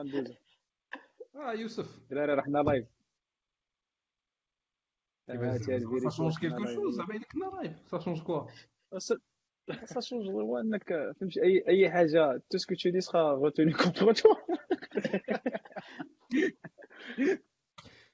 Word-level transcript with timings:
غندوزو. 0.00 0.34
آه 1.34 1.52
يوسف. 1.52 2.10
دراري 2.10 2.34
رحنا 2.34 2.58
لايف 2.58 2.86
سا 6.02 6.10
شونج 6.10 6.38
كيلكو 6.38 6.66
شوز 6.66 6.94
زعما 6.96 7.14
الا 7.14 7.24
كنا 7.24 7.44
لايف 7.44 7.88
سا 7.90 7.98
شونج 7.98 8.22
كوا 8.22 8.46
سا 9.84 10.00
شونج 10.00 10.28
هو 10.28 10.58
إنك 10.58 11.14
فهمتي 11.20 11.42
أي 11.42 11.64
أي 11.68 11.90
حاجة 11.90 12.42
تو 12.50 12.58
سكو 12.58 12.74
تو 12.74 12.90
دي 12.90 13.00
سخا 13.00 13.18
غوتوني 13.18 13.72
كونتر 13.72 14.12
تو 14.12 14.36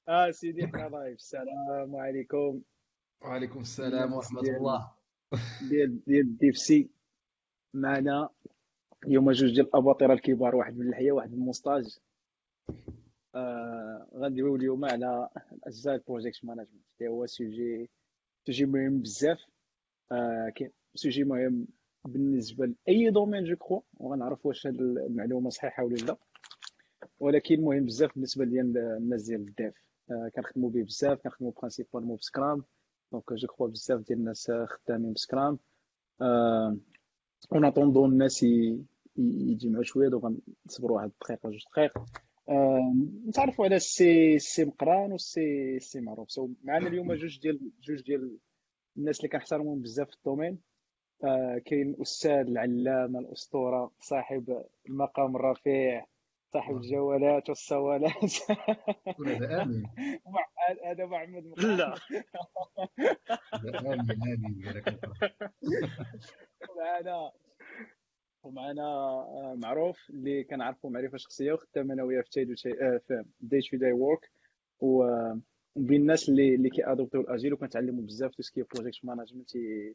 آه 0.09 0.31
سيدي 0.31 0.67
حنا 0.67 0.89
لايف 0.89 1.17
السلام 1.17 1.97
عليكم. 1.97 2.63
وعليكم 3.23 3.61
السلام 3.61 4.13
ورحمة 4.13 4.41
الله. 4.41 4.93
ديال 5.71 6.05
ديال 6.05 6.39
ديفسي 6.39 6.91
معنا. 7.75 8.29
اليوم 9.07 9.31
جوج 9.33 9.55
ديال 9.55 9.67
الأباطرة 9.67 10.13
الكبار 10.13 10.57
واحد 10.57 10.79
من 10.79 10.89
الحياة 10.89 11.13
واحد 11.13 11.29
من 11.33 11.35
الموستاج 11.39 11.99
آه 13.35 14.07
غندويو 14.15 14.57
اليوم 14.57 14.85
على 14.85 15.29
اجزاء 15.65 15.95
البروجيكت 15.95 16.45
مانجمنت 16.45 16.69
اللي 17.01 17.11
هو 17.11 17.27
سوجي 17.27 17.91
سوجي 18.47 18.67
مهم 18.67 18.99
بزاف. 18.99 19.39
آه 20.13 20.53
سوجي 20.95 21.25
مهم 21.25 21.67
بالنسبة 22.05 22.67
لأي 22.87 23.11
دومين 23.11 23.45
جو 23.45 23.57
كخوا 23.57 23.81
وغنعرف 23.95 24.47
واش 24.47 24.67
هاد 24.67 24.81
المعلومة 24.81 25.51
صحيحة 25.51 25.85
ولا 25.85 25.95
لا. 25.95 26.17
ولكن 27.21 27.61
مهم 27.61 27.85
بزاف 27.85 28.15
بالنسبة 28.15 28.45
ديال 28.45 28.79
الناس 28.79 29.23
ديال 29.23 29.41
الداف 29.41 29.75
آه 30.11 30.31
كنخدموا 30.35 30.71
به 30.71 30.83
بزاف 30.83 31.21
كنخدموا 31.21 31.53
برينسيبالمون 31.53 32.17
بسكرام 32.17 32.65
دونك 33.13 33.33
جو 33.33 33.47
كخوا 33.49 33.69
بزاف 33.69 34.01
ديال 34.01 34.19
الناس 34.19 34.53
خدامين 34.67 35.13
بسكرام 35.13 35.59
آه 36.21 36.77
اون 37.53 37.65
اتوندون 37.65 38.13
الناس 38.13 38.47
يجمعوا 39.19 39.85
شوية 39.85 40.09
دونك 40.09 40.37
نصبروا 40.67 40.97
واحد 40.97 41.11
الدقيقة 41.11 41.51
جوج 41.51 41.65
دقائق 41.73 41.93
نتعرفوا 43.29 43.65
على 43.65 43.77
السي 43.77 44.39
سي 44.39 44.65
مقران 44.65 45.13
والسي 45.13 45.79
سي 45.81 46.01
معروف. 46.01 46.31
سو 46.31 46.49
معنا 46.65 46.89
اليوم 46.89 47.15
جوج 47.15 47.41
ديال 47.41 47.61
جوج 47.83 48.03
ديال 48.03 48.39
الناس 48.97 49.19
اللي 49.19 49.29
كنحترمهم 49.29 49.83
بزاف 49.83 50.09
في 50.09 50.17
الدومين. 50.17 50.59
آه 51.25 51.59
كاين 51.65 51.91
الأستاذ 51.91 52.31
العلامة 52.31 53.19
الأسطورة 53.19 53.93
صاحب 54.01 54.65
المقام 54.89 55.37
الرفيع 55.37 56.07
صاحب 56.53 56.77
الجولات 56.77 57.49
والصوالات 57.49 58.13
هذا 59.27 59.63
امين 59.63 59.87
هذا 60.85 61.07
محمد 61.07 61.45
لا. 61.59 61.95
امين 63.65 64.11
امين 64.23 64.83
معنا 66.77 67.33
ومعنا 68.43 68.85
معروف 69.57 70.11
اللي 70.11 70.45
كنعرفو 70.45 70.89
معرفة 70.89 71.17
شخصية 71.17 71.53
وخدام 71.53 71.93
أنا 71.93 72.03
وياه 72.03 72.23
في 72.23 72.31
تايدو 72.31 72.55
في 72.57 73.25
داي 73.41 73.61
تو 73.61 73.77
داي 73.77 73.93
وورك 73.93 74.31
وبين 74.81 76.01
الناس 76.01 76.29
اللي 76.29 76.55
اللي 76.55 76.71
كيادوبتيو 76.71 77.21
الأجيل 77.21 77.53
وكنتعلموا 77.53 78.03
بزاف 78.05 78.35
تو 78.35 78.43
سكي 78.43 78.63
بروجيكت 78.63 79.05
مانجمنت 79.05 79.51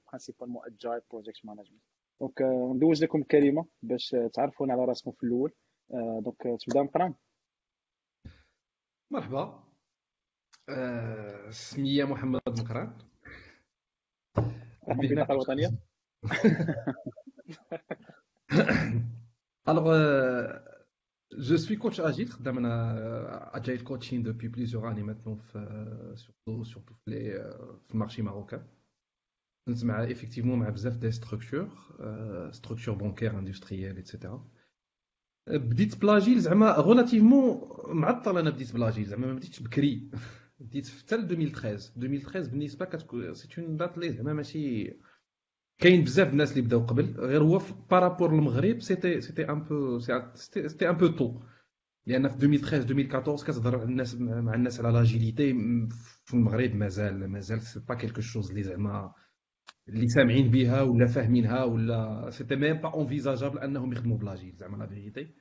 برينسيبالمون 0.08 0.66
اجايل 0.66 1.02
بروجيكت 1.12 1.46
مانجمنت 1.46 1.82
دونك 2.22 2.42
ندوز 2.76 3.04
لكم 3.04 3.22
الكلمة 3.22 3.66
باش 3.82 4.16
تعرفونا 4.34 4.74
على 4.74 4.86
راسكم 4.86 5.12
في 5.12 5.24
الأول. 5.24 5.54
دونك 6.20 6.42
تبدأ 6.42 6.82
مقران. 6.82 7.14
مرحبا. 9.12 9.64
سمية 11.50 12.04
محمد 12.04 12.42
مقران. 12.48 12.98
البطاقه 14.90 15.32
الوطنية. 15.32 15.70
Alors, 19.67 19.89
euh, 19.91 20.53
je 21.39 21.55
suis 21.57 21.79
coach 21.79 21.99
agile, 22.01 22.29
خدام 22.31 22.59
انا 22.59 23.51
agile 23.55 23.83
coaching 23.85 24.23
depuis 24.23 24.49
plusieurs 24.49 24.85
années 24.85 25.03
maintenant 25.03 25.35
في 25.37 26.15
surtout 26.17 26.65
surtout 26.65 26.95
في 27.05 27.11
les 27.11 27.43
في 27.89 27.95
المارشي 27.95 28.23
ماروكان 28.23 28.67
كنت 29.69 29.85
مع 29.85 30.07
effectivement 30.09 30.47
مع 30.47 30.69
بزاف 30.69 30.97
دي 30.97 31.11
ستركتور 31.11 31.69
ستركتور 32.53 32.95
بانكير 32.95 33.39
اندستريال 33.39 33.97
ايتترا 33.97 34.49
بديت 35.49 35.97
بلاجيل 36.01 36.41
زعما 36.41 36.73
غولاتيفمون 36.73 37.61
معطل 37.89 38.39
انا 38.39 38.51
بديت 38.51 38.73
بلاجيل 38.73 39.05
زعما 39.05 39.27
ما 39.27 39.35
بديتش 39.35 39.63
بكري 39.63 40.11
بديت 40.61 40.89
حتى 40.89 41.15
2013 41.15 41.93
2013 41.97 42.51
بالنسبه 42.51 42.85
كتكون 42.85 43.35
سي 43.35 43.49
اون 43.59 43.77
دات 43.77 43.99
لي 43.99 44.13
زعما 44.13 44.33
ماشي 44.33 44.95
كاين 45.81 46.05
بزاف 46.05 46.29
الناس 46.33 46.51
اللي 46.53 46.63
بداو 46.63 46.81
قبل 46.81 47.05
غير 47.05 47.43
هو 47.43 47.63
بارابور 47.91 48.35
للمغرب 48.35 48.81
سيتي 48.81 49.21
سيتي 49.21 49.49
ان 49.51 49.63
بو 49.63 49.99
سيتي 50.35 50.91
ان 50.91 50.97
بو 50.97 51.07
تو 51.07 51.41
لان 52.07 52.29
في 52.29 52.35
2013 52.35 52.83
2014 52.83 53.45
كتهضر 53.47 53.83
الناس 53.83 54.15
مع 54.15 54.55
الناس 54.55 54.81
على 54.81 54.93
لاجيليتي 54.99 55.55
في 56.25 56.35
المغرب 56.35 56.75
مازال 56.75 57.29
مازال 57.29 57.63
سي 57.63 57.81
با 57.89 57.95
كيلكو 57.95 58.21
شوز 58.21 58.51
اللي 58.51 58.63
زعما 58.63 59.15
اللي 59.89 60.09
سامعين 60.09 60.51
بها 60.51 60.83
ولا 60.83 61.07
فاهمينها 61.07 61.65
ولا 61.65 62.31
سيتي 62.31 62.57
ميم 62.57 62.77
با 62.77 63.01
انفيزاجابل 63.01 63.59
انهم 63.59 63.93
يخدموا 63.93 64.19
بلاجيل 64.19 64.55
زعما 64.57 64.77
لا 64.77 64.87
فيريتي 64.87 65.35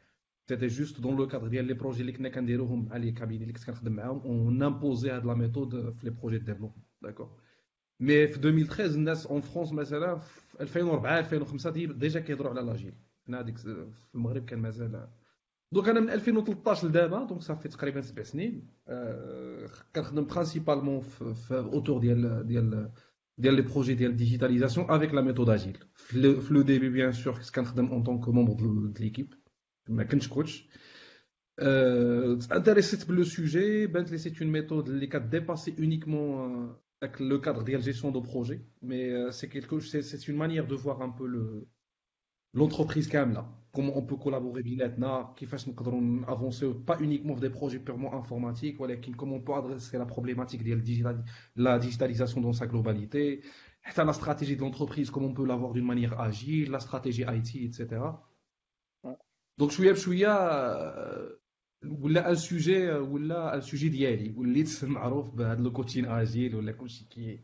سيتي 0.50 0.68
جوست 0.68 1.02
دون 1.02 1.16
لو 1.18 1.28
كادر 1.28 1.48
ديال 1.48 1.66
لي 1.66 1.74
بروجي 1.74 2.02
اللي 2.02 2.12
كنا 2.12 2.30
كنديروهم 2.30 2.86
مع 2.86 2.98
لي 2.98 3.12
كابيني 3.12 3.42
اللي 3.44 3.54
كنت 3.54 3.66
كنخدم 3.66 3.94
معاهم 3.94 4.20
اون 4.20 4.64
امبوزي 4.64 5.12
هاد 5.12 5.26
لا 5.26 5.34
ميثود 5.34 5.92
في 5.92 6.06
لي 6.06 6.10
بروجي 6.10 6.38
دو 6.38 6.46
ديفلوبمون 6.46 6.84
داكور 7.02 7.30
مي 8.00 8.28
في 8.28 8.38
2013 8.38 8.96
الناس 8.96 9.28
اون 9.28 9.42
فرونس 9.42 9.72
مثلا 9.72 10.16
في 10.18 10.62
2004 10.62 11.20
2005 11.20 11.72
ديجا 11.72 12.20
كيهضروا 12.20 12.52
على 12.52 12.62
لاجيل 12.62 12.94
هنا 13.28 13.40
هذيك 13.40 13.58
في 13.58 13.88
المغرب 14.16 14.46
كان 14.46 14.60
مازال 14.60 15.08
دونك 15.72 15.90
انا 15.90 16.00
من 16.00 16.10
2013 16.10 16.88
لدابا 16.88 17.24
دونك 17.24 17.42
صافي 17.42 17.70
تقريبا 17.70 18.02
سبع 18.02 18.24
سنين 18.24 18.68
آه 18.88 19.70
كنخدم 19.96 20.26
برينسيبالمون 20.26 21.02
في 21.02 21.54
اوتور 21.54 22.00
ديال 22.00 22.48
ديال 22.48 22.92
ديال 23.38 23.54
لي 23.54 23.62
بروجي 23.62 23.94
ديال 23.94 24.16
ديجيتاليزاسيون 24.16 24.92
افيك 24.92 25.14
لا 25.14 25.22
ميثود 25.22 25.50
اجيل 25.50 25.78
في 25.96 26.48
لو 26.52 26.62
ديبي 26.62 26.90
بيان 26.90 27.12
سور 27.12 27.40
كنخدم 27.56 27.86
اون 27.86 28.04
طونك 28.04 28.30
مومبر 28.30 28.90
د 28.92 29.00
ليكيب 29.00 29.34
ما 29.90 30.04
كنتش 30.04 30.28
كوتش 30.28 30.68
انتريسيت 32.52 33.08
بلو 33.08 33.24
سوجي 33.24 33.88
بانت 33.88 34.12
لي 34.12 34.18
سي 34.18 34.34
اون 34.42 34.52
ميثود 34.52 34.90
اللي 34.90 35.08
كديباسي 35.08 35.76
اونيكمون 35.80 36.76
le 37.03 37.39
cadre 37.39 37.65
de 37.65 37.73
la 37.73 37.81
gestion 37.81 38.11
de 38.11 38.21
projet, 38.21 38.61
mais 38.83 39.31
c'est 39.33 39.49
quelque 39.49 39.81
c'est 39.81 40.29
une 40.29 40.37
manière 40.37 40.67
de 40.67 40.75
voir 40.75 41.03
un 41.03 41.11
peu 41.11 41.27
le 41.27 41.67
l'entreprise 42.53 43.09
quand 43.09 43.27
là, 43.33 43.49
comment 43.73 43.97
on 43.97 44.03
peut 44.03 44.17
collaborer 44.17 44.63
bien 44.63 44.77
qui 45.37 45.47
fasse 45.47 45.67
nous 45.67 46.25
avancer 46.27 46.69
pas 46.87 46.99
uniquement 47.01 47.37
des 47.37 47.51
projets 47.51 47.79
purement 47.79 48.15
informatiques, 48.15 48.77
voilà, 48.79 48.97
comment 49.17 49.37
on 49.37 49.41
peut 49.41 49.55
adresser 49.55 49.99
la 49.99 50.07
problématique 50.07 50.65
de 50.65 50.75
la 51.57 51.79
digitalisation 51.79 52.41
dans 52.41 52.53
sa 52.53 52.67
globalité, 52.67 53.43
la 53.97 54.13
stratégie 54.13 54.57
de 54.57 54.61
l'entreprise, 54.61 55.11
comment 55.11 55.29
on 55.29 55.35
peut 55.35 55.47
l'avoir 55.47 55.73
d'une 55.73 55.87
manière 55.87 56.21
agile, 56.21 56.71
la 56.71 56.81
stratégie 56.81 57.23
IT, 57.23 57.55
etc. 57.57 58.01
Donc, 59.59 59.71
je 59.71 59.75
suis, 59.75 59.89
je 59.89 59.95
suis 59.95 60.25
ولا 61.86 62.30
ان 62.30 62.36
سوجي 62.36 62.92
ولا 62.92 63.56
ان 63.56 63.62
سوجي 63.62 63.90
ديالي 63.90 64.34
وليت 64.38 64.84
معروف 64.86 65.30
بهذا 65.36 65.62
لو 65.62 65.72
كوتشين 65.72 66.06
اجيل 66.06 66.56
ولا 66.56 66.72
كلشي 66.72 67.06
كي 67.06 67.40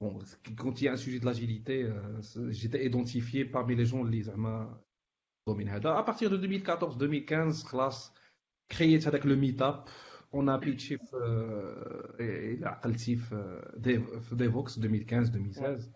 بون 0.00 0.24
كنت 0.58 0.82
ان 0.82 0.96
سوجي 0.96 1.18
دو 1.18 1.26
لاجيليتي 1.26 2.00
جيتي 2.36 2.78
ايدونتيفيي 2.78 3.44
بارمي 3.44 3.74
لي 3.74 3.82
جون 3.82 4.06
اللي 4.06 4.22
زعما 4.22 4.80
دومين 5.48 5.68
هذا 5.68 5.98
ابارتير 5.98 6.28
دو 6.28 6.36
2014 6.36 7.04
2015 7.04 7.68
خلاص 7.68 8.12
كرييت 8.78 9.08
هذاك 9.08 9.26
لو 9.26 9.36
ميت 9.36 9.62
اب 9.62 9.84
اون 10.34 10.48
ا 10.48 10.56
بيتشي 10.56 10.98
في 10.98 11.16
الى 12.20 12.66
عقلتي 12.66 13.16
في 13.16 14.32
ديفوكس 14.32 14.78
2015 14.78 15.18
2016 15.18 15.95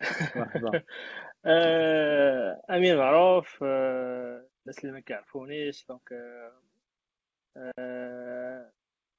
امين 2.69 2.97
معروف 2.97 3.63
الناس 3.63 4.79
اللي 4.79 4.91
ما 4.91 4.99
كيعرفونيش 4.99 5.85
دونك 5.87 6.13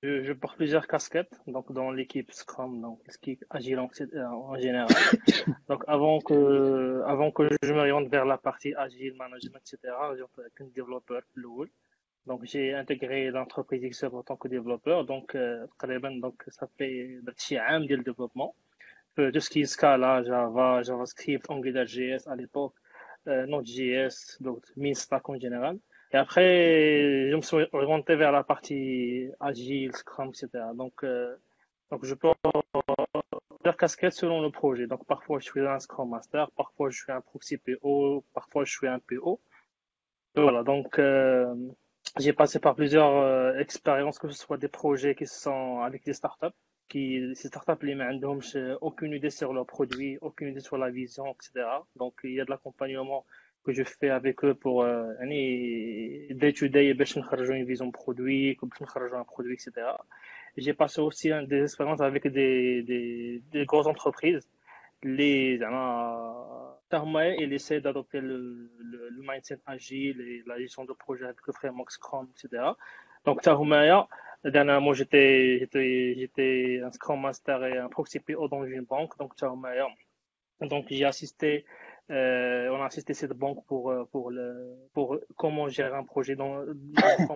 Je, 0.05 0.22
je, 0.22 0.32
porte 0.34 0.56
plusieurs 0.56 0.87
casquettes 0.87 1.34
donc 1.46 1.72
dans 1.72 1.90
l'équipe 1.90 2.31
Scrum, 2.31 2.78
donc 2.82 3.00
l'équipe 3.06 3.43
Agile 3.49 3.78
en, 3.78 3.88
en, 4.20 4.58
général. 4.58 4.88
donc 5.70 5.82
avant 5.87 6.20
que, 6.20 7.02
avant 7.06 7.31
que 7.31 7.49
je 7.62 7.72
m'oriente 7.72 8.08
vers 8.08 8.26
la 8.26 8.37
partie 8.37 8.75
Agile, 8.75 9.14
Management, 9.14 9.61
etc., 9.61 9.94
je 10.19 10.25
suis 10.25 10.62
un 10.62 10.66
développeur, 10.75 11.22
Donc, 12.26 12.44
j'ai 12.44 12.75
intégré 12.75 13.31
l'entreprise 13.31 13.82
XF 13.82 14.12
en 14.12 14.22
tant 14.22 14.37
que 14.37 14.49
développeur. 14.49 15.06
Donc, 15.06 15.34
euh, 15.34 15.66
donc 16.20 16.44
ça 16.49 16.66
fait 16.76 17.19
un 17.56 17.76
an 17.76 17.81
de 17.81 17.96
développement. 17.96 18.55
Euh, 19.17 19.31
tout 19.31 19.39
ce 19.39 19.50
qui 19.50 19.61
est 19.61 19.65
Scala, 19.65 20.23
Java, 20.23 20.83
JavaScript, 20.83 21.50
AngularJS 21.50 22.27
à 22.27 22.35
l'époque, 22.35 22.75
euh, 23.27 23.45
Node.js, 23.47 24.38
donc 24.39 24.63
MinStack 24.77 25.27
en 25.29 25.39
général. 25.39 25.77
Et 26.11 26.17
après, 26.17 27.29
je 27.29 27.35
me 27.35 27.41
suis 27.41 27.57
orienté 27.71 28.15
vers 28.15 28.31
la 28.31 28.44
partie 28.44 29.29
agile, 29.39 29.95
Scrum, 29.95 30.29
etc. 30.29 30.50
Donc, 30.73 31.03
euh, 31.03 31.35
donc 31.91 32.06
je 32.06 32.15
peux 32.15 32.29
faire 33.63 33.77
casquette 33.77 34.13
selon 34.13 34.41
le 34.41 34.50
projet. 34.50 34.88
Donc, 34.88 35.06
parfois, 35.06 35.39
je 35.39 35.45
suis 35.45 35.59
un 35.59 35.79
Scrum 35.79 36.09
Master, 36.09 36.50
parfois, 36.51 36.89
je 36.89 36.97
suis 36.97 37.12
un 37.12 37.21
proxy 37.21 37.57
PO, 37.57 38.23
parfois, 38.33 38.63
je 38.65 38.71
suis 38.71 38.88
un 38.88 39.00
PO. 39.00 39.39
Voilà, 40.35 40.63
donc, 40.63 40.97
euh, 41.00 41.53
j'ai 42.17 42.33
passé 42.33 42.59
par 42.59 42.75
plusieurs 42.75 43.15
euh, 43.17 43.57
expériences, 43.59 44.19
que 44.19 44.29
ce 44.29 44.38
soit 44.39 44.57
des 44.57 44.67
projets 44.67 45.15
qui 45.15 45.27
sont 45.27 45.81
avec 45.81 46.03
des 46.05 46.13
startups, 46.13 46.55
qui, 46.89 47.36
ces 47.36 47.47
startups, 47.47 47.86
les 47.86 47.95
n'ont 47.95 48.39
euh, 48.56 48.77
aucune 48.81 49.13
idée 49.13 49.30
sur 49.30 49.53
leurs 49.53 49.65
produits, 49.65 50.18
aucune 50.21 50.50
idée 50.50 50.59
sur 50.59 50.77
la 50.77 50.89
vision, 50.89 51.27
etc. 51.27 51.65
Donc, 51.95 52.15
il 52.24 52.33
y 52.33 52.41
a 52.41 52.45
de 52.45 52.50
l'accompagnement 52.50 53.25
que 53.63 53.71
je 53.74 53.83
fais 53.83 54.09
avec 54.09 54.44
eux 54.44 54.56
pour, 54.56 54.83
euh, 54.83 55.13
day 55.24 56.53
to 56.53 56.68
day, 56.68 56.91
une 56.91 57.65
vision 57.65 57.91
produit, 57.91 58.57
un 58.62 59.24
produit, 59.24 59.53
etc. 59.53 59.71
J'ai 60.57 60.74
passé 60.74 61.01
aussi 61.01 61.30
des 61.47 61.63
expériences 61.63 62.01
avec 62.01 62.27
des, 62.27 63.41
des, 63.51 63.65
grosses 63.65 63.88
entreprises. 63.88 64.47
Les, 65.03 65.59
euh, 65.62 66.69
Tarmae, 66.89 67.36
il 67.39 67.53
essaie 67.53 67.80
d'adopter 67.80 68.19
le, 68.19 68.71
le, 68.80 69.09
le, 69.09 69.21
mindset 69.21 69.59
agile 69.65 70.19
et 70.21 70.44
la 70.47 70.57
gestion 70.57 70.86
de 70.86 70.94
projet 70.94 71.25
avec 71.25 71.38
le 71.45 71.53
framework 71.53 71.91
Scrum, 71.91 72.27
etc. 72.36 72.63
donc 73.28 73.43
Tahumaya 73.43 74.08
dernièrement 74.44 74.93
j'étais 74.93 75.58
j'étais 75.61 76.14
j'étais 76.19 76.81
un 76.84 76.90
Scrum 76.93 77.20
Master 77.20 77.64
et 77.64 77.78
un 77.78 77.88
proxy 77.88 78.20
PO 78.20 78.49
dans 78.49 78.64
une 78.64 78.82
banque 78.82 79.16
donc 79.19 79.37
Tahumaya 79.37 79.88
donc 80.61 80.87
j'ai 80.90 81.05
assisté 81.05 81.64
euh, 82.11 82.69
on 82.69 82.82
a 82.82 82.87
assisté 82.87 83.14
cette 83.14 83.32
banque 83.32 83.64
pour, 83.66 83.90
euh, 83.90 84.05
pour, 84.12 84.31
le, 84.31 84.76
pour 84.93 85.19
comment 85.37 85.69
gérer 85.69 85.96
un 85.96 86.05
projet 86.05 86.37
dans, 86.37 86.62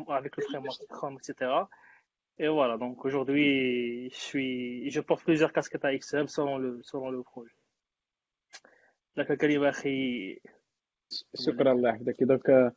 avec 0.08 0.36
le 0.36 0.42
framework 0.44 0.82
Scrum, 0.82 1.16
etc. 1.16 1.50
Et 2.38 2.48
voilà, 2.48 2.76
donc 2.76 3.02
aujourd'hui, 3.04 4.10
je 4.10 4.16
suis, 4.16 4.90
je 4.90 5.00
porte 5.00 5.24
plusieurs 5.24 5.52
casquettes 5.52 5.86
à 5.86 5.96
XM 5.96 6.28
selon 6.28 6.58
le, 6.58 6.80
selon 6.82 7.10
le 7.10 7.22
projet. 7.22 7.54
لك 9.16 9.30
الكلمة 9.30 9.68
أخي 9.68 10.40
شكرا 11.34 11.72
الله 11.72 11.88
يحفظك 11.88 12.22
دونك 12.22 12.50
آه، 12.50 12.72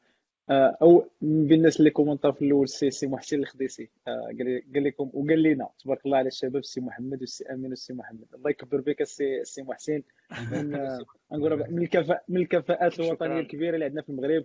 أو 0.51 1.11
من 1.23 1.47
بين 1.47 1.59
الناس 1.59 1.79
اللي 1.79 1.91
كومونطا 1.91 2.31
في 2.33 2.45
الأول 2.45 2.69
سي 2.69 2.91
سي 2.91 3.07
محسن 3.07 3.39
الخديسي. 3.39 3.91
آه، 4.09 4.11
قال 4.39 4.63
قال 4.75 4.85
لكم 4.85 5.11
وقال 5.13 5.43
لنا 5.43 5.69
تبارك 5.85 6.07
الله 6.07 6.19
على 6.19 6.29
الشباب 6.29 6.65
سي 6.65 6.81
محمد 6.81 7.21
والسي 7.21 7.45
أمين 7.45 7.71
والسي 7.71 7.93
محمد. 7.93 8.27
الله 8.35 8.51
يكبر 8.51 8.81
بك 8.81 9.01
السي 9.01 9.45
سي 9.45 9.63
محسن. 9.63 10.03
آه، 10.33 10.99
نقول 11.33 11.73
من 11.73 11.83
الكفاء 11.83 12.25
من 12.29 12.37
الكفاءات 12.37 13.01
الوطنية 13.01 13.41
الكبيرة 13.41 13.75
اللي 13.75 13.85
عندنا 13.85 14.03
في 14.03 14.09
المغرب. 14.09 14.45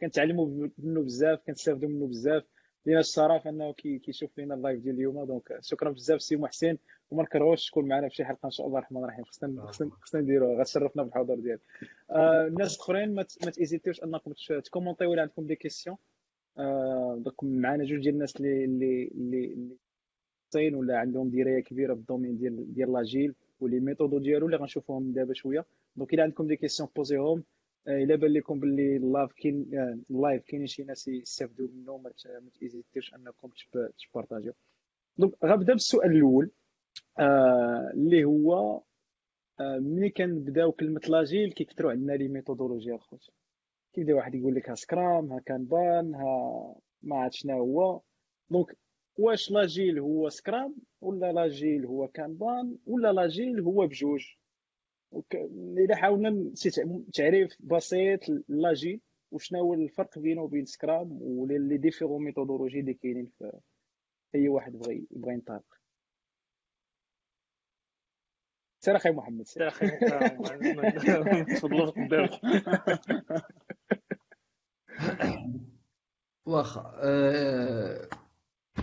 كنتعلموا 0.00 0.68
منه 0.78 1.02
بزاف 1.02 1.40
كنستافدوا 1.46 1.88
منه 1.88 2.06
بزاف. 2.06 2.44
لينا 2.86 3.00
الشرف 3.00 3.48
أنه 3.48 3.72
كيشوف 3.72 4.38
لنا 4.38 4.54
اللايف 4.54 4.80
ديال 4.80 4.94
اليوم 4.94 5.24
دونك 5.24 5.58
شكرا 5.60 5.90
بزاف 5.90 6.22
سي 6.22 6.36
محسن 6.36 6.76
وما 7.10 7.22
نكرهوش 7.22 7.70
تكون 7.70 7.88
معنا 7.88 8.08
في 8.08 8.14
شي 8.14 8.24
حلقة 8.24 8.46
إن 8.46 8.50
شاء 8.50 8.66
الله 8.66 8.78
الرحمن 8.78 9.04
الرحيم. 9.04 9.24
خصنا 9.24 9.66
خصنا 9.66 9.90
خصنا 9.90 10.20
نديروها 10.20 10.60
غتشرفنا 10.60 11.02
بالحضور 11.02 11.38
ديالك. 11.38 11.60
آه 12.10 12.46
الناس 12.46 12.74
الأخرين 12.74 13.14
ما 13.14 13.22
تيزيتيوش 13.52 14.04
أنكم 14.04 14.32
تكومونتيو 14.64 15.10
ولا 15.10 15.22
عندكم 15.22 15.46
دي 15.46 15.54
كيسيون؟ 15.54 15.96
آه 16.58 17.18
دوك 17.24 17.44
معنا 17.44 17.84
جوج 17.84 18.00
ديال 18.00 18.14
الناس 18.14 18.36
اللي 18.36 18.64
اللي 18.64 19.10
اللي 19.14 19.76
اللي 20.56 20.76
ولا 20.76 20.98
عندهم 20.98 21.30
دراية 21.30 21.60
كبيرة 21.60 21.94
بالدومين 21.94 22.36
ديال 22.38 22.74
ديال 22.74 22.92
لاجيل 22.92 23.34
ولي 23.60 23.80
ميثودو 23.80 24.18
ديالو 24.18 24.46
اللي 24.46 24.56
غنشوفوهم 24.56 25.12
دابا 25.12 25.34
شوية. 25.34 25.64
دونك 25.96 26.14
إلا 26.14 26.22
عندكم 26.22 26.46
دي 26.46 26.56
كيسيون 26.56 26.88
بوزيهم. 26.96 27.44
إلا 27.88 28.16
بان 28.16 28.32
لكم 28.32 28.60
باللي 28.60 28.96
اللايف 28.96 29.32
كاين 29.32 29.70
اللايف 30.10 30.44
كاينين 30.44 30.66
شي 30.66 30.82
ناس 30.84 31.08
يستافدوا 31.08 31.68
منه 31.68 31.96
ما 31.96 32.10
تيزيتيوش 32.58 33.14
أنكم 33.14 33.50
تبارطاجيو. 34.12 34.52
دونك 35.18 35.44
غنبدأ 35.44 35.72
بالسؤال 35.72 36.10
الأول 36.16 36.50
آه 37.18 37.90
اللي 37.94 38.24
هو 38.24 38.82
آه 39.60 39.78
ملي 39.78 40.10
كنبداو 40.10 40.72
كلمة 40.72 41.00
لاجيل 41.08 41.52
كيكثروا 41.52 41.90
عندنا 41.90 42.12
لي 42.12 42.28
ميثودولوجيا 42.28 42.94
الخوت. 42.94 43.30
كيبدأ 43.92 44.14
واحد 44.14 44.34
يقول 44.34 44.54
لك 44.54 44.70
ها 44.70 44.74
سكرام 44.74 45.32
ها 45.32 45.40
كانبان 45.46 46.14
ها 46.14 46.74
ما 47.02 47.16
عرفت 47.16 47.34
شنو 47.34 47.58
هو. 47.58 48.00
دونك 48.50 48.76
واش 49.18 49.50
لاجيل 49.50 49.98
هو 49.98 50.28
سكرام 50.28 50.76
ولا 51.00 51.32
لاجيل 51.32 51.86
هو 51.86 52.08
كانبان 52.08 52.76
ولا 52.86 53.12
لاجيل 53.12 53.60
هو 53.60 53.86
بجوج؟ 53.86 54.39
اذا 55.78 55.96
حاولنا 55.96 56.52
تعريف 57.14 57.56
بسيط 57.60 58.20
لاجيل 58.48 59.00
وشنو 59.30 59.60
هو 59.60 59.74
الفرق 59.74 60.18
بينه 60.18 60.42
وبين 60.42 60.64
سكرام 60.64 61.18
ولي 61.22 61.76
ديفيرون 61.76 62.24
ميثودولوجي 62.24 62.80
اللي 62.80 62.94
كاينين 62.94 63.26
في 63.38 63.52
أي 64.34 64.48
واحد 64.48 64.72
بغى 64.72 65.06
يبغى 65.10 65.32
ينطلق. 65.32 65.64
سير 68.80 68.96
أخي 68.96 69.10
محمد 69.10 69.46
سير. 69.46 69.68
أخي 69.68 69.86
قدام 71.90 72.28
واخا 76.46 76.94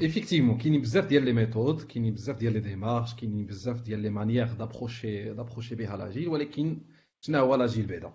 ايفيكتيفمون 0.03 0.59
كاينين 0.59 0.81
بزاف 0.81 1.07
ديال 1.07 1.25
لي 1.25 1.33
ميثود 1.33 1.83
كاينين 1.83 2.15
بزاف 2.15 2.37
ديال 2.37 2.53
لي 2.53 2.61
ديمارش 2.61 3.15
كاينين 3.15 3.47
بزاف 3.47 3.81
ديال 3.83 4.01
لي 4.01 4.11
مانيير 4.11 4.47
دابروشي 4.53 5.35
دابروشي 5.35 5.75
بها 5.75 5.97
لاجيل 5.97 6.29
ولكن 6.29 6.81
شنو 7.21 7.39
هو 7.39 7.55
لاجيل 7.55 7.87
بعدا 7.87 8.13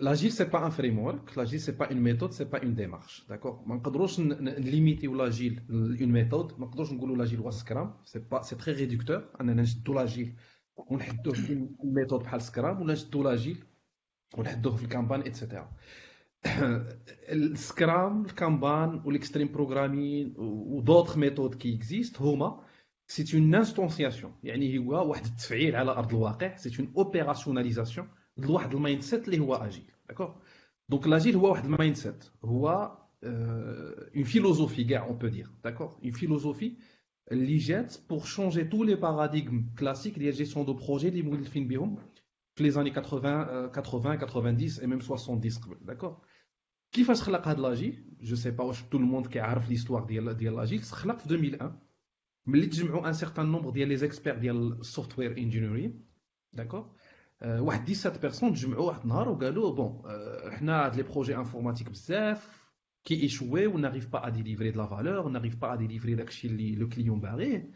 لاجيل 0.00 0.32
سي 0.32 0.44
با 0.44 0.66
ان 0.66 0.70
فريمورك 0.70 1.38
لاجيل 1.38 1.60
سي 1.60 1.72
با 1.72 1.86
اون 1.90 1.96
ميثود 2.00 2.30
سي 2.32 2.44
با 2.44 2.62
اون 2.62 2.74
ديمارش 2.74 3.26
داكور 3.28 3.62
ما 3.66 3.74
نقدروش 3.74 4.20
نليميتيو 4.20 5.14
لاجيل 5.14 5.60
اون 5.70 6.12
ميثود 6.12 6.60
ما 6.60 6.66
نقدروش 6.66 6.92
نقولوا 6.92 7.16
لاجيل 7.16 7.38
هو 7.40 7.50
سكرام 7.50 7.94
سي 8.04 8.18
با 8.18 8.42
سي 8.42 8.56
تري 8.56 8.72
ريدكتور 8.72 9.28
اننا 9.40 9.62
نشدو 9.62 9.94
لاجيل 9.94 10.34
ونحدوه 10.76 11.34
في 11.34 11.68
ميثود 11.84 12.20
بحال 12.20 12.42
سكرام 12.42 12.82
ولا 12.82 12.92
نشدو 12.92 13.22
لاجيل 13.22 13.64
ونحدوه 14.38 14.76
في 14.76 14.82
الكامبان 14.84 15.20
اتسيتيرا 15.20 15.72
السكرام 17.32 18.24
الكامبان 18.24 19.02
والاكستريم 19.04 19.52
بروغرامين 19.52 20.34
ودوطخ 20.38 21.16
ميثود 21.16 21.54
كي 21.54 21.74
اكزيست 21.76 22.20
هما 22.22 22.60
سي 23.06 23.36
اون 23.38 23.54
انستونسياسيون 23.54 24.32
يعني 24.44 24.78
هو 24.78 25.08
واحد 25.08 25.24
التفعيل 25.24 25.76
على 25.76 25.90
ارض 25.90 26.14
الواقع 26.14 26.56
سي 26.56 26.82
اون 26.82 26.92
اوبيراسيوناليزاسيون 26.96 28.08
لواحد 28.38 28.74
المايند 28.74 29.02
سيت 29.02 29.24
اللي 29.28 29.38
هو 29.38 29.54
اجيل 29.54 29.90
داكوغ 30.08 30.30
دونك 30.88 31.06
لاجيل 31.06 31.36
هو 31.36 31.50
واحد 31.50 31.64
المايند 31.64 31.96
سيت 31.96 32.24
هو 32.44 32.96
اون 33.24 34.24
فيلوزوفي 34.24 34.84
كاع 34.84 35.06
اون 35.06 35.18
بو 35.18 35.26
دير 35.26 35.50
داكوغ 35.64 35.94
اون 36.04 36.10
فيلوزوفي 36.10 36.76
اللي 37.32 37.56
جات 37.56 37.96
بور 38.10 38.20
شونجي 38.24 38.64
تو 38.64 38.84
لي 38.84 38.94
باراديغم 38.94 39.70
كلاسيك 39.78 40.18
ديال 40.18 40.34
جيستيون 40.34 40.66
دو 40.66 40.72
بروجي 40.72 41.08
اللي 41.08 41.22
مولفين 41.22 41.68
بهم 41.68 41.96
في 42.54 42.62
لي 42.64 42.70
زاني 42.70 42.90
80 42.90 43.70
80 43.70 44.56
90 44.56 44.80
اي 44.80 44.86
ميم 44.86 45.00
70 45.00 45.40
قبل 45.40 45.86
داكوغ 45.86 46.14
كيفاش 46.92 47.22
خلق 47.22 47.48
هاد 47.48 47.58
لاجيل 47.58 48.04
جو 48.20 48.36
سي 48.36 48.50
با 48.50 48.64
واش 48.64 48.82
تو 48.82 48.98
الموند 48.98 49.26
كيعرف 49.26 49.68
ليستوار 49.68 50.04
ديال 50.04 50.36
ديال 50.36 50.56
لاجيل 50.56 50.82
خلق 50.82 51.18
في 51.18 51.26
2001 51.26 51.78
ملي 52.46 52.66
تجمعوا 52.66 53.08
ان 53.08 53.12
سيغتان 53.12 53.46
نومبر 53.46 53.70
ديال 53.70 53.88
لي 53.88 53.96
زيكسبير 53.96 54.38
ديال 54.38 54.80
السوفتوير 54.80 55.38
انجينيرين 55.38 56.04
داكوغ 56.52 56.86
واحد 57.42 57.92
17 57.92 58.20
بيرسون 58.20 58.54
تجمعوا 58.54 58.86
واحد 58.86 59.02
النهار 59.02 59.28
وقالوا 59.28 59.74
بون 59.74 60.02
حنا 60.50 60.86
هاد 60.86 60.96
لي 60.96 61.02
بروجي 61.02 61.36
انفورماتيك 61.36 61.90
بزاف 61.90 62.68
كي 63.04 63.22
ايشوي 63.22 63.66
و 63.66 63.78
ناريف 63.78 64.08
با 64.08 64.26
ا 64.26 64.28
ديليفري 64.28 64.70
دو 64.70 64.80
لا 64.80 64.86
فالور 64.86 65.28
ناريف 65.28 65.56
با 65.56 65.72
ا 65.72 65.76
ديليفري 65.76 66.14
داكشي 66.14 66.48
اللي 66.48 66.74
لو 66.74 66.88
كليون 66.88 67.20
باغيه 67.20 67.70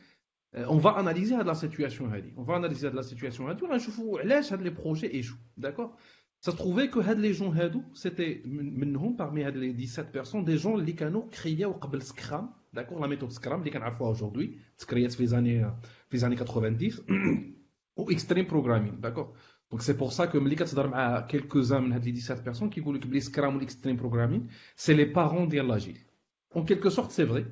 اون 0.54 0.80
فا 0.80 1.00
اناليزي 1.00 1.34
هاد 1.34 1.46
لا 1.46 1.54
سيتوياسيون 1.54 2.10
هادي 2.10 2.34
اون 2.36 2.44
فا 2.44 2.56
اناليزي 2.56 2.88
هاد 2.88 2.94
لا 2.94 3.02
سيتوياسيون 3.02 3.48
هادي 3.48 3.64
وغنشوفوا 3.64 4.20
علاش 4.20 4.52
هاد 4.52 4.62
لي 4.62 4.70
بروجي 4.70 5.14
ايشو 5.14 5.36
داكوغ 5.56 5.90
Ça 6.40 6.50
se 6.50 6.56
trouvait 6.56 6.88
que 6.90 6.98
هاد 6.98 7.18
لي 7.18 7.32
جون 7.32 7.56
هادو 7.56 7.82
c'était 7.94 8.46
منهم 8.46 9.16
parmi 9.16 9.38
هاد 9.38 9.56
لي 9.56 9.86
17 9.86 10.02
بيرسون 10.12 10.44
دي 10.44 10.56
جون 10.56 10.80
اللي 10.80 10.92
كانوا 10.92 11.30
كرياو 11.30 11.72
قبل 11.72 12.02
سكرام 12.02 12.50
داكوغ 12.72 13.00
لا 13.00 13.06
ميثود 13.06 13.30
سكرام 13.30 13.60
اللي 13.60 13.70
كنعرفوها 13.70 14.12
اجوردي 14.12 14.58
تكريات 14.78 15.12
في 15.12 15.26
زاني 15.26 15.74
في 16.10 16.18
زاني 16.18 16.36
90 16.36 16.78
و 17.96 18.10
اكستريم 18.10 18.46
بروغرامين 18.46 19.00
داكوغ 19.00 19.26
دونك 19.70 19.82
سي 19.82 19.92
بور 19.92 20.10
سا 20.10 20.24
كو 20.24 20.40
ملي 20.40 20.54
كتهضر 20.54 20.88
مع 20.88 21.20
كيلكوزان 21.20 21.82
من 21.82 21.92
هاد 21.92 22.04
لي 22.04 22.20
17 22.20 22.44
بيرسون 22.44 22.70
كيقول 22.70 22.96
لك 22.96 23.06
بلي 23.06 23.20
سكرام 23.20 23.54
والاكستريم 23.54 23.96
بروغرامين 23.96 24.48
سي 24.76 24.94
لي 24.94 25.04
بارون 25.04 25.48
ديال 25.48 25.68
لاجيل 25.68 25.98
اون 26.56 26.64
كيلكو 26.64 26.88
سورت 26.88 27.10
سي 27.10 27.26
فري 27.26 27.46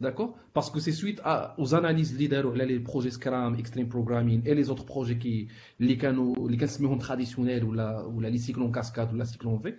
D'accord 0.00 0.38
Parce 0.54 0.70
que 0.70 0.80
c'est 0.80 0.92
suite 0.92 1.20
à, 1.24 1.54
aux 1.58 1.74
analyses 1.74 2.16
leaders, 2.18 2.50
les 2.54 2.80
projets 2.80 3.10
Scrum, 3.10 3.54
Extreme 3.58 3.88
Programming 3.88 4.40
et 4.46 4.54
les 4.54 4.70
autres 4.70 4.86
projets 4.86 5.18
qui, 5.18 5.48
les 5.78 5.98
canaux, 5.98 6.48
les 6.48 6.56
canaux 6.56 6.96
traditionnels 6.96 7.64
ou 7.64 7.72
la, 7.72 8.06
ou 8.08 8.20
la 8.20 8.34
cyclone 8.38 8.72
cascade 8.72 9.12
ou 9.12 9.16
la 9.16 9.26
cyclone 9.26 9.60
V, 9.62 9.76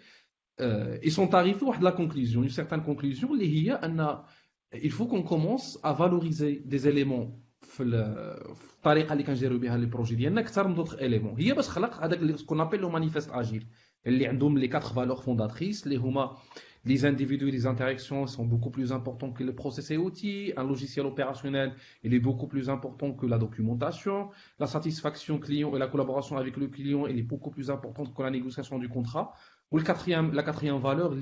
euh, 0.60 0.98
ils 1.01 1.12
sont 1.12 1.34
arrivés 1.34 1.65
à 1.75 1.81
la 1.81 1.91
conclusion, 1.91 2.43
une 2.43 2.50
certaine 2.50 2.84
conclusion, 2.84 3.29
il 3.36 4.91
faut 4.91 5.08
qu'on 5.08 5.24
commence 5.24 5.79
à 5.81 5.93
valoriser 5.93 6.62
des 6.65 6.88
éléments 6.88 7.31
في 7.62 7.84
الطريقه 7.84 9.13
اللي 9.13 9.24
كنجيرو 9.24 9.58
بها 9.58 9.77
لي 9.77 9.86
بروجي 9.86 10.15
ديالنا 10.15 10.41
اكثر 10.41 10.67
من 10.67 10.75
دوطخ 10.75 10.93
اليمون 10.93 11.36
هي 11.41 11.53
باش 11.53 11.70
خلق 11.70 12.03
هذاك 12.03 12.36
سكون 12.36 12.62
ابيل 12.62 12.79
لو 12.79 12.89
مانيفيست 12.89 13.31
اجيل 13.31 13.67
اللي 14.08 14.27
عندهم 14.27 14.58
لي 14.58 14.65
4 14.67 14.79
فالور 14.93 15.15
فونداتريس 15.15 15.84
اللي 15.84 15.98
هما 15.98 16.38
les 16.87 17.05
individus 17.05 17.49
et 17.49 17.50
les 17.50 17.66
interactions 17.66 18.26
sont 18.28 18.45
beaucoup 18.45 18.71
plus 18.71 18.93
importants 18.93 19.33
que 19.33 19.43
les 19.43 19.52
process 19.52 19.90
et 19.90 19.97
outils. 19.97 20.52
Un 20.57 20.62
logiciel 20.62 21.05
opérationnel, 21.05 21.75
il 22.05 22.14
est 22.14 22.21
beaucoup 22.21 22.47
plus 22.47 22.71
important 22.71 23.12
que 23.12 23.26
la 23.26 23.38
documentation. 23.38 24.31
La 24.61 24.69
satisfaction 24.69 25.40
client 25.40 25.75
et 25.75 25.81
la 25.81 25.88
collaboration 25.88 26.37
avec 26.37 26.57
le 26.57 26.69
client, 26.69 27.07
elle 27.07 27.19
est 27.19 27.23
beaucoup 27.23 27.50
plus 27.50 27.71
importante 27.71 28.14
que 28.14 28.23
la 28.23 28.31
négociation 28.31 28.78
du 28.78 28.88
contrat. 28.88 29.35
Ou 29.73 29.78
le 29.78 29.83
quatrième, 29.83 30.33
la 30.33 30.45
quatrième 30.45 30.78
valeur, 30.78 31.12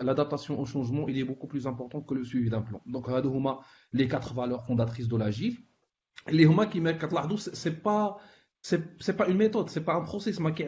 l'adaptation 0.00 0.58
au 0.58 0.64
changement, 0.64 1.06
il 1.08 1.18
est 1.18 1.24
beaucoup 1.24 1.46
plus 1.46 1.66
important 1.66 2.00
que 2.00 2.14
le 2.14 2.24
suivi 2.24 2.48
d'un 2.48 2.62
plan. 2.62 2.80
Donc, 2.86 3.06
les 3.92 4.08
quatre 4.08 4.32
valeurs 4.32 4.64
fondatrices 4.64 5.08
de 5.08 5.16
l'agile. 5.18 5.58
Les 6.30 6.44
huma 6.44 6.66
qui 6.66 6.80
mettent 6.80 7.04
c'est 7.52 7.82
pas 7.82 8.16
c'est 8.61 9.15
pas 9.15 9.27
une 9.29 9.37
méthode, 9.37 9.69
c'est 9.69 9.85
pas 9.89 9.95
un 9.95 10.01
processus, 10.01 10.39
mais 10.41 10.53
qui 10.53 10.63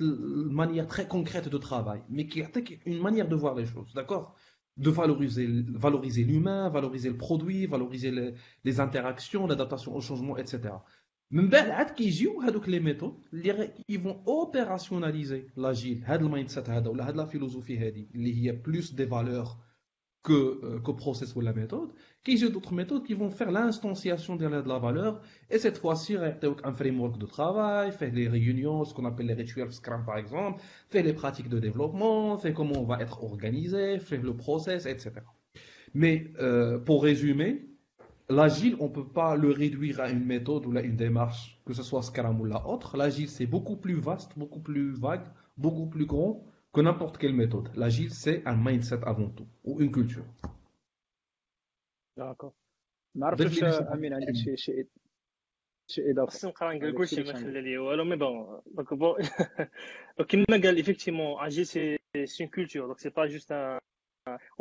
une 0.00 0.52
manière 0.62 0.86
très 0.86 1.06
concrète 1.06 1.48
de 1.48 1.58
travail, 1.58 2.02
mais 2.08 2.26
qui 2.26 2.40
est 2.40 2.80
une 2.86 3.00
manière 3.00 3.28
de 3.28 3.36
voir 3.36 3.54
les 3.54 3.66
choses, 3.66 3.92
d'accord 3.94 4.34
De 4.76 4.90
valoriser, 4.90 5.46
valoriser 5.86 6.24
l'humain, 6.24 6.68
valoriser 6.68 7.10
le 7.10 7.16
produit, 7.16 7.66
valoriser 7.66 8.10
les, 8.18 8.34
les 8.66 8.80
interactions, 8.86 9.46
l'adaptation 9.46 9.94
au 9.94 10.00
changement, 10.00 10.36
etc. 10.36 10.74
من 11.30 11.48
بعد 11.48 11.70
عاد 11.70 11.90
كيجيو 11.90 12.40
هذوك 12.40 12.68
لي 12.68 12.80
ميثود 12.80 13.22
اللي 13.32 13.72
يفون 13.88 14.24
اوبيراسيوناليزي 14.28 15.46
لاجيل 15.56 16.04
هذا 16.04 16.20
المايند 16.20 16.48
سيت 16.48 16.70
هذا 16.70 16.88
ولا 16.88 17.08
هاد 17.08 17.16
لا 17.16 17.24
فيلوزوفي 17.26 17.78
هذه 17.78 18.06
اللي 18.14 18.34
هي 18.42 18.52
بلوس 18.52 18.90
دي 18.92 19.06
فالور 19.06 19.56
que, 20.28 20.60
euh, 20.62 20.80
que 20.80 20.90
process 20.92 21.34
ou 21.36 21.40
y 22.25 22.43
a 22.43 22.49
d'autres 22.49 22.73
méthodes 22.73 23.03
qui 23.03 23.13
vont 23.13 23.29
faire 23.29 23.51
l'instanciation 23.51 24.35
de 24.35 24.47
la, 24.47 24.61
de 24.61 24.69
la 24.69 24.79
valeur, 24.79 25.21
et 25.49 25.59
cette 25.59 25.77
fois-ci, 25.77 26.15
un 26.15 26.73
framework 26.73 27.17
de 27.17 27.25
travail, 27.25 27.91
faire 27.91 28.13
les 28.13 28.27
réunions, 28.27 28.85
ce 28.85 28.93
qu'on 28.93 29.05
appelle 29.05 29.27
les 29.27 29.33
rituels 29.33 29.71
Scrum 29.71 30.05
par 30.05 30.17
exemple, 30.17 30.61
faire 30.89 31.03
les 31.03 31.13
pratiques 31.13 31.49
de 31.49 31.59
développement, 31.59 32.37
faire 32.37 32.53
comment 32.53 32.79
on 32.79 32.85
va 32.85 33.01
être 33.01 33.23
organisé, 33.23 33.99
faire 33.99 34.21
le 34.21 34.35
process, 34.35 34.85
etc. 34.85 35.11
Mais 35.93 36.31
euh, 36.39 36.79
pour 36.79 37.03
résumer, 37.03 37.67
l'agile, 38.29 38.77
on 38.79 38.87
ne 38.87 38.93
peut 38.93 39.07
pas 39.07 39.35
le 39.35 39.51
réduire 39.51 39.99
à 39.99 40.09
une 40.09 40.25
méthode 40.25 40.65
ou 40.65 40.75
à 40.77 40.81
une 40.81 40.95
démarche, 40.95 41.61
que 41.65 41.73
ce 41.73 41.83
soit 41.83 42.01
Scrum 42.01 42.39
ou 42.39 42.45
la 42.45 42.65
autre. 42.67 42.97
L'agile, 42.97 43.29
c'est 43.29 43.45
beaucoup 43.45 43.75
plus 43.75 43.95
vaste, 43.95 44.31
beaucoup 44.37 44.61
plus 44.61 44.91
vague, 44.93 45.25
beaucoup 45.57 45.87
plus 45.87 46.05
grand, 46.05 46.43
que 46.73 46.81
n'importe 46.81 47.17
quelle 47.17 47.33
méthode. 47.33 47.69
L'agile, 47.75 48.11
c'est 48.11 48.41
un 48.47 48.55
mindset 48.55 48.99
avant 49.05 49.29
tout, 49.29 49.47
ou 49.63 49.79
une 49.79 49.91
culture. 49.91 50.23
D'accord. 52.19 52.53
ما 53.15 53.27
عرفتش 53.27 53.63
أمين 53.63 54.13
عندك 54.13 54.35
شي 54.35 54.57
شي 54.57 54.85
شي 55.87 56.11
اضافه 56.11 56.31
خصني 56.31 56.51
نقرأ 56.51 56.73
نقول 56.73 56.97
كلشي 56.97 57.23
ما 57.23 57.33
خلى 57.33 57.61
لي 57.61 57.77
والو 57.77 58.03
مي 58.03 58.15
بون 58.15 58.61
دونك 58.65 58.93
بون 58.93 59.15
كيما 60.29 60.45
قال 60.63 60.75
ايفيكتيمون 60.75 61.45
اجيل 61.45 61.65
سي 61.65 61.97
سي 62.25 62.47
كولتور 62.47 62.85
دونك 62.85 62.99
سي 62.99 63.09
با 63.09 63.25
جوست 63.25 63.51
اون 63.51 63.79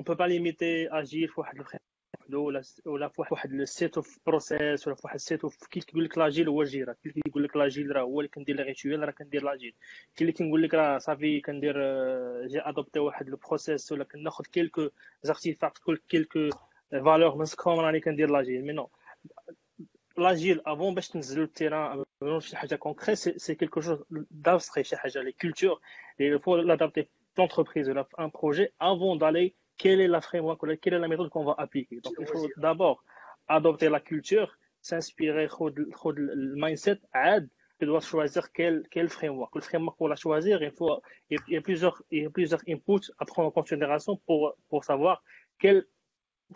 بو 0.06 0.14
با 0.14 0.24
ليميتي 0.24 0.88
اجيل 0.88 1.28
في 1.28 1.40
واحد 1.40 1.60
وحده 1.60 1.80
ولا 2.32 2.62
ولا 2.86 3.08
في 3.08 3.22
واحد 3.30 3.52
السيت 3.52 3.96
اوف 3.96 4.18
بروسيس 4.26 4.86
ولا 4.86 4.96
في 4.96 5.02
واحد 5.04 5.14
السيت 5.14 5.42
اوف 5.42 5.66
كي 5.66 5.80
تقول 5.80 6.04
لك 6.04 6.18
لاجيل 6.18 6.48
هو 6.48 6.62
الجيره 6.62 6.92
كي 6.92 7.12
يقول 7.26 7.44
لك 7.44 7.56
لاجيل 7.56 7.96
راه 7.96 8.02
هو 8.02 8.20
اللي 8.20 8.28
كندير 8.28 8.56
لي 8.56 8.62
ريتويل 8.62 9.00
راه 9.00 9.10
كندير 9.10 9.44
لاجيل 9.44 9.74
كاين 10.16 10.28
اللي 10.28 10.32
كنقول 10.32 10.62
لك 10.62 10.74
راه 10.74 10.98
صافي 10.98 11.40
كندير 11.40 11.74
جي 12.46 12.60
ادوبتي 12.60 12.98
واحد 12.98 13.28
لو 13.28 13.36
بروسيس 13.36 13.92
ولا 13.92 14.04
كناخذ 14.04 14.44
كيلكو 14.44 14.88
زارتيفاكت 15.22 15.82
كل 15.82 15.96
كيلكو 16.08 16.50
فالور 16.91 17.35
من 17.35 17.45
سكروم 17.45 17.79
راني 17.79 17.99
كندير 17.99 18.29
لاجيل 18.29 18.65
مي 18.65 18.73
نو 18.73 18.89
لاجيل 20.17 20.61
افون 20.65 20.95
باش 20.95 21.09
تنزلو 21.09 21.43
التيران 21.43 22.03
شي 22.39 22.57
حاجه 22.57 22.75
كونكري 22.75 23.15
سي 23.15 23.55
كيلكو 23.55 23.81
شوز 23.81 24.03
دابستري 24.31 24.83
شي 24.83 24.97
حاجه 24.97 25.21
لي 25.21 25.31
كولتور 25.31 25.81
لي 26.19 26.39
فو 26.39 26.55
لادابتي 26.55 27.07
l'entreprise 27.37 27.87
ou 27.89 27.93
un 28.17 28.29
projet 28.29 28.73
avant 28.79 29.15
d'aller 29.15 29.55
quelle 29.77 30.01
est 30.01 30.07
la 30.07 30.21
framework, 30.21 30.59
quelle 30.81 30.95
est 30.95 30.99
la 30.99 31.07
méthode 31.07 31.29
qu'on 31.29 31.45
va 31.45 31.55
appliquer. 31.57 32.01
Donc, 32.01 32.13
il 32.19 32.25
faut 32.25 32.47
d'abord 32.57 33.03
adopter 33.47 33.89
la 33.89 33.99
culture, 33.99 34.57
s'inspirer 34.81 35.47
le 35.47 36.55
mindset, 36.55 36.99
aide, 37.13 37.47
tu 37.79 37.85
dois 37.85 38.01
choisir 38.01 38.51
quel, 38.51 38.83
quel 38.89 39.07
framework. 39.07 39.53
Le 39.55 39.61
framework 39.61 39.97
pour 39.97 40.09
la 40.09 40.15
choisir, 40.15 40.63
il 40.63 40.71
faut, 40.71 40.99
il 41.29 41.37
y 41.47 41.57
a 41.57 41.61
plusieurs, 41.61 42.01
il 42.09 42.23
y 42.23 42.25
a 42.25 42.29
plusieurs 42.31 42.61
inputs 42.67 43.11
à 43.19 43.25
prendre 43.25 43.49
en 43.49 43.51
considération 43.51 44.19
pour, 44.25 44.55
pour 44.69 44.83
savoir 44.83 45.23
quel 45.59 45.85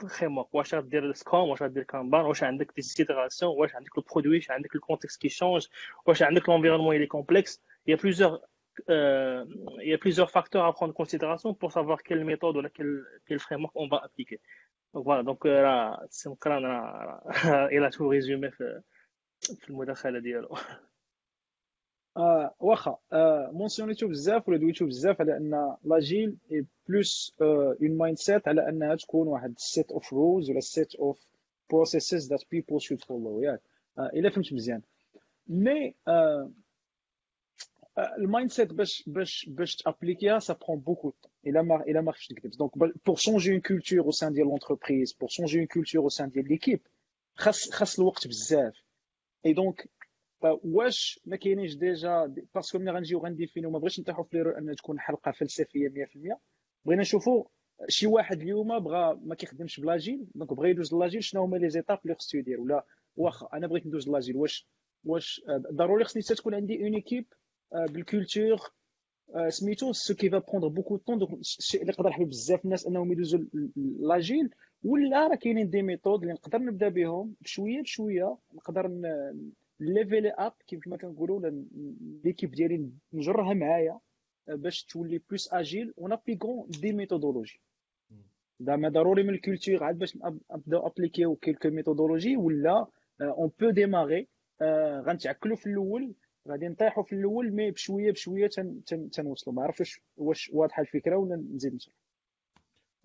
framework. 0.07 0.47
واش 0.53 0.75
غدير 0.75 1.09
السكرام 1.09 1.49
واش 1.49 1.63
غدير 1.63 1.83
كانبان 1.83 2.25
واش 2.25 2.43
عندك 2.43 2.73
دي 2.75 2.81
سيتيراسيون 2.81 3.51
واش 3.57 3.75
عندك 3.75 3.97
البرودوي 3.97 4.35
واش 4.35 4.51
عندك 4.51 4.75
الكونتكست 4.75 5.21
كي 5.21 5.29
شونج 5.29 5.67
واش 6.05 6.23
عندك 6.23 6.43
l'environnement 6.43 6.93
il 6.93 7.01
est 7.01 7.11
complexe 7.17 7.61
il 7.87 7.91
y 7.91 7.93
a 7.93 7.97
plusieurs 7.97 8.41
euh, 8.89 9.45
il 9.81 9.89
y 9.89 9.93
a 9.93 9.97
plusieurs 9.97 10.31
facteurs 10.31 10.65
à 10.65 10.73
prendre 10.73 10.91
en 10.91 10.93
considération 11.03 11.53
pour 11.53 11.71
savoir 11.71 12.03
quelle 12.03 12.23
méthode 12.25 12.57
ou 12.57 12.63
quel, 12.73 13.05
quel 13.27 13.39
framework 13.39 13.73
on 13.75 13.87
va 13.87 13.97
appliquer. 13.97 14.39
Donc 14.93 15.03
voilà, 15.05 15.23
donc 15.23 15.39
c'est 16.09 16.29
il 17.75 17.83
a 17.83 17.89
tout 17.91 18.07
résumé 18.07 18.49
في 19.41 19.69
المداخله 19.69 20.19
ديالو 20.19 20.57
واخا 22.60 22.98
آه 23.12 23.50
مونسيونيتو 23.52 24.08
بزاف 24.08 24.48
ولا 24.48 24.58
دويتو 24.58 24.86
بزاف 24.86 25.20
على 25.20 25.36
أن 25.36 25.76
لاجيل 25.84 26.36
اي 26.52 26.64
بلوس 26.88 27.36
اون 27.40 27.96
مايند 27.96 28.18
سيت 28.18 28.48
على 28.48 28.68
أنها 28.68 28.94
تكون 28.94 29.28
واحد 29.28 29.54
سيت 29.58 29.92
اوف 29.92 30.12
رولز 30.12 30.50
ولا 30.50 30.60
سيت 30.60 30.94
اوف 30.94 31.26
بروسيسز 31.70 32.30
ذات 32.30 32.42
بيبل 32.50 32.80
شود 32.80 33.04
فولو 33.04 33.42
ياك 33.42 33.60
إلا 33.98 34.30
فهمت 34.30 34.52
مزيان. 34.52 34.82
مي 35.48 35.94
المايند 37.98 38.50
سيت 38.50 38.72
باش 38.72 39.02
باش 39.06 39.46
باش 39.48 39.76
تابليكيها 39.76 40.38
سا 40.38 40.56
برون 40.68 40.78
بوكو 40.80 41.10
طون 41.10 41.30
الا 41.46 41.62
ما 41.62 41.82
الا 41.82 42.00
ما 42.00 42.12
خفتش 42.12 42.32
نكذب 42.32 42.50
دونك 42.50 42.78
بور 43.06 43.16
شونجي 43.16 43.52
اون 43.52 43.60
كولتور 43.60 44.00
أو 44.00 44.10
سان 44.10 44.32
ديال 44.32 44.46
لونتربريز 44.46 45.12
بور 45.12 45.28
شونجي 45.28 45.58
اون 45.58 45.66
كولتور 45.66 46.02
أو 46.02 46.08
سان 46.08 46.30
ديال 46.30 46.48
ليكيب 46.48 46.80
خاص 47.34 47.70
خاص 47.70 47.98
الوقت 47.98 48.28
بزاف. 48.28 48.82
اي 49.46 49.52
دونك 49.52 49.88
واش 50.42 51.20
ما 51.24 51.36
كاينينش 51.36 51.74
ديجا 51.74 52.34
باسكو 52.54 52.78
ملي 52.78 52.90
غنجيو 52.90 53.18
غنديفينيو 53.18 53.70
ما 53.70 53.78
بغيتش 53.78 54.00
نطيحوا 54.00 54.24
في 54.24 54.36
ليرو 54.36 54.50
أن 54.50 54.74
تكون 54.76 55.00
حلقة 55.00 55.32
فلسفية 55.32 55.88
100% 55.88 56.36
بغينا 56.84 57.02
نشوفوا 57.02 57.44
شي 57.88 58.06
واحد 58.06 58.40
اليوم 58.40 58.78
بغى 58.78 59.18
ما 59.22 59.34
كيخدمش 59.34 59.80
بلاجيل 59.80 60.26
دونك 60.34 60.54
بغى 60.54 60.70
يدوز 60.70 60.94
لاجيل 60.94 61.24
شنو 61.24 61.42
هما 61.42 61.56
لي 61.56 61.68
زيتاب 61.68 61.98
اللي 62.04 62.14
خصو 62.14 62.38
يدير 62.38 62.60
ولا 62.60 62.84
واخا 63.16 63.48
أنا 63.54 63.66
بغيت 63.66 63.86
ندوز 63.86 64.08
لاجيل 64.08 64.36
واش 64.36 64.68
واش 65.04 65.42
ضروري 65.72 66.04
خصني 66.04 66.22
تكون 66.22 66.54
عندي 66.54 66.82
اون 66.82 66.94
ايكيب 66.94 67.26
بالكولتور 67.72 68.58
سميتو 69.48 69.92
سو 69.92 70.14
كي 70.14 70.30
فا 70.30 70.38
بروندر 70.38 70.68
بوكو 70.68 70.96
طون 70.96 71.18
دونك 71.18 71.32
الشيء 71.32 71.80
اللي 71.80 71.92
يقدر 71.92 72.08
يحبب 72.08 72.28
بزاف 72.28 72.64
الناس 72.64 72.86
أنهم 72.86 73.12
يدوزوا 73.12 73.40
لاجيل 73.98 74.50
ولا 74.84 75.26
راه 75.28 75.36
كاينين 75.36 75.70
دي 75.70 75.82
ميثود 75.82 76.20
اللي 76.22 76.32
نقدر 76.34 76.58
نبدأ 76.58 76.88
بهم 76.88 77.34
بشوية 77.40 77.82
بشوية 77.82 78.36
نقدر 78.54 78.90
ليفيلي 79.80 80.30
اب 80.30 80.52
كيف 80.66 80.88
ما 80.88 80.96
كنقولوا 80.96 81.50
ليكيب 82.24 82.50
ديالي 82.50 82.90
نجرها 83.12 83.54
معايا 83.54 84.00
باش 84.48 84.84
تولي 84.84 85.18
بلوس 85.28 85.52
اجيل 85.52 85.92
ونابليكون 85.96 86.68
دي 86.68 86.92
ميثودولوجي 86.92 87.60
زعما 88.60 88.88
ضروري 88.88 89.22
من 89.22 89.34
الكولتور 89.34 89.84
عاد 89.84 89.98
باش 89.98 90.16
نبداو 90.50 90.86
ابليكيو 90.86 91.36
كيلكو 91.36 91.68
ميثودولوجي 91.70 92.36
ولا 92.36 92.86
اون 93.20 93.50
بو 93.60 93.70
ديماغي 93.70 94.28
غنتعكلوا 95.06 95.56
في 95.56 95.66
الأول 95.66 96.14
غادي 96.48 96.68
نطيحوا 96.68 97.02
في 97.02 97.12
الأول 97.12 97.52
مي 97.52 97.70
بشوية 97.70 98.12
بشوية 98.12 98.48
تنوصلوا. 99.12 99.56
ما 99.56 99.62
عرفتش 99.62 100.00
واش 100.16 100.50
واضحة 100.54 100.80
الفكرة 100.82 101.16
ولا 101.16 101.36
نزيد 101.36 101.74
نشرح. 101.74 101.94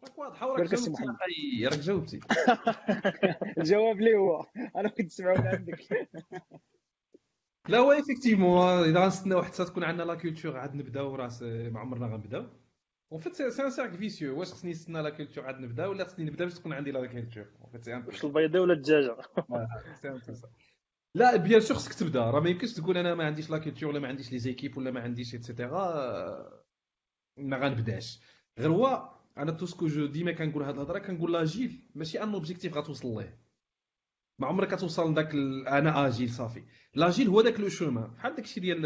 راك 0.03 0.17
واضحه 0.17 0.51
وراك 0.51 0.69
جاوبتي 0.75 1.65
راك 1.65 1.79
جاوبتي 1.79 2.19
الجواب 3.57 4.01
لي 4.01 4.15
هو. 4.15 4.45
أنا 4.75 4.89
كنت 4.89 5.05
نسمعو 5.05 5.35
من 5.35 5.47
عندك. 5.47 5.79
لا 7.69 7.77
هو 7.77 7.91
ايفيكتيفمون 7.91 8.63
إذا 8.63 8.99
غنستناو 9.03 9.41
حتى 9.43 9.65
تكون 9.65 9.83
عندنا 9.83 10.03
لا 10.03 10.15
كولتور 10.15 10.57
عاد 10.57 10.75
نبداو 10.75 11.15
راس 11.15 11.43
ما 11.43 11.79
عمرنا 11.79 12.07
غنبداو. 12.07 12.45
اون 13.11 13.19
فيت 13.19 13.35
سي 13.35 13.63
ان 13.63 13.69
سيرك 13.69 13.95
فيسيو 13.95 14.39
واش 14.39 14.51
خصني 14.51 14.71
نستنى 14.71 15.01
لا 15.01 15.09
كولتور 15.09 15.45
عاد 15.45 15.59
نبدا 15.59 15.87
ولا 15.87 16.03
خصني 16.03 16.25
نبدا 16.25 16.43
باش 16.45 16.53
تكون 16.53 16.73
عندي 16.73 16.91
لا 16.91 17.05
كولتور؟ 17.05 17.45
واش 18.07 18.25
البيضة 18.25 18.59
ولا 18.59 18.73
الدجاجة؟ 18.73 19.17
لا 21.15 21.35
بيان 21.35 21.59
سور 21.59 21.77
خصك 21.77 21.93
تبدا. 21.93 22.31
راه 22.31 22.39
ما 22.39 22.49
يمكنش 22.49 22.73
تقول 22.73 22.97
أنا 22.97 23.15
ما 23.15 23.25
عنديش 23.25 23.49
لا 23.49 23.57
كولتور 23.57 23.89
ولا 23.89 23.99
ما 23.99 24.07
عنديش 24.07 24.31
لي 24.31 24.39
زيكيب 24.39 24.77
ولا 24.77 24.91
ما 24.91 25.01
عنديش 25.01 25.33
ايتترا 25.33 26.61
ما 27.37 27.57
غنبداش. 27.57 28.19
غير 28.59 28.71
هو 28.71 29.20
أنا 29.37 29.51
تو 29.51 29.65
سكو 29.65 29.87
جو 29.87 30.05
ديما 30.05 30.31
كنقول 30.31 30.63
هاد 30.63 30.75
الهضرة 30.75 30.99
كنقول 30.99 31.33
لاجيل 31.33 31.79
ماشي 31.95 32.23
أن 32.23 32.33
اوبجيكتيف 32.33 32.77
غتوصل 32.77 33.17
ليه. 33.17 33.37
ما 34.39 34.47
عمرك 34.47 34.75
كتوصل 34.75 35.11
لذاك 35.11 35.35
أنا 35.67 36.07
اجيل 36.07 36.29
صافي. 36.29 36.63
لاجيل 36.95 37.27
هو 37.27 37.41
داك 37.41 37.59
لو 37.59 37.69
شومان 37.69 38.07
بحال 38.07 38.35
داكشي 38.35 38.59
ديال 38.59 38.81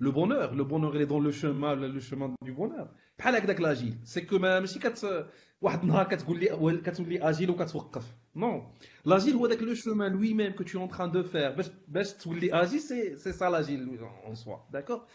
لو 0.00 0.12
بونور 0.12 0.54
لو 0.54 0.64
بونور 0.64 0.92
اللي 0.92 1.04
دون 1.04 1.24
لو 1.24 1.30
شومان 1.30 1.78
ولا 1.78 1.86
لو 1.86 2.00
شومان 2.00 2.34
دو 2.42 2.54
بونور 2.54 2.88
بحال 3.18 3.36
هكذاك 3.36 3.60
لاجيل 3.60 3.98
سي 4.04 4.20
كو 4.20 4.38
ماشي 4.38 4.78
كت 4.78 5.26
واحد 5.60 5.82
النهار 5.82 6.08
كتقول 6.08 6.40
لي 6.40 6.80
كتولي 6.80 7.22
اجيل 7.28 7.50
وكتوقف. 7.50 8.14
نو 8.36 8.72
لاجيل 9.04 9.34
هو 9.34 9.46
داك 9.46 9.62
لو 9.62 9.74
شومان 9.74 10.12
لوي 10.12 10.34
ميم 10.34 10.52
كو 10.52 10.64
تو 10.64 10.80
اون 10.80 10.88
تران 10.88 11.10
دو 11.10 11.22
فير 11.22 11.50
باش 11.50 11.70
باش 11.88 12.12
تولي 12.12 12.52
اجيل 12.52 12.80
سي 12.80 13.16
سي 13.16 13.32
سا 13.32 13.50
لاجيل 13.50 13.98
اون 13.98 14.34
سوا 14.34 14.56
داكور 14.72 15.06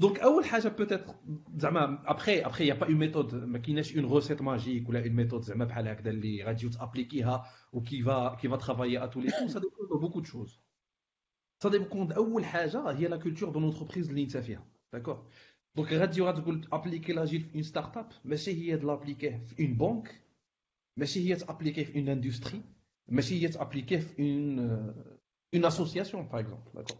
دونك 0.00 0.18
اول 0.18 0.44
حاجه 0.44 0.68
بوتيتر 0.68 1.14
زعما 1.56 2.10
ابخي 2.10 2.40
ابخي 2.40 2.66
يا 2.66 2.74
با 2.74 2.86
اون 2.86 2.94
ميثود 2.94 3.34
ما 3.34 3.58
كايناش 3.58 3.96
اون 3.96 4.04
روسيت 4.04 4.42
ماجيك 4.42 4.88
ولا 4.88 5.00
اون 5.00 5.08
ميثود 5.12 5.42
زعما 5.42 5.64
بحال 5.64 5.88
هكذا 5.88 6.10
اللي 6.10 6.44
غادي 6.44 6.68
تابليكيها 6.68 7.46
وكي 7.72 8.02
فا 8.02 8.34
كي 8.34 8.48
فا 8.48 8.56
ترافايي 8.56 9.04
ا 9.04 9.06
تولي 9.06 9.30
تو 9.30 9.48
سا 9.48 9.60
ديبون 9.60 9.88
دو 9.90 9.98
بوكو 9.98 10.20
دو 10.20 10.24
شوز 10.24 10.60
سا 11.62 11.68
ديبون 11.68 12.12
اول 12.12 12.44
حاجه 12.44 12.90
هي 12.90 13.08
لا 13.08 13.16
كولتور 13.16 13.50
دو 13.50 13.60
لونتربريز 13.60 14.08
اللي 14.08 14.22
انت 14.22 14.36
فيها 14.36 14.66
داكور 14.92 15.26
دونك 15.76 15.92
غادي 15.92 16.22
غتقول 16.22 16.68
ابليكي 16.72 17.12
لاجيل 17.12 17.40
في 17.40 17.54
اون 17.54 17.62
ستارت 17.62 17.96
اب 17.96 18.08
ماشي 18.24 18.50
هي 18.50 18.76
لابليكيه 18.76 19.36
في 19.46 19.64
اون 19.64 19.74
بنك 19.74 20.22
ماشي 20.96 21.30
هي 21.30 21.36
تابليكيه 21.36 21.84
في 21.84 21.98
اون 21.98 22.08
اندستري 22.08 22.62
ماشي 23.08 23.42
هي 23.42 23.48
تابليكيه 23.48 23.98
في 23.98 24.22
اون 24.22 24.58
اون 25.54 25.64
اسوسياسيون 25.64 26.22
باغ 26.28 26.40
اكزومبل 26.40 26.70
داكور 26.74 26.98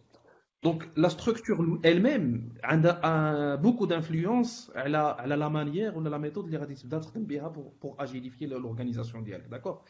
Donc 0.63 0.87
la 0.95 1.09
structure 1.09 1.61
elle-même 1.83 2.53
a, 2.63 3.57
beaucoup 3.57 3.85
d'influence 3.85 4.71
à 4.75 4.87
la, 4.87 5.09
la 5.09 5.49
manière 5.49 5.97
ou 5.97 6.05
à 6.05 6.09
la 6.09 6.19
méthode 6.19 6.49
de 6.49 6.57
pour, 7.51 7.73
pour 7.75 7.99
agilifier 8.01 8.47
l'organisation 8.47 9.21
directe, 9.21 9.49
d'accord? 9.49 9.83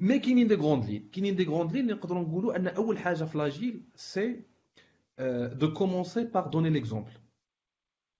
Mais 0.00 0.20
qui 0.20 0.34
n'est 0.34 0.44
des 0.44 0.56
grandes 0.56 0.86
lignes, 0.86 1.08
qui 1.10 1.22
n'est 1.22 1.32
des 1.32 1.46
grandes 1.46 1.74
lignes, 1.74 1.86
nous 1.86 1.96
c'est 3.94 4.46
euh, 5.18 5.48
de 5.48 5.66
commencer 5.66 6.26
par 6.26 6.50
donner 6.50 6.70
l'exemple, 6.70 7.12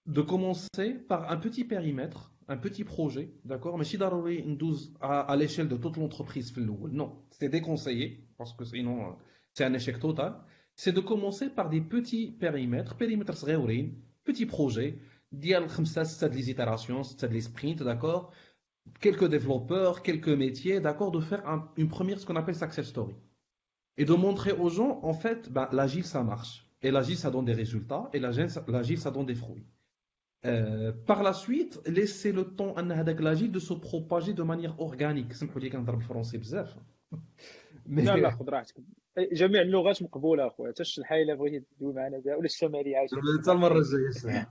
de 0.07 0.23
commencer 0.23 0.95
par 0.95 1.31
un 1.31 1.37
petit 1.37 1.65
périmètre, 1.65 2.33
un 2.49 2.57
petit 2.57 2.85
projet, 2.85 3.31
d'accord? 3.45 3.77
Mais 3.77 3.85
si 3.85 3.99
une 4.37 4.57
12 4.57 4.95
à, 5.01 5.21
à 5.21 5.37
l'échelle 5.37 5.69
de 5.69 5.77
toute 5.77 5.99
l'entreprise, 5.99 6.55
non, 6.57 7.23
c'est 7.31 7.51
déconseillé 7.51 8.27
parce 8.39 8.55
que 8.55 8.65
sinon 8.65 9.11
euh, 9.11 9.13
c'est 9.53 9.65
un 9.65 9.75
échec 9.75 10.01
total 10.01 10.41
C'est 10.78 10.92
de 10.92 11.00
commencer 11.00 11.50
par 11.50 11.70
des 11.70 11.82
petits 11.82 12.32
périmètres, 12.32 12.96
périmètres 12.96 13.38
صغيورين, 13.38 13.94
petits 14.24 14.46
projets, 14.46 15.00
ديال 15.34 15.70
خمسة 15.70 16.04
ستة 16.04 16.28
les 16.28 16.50
itérations, 16.50 17.04
ستة 17.04 17.28
les 17.28 17.42
sprints, 17.42 17.84
d'accord 17.84 18.32
Quelques 19.00 19.30
développeurs, 19.30 20.02
quelques 20.02 20.30
métiers, 20.30 20.80
d'accord 20.80 21.12
De 21.12 21.22
faire 21.22 21.48
un, 21.48 21.70
une 21.78 21.88
première, 21.88 22.20
ce 22.20 22.26
qu'on 22.26 22.36
appelle 22.36 22.56
success 22.56 22.88
story. 22.88 23.16
Et 23.98 24.06
de 24.06 24.14
montrer 24.14 24.52
aux 24.52 24.70
gens, 24.70 25.00
en 25.04 25.14
fait, 25.14 25.52
ben, 25.52 25.70
l'agile, 25.72 26.04
ça 26.04 26.22
marche. 26.24 26.68
Et 26.82 26.92
l'agile, 26.92 27.18
ça 27.18 27.32
donne 27.32 27.46
des 27.46 27.54
résultats. 27.54 28.10
Et 28.14 28.20
l'agile, 28.20 29.00
ça 29.00 29.12
donne 29.12 29.26
des 29.26 29.36
fruits. 29.36 29.66
Euh, 30.46 30.92
par 30.92 31.24
la 31.24 31.32
suite, 31.34 31.80
laisser 31.88 32.34
le 32.34 32.44
temps 32.44 32.74
à 32.74 32.82
l'agile 32.82 33.52
de 33.52 33.60
se 33.60 33.74
propager 33.74 34.34
de 34.34 34.44
manière 34.44 34.78
organique. 34.82 35.34
سمحوا 35.34 35.62
لي 35.62 35.70
كنهضر 37.88 37.96
بالفرنسي 37.96 38.02
بزاف. 38.02 38.16
لا 38.16 38.22
لا 38.22 38.32
خذ 38.32 38.50
راحتك 38.50 38.76
جميع 39.34 39.62
اللغات 39.62 40.04
مقبوله 40.04 40.48
اخويا 40.48 40.72
حتى 40.72 40.82
الشلحه 40.82 41.16
الا 41.16 41.34
بغيتي 41.34 41.60
تدوي 41.60 41.94
معنا 41.94 42.18
بها 42.18 42.36
ولا 42.36 42.46
الشماليه 42.46 42.98
عايشه 42.98 43.18
حتى 43.40 43.52
المره 43.52 43.80
الجايه 43.80 44.48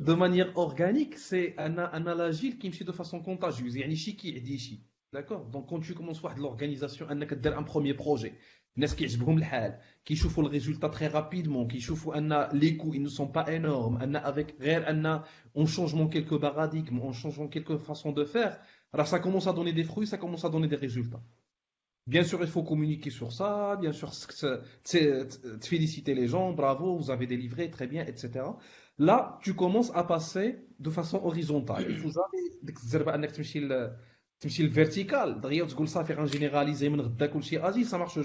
دو 0.00 0.16
مانيير 0.16 0.56
اورغانيك 0.56 1.14
سي 1.14 1.48
ان 1.48 1.78
ان 1.78 2.04
لاجيل 2.08 2.52
كيمشي 2.52 2.84
دو 2.84 2.92
فاسون 2.92 3.22
كونتاجيوز 3.22 3.76
يعني 3.76 3.96
شي 3.96 4.12
كيعدي 4.12 4.58
شي 4.58 4.80
داكور 5.12 5.42
دونك 5.42 5.66
كون 5.66 5.80
تو 5.80 5.94
كومونس 5.94 6.24
واحد 6.24 6.38
لورغانيزاسيون 6.38 7.10
انك 7.10 7.34
دير 7.34 7.58
ان 7.58 7.64
بروميير 7.64 7.96
بروجي 7.96 8.32
الناس 8.76 8.94
كيعجبهم 8.94 9.38
الحال 9.38 9.78
كيشوفوا 10.04 10.44
الريزولتا 10.44 10.88
تري 10.88 11.06
رابيدمون 11.06 11.68
كيشوفوا 11.68 12.18
ان 12.18 12.48
لي 12.52 12.70
كو 12.70 12.92
ils 12.94 13.02
ne 13.02 13.08
sont 13.08 13.30
pas 13.38 13.46
énormes 13.48 14.02
ان 14.02 14.16
افيك 14.16 14.54
غير 14.60 14.90
ان 14.90 15.06
اون 15.56 15.66
شونجمون 15.66 16.10
كيلكو 16.10 16.38
باراديغم 16.38 17.00
اون 17.00 17.12
شونجمون 17.12 17.48
كيلكو 17.48 17.78
فاسون 17.78 18.14
دو 18.14 18.24
فير 18.24 18.52
راه 18.94 19.04
ça 19.04 19.18
commence 19.18 19.46
à 19.46 19.52
donner 19.52 19.72
des 19.72 19.84
fruits 19.84 20.06
ça 20.06 20.18
commence 20.18 20.44
à 20.44 20.48
donner 20.48 20.68
des 20.68 20.76
résultats 20.76 21.22
Bien 22.14 22.24
sûr, 22.24 22.40
il 22.40 22.48
faut 22.48 22.62
communiquer 22.62 23.10
sur 23.10 23.30
ça, 23.38 23.76
bien 23.78 23.92
sûr, 23.92 24.10
féliciter 25.60 26.14
les 26.14 26.26
gens, 26.26 26.54
bravo, 26.54 26.96
vous 26.96 27.10
avez 27.10 27.26
délivré, 27.26 27.70
très 27.70 27.86
bien, 27.86 28.02
etc. 28.10 28.46
Là, 28.98 29.38
tu 29.42 29.52
commences 29.52 29.92
à 29.94 30.04
passer 30.04 30.46
de 30.78 30.88
façon 30.88 31.18
horizontale. 31.22 31.84
Il 31.90 31.98
faut 31.98 32.14
jamais 32.18 32.44
تمشي 34.40 34.62
الفيرتيكال 34.62 35.40
دغيا 35.40 35.62
وتقول 35.62 35.88
صافي 35.88 36.14
غنجينيراليزي 36.14 36.88
من 36.88 37.00
غدا 37.00 37.26
كلشي 37.26 37.58
اجيل 37.58 37.86
سا 37.86 37.96
مارش 37.96 38.18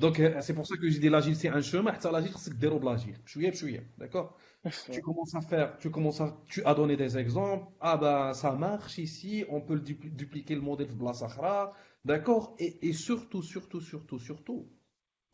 جامي 0.00 0.12
داكور 0.12 0.28
دونك 0.28 0.40
سي 0.40 0.52
بور 0.52 0.64
سا 0.64 0.76
كو 0.76 0.86
جي 0.86 0.98
دي 0.98 1.08
لاجيل 1.08 1.36
سي 1.36 1.52
ان 1.52 1.62
شوما 1.62 1.92
حتى 1.92 2.10
لاجيل 2.10 2.34
خصك 2.34 2.52
ديرو 2.52 2.78
بلاجيل 2.78 3.16
بشويه 3.24 3.50
بشويه 3.50 3.90
داكور 3.98 4.30
tu 4.66 5.00
commences 5.00 5.34
à 5.34 5.40
faire, 5.40 5.78
tu 5.78 5.90
commences 5.90 6.20
à, 6.20 6.28
tu 6.46 6.64
as 6.64 6.74
donné 6.74 6.96
des 6.96 7.16
exemples, 7.18 7.66
ah 7.80 7.96
ben 7.96 8.34
ça 8.34 8.52
marche 8.52 8.98
ici, 8.98 9.44
on 9.48 9.60
peut 9.60 9.74
le 9.74 9.84
dupliquer 10.22 10.54
le 10.56 10.60
modèle 10.60 10.96
de 10.96 11.04
la 11.04 11.14
Sahara, 11.14 11.72
d'accord 12.04 12.56
et, 12.58 12.88
et 12.88 12.92
surtout, 12.92 13.42
surtout, 13.42 13.80
surtout, 13.80 14.18
surtout, 14.18 14.60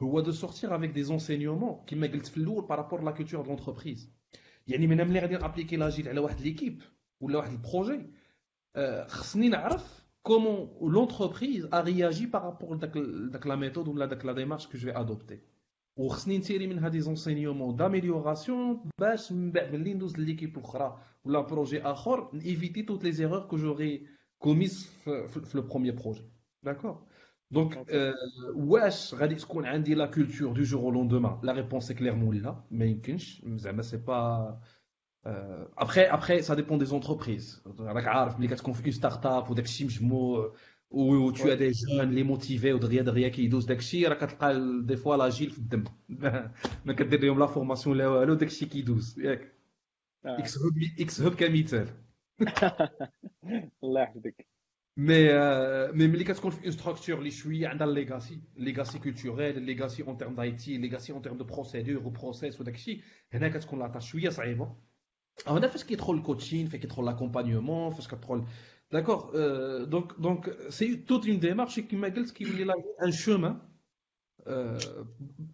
هو 0.02 0.22
de 0.22 0.32
sortir 0.32 0.72
avec 0.72 0.92
des 0.92 1.10
enseignements 1.10 1.84
qui 1.86 1.94
قلت 1.94 2.26
في 2.26 2.36
الاول 2.36 2.66
par 2.68 2.76
rapport 2.76 3.00
à 3.00 3.04
la 3.04 3.12
culture 3.12 3.42
de 3.42 3.48
l'entreprise. 3.48 4.08
يعني 4.68 4.86
من 4.86 4.96
ملي 5.08 5.20
غادي 5.20 5.34
نابليكي 5.36 5.76
لاجيل 5.76 6.08
على 6.08 6.20
واحد 6.20 6.40
ليكيب 6.40 6.82
ولا 7.20 7.38
واحد 7.38 7.52
البروجي 7.52 8.10
خصني 9.06 9.48
نعرف 9.48 10.04
comment 10.26 10.70
l'entreprise 10.80 11.68
a 11.72 11.82
réagi 11.82 12.26
par 12.26 12.42
rapport 12.44 12.72
à 12.74 13.48
la 13.48 13.56
méthode 13.56 13.88
ou 13.88 13.96
la 13.96 14.34
démarche 14.34 14.68
que 14.68 14.78
je 14.78 14.86
vais 14.86 14.94
adopter. 14.94 15.40
وخصني 15.96 16.38
نتيري 16.38 16.66
منها 16.66 16.88
دي 16.88 17.00
زونسينيومون 17.00 17.76
داميليوراسيون 17.76 18.80
باش 19.00 19.32
من 19.32 19.52
بعد 19.52 19.74
ملي 19.74 19.94
ندوز 19.94 20.18
ليكيب 20.18 20.58
الاخرى 20.58 20.98
ولا 21.24 21.40
بروجي 21.40 21.82
اخر 21.82 22.30
نيفيتي 22.34 22.82
توت 22.82 23.04
لي 23.04 23.12
زيرور 23.12 23.40
كو 23.40 23.56
جوري 23.56 24.06
كوميس 24.38 24.86
في 25.04 25.50
لو 25.54 25.62
بروميير 25.62 25.94
بروجي 25.94 26.22
داكور 26.62 27.06
دونك 27.50 27.86
واش 28.54 29.14
غادي 29.14 29.34
تكون 29.34 29.66
عندي 29.66 29.94
لا 29.94 30.06
كولتور 30.06 30.52
دو 30.52 30.62
جور 30.62 30.82
او 30.82 30.90
لوندومان 30.90 31.38
لا 31.42 31.52
ريبونس 31.52 31.92
كليرمون 31.92 32.36
لا 32.36 32.64
ما 32.70 32.84
يمكنش 32.84 33.42
زعما 33.44 33.82
سي 33.82 33.96
با 33.96 34.60
Euh, 34.60 34.75
après, 35.76 36.06
après, 36.06 36.42
ça 36.42 36.56
dépend 36.56 36.76
des 36.76 36.92
entreprises. 36.92 37.62
راك 37.80 38.06
عارف 38.06 38.38
ملي 38.38 38.48
كتكون 38.48 38.74
في 38.74 38.82
اون 38.84 38.92
ستارت 38.92 39.26
اب 39.26 39.50
وداك 39.50 39.64
الشيء 39.64 39.86
مجموع 39.86 40.54
و 40.90 41.30
تو 41.30 41.54
دي 41.54 41.70
جون 41.70 42.10
لي 42.10 42.22
موتيفي 42.22 42.72
ودغيا 42.72 43.02
دغيا 43.02 43.28
كيدوز 43.28 43.64
داك 43.64 43.78
الشيء 43.78 44.08
راه 44.08 44.14
كتلقى 44.14 44.82
دي 44.82 44.96
فوا 44.96 45.16
لاجيل 45.16 45.50
في 45.50 45.58
الدم 45.58 45.84
ما 46.84 46.92
كدير 46.92 47.24
لهم 47.24 47.38
لا 47.38 47.46
فورماسيون 47.46 47.98
لا 47.98 48.08
والو 48.08 48.34
داك 48.34 48.48
الشيء 48.48 48.68
كيدوز 48.68 49.20
ياك 49.20 49.52
اكس 50.24 50.58
هوب 50.58 50.72
اكس 51.00 51.20
هوب 51.20 51.34
كمثال 51.34 51.88
الله 53.84 54.02
يحفظك 54.02 54.46
مي 54.96 55.32
مي 55.92 56.06
ملي 56.06 56.24
كتكون 56.24 56.50
في 56.50 56.64
اون 56.64 56.70
ستركتور 56.70 57.18
اللي 57.18 57.30
شويه 57.30 57.68
عندها 57.68 57.86
ليغاسي 57.86 58.40
ليغاسي 58.56 58.98
كولتوريل 58.98 59.62
ليغاسي 59.62 60.02
اون 60.02 60.16
تيرم 60.18 60.34
داي 60.34 60.52
تي 60.52 60.78
ليغاسي 60.78 61.12
اون 61.12 61.22
تيرم 61.22 61.36
دو 61.36 61.44
بروسيدور 61.44 62.06
وبروسيس 62.06 62.60
وداك 62.60 62.74
الشيء 62.74 63.00
هنا 63.32 63.48
كتكون 63.48 63.78
لاطا 63.78 63.98
شويه 63.98 64.28
صعيبه 64.28 64.76
هنا 65.46 65.68
فاش 65.68 65.84
كيدخل 65.84 66.14
الكوتشين 66.14 66.66
فاش 66.66 66.80
كيدخل 66.80 67.04
لاكومبانيومون 67.04 67.90
فاش 67.90 68.08
كتدخل 68.08 68.44
داكوغ 68.92 69.32
دونك 69.84 70.12
دونك 70.12 70.68
سي 70.68 70.96
توت 70.96 71.26
اون 71.28 71.38
ديمارش 71.40 71.80
كيما 71.80 72.08
قلت 72.08 72.30
كيولي 72.30 72.64
لا 72.64 72.74
ان 73.04 73.12
شومان 73.12 73.58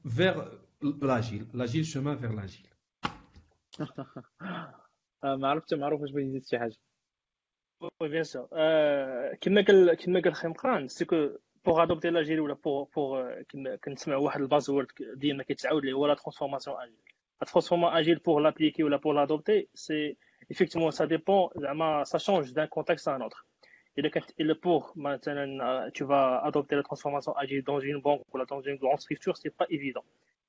فيغ 0.09 0.59
لاجيل 0.83 1.47
لاجيل 1.55 1.87
شومان 1.87 2.17
فيغ 2.17 2.33
لاجيل 2.33 2.69
ما 5.25 5.49
عرفت 5.49 5.75
ما 5.75 5.87
عرف 5.87 6.01
واش 6.01 6.11
بغيتي 6.11 6.29
تزيد 6.29 6.47
شي 6.47 6.59
حاجه 6.59 6.77
وي 8.03 8.09
بيان 8.09 8.25
سور 8.25 8.49
كيما 9.41 9.65
قال 9.65 9.95
كيما 9.95 10.21
قال 10.21 10.35
خي 10.35 10.49
مقران 10.49 10.89
سي 10.89 11.05
كو 11.05 11.29
بوغ 11.65 11.83
ادوبتي 11.83 12.11
لاجيل 12.11 12.41
ولا 12.41 12.55
بوغ 12.55 12.89
بوغ 12.97 13.43
كيما 13.43 13.77
كنسمعوا 13.77 14.25
واحد 14.25 14.41
البازورد 14.41 14.87
ديما 15.15 15.43
كيتعاود 15.43 15.83
اللي 15.83 15.93
هو 15.93 16.07
لا 16.07 16.15
ترانسفورماسيون 16.15 16.77
اجيل 16.83 16.97
la 17.41 17.47
transformation 17.47 17.95
agile 17.95 18.21
pour 18.21 18.41
l'appliquer 18.41 18.83
ou 18.83 18.89
là 18.89 18.99
pour 18.99 19.13
l'adopter, 19.13 19.69
c'est 19.75 20.17
effectivement 20.51 20.91
ça 20.91 21.07
dépend, 21.07 21.51
ça 22.05 22.19
change 22.19 22.53
d'un 22.53 22.67
contexte 22.67 23.09
à 23.09 23.15
un 23.15 23.21
autre. 23.21 23.47
Et 23.97 24.45
le 24.45 24.55
pour 24.55 24.93
maintenant 24.97 25.89
tu 25.93 26.05
vas 26.05 26.39
adopter 26.45 26.77
la 26.77 26.83
transformation 26.83 27.33
agile 27.37 27.63
dans 27.63 27.81
une 27.81 28.01
banque 28.01 28.23
ou 28.33 28.45
dans 28.45 28.61
une 28.61 28.77
grande 28.77 29.01
structure, 29.01 29.37
c'est 29.37 29.55
pas 29.55 29.67
évident. 29.71 30.05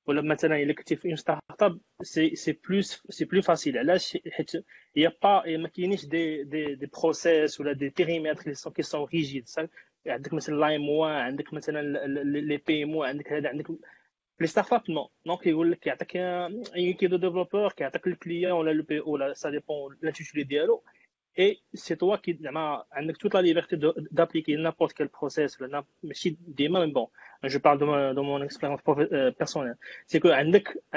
Ou 0.08 0.13
maintenant 0.13 0.56
il 0.56 0.69
est 0.69 1.04
une 1.04 1.17
startup, 1.17 1.74
c'est 2.02 2.32
c'est 2.36 2.54
plus 2.54 3.02
c'est 3.10 3.26
plus 3.26 3.43
facile. 3.43 3.76
Là 3.76 3.95
il 4.95 5.02
y 5.02 5.06
a 5.06 5.12
pas 5.12 5.43
il 5.45 5.62
y 5.62 5.93
a 5.93 6.08
des 6.08 6.45
des 6.45 6.76
des 6.76 6.88
process 6.88 7.60
ou 7.60 7.63
là 7.63 7.74
des 7.76 7.91
périmètres 7.91 8.43
qui 8.43 8.56
sont 8.56 8.72
qui 8.72 8.84
sont 8.84 9.06
rigides. 9.06 9.48
Ça, 9.48 9.67
عندك 10.08 10.34
مثلا 10.34 10.56
l'AMOA, 10.56 11.08
عندك 11.08 11.54
مثلا 11.54 12.08
les 12.48 12.58
PMO, 12.58 13.04
عندك 13.04 13.34
هذا 13.34 13.50
عندك 13.50 13.67
لي 14.39 14.48
ستارت 14.48 14.74
اب 14.74 14.91
نو 14.91 15.10
دونك 15.26 15.48
يقول 15.48 15.72
لك 15.72 15.88
يعطيك 15.88 16.15
اي 16.15 16.93
كي 16.93 17.08
دو 17.08 17.17
ديفلوبور 17.17 17.72
كيعطيك 17.72 18.08
الكليون 18.08 18.52
ولا 18.52 18.72
لو 18.72 18.84
بي 18.84 19.00
ولا 19.00 19.34
سا 19.34 19.50
ديبون 19.50 19.98
لانتيتولي 20.02 20.43
ديالو 20.43 20.84
et 21.39 21.62
c'est 21.74 21.98
toi 21.98 22.17
qui 22.17 22.32
as 22.45 23.13
toute 23.19 23.34
la 23.34 23.41
liberté 23.41 23.78
d'appliquer 24.12 24.58
n'importe 24.58 24.93
quel 24.98 25.10
process 25.10 25.58
mais 25.60 26.13
si 26.22 26.38
mais 26.58 26.88
bon 26.98 27.08
je 27.43 27.58
parle 27.65 27.80
de, 27.80 27.86
mon, 27.86 28.13
de 28.17 28.22
mon 28.30 28.41
expérience 28.43 28.82
euh, 28.88 29.32
personnelle 29.32 29.78
c'est 30.08 30.19
que 30.19 30.30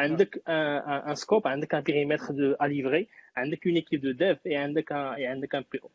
un, 0.05 1.11
un 1.11 1.17
scope 1.23 1.47
un 1.47 1.83
périmètre 1.91 2.33
de, 2.33 2.57
à 2.59 2.67
livrer 2.75 3.09
une 3.71 3.77
équipe 3.83 4.01
de 4.01 4.13
dev 4.13 4.37
et 4.45 4.57
un, 4.57 4.71
et 5.23 5.27
un 5.27 5.63
PO 5.71 5.91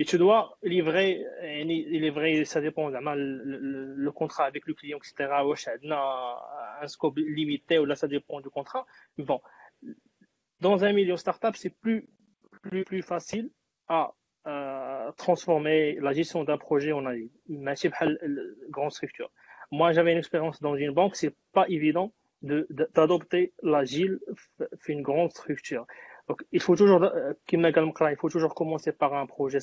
et 0.00 0.04
tu 0.04 0.18
dois 0.18 0.58
livrer 0.62 1.24
livrer 1.42 2.44
ça 2.44 2.60
dépend 2.60 2.88
le, 2.88 3.94
le, 4.06 4.12
contrat 4.12 4.46
avec 4.46 4.66
le 4.66 4.74
client 4.74 4.98
etc 4.98 5.30
un 6.82 6.88
scope 6.88 7.18
limité 7.18 7.78
ou 7.78 7.84
là 7.84 7.94
ça 7.94 8.08
dépend 8.08 8.40
du 8.40 8.50
contrat 8.50 8.84
bon 9.18 9.40
dans 10.60 10.84
un 10.84 10.92
milieu 10.92 11.16
startup 11.16 11.54
c'est 11.54 11.74
plus 11.80 13.02
facile 13.02 13.50
à 13.88 14.12
euh, 14.46 15.12
transformer 15.18 15.98
la 16.00 16.14
gestion 16.14 16.44
d'un 16.44 16.56
projet 16.56 16.92
en 16.92 17.04
agile. 17.04 17.28
une 17.46 17.74
grande 18.70 18.90
structure. 18.90 19.30
Moi, 19.70 19.92
j'avais 19.92 20.12
une 20.12 20.18
expérience 20.18 20.62
dans 20.62 20.76
une 20.76 20.92
banque, 20.92 21.14
c'est 21.14 21.34
pas 21.52 21.66
évident 21.68 22.14
d'adopter 22.40 23.52
l'agile 23.62 24.18
fait 24.78 24.94
une 24.94 25.02
grande 25.02 25.30
structure. 25.30 25.86
Donc, 26.28 26.44
il 26.52 26.60
faut 26.60 26.76
toujours, 26.76 27.02
euh, 27.02 27.32
il 27.52 28.16
faut 28.18 28.28
toujours 28.28 28.54
commencer 28.54 28.92
par 28.92 29.14
un 29.14 29.26
projet 29.26 29.58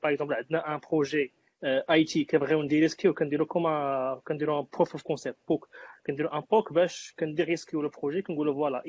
par 0.00 0.10
exemple, 0.10 0.36
un 0.50 0.78
projet 0.78 1.32
IT 1.62 2.26
qui 2.26 2.36
est 2.36 3.46
comme 3.46 3.66
un 3.66 4.16
proof 4.70 4.94
of 4.94 5.02
concept, 5.02 5.38
POC. 5.46 5.66
Un 6.32 6.42
POC, 6.42 6.70
le 6.70 7.88
projet, 7.88 8.24
voilà, 8.28 8.82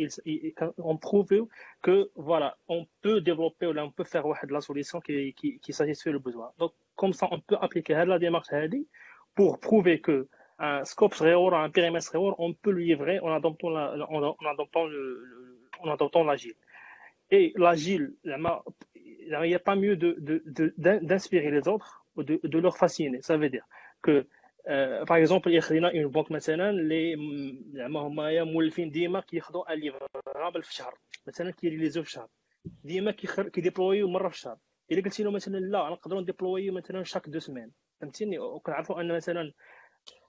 on 0.77 0.97
prouve 0.97 1.47
que, 1.81 2.09
voilà, 2.15 2.57
on 2.69 2.87
peut 3.01 3.19
développer 3.19 3.67
ou 3.67 3.77
on 3.77 3.91
peut 3.91 4.05
faire 4.05 4.23
la 4.49 4.61
solution 4.61 5.01
qui, 5.01 5.33
qui, 5.33 5.59
qui 5.59 5.73
satisfait 5.73 6.11
le 6.11 6.19
besoin. 6.19 6.51
Donc, 6.59 6.73
comme 6.95 7.13
ça, 7.13 7.27
on 7.31 7.39
peut 7.39 7.57
appliquer 7.59 7.93
la 8.05 8.19
démarche 8.19 8.49
pour 9.35 9.59
prouver 9.59 9.99
que 9.99 10.27
un 10.59 10.85
scope 10.85 11.15
réel, 11.15 11.53
un 11.53 11.69
périmètre 11.69 12.11
réel, 12.11 12.33
on 12.37 12.53
peut 12.53 12.71
le 12.71 12.81
livrer 12.81 13.19
en 13.19 13.33
adoptant, 13.33 13.69
la, 13.69 13.95
en 14.09 14.45
adoptant 14.45 14.85
le, 14.85 15.23
le 15.23 15.60
en 15.83 15.89
adoptant 15.91 16.23
l'agile. 16.23 16.55
Et 17.29 17.53
l'agile 17.55 18.13
il 18.25 19.39
n'y 19.49 19.55
a 19.55 19.59
pas 19.59 19.75
mieux 19.75 19.95
de 19.95 20.09
d'inspirer 21.09 21.45
de, 21.45 21.51
de, 21.51 21.55
les 21.55 21.67
autres 21.67 22.05
de, 22.17 22.39
de 22.43 22.59
leur 22.59 22.77
fasciner. 22.77 23.21
Ça 23.21 23.37
veut 23.37 23.49
dire 23.49 23.65
que 24.01 24.25
par 25.05 25.17
exemple 25.17 25.49
يخلينا 25.49 25.91
une 25.91 26.07
banque 26.07 26.31
مثلا 26.31 26.69
اللي 26.69 27.15
زعما 27.73 27.99
هما 27.99 28.43
مولفين 28.43 28.91
ديما 28.91 29.19
كياخذوا 29.19 29.73
ان 29.73 29.79
ليفرابل 29.79 30.63
في 30.63 30.69
الشهر 30.69 30.97
مثلا 31.27 31.51
كيريليزو 31.51 32.03
في 32.03 32.07
الشهر 32.07 32.27
ديما 32.83 33.11
كيديبلويو 33.53 34.07
مره 34.07 34.29
في 34.29 34.35
الشهر 34.35 34.57
الا 34.91 35.01
قلتي 35.01 35.23
له 35.23 35.31
مثلا 35.31 35.57
لا 35.57 35.89
نقدروا 35.89 36.21
نديبلويو 36.21 36.73
مثلا 36.73 37.03
شاك 37.03 37.29
دو 37.29 37.39
سمان 37.39 37.71
فهمتيني 38.01 38.39
وكنعرفوا 38.39 39.01
ان 39.01 39.15
مثلا 39.15 39.53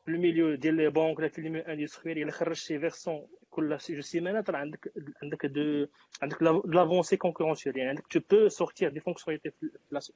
في 0.05 0.11
الميليو 0.11 0.55
ديال 0.55 0.73
لي 0.73 0.89
بونك 0.89 1.19
ولا 1.19 1.27
في 1.27 1.39
الميليو 1.39 1.61
اندستريال 1.61 2.17
الا 2.17 2.31
خرجتي 2.31 2.79
فيرسون 2.79 3.27
كل 3.49 3.77
جو 3.89 4.01
سيمانات 4.01 4.49
راه 4.49 4.57
عندك 4.57 4.93
عندك 5.23 5.45
دو 5.45 5.87
عندك 6.21 6.41
لافونسي 6.41 7.17
كونكورونسيال 7.17 7.77
يعني 7.77 7.89
عندك 7.89 8.07
تو 8.07 8.19
بو 8.31 8.47
سورتير 8.47 8.89
دي 8.89 8.99
فونكسيوناليتي 8.99 9.51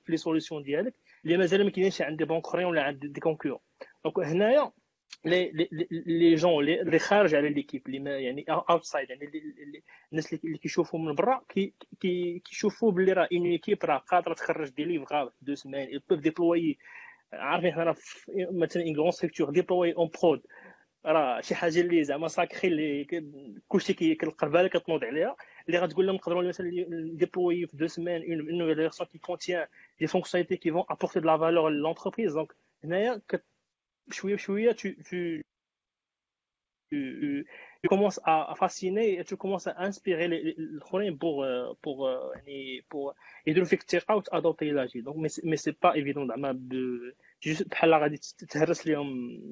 في 0.05 0.11
لي 0.11 0.17
سوليسيون 0.17 0.63
ديالك 0.63 0.93
اللي 1.25 1.37
مازال 1.37 1.63
ما 1.63 1.69
كاينينش 1.69 2.01
عند 2.01 2.17
دي 2.17 2.25
بونك 2.25 2.45
اخرين 2.45 2.65
ولا 2.65 2.83
عند 2.83 3.05
دي 3.05 3.19
كونكورون 3.19 3.59
دونك 4.03 4.19
هنايا 4.19 4.71
لي 5.25 5.67
لي 5.91 6.35
جون 6.35 6.63
اللي 6.63 6.99
خارج 6.99 7.35
على 7.35 7.49
ليكيب 7.49 7.87
اللي 7.87 7.99
ما 7.99 8.17
يعني 8.17 8.45
اوتسايد 8.49 9.09
يعني 9.09 9.31
الناس 10.11 10.33
اللي 10.33 10.57
كيشوفوا 10.57 10.99
من 10.99 11.15
برا 11.15 11.41
كي 11.49 11.73
كيشوفوا 12.45 12.91
باللي 12.91 13.13
راه 13.13 13.27
اون 13.33 13.45
ايكيب 13.45 13.85
راه 13.85 13.97
قادره 13.97 14.33
تخرج 14.33 14.69
دي 14.69 14.83
ليفغ 14.83 15.29
دو 15.41 15.55
سمان 15.55 15.87
ils 15.87 16.01
peuvent 16.01 16.21
déployer 16.21 16.75
عارفين 17.35 17.73
حنا 17.73 17.95
مثلا 18.51 18.83
اون 18.83 18.97
غرون 18.97 19.11
ستركتور 19.11 19.49
ديبلوي 19.49 19.93
اون 19.93 20.09
برود 20.23 20.41
راه 21.05 21.41
شي 21.41 21.55
حاجه 21.55 21.81
اللي 21.81 22.03
زعما 22.03 22.27
ساكري 22.27 22.67
اللي 22.67 23.05
كلشي 23.67 23.93
كتلقى 23.93 24.49
بالك 24.49 24.77
كتنوض 24.77 25.03
عليها 25.03 25.35
اللي 25.67 25.79
غتقول 25.79 26.05
لهم 26.07 26.15
نقدروا 26.15 26.43
مثلا 26.43 26.69
ديبلوي 27.13 27.67
في 27.67 27.77
دو 27.77 27.87
سيمين 27.87 28.21
اون 28.21 28.57
نوفيل 28.57 28.75
فيرسون 28.75 29.07
كي 29.07 29.17
كونتيان 29.17 29.67
دي 29.99 30.07
فونكسيوناليتي 30.07 30.57
كي 30.57 30.71
فون 30.71 30.83
ابورتي 30.89 31.19
دو 31.19 31.27
لا 31.27 31.37
فالور 31.37 31.69
لونتربريز 31.69 32.33
دونك 32.33 32.55
هنايا 32.83 33.21
بشويه 34.07 34.35
بشويه 34.35 34.71
تو 34.71 34.89
tu 36.91 37.87
commences 37.87 38.19
à, 38.25 38.53
fasciner 38.55 39.19
et 39.19 39.23
tu 39.23 39.37
commences 39.37 39.67
à 39.67 39.81
inspirer 39.81 40.27
les, 40.27 40.55
les 40.57 41.11
pour 41.11 41.43
euh, 41.43 41.73
pour 41.81 41.97
يعني 42.35 42.85
pour 42.89 43.15
يديروا 43.47 43.67
فيك 43.67 43.83
تيك 43.83 44.09
اوت 44.09 44.29
ادوبتي 44.29 44.71
لاجي 44.71 45.01
دونك 45.01 45.17
مي 45.43 45.57
سي 45.57 45.71
با 45.71 45.93
ايفيدون 45.93 46.27
زعما 46.27 46.51
جوست 46.51 47.15
بحال 47.70 47.94
غادي 47.94 48.20
تهرس 48.50 48.86
لهم 48.86 49.08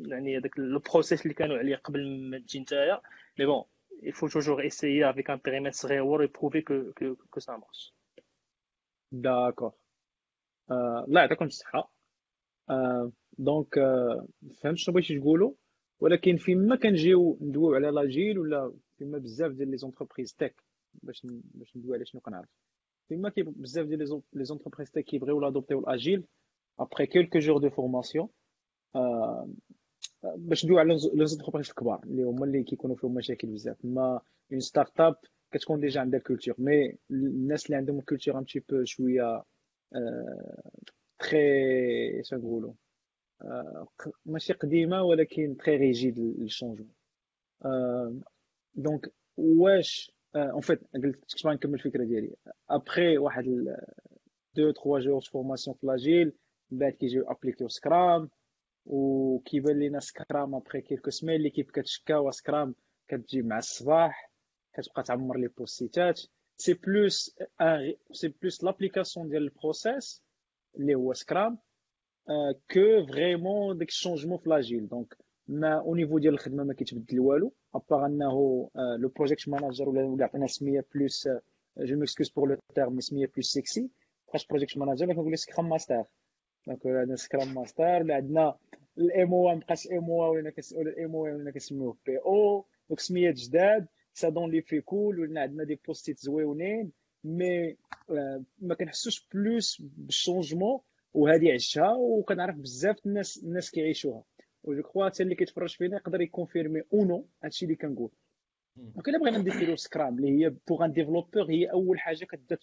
يعني 0.06 0.38
هذاك 0.38 0.58
لو 0.58 0.78
بروسيس 0.78 1.22
اللي 1.22 1.34
كانوا 1.34 1.58
عليه 1.58 1.76
قبل 1.76 2.30
ما 2.30 2.38
تجي 2.38 2.60
نتايا. 2.60 3.00
مي 3.38 3.46
بون 3.46 3.64
il 4.02 4.12
faut 4.12 4.28
toujours 4.28 4.60
essayer 4.60 5.04
avec 5.04 5.30
un 5.30 5.38
périmètre 5.38 5.76
صغير 5.76 6.24
et 6.24 6.28
prouver 6.28 6.62
que 6.62 6.92
que 6.92 7.16
que 7.30 7.40
ça 7.40 7.60
داكور 9.12 9.72
الله 10.70 11.20
يعطيكم 11.20 11.44
الصحة. 11.44 11.92
دونك 13.38 13.74
فهمت 14.60 14.78
شنو 14.78 14.94
بغيتي 14.94 15.18
تقولوا؟ 15.18 15.52
ولكن 16.00 16.36
فيما 16.36 16.76
كنجيو 16.76 17.38
ندويو 17.40 17.74
على 17.74 17.90
لاجيل 17.90 18.38
ولا 18.38 18.74
فيما 18.98 19.18
بزاف 19.18 19.52
ديال 19.52 19.70
لي 19.70 19.76
زونتربريز 19.76 20.34
تك 20.34 20.64
باش 20.92 21.26
باش 21.32 21.76
ندوي 21.76 21.96
على 21.96 22.06
شنو 22.06 22.20
كنعرف. 22.20 22.48
فيما 23.08 23.32
بزاف 23.36 23.86
ديال 23.86 24.22
لي 24.32 24.44
زونتربريز 24.44 24.90
تك 24.90 25.04
كيبغيو 25.04 25.40
لادوبتيو 25.40 25.80
الاجيل 25.80 26.24
ابري 26.79 27.05
كيلكو 27.05 27.39
جور 27.39 27.57
دو 27.57 27.69
فورماسيون 27.69 28.29
باش 30.23 30.65
ندويو 30.65 30.79
على 30.79 30.93
لي 31.13 31.25
زونتربريز 31.27 31.69
الكبار 31.69 32.03
اللي 32.03 32.23
هما 32.23 32.45
اللي 32.45 32.63
كيكونوا 32.63 32.95
فيهم 32.95 33.13
مشاكل 33.13 33.47
بزاف 33.47 33.77
ما 33.85 34.21
اون 34.51 34.59
ستارت 34.59 34.99
اب 34.99 35.15
كتكون 35.51 35.79
ديجا 35.79 36.01
عندها 36.01 36.19
كولتور 36.19 36.55
مي 36.57 36.97
الناس 37.11 37.65
اللي 37.65 37.77
عندهم 37.77 38.01
كولتور 38.01 38.39
ان 38.39 38.45
تي 38.45 38.59
بو 38.59 38.83
شويه 38.83 39.43
تري 41.19 42.23
شنو 42.23 42.39
نقولوا 42.39 42.73
ماشي 44.25 44.53
قديمه 44.53 45.03
ولكن 45.03 45.57
تري 45.57 45.75
ريجيد 45.77 46.19
للشونجمون 46.19 46.93
دونك 48.75 49.13
واش 49.37 50.11
اون 50.35 50.61
فيت 50.61 50.79
قلت 50.93 51.15
كنت 51.19 51.45
نكمل 51.45 51.73
الفكره 51.73 52.03
ديالي 52.03 52.35
ابخي 52.69 53.17
واحد 53.17 53.43
دو 54.55 54.71
تخوا 54.71 54.99
جور 54.99 55.21
فورماسيون 55.21 55.75
في 55.77 55.87
لاجيل 55.87 56.33
من 56.70 56.78
بعد 56.78 56.92
كيجيو 56.92 57.30
ابليكيو 57.30 57.68
سكرام 57.68 58.30
وكيبان 58.86 59.78
لينا 59.78 60.00
سكرام 60.00 60.54
ابخي 60.54 60.80
كيلكو 60.80 61.10
سمين 61.10 61.40
ليكيب 61.40 61.70
كتشكا 61.70 62.30
سكرام 62.30 62.74
كتجي 63.08 63.42
مع 63.42 63.58
الصباح 63.58 64.30
كتبقى 64.74 65.02
تعمر 65.02 65.36
لي 65.38 65.48
بوستيتات 65.48 66.20
سي 66.56 66.74
بلوس 66.74 67.36
سي 68.12 68.28
بلوس 68.28 68.64
لابليكاسيون 68.64 69.28
ديال 69.28 69.42
البروسيس 69.42 70.22
اللي 70.76 70.94
هو 70.94 71.12
سكرام 71.12 71.58
كو 72.70 73.06
فريمون 73.06 73.78
داك 73.78 73.88
الشونجمون 73.88 74.38
في 74.38 74.48
لاجيل 74.50 74.88
دونك 74.88 75.16
ما 75.48 75.78
أو 75.78 75.94
نيفو 75.94 76.18
ديال 76.18 76.34
الخدمة 76.34 76.64
ما 76.64 76.74
كيتبدل 76.74 77.20
والو 77.20 77.52
ابار 77.74 78.06
أنه 78.06 78.70
لو 78.98 79.08
بروجيكت 79.08 79.48
ماناجر 79.48 79.88
ولا 79.88 80.24
عطينا 80.24 80.46
سمية 80.46 80.84
بلوس 80.94 81.28
جو 81.78 81.96
ميكسكوز 81.98 82.28
بور 82.30 82.48
لو 82.48 82.56
تيرم 82.74 83.00
سمية 83.00 83.26
بلوس 83.26 83.46
سيكسي 83.46 83.90
بقاش 84.28 84.46
بروجيكت 84.46 84.78
ماناجر 84.78 85.06
كنقول 85.06 85.32
لك 85.32 85.38
سكرام 85.38 85.68
ماستر 85.68 86.04
دونك 86.66 86.86
عندنا 86.86 87.16
سكرام 87.16 87.54
ماستر 87.54 87.84
ولا 88.02 88.14
عندنا 88.14 88.56
الام 88.98 89.34
أو 89.34 89.48
مابقاش 89.54 89.86
ام 89.86 90.10
أو 90.10 90.32
ولينا 90.32 90.50
كنسولو 90.50 90.90
الام 90.90 91.14
أو 91.14 91.22
ولينا 91.22 91.50
كنسميوه 91.50 91.96
بي 92.06 92.18
أو. 92.18 92.66
دونك 92.88 93.00
سميات 93.00 93.34
جداد 93.34 93.86
سا 94.12 94.28
دون 94.28 94.50
لي 94.50 94.62
في 94.62 94.80
كول 94.80 95.20
ولنا 95.20 95.40
عندنا 95.40 95.64
دي 95.64 95.80
بوستيت 95.86 96.18
زويونين 96.18 96.92
مي 97.24 97.76
ما 98.58 98.74
كنحسوش 98.78 99.28
بلوس 99.34 99.82
بالشونجمون 99.82 100.80
وهذه 101.14 101.52
عشتها 101.52 101.94
وكنعرف 101.94 102.56
بزاف 102.56 103.06
الناس 103.06 103.44
الناس 103.44 103.70
كيعيشوها. 103.70 104.24
وجو 104.62 104.82
كخوا 104.82 105.08
حتى 105.08 105.22
اللي 105.22 105.34
كيتفرج 105.34 105.76
فينا 105.76 105.96
يقدر 105.96 106.20
يكونفيرمي 106.20 106.82
أو 106.92 107.04
نو 107.04 107.26
هادشي 107.44 107.64
اللي 107.64 107.76
كنقول. 107.76 108.10
دونك 108.76 109.08
إلا 109.08 109.18
بغينا 109.18 109.38
نديرو 109.38 109.76
سكرام 109.76 110.18
اللي 110.18 110.44
هي 110.44 110.54
بوغ 110.68 110.84
ان 110.84 110.92
ديفلوبور 110.92 111.50
هي 111.50 111.70
أول 111.72 111.98
حاجة 111.98 112.24
كتبدا 112.24 112.58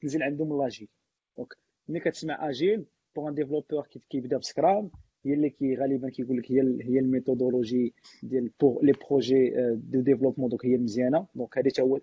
تنزل 0.00 0.22
عندهم 0.22 0.62
لاجيل 0.62 0.88
دونك 1.36 1.54
ملي 1.88 2.00
كتسمع 2.00 2.48
اجيل 2.50 2.86
بوغ 3.16 3.28
ان 3.28 3.34
ديفلوبور 3.34 3.86
كيبدا 4.10 4.36
بسكرام 4.36 4.90
هي 5.24 5.34
اللي 5.34 5.50
كي 5.50 5.76
غالبا 5.76 6.08
كيقول 6.10 6.38
لك 6.38 6.52
هي 6.52 6.60
هي 6.60 6.98
الميثودولوجي 6.98 7.94
ديال 8.22 8.50
لي 8.62 8.92
بروجي 8.92 9.52
دو 9.74 10.00
ديفلوبمون 10.00 10.48
دونك 10.48 10.66
هي 10.66 10.76
مزيانه 10.76 11.26
دونك 11.34 11.58
هذه 11.58 11.72
هو 11.80 12.00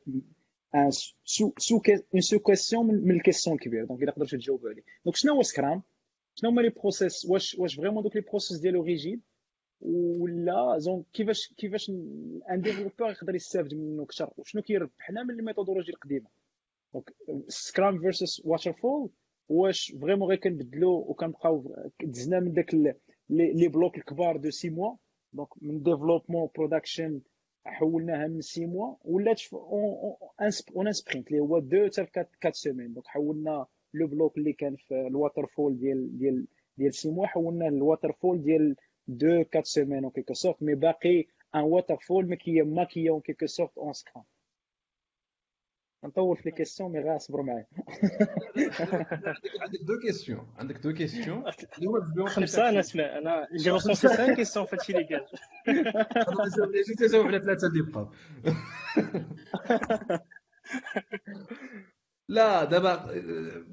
ان 0.76 0.92
سو 1.24 1.54
سو 1.58 1.82
سو 2.20 2.40
كيسيون 2.40 2.86
من 2.86 3.12
الكيسيون 3.12 3.56
الكبير 3.56 3.86
دونك 3.86 4.04
الا 4.04 4.12
قدرتوا 4.12 4.38
تجاوبوا 4.38 4.70
عليه 4.70 4.82
دونك 5.06 5.16
شنو 5.16 5.34
هو 5.34 5.42
سكرام 5.42 5.82
شنو 6.36 6.50
هما 6.50 6.62
لي 6.62 6.70
بروسيس 6.70 7.26
واش 7.26 7.56
واش 7.60 7.76
فريمون 7.76 8.04
دوك 8.04 8.16
لي 8.16 8.22
بروسيس 8.22 8.60
ديالو 8.60 8.84
ريجيد 8.84 9.22
ولا 9.82 10.78
زون 10.78 11.04
كيفاش 11.14 11.54
كيفاش 11.58 11.90
ان 11.90 12.62
ديفلوبور 12.62 13.10
يقدر 13.10 13.36
يستافد 13.36 13.74
منه 13.74 14.04
أكثر 14.04 14.30
وشنو 14.38 14.62
كيربحنا 14.62 15.24
من 15.24 15.40
الميثودولوجي 15.40 15.92
القديمه 15.92 16.30
دونك 16.94 17.14
سكرام 17.48 18.00
فيرسس 18.00 18.42
واتر 18.46 18.74
فول 18.74 19.10
واش 19.52 19.96
فريمون 20.02 20.30
غير 20.30 20.38
كنبدلو 20.38 21.06
وكنبقاو 21.10 21.76
دزنا 22.04 22.40
من 22.40 22.54
داك 22.54 22.74
لي 23.30 23.68
بلوك 23.68 23.98
الكبار 23.98 24.38
دو 24.38 24.50
سي 24.50 24.70
موا. 24.70 24.96
دونك 25.34 25.50
من 25.62 25.84
ديفلوبمون 25.84 26.50
برودكشن 26.56 27.22
حولناها 27.66 28.28
من 28.28 28.42
سي 28.42 28.66
موا. 28.66 28.96
ولات 29.06 29.42
اون 30.76 30.92
سبرينت 30.92 31.28
اللي 31.28 31.40
هو 31.40 31.60
دو 31.60 31.90
حتى 31.98 32.20
4 32.20 32.52
سيمين. 32.52 32.94
دونك 32.94 33.08
حولنا 33.08 33.66
لو 33.94 34.08
بلوك 34.08 34.38
اللي 34.38 34.54
كان 34.54 34.76
في 34.76 35.08
الواتر 35.08 35.46
فول 35.46 35.80
ديال 35.80 36.18
ديال 36.18 36.48
ديال 36.78 36.94
سي 36.94 37.10
موا. 37.12 37.28
حولنا 37.28 37.68
الواتر 37.68 38.12
فول 38.12 38.44
ديال 38.44 38.76
دو 39.08 39.28
4 39.28 39.64
سيمين 39.64 40.04
اون 40.04 40.12
كيكو 40.12 40.34
سورت 40.34 40.64
مي 40.64 40.76
باقي 40.76 41.26
ان 41.56 41.62
واتر 41.62 41.98
فول 41.98 42.26
مي 42.26 42.36
كي 42.36 42.62
ماكيا 42.62 43.12
اون 43.12 43.22
كيكو 43.22 43.46
سورت 43.46 43.78
اون 43.78 43.94
سكرام 43.94 44.24
نطول 46.04 46.38
في 46.38 46.50
لي 46.50 46.52
كيسيون 46.56 46.92
مي 46.92 47.00
غير 47.00 47.18
صبروا 47.18 47.46
معايا. 47.46 47.68
عندك 49.62 49.80
دو 49.88 50.00
كيسيون 50.02 50.48
عندك 50.58 50.78
دو 50.78 50.94
كيسيون 50.94 51.44
خمسة 52.28 52.70
أنا 52.70 52.80
اسمع 52.80 53.04
أنا 53.18 53.48
جي 53.56 53.72
ريسونسي 53.72 54.08
5 54.08 54.36
كيسيون 54.36 54.66
في 54.66 54.76
هادشي 54.76 54.94
اللي 54.94 55.08
قال. 55.08 55.26
جيت 56.88 57.02
نجاوب 57.04 57.26
على 57.28 57.40
ثلاثة 57.40 57.68
اللي 57.68 57.82
بقاو. 57.82 58.10
لا 62.30 62.64
دابا 62.64 62.96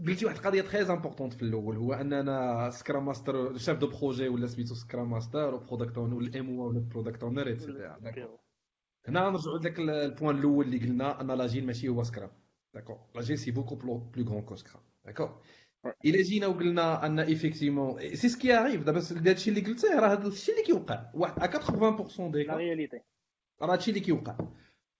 قلتي 0.07 0.27
واحد 0.27 0.37
القضية 0.37 0.63
تري 0.63 0.93
امبورطونت 0.93 1.35
في 1.35 1.43
الأول 1.43 1.77
هو 1.77 1.93
أننا 1.93 2.71
سكرام 2.71 3.07
ماستر 3.07 3.59
شاف 3.59 3.79
دو 3.79 3.87
بروجي 3.87 4.29
ولا 4.29 4.47
سميتو 4.47 4.75
سكرام 4.75 5.11
ماستر 5.11 5.55
وبرودكت 5.55 5.99
اونر 5.99 6.15
ولا 6.15 6.41
ام 6.41 6.61
أو 6.61 6.69
ولا 6.69 6.81
برودكت 6.81 7.23
اونر 7.23 7.47
ايتترا 7.47 7.99
هنا 9.08 9.30
نرجعوا 9.30 9.58
لذاك 9.58 9.80
البوان 9.80 10.38
الاول 10.38 10.66
اللي 10.66 10.78
قلنا 10.78 11.22
ان 11.22 11.32
لاجين 11.32 11.66
ماشي 11.66 11.88
هو 11.88 12.04
سكرام 12.04 12.30
داكور 12.74 13.00
لاجين 13.16 13.36
سي 13.36 13.52
بوكو 13.52 13.76
بلو 13.76 14.12
غون 14.20 14.42
كو 14.42 14.56
سكرام 14.56 14.84
داكور 15.06 15.42
الا 16.06 16.22
جينا 16.22 16.48
وقلنا 16.48 17.06
ان 17.06 17.20
ايفيكتيمون 17.20 18.16
سي 18.16 18.30
سكي 18.30 18.58
اريف 18.58 18.84
دابا 18.84 19.02
هادشي 19.30 19.50
اللي 19.50 19.62
قلتيه 19.62 20.00
راه 20.00 20.14
هذا 20.14 20.28
الشيء 20.28 20.56
اللي 20.56 20.66
كيوقع 20.66 21.12
واحد 21.14 21.56
80% 21.56 22.22
ديك 22.22 22.48
لا 22.48 22.56
رياليتي 22.56 23.00
راه 23.62 23.74
هادشي 23.74 23.92
اللي 23.92 24.02
كيوقع 24.02 24.38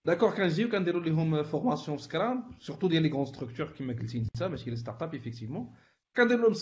داكور 0.04 0.34
كنجيو 0.34 0.68
كنديروا 0.68 1.02
لهم 1.02 1.42
فورماسيون 1.42 1.96
في 1.96 2.02
سكرام 2.02 2.50
سورتو 2.60 2.88
ديال 2.88 3.02
لي 3.02 3.10
غون 3.10 3.24
ستركتور 3.24 3.66
كما 3.66 3.92
قلتي 3.92 4.18
انت 4.18 4.42
ماشي 4.42 4.70
لي 4.70 4.76
ستارت 4.76 5.02
اب 5.02 5.14
ايفيكتيفمون 5.14 5.74
كندير 6.17 6.39
لهم 6.39 6.53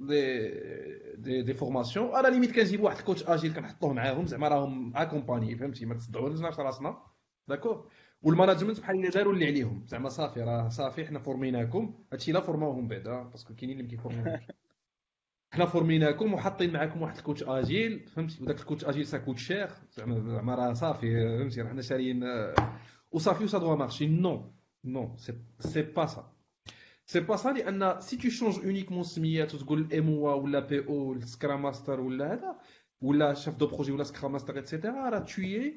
دي 0.00 0.50
دي 1.16 1.42
دي 1.42 1.54
فورماسيون. 1.54 2.14
على 2.14 2.30
ليميت 2.30 2.52
كنجيب 2.52 2.80
واحد 2.80 2.98
الكوتش 2.98 3.24
اجيل 3.24 3.54
كنحطوه 3.54 3.92
معاهم. 3.92 4.26
زعما 4.26 4.48
راهم 4.48 4.96
اكومباني 4.96 5.56
فهمتي؟ 5.56 5.86
ما 5.86 5.94
تصدعوناش 5.94 6.60
راسنا. 6.60 6.98
داكور 7.48 7.88
والماناجمنت 8.22 8.80
بحال 8.80 8.96
اللي 8.96 9.08
داروا 9.08 9.32
اللي 9.32 9.46
عليهم. 9.46 9.84
زعما 9.86 10.08
صافي 10.08 10.40
راه 10.40 10.68
صافي 10.68 11.06
حنا 11.06 11.18
فورميناكم. 11.18 11.94
هادشي 12.12 12.32
لا 12.32 12.40
فورماوهم 12.40 12.88
بعدا 12.88 13.22
باسكو 13.22 13.54
كاينين 13.54 13.80
اللي 13.80 13.96
ما 14.04 14.40
حنا 15.52 15.66
فورميناكم 15.66 16.34
وحاطين 16.34 16.72
معاكم 16.72 17.02
واحد 17.02 17.16
الكوتش 17.16 17.42
اجيل 17.42 18.08
فهمتي؟ 18.08 18.42
وداك 18.42 18.60
الكوتش 18.60 18.84
اجيل 18.84 19.06
سا 19.06 19.18
كوت 19.18 19.38
شير 19.38 19.70
زعما 19.90 20.20
زعما 20.20 20.54
راه 20.54 20.72
صافي 20.72 21.38
فهمتي؟ 21.38 21.64
حنا 21.64 21.82
شاريين. 21.82 22.24
وصافي 23.10 23.44
وسا 23.44 23.58
دوا 23.58 23.76
مارشي. 23.76 24.06
نو 24.06 24.52
نو 24.84 25.16
سي 25.58 25.82
با 25.82 26.06
سا 26.06 26.31
سي 27.11 27.19
با 27.19 27.35
سا 27.35 27.49
لان 27.49 28.01
سي 28.01 28.17
تو 28.17 28.29
شونج 28.29 28.55
اونيكمون 28.55 29.03
سميات 29.03 29.55
وتقول 29.55 29.79
الام 29.79 30.09
او 30.09 30.43
ولا 30.43 30.59
بي 30.59 30.79
او 30.87 31.19
سكرام 31.19 31.61
ماستر 31.61 31.99
ولا 31.99 32.33
هذا 32.33 32.55
ولا 33.01 33.33
شيف 33.33 33.55
دو 33.55 33.67
بروجي 33.67 33.91
ولا 33.91 34.03
سكرام 34.03 34.31
ماستر 34.31 34.59
اتسيتيرا 34.59 35.09
راه 35.09 35.19
توي 35.19 35.73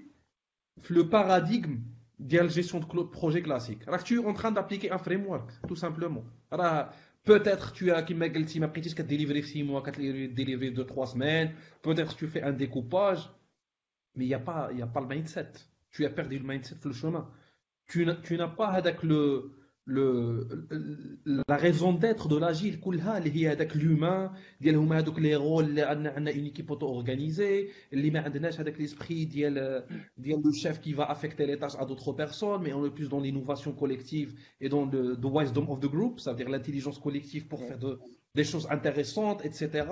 في 0.83 0.95
لو 0.95 1.03
باراديغم 1.03 1.83
ديال 2.19 2.49
جيستيون 2.49 2.87
دو 2.95 3.05
بروجي 3.05 3.41
كلاسيك 3.41 3.89
راك 3.89 4.03
توي 4.03 4.19
اون 4.19 4.35
تران 4.35 4.55
دابليكي 4.55 4.93
ان 4.93 4.99
فريم 4.99 5.27
ورك 5.27 5.53
تو 5.69 5.75
سامبلومون 5.75 6.31
راه 6.53 6.93
Peut-être 7.25 7.73
tu 7.73 7.91
as, 7.91 8.03
comme 8.03 8.07
tu 8.47 8.61
m'as 8.61 8.69
dit, 8.69 8.95
tu 8.95 9.01
as 9.01 9.05
délivré 9.05 9.43
6 9.43 9.63
mois, 9.63 9.83
tu 9.83 9.91
as 9.91 10.29
délivré 10.29 10.71
2-3 10.71 11.13
semaines. 11.13 11.55
Peut-être 11.83 12.17
tu 12.17 12.27
fais 12.27 12.43
un 12.43 12.53
découpage. 12.53 13.29
Mais 14.17 14.25
il 14.25 14.29
n'y 14.29 14.35
a, 14.35 14.39
pas, 14.39 14.71
y 14.73 14.83
a 14.83 14.87
pas 14.87 15.01
le 15.01 15.07
mindset. 15.07 15.53
Tu 15.91 16.07
as 16.07 16.11
perdu 16.11 16.39
le 16.39 16.47
mindset 16.47 16.77
sur 16.81 16.89
le 16.89 16.95
chemin. 16.95 17.31
Tu 17.87 18.07
n'as 18.07 18.49
pas 18.49 18.69
avec 18.69 19.03
le, 19.03 19.53
la 19.88 21.58
raison 21.58 21.94
d'être 21.94 22.28
de 22.28 22.38
l'agile, 22.38 22.80
il 23.26 23.38
y 23.38 23.48
l'humain, 23.76 24.32
les 25.20 25.36
rôles, 25.36 25.70
il 25.70 25.76
y 25.76 25.82
a 25.82 25.94
une 25.94 26.46
équipe 26.48 26.72
auto-organisée, 26.72 27.70
il 27.92 28.06
y 28.06 28.18
a 28.18 28.30
l'esprit, 28.80 29.30
il 29.32 29.40
le 30.44 30.52
chef 30.54 30.82
qui 30.82 30.94
va 30.94 31.06
affecter 31.06 31.46
les 31.46 31.58
tâches 31.58 31.76
à 31.80 31.86
d'autres 31.86 32.14
personnes, 32.14 32.62
mais 32.64 32.74
on 32.74 32.86
est 32.86 32.90
plus 32.90 33.10
dans 33.10 33.20
l'innovation 33.20 33.74
collective 33.74 34.34
et 34.60 34.70
dans 34.70 34.86
le 34.86 35.18
wisdom 35.24 35.70
of 35.70 35.80
the 35.80 35.88
group, 35.88 36.20
c'est-à-dire 36.20 36.50
l'intelligence 36.50 36.98
collective 36.98 37.48
pour 37.48 37.60
faire 37.60 37.78
des 38.34 38.44
choses 38.44 38.68
intéressantes, 38.72 39.46
etc. 39.46 39.86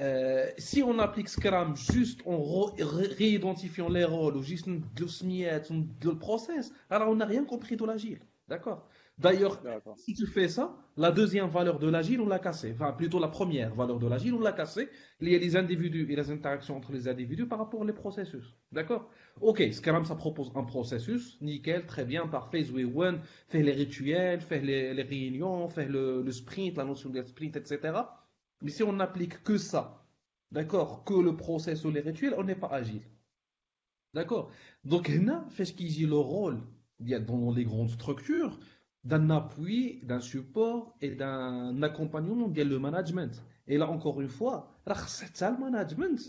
Euh, 0.00 0.46
si 0.58 0.82
on 0.82 0.98
applique 0.98 1.28
Scrum 1.28 1.76
juste 1.76 2.20
en 2.26 2.42
réidentifiant 2.78 3.88
les 3.88 4.04
rôles 4.04 4.36
ou 4.36 4.42
juste 4.42 4.66
le 4.66 6.18
process, 6.18 6.72
alors 6.90 7.10
on 7.10 7.16
n'a 7.16 7.26
rien 7.26 7.44
compris 7.44 7.76
de 7.76 7.84
l'agile. 7.84 8.20
D'accord? 8.48 8.88
D'ailleurs, 9.22 9.62
si 9.96 10.14
tu 10.14 10.26
fais 10.26 10.48
ça, 10.48 10.76
la 10.96 11.12
deuxième 11.12 11.48
valeur 11.48 11.78
de 11.78 11.88
l'agile, 11.88 12.20
on 12.20 12.28
l'a 12.28 12.40
cassée. 12.40 12.72
Enfin, 12.74 12.92
plutôt 12.92 13.20
la 13.20 13.28
première 13.28 13.74
valeur 13.74 13.98
de 13.98 14.08
l'agile, 14.08 14.34
on 14.34 14.40
l'a 14.40 14.52
cassée. 14.52 14.88
Il 15.20 15.28
y 15.28 15.34
a 15.34 15.38
les 15.38 15.56
individus 15.56 16.06
et 16.10 16.16
les 16.16 16.30
interactions 16.30 16.76
entre 16.76 16.92
les 16.92 17.06
individus 17.08 17.46
par 17.46 17.58
rapport 17.58 17.80
aux 17.80 17.92
processus. 17.92 18.56
D'accord? 18.72 19.08
Ok, 19.40 19.62
Scrum, 19.72 20.04
ça 20.04 20.16
propose 20.16 20.50
un 20.56 20.64
processus. 20.64 21.40
Nickel, 21.40 21.86
très 21.86 22.04
bien, 22.04 22.26
parfait. 22.26 22.68
We 22.70 22.84
win. 22.84 23.20
Fait 23.48 23.62
les 23.62 23.72
rituels, 23.72 24.40
fait 24.40 24.60
les, 24.60 24.92
les 24.92 25.02
réunions, 25.02 25.68
fait 25.68 25.86
le, 25.86 26.22
le, 26.22 26.32
sprint, 26.32 26.76
la 26.76 26.84
notion 26.84 27.08
de 27.10 27.22
sprint, 27.22 27.56
etc. 27.56 27.94
Mais 28.60 28.70
si 28.70 28.82
on 28.82 28.92
n'applique 28.92 29.42
que 29.44 29.56
ça, 29.56 30.04
d'accord, 30.50 31.04
que 31.04 31.14
le 31.14 31.36
processus 31.36 31.84
ou 31.84 31.90
les 31.90 32.00
rituels, 32.00 32.34
on 32.36 32.44
n'est 32.44 32.56
pas 32.56 32.68
agile. 32.68 33.02
D'accord? 34.14 34.50
Donc, 34.84 35.08
là, 35.08 35.46
fait 35.50 35.64
ce 35.64 35.72
qu'il 35.72 35.88
dit 35.88 36.06
le 36.06 36.16
rôle 36.16 36.60
dans 37.00 37.52
les 37.52 37.64
grandes 37.64 37.90
structures 37.90 38.58
d'un 39.04 39.30
appui, 39.30 40.00
d'un 40.04 40.20
support 40.20 40.94
et 41.00 41.10
d'un 41.14 41.82
accompagnement 41.82 42.48
bien 42.48 42.64
le 42.64 42.78
management. 42.78 43.42
Et 43.66 43.78
là, 43.78 43.88
encore 43.88 44.20
une 44.20 44.28
fois, 44.28 44.70
c'est 45.06 45.40
le 45.40 45.58
management. 45.58 46.20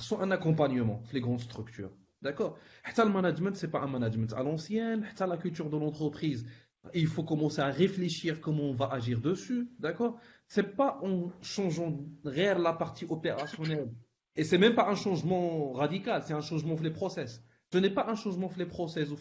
C'est 0.00 0.16
un 0.16 0.30
accompagnement, 0.30 1.02
les 1.12 1.20
grandes 1.20 1.40
structures. 1.40 1.90
D'accord? 2.22 2.56
Le 2.96 3.08
management, 3.08 3.56
ce 3.56 3.66
n'est 3.66 3.72
pas 3.72 3.80
un 3.80 3.88
management 3.88 4.32
à 4.32 4.42
l'ancienne, 4.42 5.06
c'est 5.16 5.26
la 5.26 5.36
culture 5.36 5.68
de 5.68 5.76
l'entreprise. 5.76 6.46
Il 6.94 7.06
faut 7.06 7.24
commencer 7.24 7.60
à 7.60 7.66
réfléchir 7.68 8.40
comment 8.40 8.64
on 8.64 8.74
va 8.74 8.86
agir 8.92 9.20
dessus. 9.20 9.68
D'accord? 9.78 10.18
C'est 10.46 10.76
pas 10.76 11.00
en 11.02 11.30
changeant 11.42 11.98
réel 12.24 12.58
la 12.58 12.72
partie 12.72 13.06
opérationnelle. 13.08 13.92
Et 14.36 14.44
c'est 14.44 14.58
même 14.58 14.74
pas 14.74 14.88
un 14.88 14.94
changement 14.94 15.72
radical, 15.72 16.22
c'est 16.24 16.32
un 16.32 16.40
changement 16.40 16.74
des 16.74 16.90
process. 16.90 17.44
Ce 17.72 17.78
n'est 17.78 17.90
pas 17.90 18.06
un 18.06 18.14
changement 18.14 18.50
les 18.58 18.66
process, 18.66 19.08
ou 19.10 19.16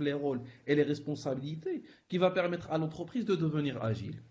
les 0.00 0.12
rôles 0.12 0.40
et 0.66 0.76
les 0.76 0.84
responsabilités 0.84 1.82
qui 2.08 2.18
va 2.18 2.30
permettre 2.30 2.70
à 2.70 2.78
l'entreprise 2.78 3.24
de 3.24 3.34
devenir 3.34 3.82
agile. 3.82 4.22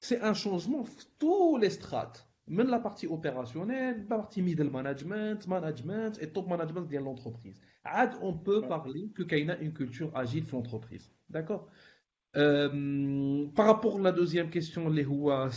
C'est 0.00 0.20
un 0.20 0.34
changement 0.34 0.84
tous 1.18 1.56
les 1.56 1.70
strates, 1.70 2.28
même 2.46 2.68
la 2.68 2.80
partie 2.80 3.06
opérationnelle, 3.06 4.04
la 4.10 4.16
partie 4.16 4.42
middle 4.42 4.70
management, 4.70 5.46
management 5.46 6.18
et 6.20 6.28
top 6.28 6.48
management 6.48 6.82
de 6.82 6.98
l'entreprise. 6.98 7.58
On 8.20 8.34
peut 8.34 8.62
parler 8.62 9.08
que 9.14 9.22
qu'il 9.22 9.46
y 9.46 9.50
a 9.50 9.58
une 9.58 9.72
culture 9.72 10.10
agile 10.14 10.44
dans 10.46 10.58
l'entreprise. 10.58 11.10
D'accord? 11.30 11.70
Euh, 12.36 13.46
par 13.54 13.66
rapport 13.66 13.98
à 13.98 14.02
la 14.02 14.12
deuxième 14.12 14.50
question, 14.50 14.88
les 14.88 15.04
Hua, 15.04 15.50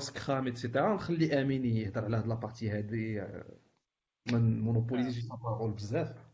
Scrum, 0.00 0.46
etc., 0.46 0.70
on 1.08 1.12
les 1.12 1.32
Amini, 1.32 1.86
la 1.86 2.36
partie 2.36 2.68
AD, 2.70 2.92
euh, 2.92 3.42
monopolise 4.30 5.28
la 5.28 5.36
parole 5.36 5.72
bzaf. 5.72 6.29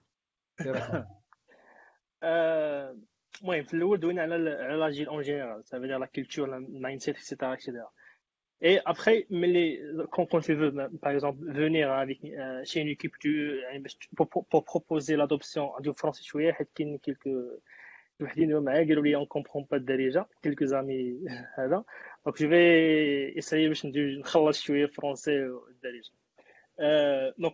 المهم 3.44 3.64
في 3.64 3.74
الاول 3.74 4.00
دوينا 4.00 4.22
على 4.22 4.34
على 4.50 4.76
لاجيل 4.76 5.08
اون 5.08 5.22
جينيرال 5.22 5.66
سا 5.66 5.80
فيدير 5.80 5.98
لا 5.98 6.06
كولتور 6.06 6.58
المايند 6.58 7.02
سيت 7.02 7.16
اكسيتيرا 7.16 7.54
اكسيتيرا 7.54 7.92
Et 8.64 8.80
après, 8.86 9.26
mais 9.32 9.48
les, 9.48 9.82
quand, 10.12 10.28
quand 10.28 10.40
tu 10.40 10.54
veux, 10.54 10.72
par 11.02 11.12
exemple, 11.12 11.40
venir 11.52 11.92
avec, 11.92 12.24
euh, 12.24 12.62
chez 12.64 12.80
une 12.82 12.90
équipe, 12.90 13.18
tu, 13.20 13.60
pour, 14.16 14.30
pour, 14.30 14.46
pour 14.46 14.64
proposer 14.64 15.16
l'adoption 15.16 15.74
du 15.80 15.92
français 15.94 16.24
شوية 16.24 16.52
حيت 16.52 16.70
كاين 16.76 17.00
quelques 17.00 17.30
وحدين 18.22 18.58
معايا 18.58 18.88
قالوا 18.88 19.04
لي 19.04 19.16
on 19.16 19.28
comprend 19.28 19.64
pas 19.64 19.74
الدارجة 19.74 20.26
quelques 20.44 20.74
amis 20.74 21.30
هذا 21.58 21.84
donc 22.28 22.38
je 22.38 22.46
vais 22.46 23.34
essayer 23.36 23.68
باش 23.68 23.86
نخلص 23.86 24.62
شوية 24.62 24.86
فرونسي 24.86 25.50
والدارجة 25.50 26.12
donc 27.40 27.54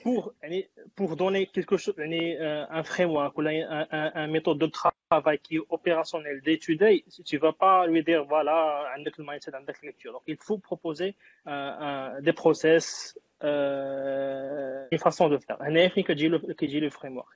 pour, 0.00 1.16
donner 1.16 1.46
quelque 1.46 1.76
chose, 1.76 1.94
un 1.98 2.82
framework 2.82 3.36
ou 3.38 3.42
un, 3.42 4.26
méthode 4.26 4.58
de 4.58 4.66
travail 4.66 5.38
qui 5.38 5.56
est 5.56 5.60
opérationnel 5.68 6.40
d'étude, 6.40 6.84
tu 7.24 7.36
ne 7.36 7.40
vas 7.40 7.52
pas 7.52 7.86
lui 7.86 8.02
dire 8.02 8.24
voilà, 8.24 8.92
un 8.96 9.02
le 9.02 9.12
mindset, 9.18 9.54
un 9.54 9.64
lecture. 9.82 10.12
Donc, 10.12 10.22
il 10.26 10.36
faut 10.36 10.58
proposer 10.58 11.14
euh, 11.46 12.20
des 12.20 12.32
process 12.32 13.18
une 13.42 14.98
façon 14.98 15.28
de 15.28 15.38
faire. 15.38 15.60
Un 15.60 15.74
effet 15.74 16.02
que 16.04 16.12
dit 16.12 16.28
le, 16.28 16.40
dit 16.60 16.80
le 16.80 16.90
framework. 16.90 17.28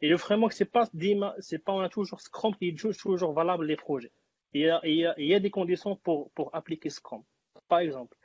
Et 0.00 0.08
le 0.08 0.16
framework, 0.16 0.52
c'est 0.52 0.64
pas, 0.64 0.86
pas, 0.86 1.72
on 1.72 1.80
a 1.80 1.88
toujours 1.88 2.20
Scrum 2.20 2.54
qui 2.56 2.68
est 2.68 2.78
toujours 2.78 3.32
valable 3.32 3.64
les 3.66 3.76
projets. 3.76 4.12
Il 4.52 4.62
y 4.62 4.68
a, 4.68 4.80
il 4.84 4.94
y 4.94 5.06
a, 5.06 5.14
il 5.16 5.26
y 5.26 5.34
a 5.34 5.40
des 5.40 5.50
conditions 5.50 5.96
pour, 5.96 6.30
pour 6.32 6.54
appliquer 6.54 6.90
Scrum. 6.90 7.22
Par 7.68 7.78
exemple, 7.78 8.16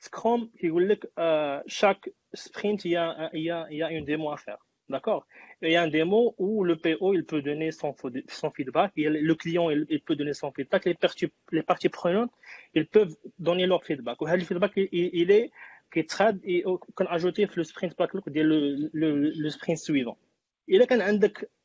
Scrum, 0.00 0.48
euh, 1.18 1.60
chaque 1.66 2.10
sprint, 2.32 2.84
il 2.84 2.92
y, 2.92 2.96
a, 2.96 3.30
il, 3.34 3.42
y 3.42 3.50
a, 3.50 3.66
il 3.70 3.76
y 3.78 3.82
a 3.82 3.92
une 3.92 4.04
démo 4.04 4.32
à 4.32 4.36
faire. 4.36 4.58
D'accord? 4.88 5.26
Il 5.62 5.70
y 5.70 5.76
a 5.76 5.84
une 5.84 5.90
démo 5.90 6.34
où 6.38 6.64
le 6.64 6.76
PO 6.76 7.14
il 7.14 7.24
peut 7.24 7.42
donner 7.42 7.70
son, 7.70 7.94
son 8.28 8.50
feedback, 8.50 8.92
le 8.96 9.34
client 9.34 9.70
il, 9.70 10.00
peut 10.00 10.16
donner 10.16 10.32
son 10.32 10.50
feedback, 10.50 10.86
les 10.86 10.94
parties, 10.94 11.28
les 11.52 11.62
parties 11.62 11.90
prenantes 11.90 12.32
ils 12.74 12.86
peuvent 12.88 13.14
donner 13.38 13.66
leur 13.66 13.84
feedback. 13.84 14.18
Le 14.20 14.40
feedback 14.40 14.72
il, 14.76 15.30
est 15.30 15.52
qui 15.92 16.04
trad 16.06 16.40
et 16.42 16.64
qu'on 16.94 17.06
ajouté 17.06 17.46
le 17.54 17.62
sprint 17.62 17.96
backlog 17.96 18.24
le, 18.34 18.90
le, 18.92 19.30
le 19.30 19.50
sprint 19.50 19.78
suivant. 19.78 20.18
Et 20.66 20.78
là, 20.78 20.86
quand 20.86 20.98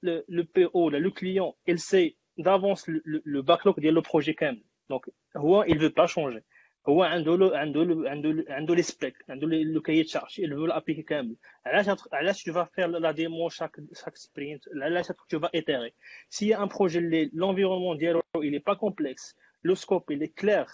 le, 0.02 0.26
le 0.28 0.44
PO, 0.44 0.90
le 0.90 1.12
client, 1.12 1.56
il 1.68 1.80
sait 1.80 2.16
d'avance 2.38 2.88
le, 2.88 3.02
le 3.06 3.42
backlog 3.42 3.80
de 3.80 3.90
le 3.90 4.02
projet 4.02 4.34
quand 4.34 4.48
même. 4.48 4.62
Donc, 4.90 5.06
il 5.36 5.76
ne 5.76 5.80
veut 5.80 5.90
pas 5.90 6.08
changer. 6.08 6.42
هو 6.89 7.03
عنده 7.03 7.37
له 7.37 7.59
عنده 7.59 7.85
له 7.85 8.11
عنده 8.11 8.45
عنده 8.49 8.75
لي 8.75 8.83
سبيك 8.83 9.15
عنده 9.29 9.47
لو 9.47 9.81
كاي 9.81 10.03
تشارج 10.03 10.41
il 10.41 10.55
veut 10.55 10.73
l'appliquer 10.73 11.05
كامل 11.05 11.37
علاش 11.67 11.89
علاش 12.13 12.49
tu 12.49 12.53
vas 12.53 12.67
faire 12.67 12.89
la 12.89 13.13
démo 13.13 13.51
chaque 13.51 13.81
chaque 13.93 14.17
sprint 14.17 14.83
علاش 14.83 15.07
tu 15.07 15.37
vas 15.37 15.51
itérer 15.55 15.95
s'il 16.31 16.49
y 16.49 16.55
a 16.55 16.61
un 16.61 16.69
projet 16.69 17.01
l'environnement 17.35 17.95
ديالو 17.95 18.23
il 18.37 18.55
est 18.55 18.65
pas 18.71 18.77
complexe 18.77 19.37
le 19.63 19.75
scope 19.75 20.11
il 20.11 20.23
est 20.23 20.35
clair 20.35 20.67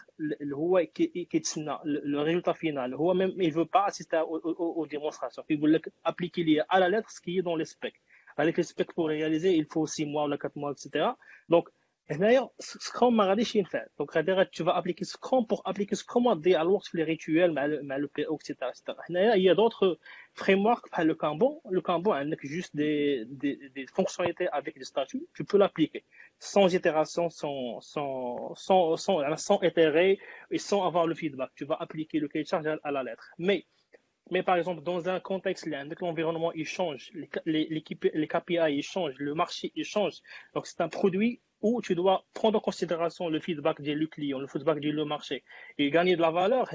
هو 0.55 0.87
كيتسنى 0.95 1.79
le 1.85 2.21
résultat 2.23 2.55
final 2.55 2.95
هو 2.95 3.15
même 3.15 3.35
il 3.39 3.53
veut 3.53 3.71
pas 3.77 3.87
assister 3.87 4.23
aux 4.23 4.87
démonstrations 4.87 5.45
يقول 5.51 5.73
لك 5.73 5.93
appliquer 6.09 6.39
لي 6.39 6.63
à 6.63 6.79
la 6.79 6.89
lettre 6.89 7.11
ce 7.11 7.21
qui 7.21 7.39
est 7.39 7.43
dans 7.43 7.57
les 7.57 7.65
specs 7.65 8.01
avec 8.37 8.57
les 8.57 8.63
specs 8.63 8.93
pour 8.93 9.09
réaliser 9.09 9.57
il 9.57 9.67
faut 9.67 9.87
6 9.87 10.07
mois 10.07 10.25
ou 10.29 10.37
4 10.37 10.57
mois 10.57 10.73
etc 10.73 11.07
donc 11.49 11.69
هنايا 12.11 12.49
سكروم 12.59 13.17
ما 13.17 13.25
غاديش 13.25 13.57
ينفع 13.57 13.87
دونك 13.99 14.17
غادي 14.17 14.45
tu 14.45 14.65
vas 14.65 14.81
appliquer 14.81 15.03
سكروم 15.03 15.47
pour 15.53 15.73
appliquer 15.73 15.95
سكروم 15.95 16.29
غتضيع 16.29 16.63
الوقت 16.63 16.87
في 16.87 16.99
لي 16.99 17.05
ريتويال 17.05 17.55
مع 17.55 17.67
مع 17.83 17.97
لو 17.97 18.09
بي 18.17 18.27
او 18.27 18.37
اكسيتيرا 18.37 18.71
اكسيتيرا 18.71 18.97
هنايا 19.11 19.35
هي 19.35 19.55
دوطخ 19.55 19.81
فريم 20.35 20.67
ورك 20.67 20.91
بحال 20.91 21.07
لو 21.07 21.15
كامبون 21.15 21.61
لو 21.71 21.83
كامبون 21.83 22.17
عندك 22.17 22.47
جوست 22.47 22.77
دي 22.77 23.25
دي 23.25 23.69
دي 23.69 23.87
فونكسيوناليتي 23.87 24.49
افيك 24.49 24.79
دي 24.79 24.85
ستاتيو 24.85 25.21
tu 25.39 25.45
peux 25.45 25.59
l'appliquer 25.59 26.03
sans 26.41 26.75
itération 26.75 27.31
sans 27.31 27.81
sans 27.81 28.55
sans 28.55 28.97
sans 28.97 29.37
sans 29.37 29.59
itérer 29.63 30.19
et 30.51 30.59
sans 30.59 30.81
avoir 30.89 31.07
le 31.07 31.15
feedback 31.15 31.51
tu 31.55 31.65
vas 31.65 31.77
appliquer 31.85 32.19
le 32.21 32.29
cahier 32.29 32.45
de 32.45 32.49
charge 32.49 32.67
à 32.89 32.91
la 32.91 33.03
lettre 33.03 33.27
mais 33.39 33.65
mais 34.33 34.43
par 34.43 34.57
exemple, 34.57 34.83
dans 34.83 35.09
un 35.09 35.21
contexte 35.21 35.67
là, 35.67 35.85
l'environnement 36.01 36.53
il 36.53 36.67
change, 36.67 37.03
les, 37.15 37.29
les, 37.45 37.85
les 38.21 38.29
KPI 38.35 38.59
ils 38.81 38.83
changent, 38.83 39.19
le 39.19 39.35
marché 39.35 39.71
il 39.77 39.85
change. 39.85 40.17
Donc 40.53 40.67
c'est 40.67 40.81
un 40.81 40.89
produit 40.89 41.41
où 41.62 41.82
tu 41.82 41.96
dois 41.96 42.26
prendre 42.34 42.58
en 42.58 42.62
considération 42.62 43.30
le 43.30 43.40
feedback 43.40 43.82
du 43.82 44.08
client, 44.08 44.40
le 44.40 44.48
feedback 44.48 44.80
du 44.80 44.94
marché 45.06 45.44
et 45.78 45.90
gagner 45.90 46.16
de 46.16 46.22
la 46.22 46.32
valeur. 46.32 46.70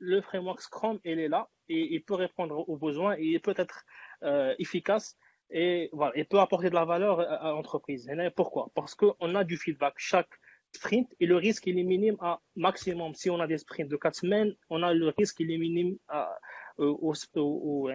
Le 0.00 0.20
framework 0.20 0.60
Scrum, 0.60 0.98
il 1.04 1.20
est 1.20 1.28
là 1.28 1.48
et 1.68 1.94
il 1.94 2.02
peut 2.02 2.14
répondre 2.14 2.68
aux 2.68 2.76
besoins 2.76 3.16
et 3.16 3.24
il 3.24 3.40
peut 3.40 3.54
être 3.56 3.84
euh, 4.22 4.54
efficace 4.58 5.16
et 5.50 5.88
voilà, 5.92 6.12
il 6.16 6.26
peut 6.26 6.40
apporter 6.40 6.68
de 6.68 6.74
la 6.74 6.84
valeur 6.84 7.20
à 7.20 7.50
l'entreprise. 7.50 8.10
Pourquoi? 8.34 8.70
Parce 8.74 8.94
qu'on 8.94 9.34
a 9.34 9.44
du 9.44 9.56
feedback 9.56 9.94
chaque 9.96 10.30
sprint 10.72 11.08
et 11.20 11.26
le 11.26 11.36
risque 11.36 11.68
est 11.68 11.72
minime 11.72 12.16
à 12.20 12.40
maximum. 12.56 13.14
Si 13.14 13.30
on 13.30 13.38
a 13.40 13.46
des 13.46 13.58
sprints 13.58 13.88
de 13.88 13.96
4 13.96 14.14
semaines, 14.16 14.54
on 14.70 14.82
a 14.82 14.92
le 14.92 15.08
risque 15.16 15.40
il 15.40 15.50
est 15.52 15.58
minime 15.58 15.96
à, 16.08 16.36
euh, 16.80 16.86
au, 16.86 17.14
au, 17.36 17.88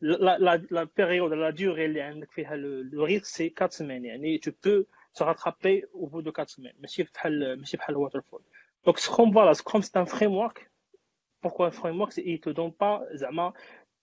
la, 0.00 0.38
la, 0.38 0.58
la, 0.70 0.86
période, 0.86 1.32
la 1.32 1.52
durée, 1.52 1.88
le, 1.88 2.82
le 2.82 3.02
risque 3.02 3.26
c'est 3.26 3.50
4 3.50 3.72
semaines. 3.72 4.04
Et 4.04 4.38
tu 4.40 4.52
peux 4.52 4.86
se 5.16 5.24
rattraper 5.24 5.84
au 5.94 6.08
bout 6.08 6.22
de 6.22 6.30
4 6.30 6.48
semaines. 6.50 6.74
Euh, 7.24 7.56
waterfall. 7.94 8.40
Donc 8.84 8.98
Scrum, 8.98 9.30
voilà, 9.32 9.54
Scrum 9.54 9.82
c'est 9.82 9.96
un 9.96 10.06
framework. 10.06 10.70
Pourquoi 11.40 11.68
un 11.68 11.70
framework? 11.70 12.12
Il 12.18 12.32
ne 12.32 12.38
te 12.38 12.50
donne 12.50 12.72
pas, 12.72 13.02
Zama, 13.14 13.52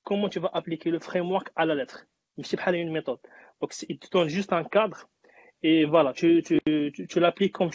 comment 0.04 0.30
tu 0.30 0.40
vas 0.40 0.50
appliquer 0.54 0.90
le 0.90 1.00
framework 1.00 1.52
à 1.56 1.66
la 1.66 1.76
lettre. 1.76 2.06
Mais 2.38 2.44
c'est 2.44 2.60
une 2.68 2.92
méthode. 2.92 3.20
Donc 3.62 3.74
il 3.88 4.00
te 4.00 4.10
donne 4.10 4.28
juste 4.28 4.54
un 4.54 4.64
cadre 4.64 5.08
et 5.62 5.86
voilà, 5.86 6.12
tu, 6.14 6.44
tu, 6.44 6.60
tu, 7.08 7.20
l'appliques 7.20 7.54
comme 7.54 7.70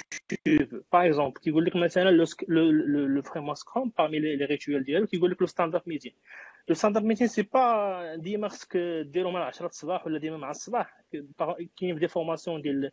tu 0.45 0.67
veux. 0.71 0.85
Par 0.91 1.03
exemple, 1.03 1.41
qui 1.41 1.51
voulait 1.51 1.71
maintenant 1.75 2.11
le, 2.11 2.25
le, 2.47 3.07
le, 3.07 3.23
framework 3.23 3.57
Scrum 3.57 3.93
parmi 3.93 4.21
les, 4.21 4.37
les 4.37 4.45
rituels 4.45 4.85
d'IL, 4.85 5.07
qui 5.07 5.17
voulait 5.17 5.35
que 5.35 5.45
le 5.45 5.47
standard 5.47 5.83
meeting. 5.87 6.13
Le 6.68 6.76
standard 6.76 7.04
meeting, 7.04 7.28
c'est 7.28 7.44
pas 7.44 8.16
ديما 8.16 8.48
خصك 8.48 8.78
ديرو 9.02 9.32
من 9.32 9.42
10 9.42 9.66
الصباح 9.68 10.06
ولا 10.08 10.20
ديما 10.20 10.38
مع 10.38 10.52
الصباح 10.52 11.02
كاين 11.78 11.94
في 11.94 12.00
دي 12.00 12.08
فورماسيون 12.08 12.62
ديال 12.62 12.92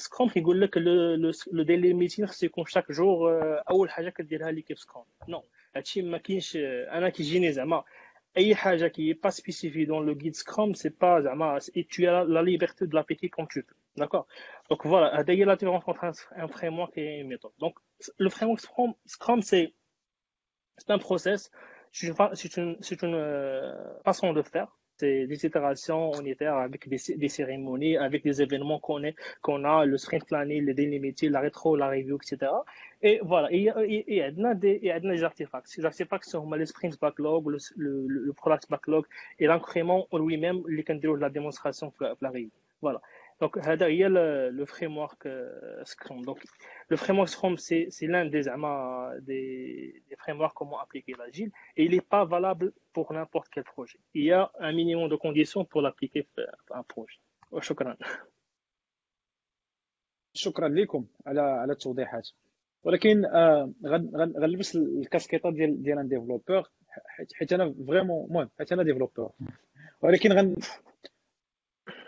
سكروم 0.00 0.28
كيقول 0.28 0.60
لك 0.60 0.78
لو 1.52 1.62
ديلي 1.62 1.92
ميتين 1.94 2.26
خص 2.26 2.42
يكون 2.42 2.64
شاك 2.66 2.92
جور 2.92 3.40
اول 3.70 3.90
حاجه 3.90 4.08
كديرها 4.08 4.50
ليكيب 4.50 4.78
سكروم 4.78 5.04
نو 5.28 5.44
هادشي 5.76 6.02
ما 6.02 6.18
كاينش 6.18 6.56
انا 6.56 7.08
كيجيني 7.08 7.52
زعما 7.52 7.84
اي 8.36 8.54
حاجه 8.54 8.86
كي 8.86 9.12
با 9.12 9.30
سبيسيفي 9.30 9.84
دون 9.84 10.06
لو 10.06 10.12
غيد 10.12 10.34
سكروم 10.34 10.74
سي 10.74 10.88
با 10.88 11.20
زعما 11.20 11.58
tu 11.60 12.06
as 12.06 12.24
la 12.24 12.42
liberté 12.42 12.86
de 12.86 12.94
l'appliquer 12.94 13.28
comme 13.28 13.48
tu 13.48 13.58
veux 13.60 13.76
d'accord 13.96 14.26
donc 14.70 14.86
voilà 14.86 15.18
هذا 15.18 15.34
هي 15.34 15.44
لا 15.44 15.54
différence 15.56 15.84
entre 15.88 16.04
un 16.36 16.48
framework 16.48 16.98
et 16.98 17.20
une 17.20 17.28
méthode 17.28 17.52
donc 17.58 17.74
le 18.18 18.30
framework 18.30 18.60
scrum, 18.60 18.94
scrum 19.06 19.42
c'est 19.42 19.74
c'est 20.78 20.90
un 20.90 20.98
process 20.98 21.50
c'est 21.95 22.57
une, 22.57 23.15
euh, 23.15 23.73
façon 24.03 24.33
de 24.33 24.41
faire 24.41 24.67
c'est 24.97 25.27
des 25.27 25.45
itérations 25.45 26.13
unitaires 26.21 26.55
avec 26.55 26.87
des, 26.87 27.27
cérémonies, 27.27 27.97
avec 27.97 28.23
des 28.23 28.41
événements 28.41 28.79
qu'on 28.79 29.63
a, 29.63 29.85
le 29.85 29.97
sprint 29.97 30.25
planning, 30.25 30.63
le 30.63 30.73
délimité, 30.73 31.27
la 31.27 31.41
rétro, 31.41 31.75
la 31.75 31.89
review, 31.89 32.15
etc. 32.15 32.51
Et 33.01 33.19
voilà, 33.21 33.49
il 33.51 33.63
y 33.63 33.69
a, 34.21 34.53
des, 34.53 35.23
artefacts. 35.23 35.67
Ces 35.67 35.85
artefacts 35.85 36.25
sont 36.25 36.49
les 36.53 36.65
sprint 36.65 36.99
backlog, 36.99 37.47
le, 37.47 37.57
le, 37.75 38.07
le 38.07 38.33
product 38.33 38.69
backlog 38.69 39.05
et 39.39 39.47
l'incrément 39.47 40.07
en 40.11 40.19
lui-même, 40.19 40.63
les 40.67 40.83
de 40.83 41.09
la 41.09 41.29
démonstration, 41.29 41.91
la 42.21 42.29
review. 42.29 42.51
Voilà. 42.81 43.01
Donc, 43.40 43.56
il 43.56 43.94
y 43.96 44.04
a 44.04 44.08
le, 44.08 44.50
le 44.50 44.66
framework 44.66 45.24
euh, 45.24 45.82
Scrum. 45.84 46.24
Donc, 46.24 46.38
le 46.88 46.96
framework 46.96 47.28
Scrum, 47.28 47.56
c'est 47.56 47.88
l'un 48.02 48.26
des, 48.26 48.42
des, 49.22 50.02
des 50.08 50.16
frameworks 50.16 50.54
comment 50.54 50.78
appliquer 50.78 51.14
l'agile 51.18 51.50
et 51.76 51.84
il 51.84 51.92
n'est 51.92 52.02
pas 52.02 52.24
valable 52.26 52.72
pour 52.92 53.12
n'importe 53.12 53.48
quel 53.52 53.64
projet. 53.64 53.98
Il 54.12 54.24
y 54.24 54.32
a 54.32 54.50
un 54.58 54.72
minimum 54.72 55.08
de 55.08 55.16
conditions 55.16 55.64
pour 55.64 55.80
l'appliquer 55.80 56.26
à 56.70 56.78
un 56.80 56.82
projet. 56.82 57.20
شكرا. 57.58 57.96
شكرا 60.34 60.68
لكم 60.68 61.06
على 61.26 61.40
على 61.40 61.72
التوضيحات 61.72 62.28
ولكن 62.82 63.24
آه 63.24 63.72
غنلبس 64.14 64.76
الكاسكيطه 64.76 65.50
ديال 65.50 65.82
ديال 65.82 65.98
ان 65.98 66.08
ديفلوبور 66.08 66.70
حيت 67.34 67.52
انا 67.52 67.74
فريمون 67.86 68.26
المهم 68.26 68.50
حيت 68.58 68.72
انا 68.72 68.82
ديفلوبور 68.82 69.32
ولكن 70.02 70.32
غن 70.32 70.56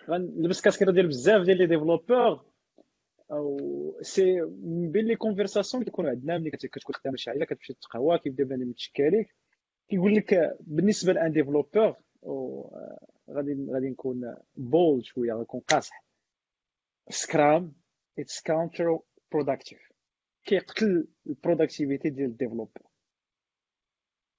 غنلبس 0.10 0.62
كاسكيطه 0.62 0.92
ديال 0.92 1.08
بزاف 1.08 1.46
ديال 1.46 1.58
لي 1.58 1.68
ديفلوبور. 1.68 2.46
أو 3.32 3.58
سي 4.02 4.42
من 4.42 4.92
بين 4.92 5.06
لي 5.06 5.16
كونفرساسيون 5.16 5.84
كيكونوا 5.84 6.10
عندنا 6.10 6.38
ملي 6.38 6.52
كتكون 6.52 6.96
خدام 6.96 7.16
شي 7.16 7.30
حاجة 7.30 7.44
كتمشي 7.44 7.74
تقهوى 7.74 8.20
كيبدا 8.20 8.44
بنادم 8.44 8.70
يتشكى 8.70 9.10
ليك. 9.10 9.36
كيقول 9.90 10.16
لك 10.16 10.58
بالنسبة 10.60 11.14
لأن 11.14 11.32
ديفلوبور 11.32 11.96
غادي 13.30 13.68
غادي 13.70 13.90
نكون 13.90 14.36
بول 14.56 15.06
شوية 15.06 15.34
غنكون 15.34 15.62
قاصح. 15.62 16.04
سكرام 17.10 17.74
اتس 18.20 18.42
كاونتر 18.42 19.00
بروداكتيف 19.32 19.92
كيقتل 20.44 21.08
البروداكتيفيتي 21.28 22.10
ديال 22.10 22.30
الديفلوبر 22.30 22.82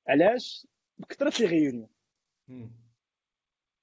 علاش؟ 0.09 0.67
بكثرة 0.99 1.41
لي 1.41 1.47
غيونيون 1.47 1.89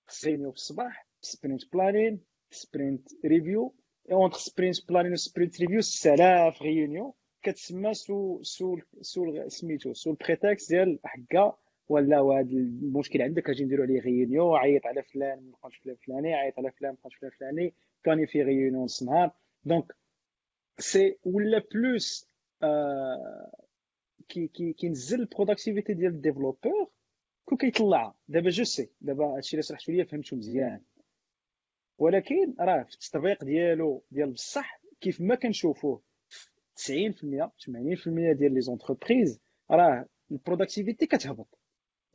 خص 0.08 0.26
غيونيون 0.26 0.52
في 0.52 0.58
الصباح 0.58 1.08
سبرينت 1.26 1.74
بلانين 1.74 2.20
سبرينت 2.52 3.10
ريفيو 3.26 3.74
اونتر 4.12 4.38
سبرينت 4.38 4.88
بلانين 4.90 5.14
و 5.14 5.16
سبرينت 5.16 5.62
ريفيو 5.62 5.82
6000 5.82 6.62
غيونيون 6.62 7.12
كتسمى 7.44 7.94
سو 7.94 8.44
سو 8.44 8.78
سو 9.02 9.48
سميتو 9.48 9.94
سو 9.94 10.12
البريتكست 10.12 10.70
ديال 10.70 11.00
حكا 11.04 11.58
ولا 11.90 12.22
هذا 12.22 12.52
المشكل 12.52 13.22
عندك 13.22 13.50
أجي 13.50 13.64
نديرو 13.64 13.84
عليه 13.84 14.00
غيونيون 14.00 14.58
عيط 14.58 14.86
على 14.86 15.04
فلان 15.04 15.40
ما 15.40 15.52
بقاش 15.52 15.78
فلان 15.78 15.96
فلاني 15.96 16.34
عيط 16.34 16.60
على 16.60 16.72
فلان 16.72 16.92
ما 16.92 16.98
بقاش 17.00 17.16
فلان 17.16 17.72
فلاني 18.04 18.28
في 18.28 18.44
غيونيون 18.44 18.84
نص 18.84 19.04
نهار 19.04 19.32
دونك 19.66 19.96
سي 20.80 21.18
ولا 21.24 21.64
بلوس 21.74 22.30
كي 24.30 24.48
كي 24.48 24.74
كينزل 24.74 25.20
البروداكتيفيتي 25.20 25.94
ديال 25.94 26.12
الديفلوبور 26.12 26.90
كون 27.46 27.58
كيطلعها 27.58 28.16
دابا 28.28 28.50
جو 28.50 28.64
سي 28.64 28.90
دابا 29.02 29.26
هادشي 29.26 29.54
اللي 29.54 29.64
شرحتو 29.64 29.92
ليا 29.92 30.04
فهمتو 30.04 30.36
مزيان 30.36 30.82
ولكن 31.98 32.56
راه 32.60 32.84
في 32.84 32.94
التطبيق 32.94 33.44
ديالو 33.44 34.04
ديال 34.12 34.32
بصح 34.32 34.82
كيف 35.02 35.22
ما 35.22 35.36
كنشوفوه 35.36 36.02
90% 36.78 36.82
80% 36.82 38.38
ديال 38.38 38.54
لي 38.54 38.62
زونتربريز 38.62 39.40
راه 39.72 40.06
البروداكتيفيتي 40.32 41.06
كتهبط. 41.06 41.60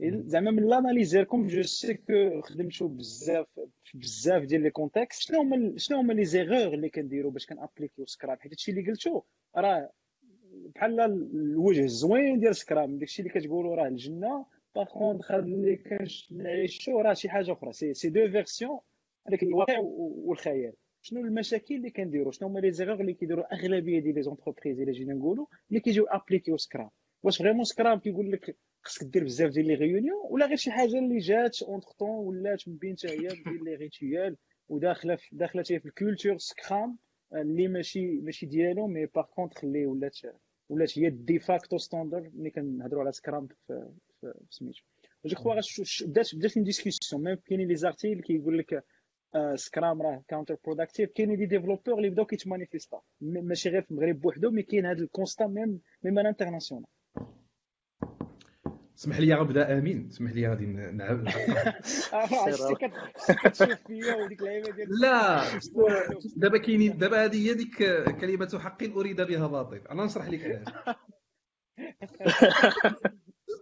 زعما 0.02 0.50
من 0.50 0.68
لاناليز 0.68 1.10
ديالكم 1.10 1.46
جو 1.46 1.62
سي 1.62 1.94
كو 1.94 2.40
خدمتو 2.40 2.88
بزاف 2.88 3.46
بزاف 3.94 4.42
ديال 4.42 4.62
لي 4.62 4.70
كونتكست. 4.70 5.22
شنو 5.22 5.40
هما 5.40 5.74
شنو 5.76 5.98
هما 5.98 6.12
لي 6.12 6.24
زيغور 6.24 6.74
اللي 6.74 6.88
كنديرو 6.88 7.30
باش 7.30 7.46
كنابليكيو 7.46 8.06
سكرام 8.06 8.36
حيت 8.38 8.52
هادشي 8.52 8.70
اللي 8.70 8.90
قلتو 8.90 9.22
راه 9.56 9.90
بحال 10.74 11.00
الوجه 11.00 11.84
الزوين 11.84 12.40
ديال 12.40 12.56
سكرام 12.56 12.98
داكشي 12.98 13.22
اللي 13.22 13.34
كتقولوا 13.34 13.76
راه 13.76 13.88
الجنة. 13.88 14.46
باغ 14.74 14.84
كونتخ 14.84 15.30
اللي 15.32 15.76
كنعيشو 15.76 17.00
راه 17.00 17.14
شي 17.14 17.28
حاجة 17.28 17.52
أخرى. 17.52 17.72
سي 17.72 17.94
سي 17.94 18.08
دو 18.08 18.30
فيرسيون 18.30 18.78
هذاك 19.28 19.42
الواقع 19.42 19.78
والخيال. 19.78 20.72
شنو 21.02 21.20
المشاكل 21.20 21.74
اللي 21.74 21.90
كنديروا 21.90 22.32
شنو 22.32 22.48
هما 22.48 22.60
لي 22.60 22.70
زيغور 22.70 23.00
اللي 23.00 23.14
كيديروا 23.14 23.54
أغلبية 23.54 24.00
ديال 24.00 24.14
لي 24.14 24.22
زونتربريز 24.22 24.80
إلا 24.80 24.92
جينا 24.92 25.14
نقولوا 25.14 25.46
اللي 25.68 25.80
كيجيو 25.80 26.04
ابليكيو 26.06 26.56
سكرام 26.56 26.90
واش 27.22 27.38
فريمون 27.38 27.64
سكرام 27.64 27.98
كيقول 27.98 28.32
لك 28.32 28.56
خصك 28.82 29.06
دير 29.06 29.24
بزاف 29.24 29.50
ديال 29.50 29.66
لي 29.66 29.74
ريونيون 29.74 30.18
ولا 30.30 30.46
غير 30.46 30.56
شي 30.56 30.70
حاجة 30.70 30.98
اللي 30.98 31.18
جات 31.18 31.62
اونتر 31.62 31.88
طون 31.98 32.26
ولات 32.26 32.68
من 32.68 32.76
بين 32.76 32.96
حتى 32.98 33.08
هي 33.08 33.28
ديال 33.28 33.64
لي 33.64 33.74
ريتويال 33.74 34.36
وداخلة 34.68 35.16
في 35.16 35.36
داخلة 35.36 35.62
في 35.62 35.86
الكولتور 35.86 36.38
سكرام 36.38 36.98
اللي 37.34 37.68
ماشي 37.68 38.06
ماشي 38.06 38.46
ديالو 38.46 38.86
مي 38.86 39.06
باغ 39.06 39.24
كونتخ 39.24 39.64
اللي 39.64 39.86
ولات 39.86 40.18
ولات 40.68 40.98
هي 40.98 41.10
دي 41.10 41.38
فاكتو 41.38 41.78
ستاندر 41.78 42.30
ملي 42.34 42.50
كنهضروا 42.50 43.02
على 43.02 43.12
سكرام 43.12 43.48
في 43.66 43.90
سميتو. 44.50 44.82
جو 45.24 45.36
كخوا 45.36 45.54
بدات 46.06 46.34
بدات 46.34 46.56
اون 46.56 46.64
ديسكسيون 46.64 47.24
ميم 47.24 47.36
كاينين 47.36 47.68
لي 47.68 47.76
زارتيكل 47.76 48.22
كيقول 48.22 48.58
لك 48.58 48.84
سكرام 49.54 50.02
راه 50.02 50.22
كاونتر 50.28 50.56
بروداكتيف 50.64 51.10
كاينين 51.10 51.36
دي 51.36 51.46
ديفلوبور 51.46 51.98
اللي 51.98 52.10
بداو 52.10 52.24
كيتمانيفيستا. 52.26 53.00
ماشي 53.20 53.68
غير 53.68 53.82
في 53.82 53.90
المغرب 53.90 54.20
بوحدو 54.20 54.50
مي 54.50 54.62
كاين 54.62 54.86
هذا 54.86 55.02
الكونستا 55.02 55.46
ميم 55.46 55.80
ميم 56.02 56.18
ان 56.18 56.26
انترناسيونال 56.26 56.86
اسمح 58.98 59.20
لي 59.20 59.34
غنبدا 59.34 59.78
آمين. 59.78 60.08
اسمح 60.08 60.32
لي 60.32 60.48
غادي 60.48 60.66
نعاود 60.66 61.28
كتشوف 63.44 63.86
فيا 63.86 64.14
وديك 64.14 64.40
اللعيبة 64.40 64.70
ديال 64.70 64.88
لا 65.02 65.42
دابا 66.36 66.58
كاينين 66.58 66.98
دابا 66.98 67.24
هذه 67.24 67.48
هي 67.48 67.54
ديك 67.54 67.76
كلمة 68.20 68.58
حق 68.58 68.82
أريد 68.82 69.20
بها 69.20 69.46
باطل. 69.46 69.80
أنا 69.90 70.04
نشرح 70.04 70.28
لك 70.28 70.44
علاش. 70.44 70.96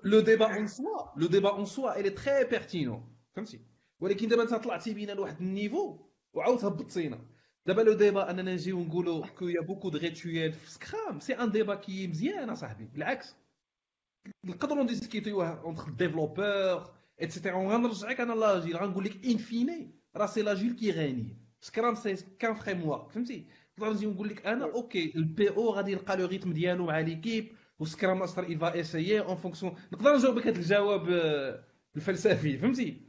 لو 0.05 0.21
ديبا 0.21 0.57
اون 0.57 0.67
سوا 0.67 1.13
لو 1.17 1.27
ديبا 1.27 1.51
اون 1.51 1.65
سوا 1.65 2.01
الي 2.01 2.11
تري 2.11 2.45
بيرتينون 2.45 3.17
فهمتي 3.37 3.61
ولكن 4.01 4.29
دابا 4.29 4.43
انت 4.43 4.55
طلعتي 4.55 4.95
بينا 4.95 5.13
لواحد 5.13 5.41
النيفو 5.41 5.99
وعاود 6.33 6.65
هبطتينا 6.65 7.19
دابا 7.67 7.83
لو 7.83 7.93
ديبا 7.93 8.31
اننا 8.31 8.53
نجيو 8.55 8.85
نقولوا 8.85 9.27
كو 9.27 9.49
يا 9.49 9.61
بوكو 9.61 9.89
دو 9.89 9.99
ريتويال 9.99 10.53
في 10.53 10.71
سكرام 10.71 11.21
سي 11.21 11.33
ان 11.33 11.51
ديبا 11.51 11.75
كي 11.75 12.07
مزيان 12.07 12.51
اصاحبي 12.51 12.85
بالعكس 12.85 13.35
نقدروا 14.45 14.83
نديسكيتيوه 14.83 15.61
اونتر 15.61 15.89
ديفلوبور 15.91 16.91
اتسيتيرا 17.21 17.55
وغنرجعك 17.57 18.21
أنا 18.21 18.33
لاجيل 18.33 18.77
غنقول 18.77 19.05
لك 19.05 19.27
انفيني 19.27 19.91
راه 20.17 20.27
سي 20.27 20.43
لاجيل 20.43 20.73
كي 20.77 20.91
غاني 20.91 21.37
سكرام 21.61 21.95
سي 21.95 22.17
كان 22.39 22.55
فريم 22.55 22.89
ورك 22.89 23.11
فهمتي؟ 23.11 23.47
نقدر 23.79 23.93
نجي 23.93 24.07
نقول 24.07 24.29
لك 24.29 24.47
أنا 24.47 24.65
أوكي 24.65 25.13
البي 25.17 25.51
أو 25.51 25.71
غادي 25.71 25.93
يلقى 25.93 26.17
لو 26.17 26.27
ريتم 26.27 26.53
ديالو 26.53 26.87
مع 26.87 27.01
ليكيب 27.01 27.53
وسكرام 27.79 28.19
ماستر 28.19 28.45
va 28.59 28.73
essayer 28.73 29.27
اون 29.27 29.37
فونكسيون 29.37 29.75
نقدر 29.93 30.17
نجاوبك 30.17 30.47
هذا 30.47 30.59
الجواب 30.59 31.09
الفلسفي 31.99 32.59
فهمتي؟ 32.59 33.01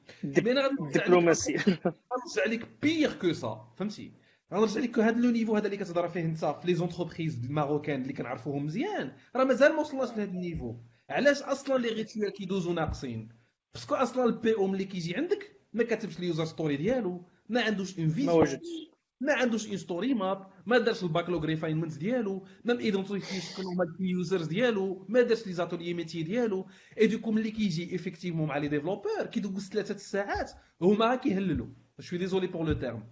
دبلوماسي. 0.80 1.54
غنرجع 2.12 2.46
لك 2.48 2.68
بيغ 2.82 3.14
كو 3.14 3.34
سا 3.34 3.74
فهمتي؟ 3.78 4.12
غنرجع 4.54 4.82
لك 4.82 5.00
هذا 5.00 5.20
لو 5.20 5.32
نيفو 5.32 5.56
هذا 5.56 5.66
اللي 5.66 5.78
كتهضر 5.78 6.10
فيه 6.10 6.22
انت 6.22 6.46
في 6.46 6.68
لي 6.68 6.74
زونتربريز 6.74 7.46
الماروكان 7.46 8.02
اللي 8.02 8.14
كنعرفوهم 8.14 8.66
مزيان. 8.66 9.12
راه 9.36 9.44
مازال 9.44 9.74
ما 9.74 9.80
وصلناش 9.80 10.10
لهذا 10.10 10.24
النيفو. 10.24 10.76
علاش 11.10 11.42
أصلا 11.42 11.78
لي 11.78 11.90
ريتوال 11.90 12.30
كيدوزو 12.30 12.74
ناقصين 12.74 13.30
باسكو 13.74 13.96
أصلا 13.96 14.26
البي 14.26 14.54
أو 14.56 14.68
ملي 14.68 14.86
كيجي 14.86 15.16
عندك 15.16 15.60
ما 15.74 15.84
كاتبش 15.84 16.20
اليوزر 16.20 16.46
ستوري 16.46 16.78
ديالو 16.78 17.26
ما 17.50 17.62
عندوش 17.62 18.00
اون 18.00 18.26
ما 18.26 18.32
وجدش. 18.32 18.89
ما 19.22 19.34
عندوش 19.34 19.68
اون 19.68 19.78
ستوري 19.78 20.14
ماب 20.14 20.48
ما 20.66 20.78
دارش 20.78 21.04
الباكلوغ 21.04 21.46
ريفاينمنت 21.46 21.98
ديالو 21.98 22.46
ما 22.66 22.80
ايدونتيفي 22.80 23.42
شكون 23.42 23.66
هما 23.66 23.84
الكي 23.84 24.04
يوزرز 24.04 24.48
ديالو 24.48 25.06
ما 25.10 25.22
دارش 25.22 25.48
لي 25.48 25.54
زاتولي 25.54 25.94
ميتي 25.94 26.24
ديالو. 26.24 26.68
اي 27.00 27.08
دوكو 27.08 27.32
ملي 27.32 27.52
كيجي 27.52 27.96
افيكتيفمون 27.96 28.48
مع 28.48 28.58
لي 28.58 28.68
ديفلوبور 28.68 29.26
كيدوز 29.26 29.70
ثلاثة 29.70 29.96
الساعات 29.96 30.52
هما 30.82 31.16
كيهللوا 31.16 31.68
شوي 32.00 32.20
ديزولي 32.20 32.48
بور 32.48 32.68
لو 32.68 32.74
تيرم 32.74 33.04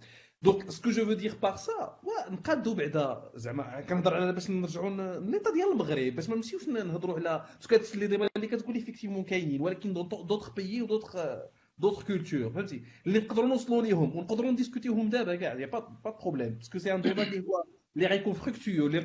دونك 0.42 0.70
سكو 0.70 0.90
جو 0.90 1.04
فو 1.04 1.12
دير 1.12 1.34
باغ 1.42 1.56
سا 1.56 1.98
نقادو 2.30 2.74
بعدا 2.74 3.30
زعما 3.34 3.80
كنهضر 3.80 4.14
على 4.14 4.32
باش 4.32 4.50
نرجعوا 4.50 4.90
للنيطا 4.90 5.52
ديال 5.52 5.72
المغرب 5.72 6.14
باش 6.14 6.28
ما 6.28 6.36
نمشيوش 6.36 6.68
نهضروا 6.68 7.16
على 7.16 7.44
باسكو 7.56 7.74
هاد 7.74 7.96
لي 7.96 8.06
ديبا 8.06 8.28
اللي 8.36 8.46
كتقول 8.46 8.76
افيكتيفمون 8.76 9.24
كاينين 9.24 9.60
ولكن 9.60 9.92
دوطخ 9.92 10.54
بيي 10.54 10.82
ودوطخ 10.82 11.16
d'autres 11.78 12.04
cultures. 12.04 12.52
On 12.54 14.24
discuter 14.52 14.88
il 14.88 15.58
n'y 15.58 15.64
a 15.64 15.68
pas, 15.68 15.88
pas 16.02 16.12
de 16.12 16.16
problème. 16.16 16.56
Parce 16.56 16.68
que 16.68 16.78
c'est 16.78 16.90
un 16.90 16.98
débat 16.98 17.26
qui 17.26 17.36
est 17.36 17.44
les 17.94 18.06
les 18.88 19.00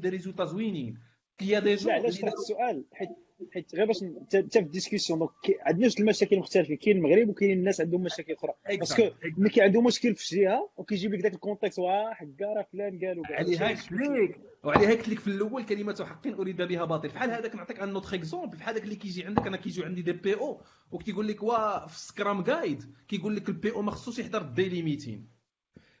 des 0.00 0.10
résultats 0.10 0.52
winning. 0.52 0.96
كي 1.38 1.60
دي 1.60 1.74
جون 1.74 1.92
علاش 1.92 2.24
هذا 2.24 2.32
السؤال؟ 2.32 2.84
حيت 2.92 3.08
حيت 3.54 3.74
غير 3.74 3.86
باش 3.86 4.02
انت 4.02 4.58
في 4.58 4.58
الديسكسيون 4.58 5.18
دونك 5.18 5.30
عندنا 5.60 5.88
جوج 5.88 6.00
المشاكل 6.00 6.38
مختلفين 6.38 6.76
كاين 6.76 6.96
المغرب 6.96 7.28
وكاين 7.28 7.58
الناس 7.58 7.80
عندهم 7.80 8.02
مشاكل 8.02 8.32
أخرى. 8.32 8.52
باسكو 8.78 9.02
ملي 9.38 9.50
كي 9.50 9.62
عنده 9.62 9.80
مشكل 9.80 10.14
في 10.14 10.36
جهه 10.36 10.70
وكيجيب 10.76 11.14
لك 11.14 11.20
ذاك 11.20 11.34
الكونتكست 11.34 11.78
واه 11.78 12.14
حكا 12.14 12.46
راه 12.56 12.66
فلان 12.72 12.98
قالوا 12.98 13.24
عليها 13.30 13.68
قلت 13.68 13.92
لك 13.92 14.40
وعليها 14.64 14.90
قلت 14.90 15.08
لك 15.08 15.18
في 15.18 15.26
الأول 15.28 15.64
كلمة 15.64 16.04
حق 16.04 16.26
أريد 16.26 16.62
بها 16.62 16.84
باطل. 16.84 17.08
بحال 17.08 17.30
هذاك 17.30 17.54
نعطيك 17.54 17.80
ان 17.80 17.92
نوتر 17.92 18.14
اكزومبل 18.14 18.56
بحال 18.56 18.74
هذاك 18.74 18.84
اللي 18.84 18.96
كيجي 18.96 19.24
عندك 19.24 19.46
أنا 19.46 19.56
كيجيو 19.56 19.84
عندي 19.84 20.02
دي 20.02 20.12
بي 20.12 20.34
أو 20.34 20.60
وكيقول 20.92 21.28
لك 21.28 21.42
وا 21.42 21.86
في 21.86 21.98
سكرام 21.98 22.42
جايد 22.42 22.84
كيقول 23.08 23.36
لك 23.36 23.48
البي 23.48 23.70
أو 23.72 23.82
ما 23.82 23.90
خصوش 23.90 24.18
يحضر 24.18 24.40
الديلي 24.42 24.82
ميتين 24.82 25.35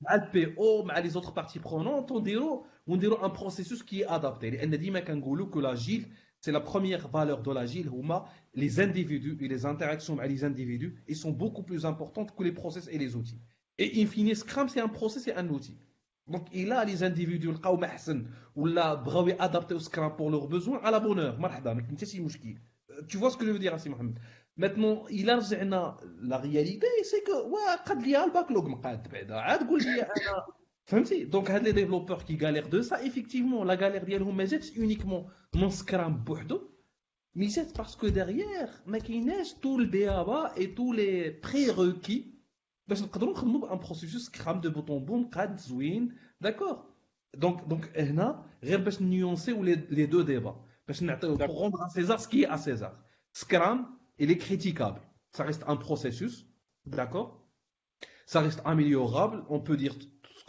مع 0.00 0.14
البي 0.14 0.56
او 0.58 0.84
مع 0.84 0.98
لي 0.98 1.08
زوتر 1.08 1.30
بارتي 1.30 1.58
برونونت 1.58 2.10
ونديرو 2.10 2.66
ونديرو 2.86 3.26
ان 3.26 3.32
بروسيسوس 3.32 3.82
كي 3.82 4.08
ادابتي 4.08 4.50
لان 4.50 4.78
ديما 4.78 5.00
كنقولوا 5.00 5.46
كو 5.46 5.60
لاجيل 5.60 6.06
c'est 6.40 6.52
la 6.52 6.60
première 6.60 7.08
valeur 7.08 7.42
de 7.42 7.52
l'agile, 7.52 7.90
les 8.54 8.80
individus 8.80 9.36
et 9.40 9.48
les 9.48 9.66
interactions 9.66 10.18
avec 10.18 10.30
les 10.30 10.44
individus, 10.44 10.96
ils 11.06 11.16
sont 11.16 11.32
beaucoup 11.32 11.62
plus 11.62 11.84
importantes 11.84 12.34
que 12.34 12.42
les 12.42 12.52
process 12.52 12.88
et 12.88 12.98
les 12.98 13.14
outils. 13.14 13.40
Et 13.78 14.02
in 14.02 14.06
fine, 14.06 14.34
Scrum, 14.34 14.68
c'est 14.68 14.80
un 14.80 14.88
process 14.88 15.26
et 15.28 15.34
un 15.34 15.48
outil. 15.48 15.76
Donc, 16.26 16.46
il 16.52 16.72
a 16.72 16.84
les 16.84 17.02
individus, 17.02 17.50
ou 18.56 18.66
la 18.66 18.96
bravé 18.96 19.38
adapté 19.38 19.74
au 19.74 19.80
Scrum 19.80 20.14
pour 20.16 20.30
leurs 20.30 20.48
besoins, 20.48 20.80
à 20.82 20.90
la 20.90 21.00
bonne 21.00 21.18
heure. 21.18 21.36
Tu 23.08 23.16
vois 23.18 23.30
ce 23.30 23.36
que 23.36 23.46
je 23.46 23.50
veux 23.50 23.58
dire, 23.58 23.74
Assi 23.74 23.88
Mohamed 23.90 24.18
Maintenant, 24.57 25.03
il 25.09 25.29
a 25.29 25.39
la 26.21 26.37
réalité, 26.37 26.87
c'est 27.03 27.23
que, 27.23 27.49
ouais, 27.49 27.59
il 27.99 28.09
y 28.09 28.15
a 28.15 28.25
le 28.25 28.31
backlog, 28.31 28.69
hein, 28.69 29.01
hein, 29.29 29.57
hein. 30.91 31.03
donc, 31.27 31.49
les 31.49 31.73
développeurs 31.73 32.23
qui 32.23 32.37
galèrent 32.37 32.69
de 32.69 32.81
ça, 32.81 33.03
effectivement, 33.03 33.65
la 33.65 33.75
galère 33.75 34.05
d'Yalhoum, 34.05 34.33
mais 34.33 34.47
c'est 34.47 34.75
uniquement 34.77 35.27
non 35.53 35.69
Scrum 35.69 36.23
Bordeaux, 36.25 36.71
mais 37.33 37.49
c'est 37.49 37.73
parce 37.73 37.97
que 37.97 38.07
derrière, 38.07 38.81
Makinage, 38.85 39.59
tout 39.59 39.77
le 39.77 39.85
BABA 39.85 40.53
et 40.55 40.73
tous 40.73 40.93
les 40.93 41.31
prérequis, 41.31 42.33
parce 42.87 43.01
que 43.01 43.19
nous 43.19 43.65
un 43.69 43.77
processus 43.77 44.25
Scrum 44.25 44.61
de 44.61 44.69
bout 44.69 44.89
en 44.89 45.01
bout, 45.01 45.29
Zwin, 45.57 46.07
d'accord. 46.39 46.87
Donc, 47.37 47.67
donc, 47.67 47.91
là, 47.93 48.41
nuancer 49.01 49.53
les 49.89 50.07
deux 50.07 50.23
débats. 50.23 50.55
Parce 50.85 51.01
que 51.01 51.45
pour 51.45 51.59
rendre 51.59 51.81
à 51.81 51.89
César 51.89 52.21
ce 52.21 52.27
qui 52.29 52.43
est 52.43 52.47
à 52.47 52.57
César. 52.57 52.95
Scrum, 53.33 53.87
il 54.18 54.30
est 54.30 54.40
critiquable 54.46 55.00
ça 55.36 55.44
reste 55.44 55.64
un 55.66 55.76
processus 55.76 56.34
d'accord 56.86 57.28
ça 58.26 58.40
reste 58.40 58.60
améliorable 58.64 59.44
on 59.48 59.60
peut 59.60 59.76
dire 59.76 59.96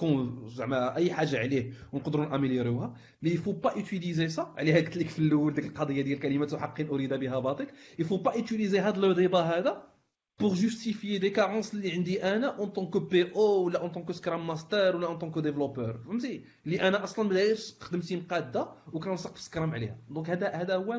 تكون 0.02 0.50
زعما 0.50 0.96
اي 0.96 1.14
حاجه 1.14 1.40
عليه 1.40 1.74
ونقدروا 1.94 2.26
ناميليروها 2.26 2.96
مي 3.22 3.30
يفو 3.30 3.52
با 3.52 3.72
يوتيليزي 3.78 4.30
سا 4.30 4.54
عليها 4.58 4.76
قلت 4.76 4.98
لك 4.98 5.10
في 5.10 5.20
الاول 5.20 5.54
ديك 5.54 5.66
القضيه 5.66 6.02
ديال 6.02 6.20
كلمه 6.20 6.58
حق 6.58 6.82
اريد 6.82 7.14
بها 7.14 7.40
باطل 7.40 7.68
يفو 8.00 8.18
با 8.18 8.34
يوتيليزي 8.34 8.80
هذا 8.80 9.00
لو 9.00 9.12
ديبا 9.12 9.40
هذا 9.40 9.92
بور 10.40 10.54
جوستيفيي 10.54 11.18
دي 11.18 11.30
كارونس 11.30 11.74
اللي 11.74 11.92
عندي 11.92 12.24
انا 12.24 12.48
اون 12.58 12.70
طونكو 12.70 13.00
بي 13.00 13.32
او 13.36 13.64
ولا 13.64 13.82
اون 13.82 13.90
طونكو 13.90 14.14
سكرام 14.14 14.48
ماستر 14.48 14.96
ولا 14.96 15.08
اون 15.08 15.18
طونكو 15.18 15.40
ديفلوبور 15.40 15.98
فهمتي 16.06 16.46
اللي 16.66 16.82
انا 16.82 17.04
اصلا 17.04 17.30
بدايش 17.30 17.76
خدمتي 17.80 18.16
مقاده 18.16 18.72
وكنلصق 18.94 19.36
في 19.36 19.44
سكرام 19.44 19.72
عليها 19.72 19.98
دونك 20.10 20.30
هذا 20.30 20.48
هذا 20.48 20.76
هو 20.76 20.94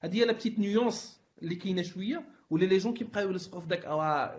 هذه 0.00 0.14
هي 0.16 0.24
لا 0.24 0.32
بتيت 0.32 0.58
نيونس 0.58 1.15
اللي 1.41 1.55
كاينة 1.55 1.81
شوية 1.81 2.25
ولي 2.49 2.65
لي 2.65 2.77
جون 2.77 2.93
كيبقاو 2.93 3.29
يلصقوا 3.29 3.61
في 3.61 3.67
داك 3.67 3.85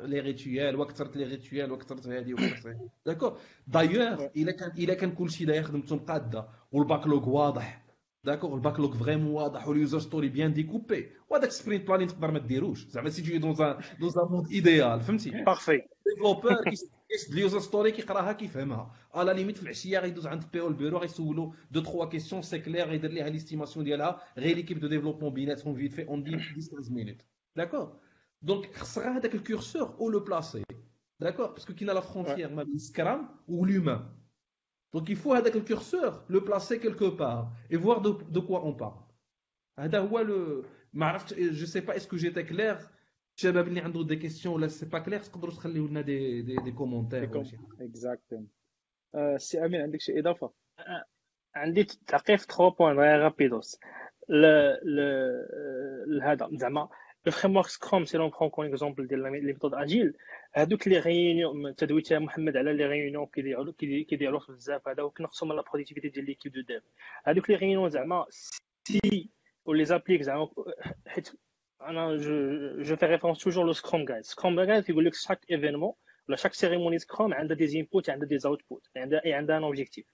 لي 0.05 0.21
ريتويال 0.21 0.77
وكثرت 0.81 1.17
لي 1.17 1.25
ريتويال 1.25 1.73
وكثرت 1.73 2.07
هذه 2.07 2.35
وكثرت 2.35 2.77
داكور 3.07 3.39
دايوغ 3.67 4.27
إلا 4.37 4.53
كان 4.53 4.71
إلا 4.79 4.95
كان 4.95 5.11
كلشي 5.13 5.45
داير 5.45 5.63
خدمته 5.63 5.97
مقاده 5.97 6.49
والباكلوغ 6.73 7.29
واضح. 7.29 7.85
داكوغ 8.25 8.55
الباكلوغ 8.55 8.97
فريمون 8.97 9.31
واضح 9.33 9.69
واليوزر 9.69 9.99
ستوري 9.99 10.29
بيان 10.29 10.53
ديكوبي. 10.53 11.11
وهذاك 11.31 11.51
سبرينت 11.51 11.89
بلانين 11.89 12.09
تقدر 12.09 12.31
ما 12.31 12.39
ديروش. 12.39 12.87
زعما 12.87 13.11
سي 13.11 13.23
تجي 13.23 13.39
دون 13.39 13.55
دون 14.01 14.13
موند 14.31 14.51
ايديال 14.51 15.01
فهمتي؟ 15.01 15.31
بارفي 15.31 15.81
ديفلوبر 16.07 16.63
كيشد 17.10 17.34
اليوزر 17.34 17.60
ستوري 17.60 17.92
كيقراها 17.92 18.32
كيفهمها 18.32 18.96
الا 19.18 19.32
ليميت 19.32 19.58
في 19.58 19.64
العشيه 19.64 20.00
غيدوز 20.00 20.28
عند 20.28 20.44
بي 20.54 20.62
او 20.62 20.68
البيرو 20.68 20.98
غيسولو 20.98 21.54
دو 21.72 21.82
تخوا 21.82 22.06
كيسيون 22.06 22.42
سي 22.42 22.60
كلير 22.60 22.88
غيدير 22.88 23.12
ليها 23.12 23.30
ليستيماسيون 23.30 23.86
ديالها 23.86 24.22
غير 24.38 24.56
ليكيب 24.56 24.80
دو 24.80 24.88
ديفلوبمون 24.88 25.34
بيناتهم 25.34 25.76
فيت 25.76 25.94
في 25.94 26.08
اون 26.08 26.28
10 26.28 26.38
15 26.40 26.92
مينوت 26.94 27.22
داكوغ 27.56 27.90
دونك 28.42 28.76
خص 28.76 28.98
غير 28.98 29.12
هذاك 29.18 29.36
الكورسور 29.36 29.96
او 30.00 30.10
لو 30.10 30.20
بلاسي 30.20 30.64
داكوغ 31.20 31.54
باسكو 31.54 31.74
كاينه 31.74 31.94
لا 31.94 32.00
فرونتيير 32.00 32.50
ما 32.54 32.64
بين 32.64 32.78
سكرام 32.78 33.30
و 33.48 33.66
لومان 33.66 34.10
Donc 34.96 35.10
il 35.10 35.16
faut 35.16 35.34
avec 35.34 35.54
le 35.56 35.62
curseur 35.62 36.24
le 36.28 36.44
placer 36.44 36.80
quelque 36.80 37.10
part 37.22 37.52
et 37.72 37.78
voir 37.78 38.02
de, 38.02 38.12
de 38.36 38.40
quoi 38.40 38.66
on 38.66 38.74
parle. 38.74 39.04
هذا 39.80 40.00
هو 40.00 40.24
le 40.24 40.66
ما 40.94 41.06
عرفت 41.06 41.34
je 41.34 41.66
sais 41.66 41.82
pas 41.82 41.96
est-ce 41.96 42.08
que 42.08 42.18
j'étais 42.18 42.46
clair 42.46 42.78
الشباب 43.39 43.69
اللي 43.69 43.81
عنده 43.81 44.05
دي 44.05 44.17
كيسيون 44.17 44.55
ولا 44.55 44.69
سي 44.69 44.87
با 44.87 44.99
كلير 44.99 45.21
تقدروا 45.21 45.55
تخليو 45.55 45.87
لنا 45.87 46.01
دي 46.01 46.43
دي, 46.43 46.57
دي 46.57 46.73
كومونتير 46.73 47.31
ولا 47.31 47.45
شي 47.45 47.57
حاجة. 47.57 47.89
اكزاكتوم 47.89 48.49
سي 49.37 49.65
امين 49.65 49.81
عندك 49.81 50.01
شي 50.01 50.19
إضافة؟ 50.19 50.53
عندي 51.55 51.85
تعقيب 51.85 52.39
3 52.39 52.69
بوين 52.69 52.97
رابيدوس 52.97 53.81
ل 54.29 56.21
هذا 56.23 56.49
زعما 56.53 56.89
لو 57.27 57.33
فريم 57.33 57.57
ورك 57.57 57.67
سكروم 57.67 58.05
سي 58.05 58.19
لون 58.19 58.31
برون 58.31 58.51
كون 58.51 58.67
اكزومبل 58.67 59.07
ديال 59.07 59.23
لي 59.23 59.31
ميثود 59.31 59.75
اجيل 59.75 60.15
هذوك 60.53 60.89
لي 60.89 60.99
ريونيون 60.99 61.75
تدويت 61.75 62.13
محمد 62.13 62.57
على 62.57 62.73
لي 62.73 62.87
ريونيون 62.87 63.27
كيديروا 63.27 63.73
كيديروا 63.79 64.41
بزاف 64.49 64.89
هذا 64.89 65.03
وكنقصوا 65.03 65.49
من 65.49 65.57
لا 65.57 65.63
برودكتيفيتي 65.63 66.09
ديال 66.09 66.25
ليكيب 66.25 66.53
دو 66.53 66.61
ديف 66.61 66.83
هذوك 67.25 67.51
لي 67.51 67.57
ريونيون 67.57 67.91
زعما 67.91 68.27
سي 68.31 69.31
ولي 69.65 69.85
زابليك 69.85 70.23
زعما 70.23 70.49
حيت 71.07 71.33
Ah 71.81 71.89
Alors, 71.89 72.19
je, 72.19 72.97
fais 72.99 73.07
référence 73.07 73.39
toujours 73.39 73.65
au 73.65 73.73
Scrum 73.73 74.05
Guide. 74.05 74.25
Scrum 74.25 74.57
Guide, 74.57 74.85
il 74.89 74.95
dit 74.95 75.11
que 75.11 75.17
chaque 75.17 75.43
événement, 75.49 75.97
chaque 76.37 76.55
cérémonie 76.55 77.01
Scrum, 77.01 77.33
a 77.33 77.45
des 77.45 77.81
inputs, 77.81 78.11
a 78.11 78.17
des 78.17 78.47
outputs, 78.47 78.83
et 79.25 79.35
un 79.35 79.63
objectif. 79.63 80.05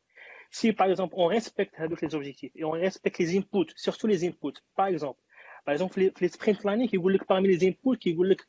Si, 0.51 0.73
par 0.73 0.89
exemple, 0.89 1.15
on 1.17 1.27
respecte 1.27 1.75
les 2.03 2.15
objectifs 2.15 2.53
et 2.55 2.65
on 2.65 2.73
respecte 2.73 3.19
les 3.19 3.37
inputs, 3.39 3.73
surtout 3.77 4.07
les 4.07 4.25
inputs, 4.25 4.61
par 4.77 4.87
exemple, 4.87 5.21
par 5.65 5.73
exemple, 5.73 5.99
les, 6.21 6.29
sprint 6.29 6.61
planning, 6.61 6.89
ils 6.93 7.01
que 7.19 7.25
parmi 7.25 7.49
les 7.49 7.67
inputs, 7.67 7.99
ils 8.05 8.17
veulent 8.17 8.37
que 8.37 8.45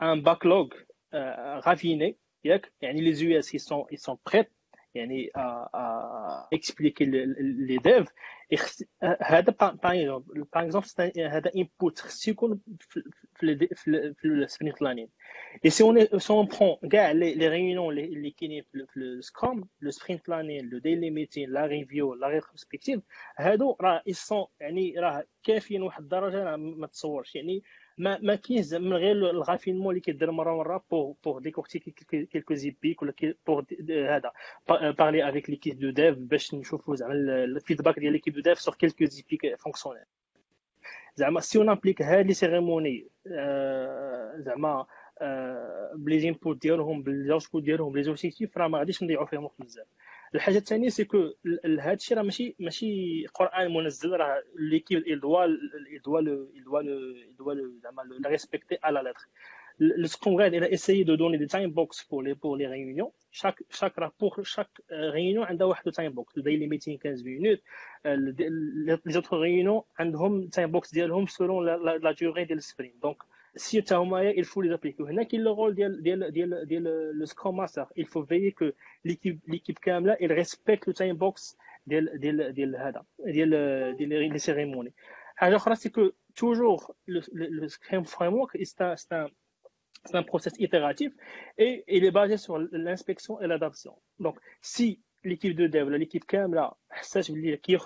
un 0.00 0.16
backlog 0.16 0.74
euh, 1.14 1.60
raffiné, 1.60 2.18
les 2.42 3.24
US, 3.24 3.52
ils 3.52 3.60
sont, 3.60 3.86
ils 3.90 3.98
sont 3.98 4.18
prêts 4.24 4.50
يعني 4.96 5.30
اكسبليكي 6.52 7.04
لي 7.04 7.78
ديف 7.78 8.08
هذا 9.22 9.54
باغ 9.82 10.20
اكزومبل 10.54 11.12
هذا 11.20 11.50
انبوت 11.56 11.98
خص 11.98 12.28
يكون 12.28 12.60
في 13.34 13.68
السبرينت 14.24 14.80
بلانين 14.80 15.08
اي 15.64 15.70
سي 15.70 15.84
اون 15.84 16.18
سي 16.18 16.32
برون 16.32 16.88
كاع 16.90 17.10
لي 17.10 17.48
ريونيون 17.48 17.98
اللي 17.98 18.30
كاينين 18.30 18.62
في 18.62 18.96
السكروم 18.96 19.68
لو 19.80 19.90
سبرينت 19.90 20.26
بلانين 20.26 20.68
لو 20.68 20.78
ديلي 20.78 21.10
ميتين 21.10 21.50
لا 21.50 21.66
ريفيو 21.66 22.14
لا 22.14 22.28
ريتروسبكتيف 22.28 23.00
هادو 23.36 23.76
راه 23.80 24.02
يعني 24.60 24.94
راه 24.98 25.24
كافيين 25.44 25.82
واحد 25.82 26.02
الدرجة 26.02 26.56
ما 26.56 26.86
تصورش. 26.86 27.34
يعني 27.34 27.62
ما 27.98 28.18
ما 28.22 28.34
كاينش 28.34 28.72
من 28.72 28.92
غير 28.92 29.30
الغافينمون 29.30 29.90
اللي 29.90 30.00
كيدير 30.00 30.30
مرة 30.30 30.56
مرة 30.56 30.84
بور 30.90 31.14
بور 31.24 31.40
ديكورتيكي 31.40 31.90
كيلكو 32.30 32.54
زيبيك 32.54 33.02
ولا 33.02 33.12
بور 33.46 33.64
هذا 33.90 34.32
بارلي 34.68 35.28
افيك 35.28 35.50
ليكيب 35.50 35.78
دو 35.78 35.90
ديف 35.90 36.18
باش 36.18 36.54
نشوفوا 36.54 36.96
زعما 36.96 37.14
الفيدباك 37.14 37.98
ديال 37.98 38.12
ليكيب 38.12 38.34
دو 38.34 38.40
ديف 38.40 38.60
سور 38.60 38.74
كيلكو 38.74 39.04
زيبيك 39.04 39.60
فونكسيونيل 39.60 40.04
زعما 41.14 41.40
سي 41.40 41.58
اون 41.58 41.68
ابليك 41.68 42.02
هاد 42.02 42.26
لي 42.26 42.34
سيريموني 42.34 43.08
زعما 44.36 44.86
بلي 45.94 46.18
زينبوت 46.20 46.62
ديالهم 46.62 47.02
بالاوتبوت 47.02 47.62
ديالهم 47.62 47.92
بلي 47.92 48.02
زوبجيكتيف 48.02 48.58
راه 48.58 48.68
ما 48.68 48.78
غاديش 48.78 49.02
نضيعوا 49.02 49.26
فيهم 49.26 49.44
وقت 49.44 49.54
بزاف 49.58 49.86
الحاجة 50.34 50.58
الثانية 50.58 50.88
سي 50.88 51.04
كو 51.04 51.32
هذا 51.64 51.92
الشيء 51.92 52.16
راه 52.16 52.22
ماشي 52.22 52.56
ماشي 52.58 53.26
قران 53.26 53.74
منزل 53.74 54.10
راه 54.10 54.42
ليكيب 54.58 55.02
le 55.02 55.08
il 55.08 55.20
doit 57.38 57.54
le 57.54 57.80
زعما 57.82 58.02
respecter 58.28 58.78
à 58.82 58.90
la 58.92 59.02
lettre 59.02 59.28
le 59.78 60.06
Scrum 60.06 60.40
il 60.40 60.64
a 60.64 60.70
essayé 60.70 61.04
de 61.04 61.16
donner 61.16 61.38
des 61.38 61.46
time 61.46 61.70
box 61.70 62.02
pour 62.04 62.22
les 62.22 62.34
pour 62.34 62.56
les 62.56 62.66
réunions 62.66 63.12
chaque 63.30 63.62
chaque 63.70 63.94
pour 64.18 64.40
chaque 64.44 64.80
réunion 64.90 65.42
عندها 65.42 65.66
واحد 65.66 65.90
time 65.90 66.12
box 66.14 66.36
le 66.36 66.42
daily 66.42 66.66
meeting 66.66 66.98
15 66.98 67.22
minutes 67.24 67.62
les 69.06 69.16
autres 69.16 69.36
réunions 69.38 69.84
عندهم 69.98 70.50
time 70.50 70.70
box 70.70 70.92
selon 71.38 71.60
la, 71.60 71.76
la, 71.76 71.98
la 71.98 72.12
durée 72.14 72.44
ديال 72.44 72.58
السبرين 72.58 72.94
donc 73.02 73.16
si 73.56 73.82
tu 73.82 73.92
as 73.92 74.32
il 74.36 74.44
faut 74.44 74.60
les 74.60 74.70
appliquer. 74.70 75.02
Il 75.32 75.42
le 75.42 75.50
rôle 75.50 75.74
le 75.76 77.24
Scrum 77.26 77.56
Master. 77.56 77.90
Il 77.96 78.06
faut 78.06 78.22
veiller 78.22 78.52
que 78.52 78.74
l'équipe 79.04 79.80
Kamla 79.80 80.16
respecte 80.20 80.86
le 80.86 80.94
time 80.94 81.14
box 81.14 81.56
des 81.86 82.00
cérémonies. 84.38 84.92
Alors, 85.38 85.68
c'est 85.76 85.90
que 85.90 86.14
toujours 86.34 86.94
le, 87.06 87.20
le, 87.32 87.68
Scrum 87.68 88.04
Framework, 88.04 88.56
c'est 88.62 88.80
un, 88.80 88.94
un, 89.10 89.26
un 90.12 90.22
process 90.22 90.54
itératif 90.58 91.12
et 91.58 91.84
il 91.88 92.04
est 92.04 92.10
basé 92.10 92.36
sur 92.36 92.58
l'inspection 92.58 93.40
et 93.40 93.46
l'adaptation. 93.46 93.96
Donc, 94.18 94.38
si 94.60 95.00
l'équipe 95.24 95.54
de 95.56 95.66
dev, 95.66 95.90
l'équipe 95.90 96.24
Kamla, 96.24 96.76
ça, 97.02 97.20
je 97.20 97.32
veux 97.32 97.40
dire, 97.40 97.60
qui 97.60 97.76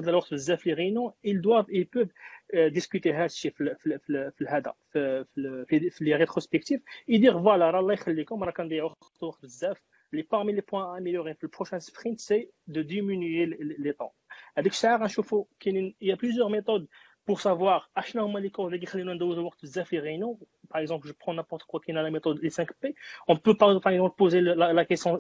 les 0.65 0.75
réunions, 0.75 1.15
ils 1.23 1.41
doivent, 1.41 1.67
ils 1.71 1.89
peuvent 1.89 2.11
ديسكوتي 2.54 3.14
هذا 3.14 3.26
الشيء 3.26 3.52
في 3.52 3.76
في 3.80 4.00
في, 4.00 4.32
في 4.38 4.46
هذا 4.46 4.74
في 4.92 5.26
في, 5.68 5.90
في 5.90 6.04
لي 6.04 6.16
ريتروسبكتيف 6.16 6.82
يدير 7.08 7.34
فوالا 7.34 7.72
راه 7.72 7.80
الله 7.80 7.94
يخليكم 7.94 8.44
راه 8.44 8.52
كنضيعوا 8.52 8.92
وقت 9.22 9.44
بزاف 9.44 9.82
لي 10.14 10.22
بارمي 10.22 10.54
لي 10.54 10.62
بوان 10.62 10.98
اميليوري 10.98 11.34
في 11.34 11.44
البروشان 11.44 11.80
سبرينت 11.80 12.20
سي 12.20 12.50
دو 12.68 12.82
ديمينيي 12.82 13.46
لي 13.46 13.92
طون 13.92 14.10
هذيك 14.58 14.72
الساعه 14.72 14.98
غنشوفوا 14.98 15.46
كاينين 15.60 15.96
يا 16.02 16.16
بليزيور 16.16 16.50
ميثود 16.50 16.88
pour 17.32 17.40
savoir 17.40 17.90
اشنا 17.98 18.22
هما 18.22 18.40
لي 18.40 18.50
كوز 18.50 18.66
اللي 18.66 18.78
كيخليونا 18.78 19.14
ندوزو 19.14 19.46
وقت 19.46 19.64
بزاف 19.64 19.88
في 19.88 20.00
غينو 20.00 20.48
par 20.74 20.80
exemple 20.80 21.08
je 21.08 21.14
prends 21.14 21.34
n'importe 21.34 21.64
quoi 21.64 21.80
qui 21.80 21.92
est 21.92 21.94
dans 21.94 22.02
la 22.02 22.12
méthode 22.12 22.40
les 22.44 22.50
5 22.50 22.74
P 22.82 22.96
on 23.28 23.36
peut 23.36 23.58
par 23.58 23.92
exemple 23.92 24.16
poser 24.16 24.42
la, 24.42 24.74
la 24.74 24.86
question 24.86 25.18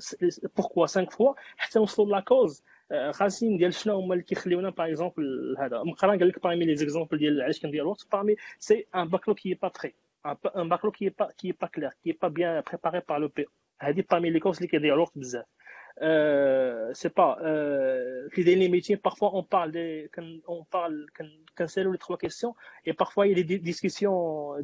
pourquoi 0.55 0.87
5 0.87 1.11
fois 1.11 1.35
حتى 1.57 1.79
نوصلوا 1.79 2.17
la 2.17 2.21
cause 2.21 2.61
خاصين 3.11 3.57
ديال 3.57 3.73
شنو 3.73 3.99
هما 3.99 4.13
اللي 4.13 4.23
كيخليونا 4.23 4.69
باغ 4.69 4.87
اكزومبل 4.87 5.55
هذا 5.59 5.83
مقارن 5.83 6.19
قال 6.19 6.27
لك 6.27 6.43
باغمي 6.43 6.65
لي 6.65 6.75
زيكزومبل 6.75 7.17
ديال 7.17 7.41
علاش 7.41 7.59
كندير 7.59 7.81
الوقت 7.81 8.07
باغمي 8.11 8.35
سي 8.59 8.85
ان 8.95 9.07
باكلوك 9.07 9.39
كي 9.39 9.53
با 9.53 9.71
بري 9.79 9.93
ان 10.57 10.69
باكلوك 10.69 10.95
كي 10.95 11.09
با 11.09 11.31
كي 11.37 11.51
با 11.51 11.67
كلير 11.67 11.91
كي 12.03 12.11
با 12.11 12.27
بيان 12.27 12.63
بريباري 12.67 13.01
بار 13.09 13.17
لو 13.17 13.27
بي 13.27 13.45
هذه 13.81 14.03
باغمي 14.11 14.29
لي 14.29 14.39
كوز 14.39 14.57
اللي 14.57 14.67
كيضيعوا 14.67 14.95
الوقت 14.95 15.17
بزاف 15.17 15.45
euh, 16.01 16.91
c'est 16.93 17.13
pas 17.13 17.37
euh, 17.41 18.27
les 18.35 18.69
métiers 18.69 18.97
parfois 18.97 19.33
on 19.33 19.43
parle 19.43 19.71
de 19.71 20.09
quand 20.13 20.27
on 20.47 20.63
parle 20.65 21.05
quand, 21.15 21.25
quand 21.55 21.67
c'est 21.67 21.83
les 21.83 21.97
trois 21.97 22.17
questions 22.17 22.53
et 22.85 22.93
parfois 22.93 23.27
il 23.27 23.37
y 23.37 23.41
a 23.41 23.43
des 23.43 23.59
discussions 23.59 24.57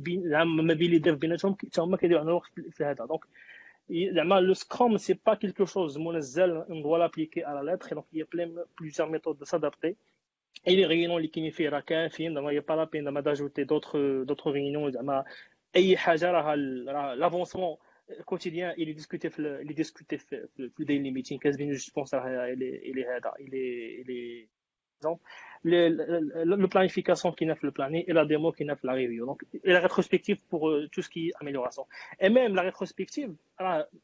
ما 0.46 0.74
بين 0.74 0.92
les 0.92 1.00
devs 1.00 1.20
بيناتهم 1.20 1.56
حتى 1.62 1.82
هما 1.82 1.98
كيديروا 1.98 2.20
عندنا 2.20 2.32
الوقت 2.32 2.52
في 2.72 2.84
هذا 2.84 3.08
donc 3.08 3.26
le 3.89 4.55
Scrum, 4.55 4.99
c'est 4.99 5.15
pas 5.15 5.37
quelque 5.37 5.65
chose, 5.65 5.97
on 5.99 6.81
doit 6.81 6.99
l'appliquer 6.99 7.45
à 7.45 7.55
la 7.55 7.63
lettre. 7.63 7.95
Donc, 7.95 8.07
il 8.13 8.19
y 8.19 8.23
a 8.23 8.27
plein, 8.27 8.49
plusieurs 8.75 9.09
méthodes 9.09 9.39
de 9.39 9.45
s'adapter. 9.45 9.97
Et 10.65 10.75
les 10.75 10.87
réunions, 10.87 11.19
les 11.19 11.29
kinifis, 11.29 11.65
il 11.65 11.71
n'y 11.71 12.57
a 12.57 12.63
pas 12.63 12.77
la 12.77 12.87
peine 12.87 13.05
d'ajouter 13.23 13.65
d'autres, 13.65 14.51
réunions. 14.51 14.91
L'avancement 17.17 17.79
quotidien, 18.25 18.73
il 18.77 18.89
est 18.89 18.95
discuté, 18.95 19.31
il 19.39 19.71
est 20.91 21.11
meeting, 21.11 21.39
15 21.39 21.59
minutes, 21.59 21.79
je 21.79 21.91
pense, 21.91 22.13
il 22.13 22.63
est, 22.63 22.83
il 22.85 22.99
est, 22.99 23.07
il 23.41 23.55
est, 23.55 24.01
il 24.01 24.11
est, 24.11 24.49
exemple, 24.99 25.23
le, 25.65 26.67
planification 26.67 27.33
qui 27.33 27.47
n'a 27.47 27.55
fait 27.55 27.67
le 27.67 27.73
planning 27.73 28.05
et 28.07 28.13
la 28.13 28.25
démo 28.25 28.53
qui 28.53 28.65
n'a 28.65 28.77
fait 28.77 28.87
la 28.87 28.95
review. 28.95 29.27
Donc, 29.27 29.45
et 29.65 29.73
la 29.73 29.81
rétrospective 29.81 30.39
pour 30.49 30.69
euh, 30.69 30.89
tout 30.91 31.03
ce 31.03 31.09
qui 31.09 31.29
est 31.29 31.33
amélioration. 31.41 31.87
Et 32.21 32.29
même 32.29 32.55
la 32.55 32.63
rétrospective, 32.63 33.35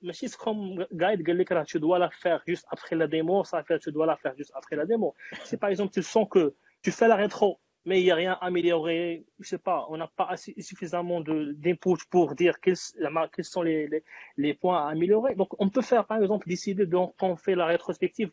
mais 0.03 0.13
si 0.13 0.29
Scrum 0.29 0.85
Guide, 0.93 1.25
tu 1.67 1.81
dois 1.81 1.99
la 1.99 2.11
faire 2.11 2.43
juste 2.47 2.67
après 2.71 2.97
la 2.97 3.07
démo, 3.07 3.45
ça 3.45 3.63
fait, 3.63 3.79
tu 3.79 3.93
dois 3.93 4.07
la 4.07 4.17
faire 4.17 4.35
juste 4.37 4.53
après 4.55 4.77
la 4.77 4.87
démo. 4.87 5.15
Si 5.45 5.57
par 5.57 5.71
exemple, 5.71 5.93
tu 5.93 6.03
sens 6.03 6.27
que 6.31 6.55
tu 6.83 6.91
fais 6.91 7.09
la 7.09 7.17
rétro, 7.17 7.59
mais 7.85 8.01
il 8.01 8.05
n'y 8.05 8.11
a 8.11 8.15
rien 8.15 8.33
à 8.33 8.47
améliorer, 8.47 9.25
je 9.41 9.49
sais 9.49 9.59
pas, 9.59 9.87
on 9.89 9.97
n'a 9.97 10.07
pas 10.07 10.37
suffisamment 10.37 11.21
d'input 11.21 11.99
pour 12.11 12.35
dire 12.35 12.61
quels, 12.61 12.77
sont 12.77 13.63
les, 13.63 14.55
points 14.61 14.87
à 14.87 14.91
améliorer. 14.91 15.35
Donc, 15.35 15.49
on 15.61 15.69
peut 15.69 15.83
faire, 15.83 16.07
par 16.07 16.23
exemple, 16.23 16.49
décider 16.49 16.87
de, 16.87 16.97
quand 17.19 17.29
on 17.29 17.37
fait 17.37 17.55
la 17.55 17.67
rétrospective, 17.67 18.31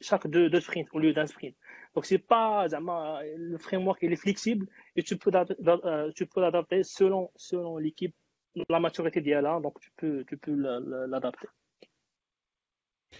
chaque 0.00 0.26
deux 0.26 0.60
sprints 0.60 0.88
au 0.92 0.98
lieu 0.98 1.12
d'un 1.12 1.26
sprint. 1.26 1.54
Donc, 1.95 2.05
c'est 2.05 2.23
pas, 2.33 2.67
le 2.69 3.57
framework, 3.57 3.99
il 4.01 4.13
est 4.13 4.23
flexible 4.27 4.67
et 4.95 5.03
tu 5.03 5.17
peux, 5.17 5.31
euh, 5.33 6.11
tu 6.15 6.25
peux 6.25 6.41
l'adapter 6.41 6.83
selon, 6.83 7.31
selon 7.35 7.77
l'équipe, 7.77 8.15
la 8.69 8.79
maturité 8.79 9.19
d'IALA, 9.21 9.59
donc 9.59 9.79
tu 9.79 9.91
peux, 9.97 10.23
tu 10.29 10.37
peux 10.37 10.55
l'adapter. 11.07 11.47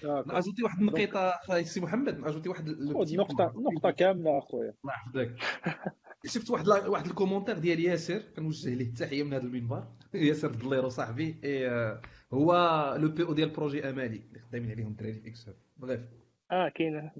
اجوتي 0.03 0.63
واحد 0.63 0.79
النقيطه 0.79 1.33
سي 1.63 1.79
محمد 1.79 2.23
اجوتي 2.23 2.49
واحد 2.49 2.69
نقطه 2.69 3.53
نقطه 3.55 3.91
كامله 3.91 4.37
اخويا 4.37 4.73
الله 4.83 4.93
يحفظك 4.93 5.35
شفت 6.25 6.49
واحد 6.49 6.67
واحد 6.67 7.05
الكومونتير 7.05 7.57
ديال 7.57 7.79
ياسر 7.79 8.19
كنوجه 8.35 8.75
ليه 8.75 8.85
التحيه 8.85 9.23
من 9.23 9.33
هذا 9.33 9.43
المنبر 9.43 9.87
ياسر 10.13 10.49
الدليرو 10.51 10.89
صاحبي 10.89 11.35
هو 12.33 12.53
لو 12.99 13.09
بي 13.09 13.23
او 13.23 13.33
ديال 13.33 13.49
بروجي 13.49 13.89
امالي 13.89 14.21
اللي 14.27 14.39
خدامين 14.39 14.71
عليهم 14.71 14.87
الدراري 14.87 15.13
في 15.13 15.27
اكسل 15.27 15.53
بغيف 15.77 16.01
اه 16.51 16.69
كاين 16.69 17.11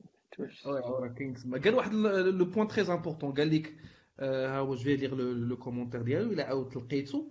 كاين 1.17 1.33
تما 1.33 1.57
قال 1.57 1.75
واحد 1.75 1.93
لو 1.93 2.45
بوين 2.45 2.67
تري 2.67 2.93
امبورطون 2.93 3.33
قال 3.33 3.55
لك 3.55 3.75
ها 4.19 4.59
هو 4.59 4.75
جو 4.75 4.83
في 4.83 4.95
ليغ 4.95 5.15
لو 5.15 5.57
كومونتير 5.57 6.01
ديالو 6.01 6.31
الا 6.31 6.43
عاود 6.43 6.77
لقيتو 6.77 7.27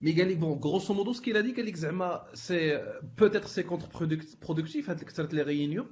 مي 0.00 0.12
قال 0.12 0.28
لك 0.30 0.36
بون 0.36 0.58
غروسو 0.58 0.94
مودو 0.94 1.12
سكي 1.12 1.32
دي 1.42 1.52
قال 1.52 1.66
لك 1.66 1.76
زعما 1.76 2.30
سي 2.34 2.78
بوتيتر 3.18 3.46
سي 3.46 3.62
كونتر 3.62 3.88
برودكتيف 4.42 4.90
هاد 4.90 5.04
كثرت 5.04 5.34
لي 5.34 5.42
ريونيون 5.42 5.86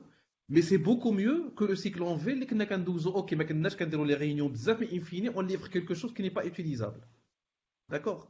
مي 0.48 0.62
سي 0.62 0.76
بوكو 0.76 1.10
ميو 1.10 1.54
كو 1.54 1.64
لو 1.64 1.74
سيكل 1.74 2.00
اون 2.00 2.18
في 2.18 2.32
اللي 2.32 2.46
كنا 2.46 2.64
كندوزو 2.64 3.14
اوكي 3.14 3.36
ما 3.36 3.44
كناش 3.44 3.76
كنديرو 3.76 4.04
لي 4.04 4.14
ريونيون 4.14 4.52
بزاف 4.52 4.80
مي 4.80 4.92
انفيني 4.92 5.28
اون 5.28 5.46
ليفر 5.46 5.68
كيلكو 5.68 5.94
شوز 5.94 6.12
كي 6.12 6.22
ني 6.22 6.28
با 6.28 6.42
اوتيليزابل 6.42 7.00
داكوغ 7.90 8.24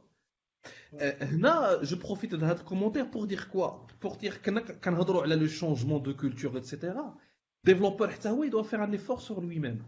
هنا 1.21 1.83
جو 1.83 1.97
بروفيت 1.97 2.35
de 2.35 2.43
هاد 2.43 2.59
الكومونتير 2.59 3.03
بور 3.03 3.25
دير 3.25 3.43
كوا 3.43 3.87
بور 4.01 4.15
دير 4.15 4.37
كنا 4.45 4.61
كنهضروا 4.61 5.21
على 5.21 5.35
لو 5.35 5.47
شونجمون 5.47 6.03
دو 6.03 6.15
كولتور 6.15 6.55
ايتترا 6.55 7.17
ديفلوبر 7.63 8.09
حتى 8.09 8.29
هو 8.29 8.43
يدوا 8.43 8.63
فير 8.63 8.83
ان 8.83 8.91
ايفور 8.91 9.19
سور 9.19 9.43
لوي 9.43 9.59
ميم 9.59 9.83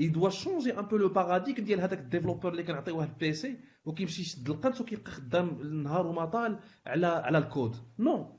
il 0.00 0.12
doit 0.12 0.30
changer 0.44 0.72
un 0.76 0.84
peu 0.84 0.98
le 0.98 1.08
paradigme 1.14 1.60
ديال 1.60 1.80
هذاك 1.80 1.98
الديفلوبر 1.98 2.48
اللي 2.52 2.62
كنعطيوه 2.62 3.04
البيسي 3.04 3.58
وكيمشي 3.84 4.22
يشد 4.22 4.50
القنت 4.50 4.80
وكيبقى 4.80 5.10
خدام 5.10 5.48
النهار 5.48 6.06
وما 6.06 6.24
طال 6.24 6.58
على 6.86 7.06
على 7.06 7.38
الكود 7.38 7.76
نو 7.98 8.36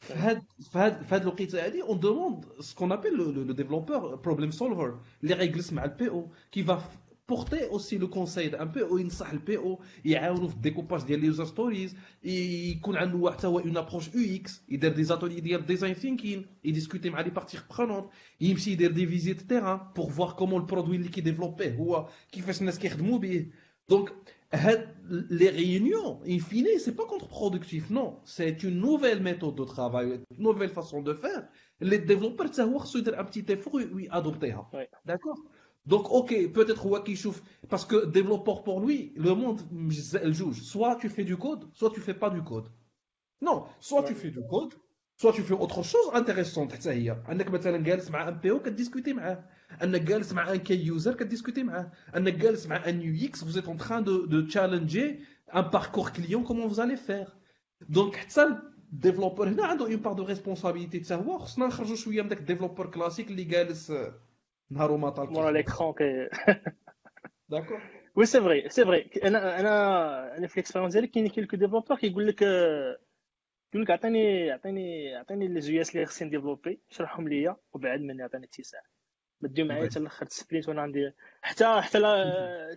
في 0.00 0.12
هاد 0.14 0.42
في 0.72 0.78
هاد 0.78 1.02
في 1.02 1.14
هاد 1.14 1.20
الوقيته 1.22 1.64
هادي 1.66 1.82
اون 1.82 2.00
دوموند 2.00 2.44
سكون 2.60 2.92
ابيل 2.92 3.12
لو 3.12 3.52
ديفلوبور 3.52 4.14
بروبليم 4.14 4.50
سولفر 4.50 5.00
اللي 5.22 5.34
غيجلس 5.34 5.72
مع 5.72 5.84
البي 5.84 6.08
او 6.08 6.30
كي 6.52 6.64
فا 6.64 6.82
بورتي 7.28 7.66
اوسي 7.66 7.98
لو 7.98 8.08
كونساي 8.08 8.60
ان 8.60 8.68
بي 8.68 8.82
او 8.82 8.98
ينصح 8.98 9.30
البي 9.30 9.58
او 9.58 9.80
يعاونو 10.04 10.48
في 10.48 10.54
الديكوباج 10.54 11.02
ديال 11.02 11.18
اليوزر 11.18 11.44
ستوريز 11.44 11.96
يكون 12.24 12.96
عنده 12.96 13.30
حتى 13.30 13.46
هو 13.46 13.58
اون 13.58 13.76
ابروش 13.76 14.14
يو 14.14 14.36
اكس 14.36 14.62
يدير 14.68 14.92
دي 14.92 15.04
زاتولي 15.04 15.40
ديال 15.40 15.66
ديزاين 15.66 15.94
ثينكين 15.94 16.46
يديسكوتي 16.64 17.10
مع 17.10 17.20
لي 17.20 17.30
بارتي 17.30 17.58
برونونت 17.76 18.06
يمشي 18.40 18.72
يدير 18.72 18.90
دي 18.92 19.06
فيزيت 19.06 19.40
تيران 19.40 19.80
بور 19.96 20.10
فوار 20.10 20.32
كومون 20.32 20.60
البرودوي 20.60 20.96
اللي 20.96 21.08
كيديفلوبيه 21.08 21.74
هو 21.74 22.08
كيفاش 22.32 22.60
الناس 22.60 22.78
كيخدموا 22.78 23.18
به 23.18 23.46
دونك 23.88 24.12
les 25.10 25.50
réunions, 25.50 26.20
in 26.26 26.38
fine, 26.38 26.68
c'est 26.78 26.94
pas 26.94 27.06
contre-productif, 27.06 27.90
non. 27.90 28.20
C'est 28.24 28.62
une 28.62 28.78
nouvelle 28.78 29.20
méthode 29.20 29.56
de 29.56 29.64
travail, 29.64 30.20
une 30.30 30.44
nouvelle 30.44 30.70
façon 30.70 31.02
de 31.02 31.12
faire. 31.14 31.48
Les 31.80 31.98
développeurs 31.98 32.54
savent 32.54 32.86
se 32.86 32.98
dire 32.98 33.18
un 33.18 33.24
petit 33.24 33.44
effort, 33.48 33.80
oui, 33.92 34.06
adopter. 34.10 34.54
D'accord 35.04 35.38
Donc, 35.88 36.10
ok, 36.10 36.30
peut-être 36.52 37.02
qui 37.04 37.14
chauffe, 37.14 37.42
parce 37.68 37.84
que 37.84 38.06
développeur 38.06 38.64
pour 38.64 38.80
lui, 38.80 39.12
le 39.16 39.34
monde, 39.34 39.60
elle 40.22 40.32
juge. 40.32 40.62
Soit 40.62 40.96
tu 40.96 41.08
fais 41.10 41.24
du 41.24 41.36
code, 41.36 41.62
soit 41.74 41.90
tu 41.90 42.00
fais 42.00 42.14
pas 42.14 42.30
du 42.30 42.42
code. 42.42 42.68
Non, 43.42 43.64
soit 43.80 44.02
tu 44.04 44.14
fais 44.14 44.30
du 44.30 44.42
code, 44.48 44.72
soit 45.16 45.32
tu 45.32 45.42
fais 45.42 45.54
autre 45.54 45.82
chose 45.82 46.10
intéressante 46.14 46.72
حتى 46.72 46.90
هي 46.90 47.22
انك 47.30 47.50
مثلا 47.50 47.82
جالس 47.82 48.10
مع 48.10 48.28
ام 48.28 48.38
بي 48.38 48.50
او 48.50 48.62
كديسكوتي 48.62 49.12
معاه 49.12 49.44
انك 49.82 50.00
جالس 50.00 50.32
مع 50.32 50.52
ان 50.52 50.56
كي 50.56 50.84
يوزر 50.84 51.14
كديسكوتي 51.14 51.62
معاه 51.62 51.92
انك 52.16 52.34
جالس 52.34 52.66
مع 52.66 52.88
ان 52.88 53.02
يو 53.02 53.28
اكس 53.28 53.44
vous 53.44 53.58
êtes 53.58 53.68
en 53.68 53.76
train 53.76 54.02
de 54.02 54.26
de 54.26 54.50
challenger 54.50 55.20
un 55.52 55.62
parcours 55.62 56.12
client 56.12 56.42
comment 56.42 56.66
vous 56.66 56.80
allez 56.80 56.96
faire 56.96 57.36
donc 57.88 58.16
حتى 58.16 58.58
الديفلوبر 58.92 59.48
هنا 59.48 59.66
عنده 59.66 59.86
اون 59.86 59.96
بار 59.96 60.12
دو 60.12 60.24
ريسبونسابيلتي 60.24 61.04
حتى 61.04 61.14
هو 61.14 61.38
خصنا 61.38 61.66
نخرجوا 61.66 61.96
شويه 61.96 62.22
من 62.22 62.28
داك 62.28 62.38
الديفلوبر 62.38 62.86
كلاسيك 62.86 63.30
اللي 63.30 63.44
جالس 63.44 63.92
نهار 64.71 64.91
وما 64.91 65.09
طال 65.09 65.33
مورا 65.33 65.51
ليكرون 65.51 65.93
كي 65.93 66.29
داكور 67.49 67.81
وي 68.15 68.25
سي 68.25 68.41
فري 68.41 68.69
سي 68.69 68.85
فري 68.85 69.09
أنا 69.23 69.59
أنا 69.59 70.37
أنا 70.37 70.47
في 70.47 70.57
الاكسبيرونس 70.57 70.93
ديالي 70.93 71.07
كاين 71.07 71.27
كيلكو 71.27 71.57
ديفلوبر 71.57 71.95
كيقول 71.95 72.27
لك 72.27 72.41
يقول 72.41 73.83
لك 73.83 73.91
عطيني 73.91 74.51
عطيني 74.51 75.15
عطيني 75.15 75.47
لي 75.47 75.59
جي 75.59 75.81
اس 75.81 75.95
اللي 75.95 76.05
خصني 76.05 76.27
نديفلوبي 76.27 76.81
شرحهم 76.89 77.27
ليا 77.27 77.57
وبعد 77.73 77.99
مني 77.99 78.23
عطيني 78.23 78.45
اتساع 78.45 78.81
ما 79.41 79.49
ديو 79.49 79.65
معايا 79.65 79.89
حتى 79.89 79.99
الآخر 79.99 80.25
السبرينت 80.25 80.69
وأنا 80.69 80.81
عندي 80.81 81.11
حتى 81.41 81.81
حتى 81.81 81.99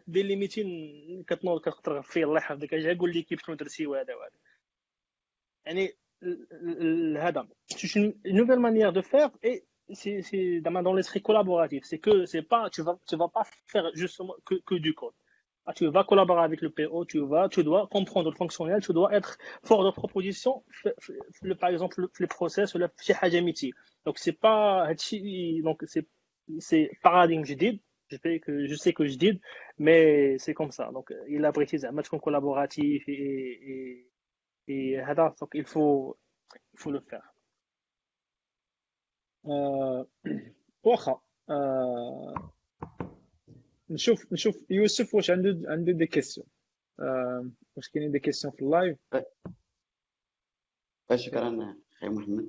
دير 0.07 0.25
لي 0.25 0.37
ميتين 0.37 1.25
كتنوض 1.27 1.61
كتقدر 1.61 2.03
فيه 2.03 2.25
الله 2.25 2.39
يحفظك 2.39 2.75
أجي 2.75 2.95
قول 2.95 3.13
لي 3.13 3.23
كيف 3.23 3.47
شنو 3.47 3.57
درتي 3.57 3.87
وهذا 3.87 4.15
وهذا 4.15 4.35
يعني 5.67 5.93
هذا 7.19 7.49
c'est 7.67 7.95
une 7.97 8.15
nouvelle 8.25 8.61
manière 8.61 8.93
de 8.93 9.03
faire 9.03 9.31
et 9.43 9.65
c'est 9.93 10.61
dans 10.61 10.95
l'esprit 10.95 11.23
collaboratif 11.23 11.85
c'est 11.85 11.99
que 11.99 12.27
c'est 12.27 12.43
pas 12.43 12.71
tu 12.71 12.83
vas 12.83 12.99
tu 13.07 13.17
vas 13.17 13.29
pas 13.29 13.45
faire 13.67 13.91
justement 13.95 14.35
que, 14.45 14.55
que 14.67 14.75
du 14.75 14.95
code 14.95 15.15
ah, 15.65 15.73
tu 15.75 15.87
vas 15.87 16.03
collaborer 16.03 16.43
avec 16.43 16.61
le 16.61 16.71
PO, 16.71 17.05
tu 17.05 17.21
vas, 17.21 17.49
tu 17.49 17.63
dois 17.63 17.87
comprendre 17.87 18.31
le 18.31 18.37
fonctionnel, 18.37 18.83
tu 18.83 18.93
dois 18.93 19.15
être 19.15 19.39
fort 19.63 19.85
de 19.85 19.93
proposition, 19.93 20.65
le, 21.43 21.55
par 21.55 21.71
exemple, 21.71 22.09
le, 22.19 22.27
process 22.27 22.75
ou 22.75 22.79
le 22.79 23.41
métier. 23.43 23.73
Donc, 24.05 24.19
c'est 24.19 24.33
pas, 24.33 24.89
donc, 25.63 25.85
c'est, 25.87 26.09
c'est 26.59 26.91
paradigme 27.03 27.45
jadid. 27.45 27.81
Je 28.09 28.17
sais 28.17 28.41
que, 28.41 28.67
je 28.67 28.75
sais 28.75 28.93
que 28.93 29.07
je 29.07 29.17
dis, 29.17 29.41
mais 29.79 30.37
c'est 30.39 30.53
comme 30.53 30.73
ça. 30.73 30.91
Donc, 30.93 31.15
il 31.29 31.45
a 31.45 31.53
précisé 31.53 31.87
un 31.87 31.93
match 31.93 32.09
collaboratif 32.09 33.05
et, 33.09 34.09
et, 34.67 34.95
et, 34.97 35.03
donc, 35.39 35.51
il 35.55 35.65
faut, 35.65 36.19
il 36.75 36.79
faut 36.79 36.91
le 36.91 37.01
faire. 37.01 37.32
Euh, 39.47 40.05
euh, 41.51 42.41
نشوف 43.91 44.33
نشوف 44.33 44.71
يوسف 44.71 45.15
واش 45.15 45.31
عنده 45.31 45.61
عنده 45.71 45.93
دي 45.93 46.07
كيسيون. 46.07 46.47
آه 47.01 47.51
واش 47.77 47.89
كاينين 47.89 48.13
دي 48.13 48.19
كيسيون 48.19 48.53
في 48.53 48.63
اللايف؟ 48.63 48.97
شكرا 51.15 51.77
أخي 51.93 52.09
محمد. 52.09 52.49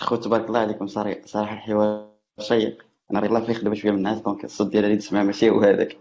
خو 0.00 0.16
تبارك 0.16 0.48
الله 0.48 0.60
عليكم 0.60 0.86
صراحة 0.86 1.54
الحوار 1.54 2.12
شيق. 2.40 2.86
أنا 3.10 3.20
راه 3.20 3.26
الله 3.26 3.44
في 3.46 3.54
خدمه 3.54 3.74
شوية 3.74 3.90
من 3.90 3.98
الناس 3.98 4.20
دونك 4.20 4.44
الصوت 4.44 4.70
ديالي 4.70 4.86
اللي 4.86 4.98
تسمع 4.98 5.22
ماشي 5.22 5.50
هو 5.50 5.60
هذاك. 5.60 5.98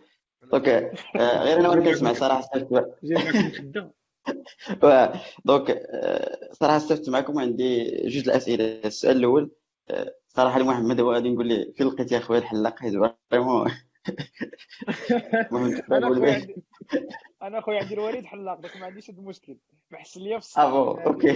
دونك 0.51 0.67
آه 0.69 1.43
غير 1.43 1.59
أنا 1.59 1.69
وأنا 1.69 1.85
كنسمع 1.85 2.13
صراحة 2.13 2.57
دونك 5.45 5.69
آه، 5.71 6.53
صراحة 6.53 6.77
استفدت 6.77 7.09
معكم 7.09 7.39
عندي 7.39 8.01
جوج 8.07 8.29
الأسئلة. 8.29 8.81
السؤال 8.85 9.17
الأول 9.17 9.43
آه، 9.43 9.60
صراحة 10.27 10.59
لمحمد 10.59 10.99
هو 10.99 11.13
غادي 11.13 11.29
نقول 11.29 11.47
لي 11.47 11.73
فين 11.77 11.87
لقيت 11.87 12.11
يا 12.11 12.19
خويا 12.19 12.39
الحلاق 12.39 12.79
حيت 12.79 12.93
فريمون. 13.31 13.71
أنا 15.91 16.09
خويا 16.15 16.33
عندي 16.33 16.63
أنا 17.41 17.61
خويا 17.61 17.79
عندي 17.81 17.93
الوريد 17.93 18.25
حلاق 18.25 18.59
داك 18.59 18.77
ما 18.77 18.85
عنديش 18.85 19.09
هذا 19.09 19.19
المشكل. 19.19 19.57
محسن 19.91 20.21
ليا 20.21 20.39
في 20.39 20.45
السطح 20.45 20.59
افو 20.61 20.91
أوكي. 20.91 21.31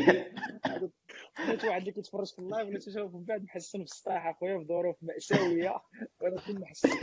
لقيت 1.39 1.66
واحد 1.66 1.80
اللي 1.80 1.91
كيتفرج 1.91 2.34
في 2.34 2.39
اللايف 2.39 2.68
ولا 2.68 2.80
تشوف 2.80 3.16
من 3.16 3.24
بعد 3.24 3.43
محسن 3.43 3.80
في 3.80 3.86
السطح 3.86 4.26
اخويا 4.28 4.58
في 4.58 4.66
ظروف 4.66 4.95
مأساوية. 5.01 5.82
وأنا 6.22 6.41
كنت 6.41 6.60
محسن. 6.60 6.89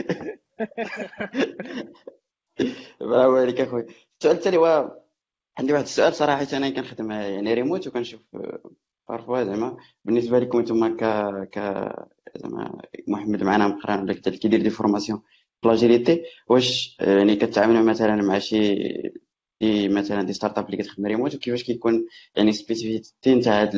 برافو 3.01 3.35
عليك 3.35 3.61
اخويا 3.61 3.85
السؤال 4.19 4.37
الثاني 4.37 4.57
هو 4.57 4.99
عندي 5.57 5.73
واحد 5.73 5.83
السؤال 5.83 6.13
صراحة 6.13 6.47
أنا 6.53 6.69
كنخدم 6.69 7.11
يعني 7.11 7.53
ريموت 7.53 7.87
وكنشوف 7.87 8.21
بارفوا 9.09 9.43
زعما؟ 9.43 9.77
بالنسبة 10.05 10.39
لكم 10.39 10.57
أنتم 10.57 10.97
ك 10.97 11.03
ك 11.53 11.59
زعما 12.35 12.81
محمد 13.07 13.43
معنا 13.43 13.67
مقران 13.67 13.99
ولا 13.99 14.13
كيدير 14.13 14.61
دي 14.61 14.69
فورماسيون 14.69 15.21
بلاجيليتي 15.63 16.23
واش 16.49 16.97
يعني 16.99 17.35
كتعاملوا 17.35 17.81
مثلا 17.81 18.15
مع 18.15 18.39
شي 18.39 18.75
دي 19.61 19.89
مثلا 19.89 20.23
دي 20.23 20.33
ستارت 20.33 20.57
أب 20.57 20.65
اللي 20.65 20.77
كتخدم 20.77 21.05
ريموت 21.05 21.35
وكيفاش 21.35 21.63
كيكون 21.63 22.05
يعني 22.35 22.51
سبيسيفيتي 22.51 23.35
نتاع 23.35 23.61
هاد 23.61 23.75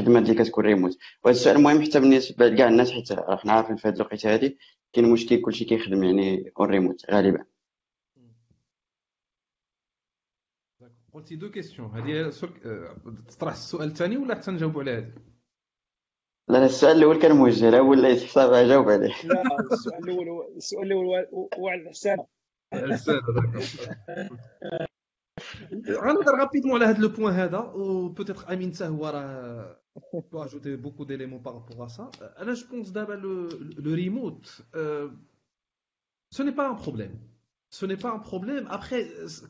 الخدمه 0.00 0.18
اللي 0.18 0.34
كتكون 0.34 0.64
ريموت؟ 0.64 0.98
وهذا 1.24 1.36
السؤال 1.38 1.62
مهم 1.62 1.82
حتى 1.82 2.00
بالنسبة 2.00 2.48
لكاع 2.48 2.68
الناس 2.68 2.90
حيت 2.92 3.12
حنا 3.12 3.52
عارفين 3.52 3.76
في 3.76 3.88
هاد 3.88 3.94
الوقيتة 3.96 4.34
هادي 4.34 4.58
كاين 4.92 5.10
مشكل 5.12 5.40
كلشي 5.40 5.64
كيخدم 5.64 6.04
يعني 6.04 6.52
اون 6.60 6.68
ريموت 6.68 7.10
غالبا. 7.10 7.44
قلتي 11.16 11.36
دو 11.36 11.50
كيسيون. 11.50 11.90
هذه 11.90 12.30
تطرح 13.28 13.52
السؤال 13.52 13.88
الثاني 13.88 14.16
ولا 14.16 14.34
حتى 14.34 14.50
نجاوبوا 14.50 14.82
على 14.82 14.90
هذه؟ 14.90 15.12
لا 16.48 16.64
السؤال 16.64 16.96
الأول 16.96 17.18
كان 17.22 17.36
موجه 17.36 17.70
لا 17.70 17.80
ولا 17.80 18.14
حساب 18.14 18.68
جاوب 18.68 18.88
عليه. 18.88 19.14
لا 19.24 19.42
السؤال 19.72 20.04
الأول 20.04 20.28
هو 20.28 20.48
السؤال 20.56 20.86
الأول 20.86 21.26
هو 21.58 21.68
على 21.68 21.82
الحسان 21.82 22.18
غنهضر 25.88 26.34
رابيدمون 26.38 26.82
على 26.82 26.84
هذا 26.84 26.98
لو 26.98 27.08
بوين 27.08 27.34
هذا 27.34 27.58
و 27.58 28.08
بوتيتر 28.08 28.52
امين 28.52 28.72
حتى 28.72 28.86
هو 28.86 29.06
راه 29.06 29.76
peut 30.30 30.40
ajouter 30.40 30.76
beaucoup 30.76 31.04
d'éléments 31.04 31.38
par 31.38 31.54
rapport 31.54 31.82
à 31.82 31.88
ça. 31.88 32.10
Euh, 32.20 32.44
Là, 32.44 32.54
je 32.54 32.64
pense 32.64 32.92
d'abord 32.92 33.16
le, 33.16 33.48
le 33.86 33.92
remote, 34.02 34.62
euh, 34.74 35.08
ce 37.69 37.85
n'est 37.85 37.97
pas 37.97 38.11
un 38.11 38.19
problème. 38.19 38.57
Ce 38.57 38.65
n'est 38.65 38.67
pas 38.67 38.77
un 38.77 38.77
problème. 38.77 38.77
Après, 38.77 39.01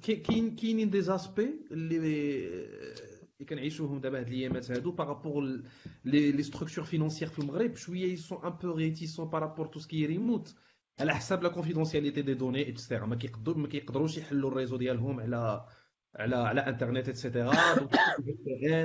il 0.08 0.80
y 0.80 0.84
a 0.84 0.86
des 0.86 1.10
aspects 1.10 1.54
اللي 1.72 3.46
كنعيشوهم 3.50 4.02
دابا 4.02 4.20
هاد 4.20 4.28
الايامات 4.28 4.72
هادو 4.72 4.96
par 4.96 5.08
rapport 5.08 5.42
les 6.06 6.44
structures 6.44 6.88
financières 6.88 7.32
في 7.32 7.40
المغرب 7.40 7.76
شويه 7.76 8.16
ils 8.16 8.20
sont 8.20 8.44
un 8.44 8.52
peu 8.52 8.70
réticents 8.72 9.28
par 9.28 9.42
rapport 9.42 9.66
à 9.66 9.70
tout 9.70 9.80
ce 9.80 9.88
qui 9.88 10.04
est 10.04 10.08
remote 10.08 10.56
على 11.00 11.16
حساب 11.16 11.44
لا 11.44 11.50
كونفيدونسياليتي 11.50 12.22
دي 12.22 12.34
دوني 12.34 12.70
اتسيتيرا 12.70 13.06
ما 13.06 13.16
كيقدروا 13.16 13.58
ما 13.58 13.68
كيقدروش 13.68 14.18
يحلوا 14.18 14.52
الريزو 14.52 14.78
ديالهم 14.78 15.20
على 15.20 15.66
على 16.16 16.36
على 16.36 16.62
انترنت 16.62 17.10
اتسيتيرا 17.10 17.52
دونك 17.76 17.96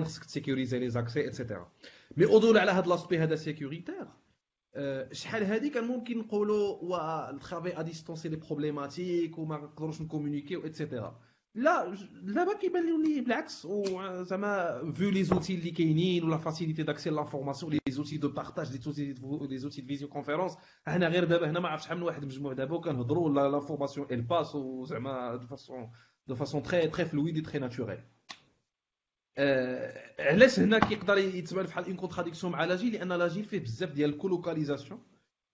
خصك 0.04 0.24
تسيكوريزي 0.24 0.78
لي 0.78 0.90
زاكسي 0.90 1.26
اتسيتيرا 1.26 1.72
مي 2.16 2.26
اودول 2.26 2.58
على 2.58 2.70
هاد 2.70 2.86
لاسبي 2.86 3.18
هذا 3.18 3.36
سيكوريتير 3.36 4.06
شحال 5.12 5.42
هادي 5.44 5.70
كان 5.70 5.84
ممكن 5.84 6.18
نقولوا 6.18 7.30
الترافاي 7.30 7.80
ا 7.80 7.82
ديستونس 7.82 8.26
لي 8.26 8.36
بروبليماتيك 8.36 9.38
وما 9.38 9.56
نقدروش 9.56 10.00
نكومونيكيو 10.00 10.66
اتسيتيرا 10.66 11.20
لا 11.54 11.94
دابا 12.22 12.56
كيبان 12.58 13.02
لي 13.02 13.20
بالعكس 13.20 13.66
زعما 14.22 14.82
فيو 14.92 15.10
لي 15.10 15.24
زوتي 15.24 15.54
اللي 15.54 15.70
كاينين 15.70 16.24
ولا 16.24 16.36
فاسيليتي 16.36 16.82
داكسي 16.82 17.10
لافورماسيون 17.10 17.72
لي 17.72 17.78
زوتي 17.88 18.16
دو 18.16 18.28
بارطاج 18.28 18.72
لي 18.72 18.78
زوتي 18.78 19.04
لي 19.50 19.58
زوتي 19.58 19.80
دو 19.80 19.86
فيزيو 19.86 20.08
كونفيرونس 20.08 20.52
هنا 20.86 21.08
غير 21.08 21.24
دابا 21.24 21.50
هنا 21.50 21.60
ما 21.60 21.68
عرفتش 21.68 21.86
شحال 21.86 21.96
من 21.98 22.02
واحد 22.02 22.24
مجموع 22.24 22.52
دابا 22.52 22.74
وكنهضروا 22.76 23.30
لافورماسيون 23.50 24.06
ال 24.10 24.22
باس 24.22 24.54
وزعما 24.54 25.36
دو 25.36 25.46
فاسون 25.46 25.90
دو 26.26 26.34
فاسون 26.34 26.62
تري 26.62 26.88
تري 26.88 27.04
فلويد 27.04 27.36
اي 27.36 27.42
تري 27.42 27.58
ناتوريل 27.58 27.98
آه، 29.43 29.93
علاش 30.19 30.59
هنا 30.59 30.79
كيقدر 30.79 31.17
يتبان 31.17 31.65
بحال 31.65 31.85
اون 31.85 31.95
كونتراديكسيون 31.95 32.51
مع 32.53 32.65
لاجيل 32.65 32.93
لأن 32.93 33.13
لاجيل 33.13 33.45
فيه 33.45 33.59
بزاف 33.59 33.91
ديال 33.91 34.09
الكولوكاليزاسيون 34.09 34.99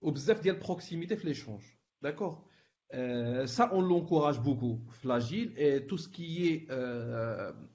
وبزاف 0.00 0.40
ديال 0.40 0.54
البروكسيميتي 0.54 1.16
في 1.16 1.26
ليشونج 1.28 1.62
داكور 2.02 2.38
سا 3.44 3.64
اون 3.64 3.88
لونكوراج 3.88 4.38
بوكو 4.38 4.78
في 4.90 5.08
لاجي 5.08 5.78
تو 5.80 5.96
سكيي 5.96 6.66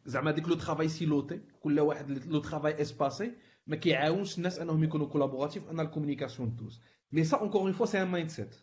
زعما 0.05 0.31
ديك 0.31 0.47
لو 0.47 0.55
ترافاي 0.55 0.87
سيلوتي 0.87 1.41
كل 1.59 1.79
واحد 1.79 2.11
لو 2.27 2.39
ترافاي 2.39 2.81
اسباسي 2.81 3.31
ما 3.67 3.75
كيعاونش 3.75 4.37
الناس 4.37 4.59
أنهم 4.59 4.83
يكونوا 4.83 5.07
كولابوراتيف 5.07 5.69
ان 5.69 5.79
الكومونيكاسيون 5.79 6.55
دوز 6.55 6.81
مي 7.11 7.23
سا 7.23 7.37
اونكور 7.37 7.61
اون 7.61 7.71
فوا 7.71 7.85
سي 7.85 8.01
ان 8.01 8.07
مايند 8.07 8.29
سيت 8.29 8.55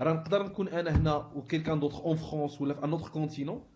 راه 0.00 0.12
نقدر 0.12 0.42
نكون 0.42 0.68
أنا 0.68 0.96
هنا 0.96 1.16
وكيلكان 1.16 1.80
دوطخ 1.80 2.00
اون 2.00 2.16
فرونس 2.16 2.60
ولا 2.60 2.74
في 2.74 2.84
ان 2.84 2.90
اوتر 2.92 3.08
كونتينون 3.08 3.75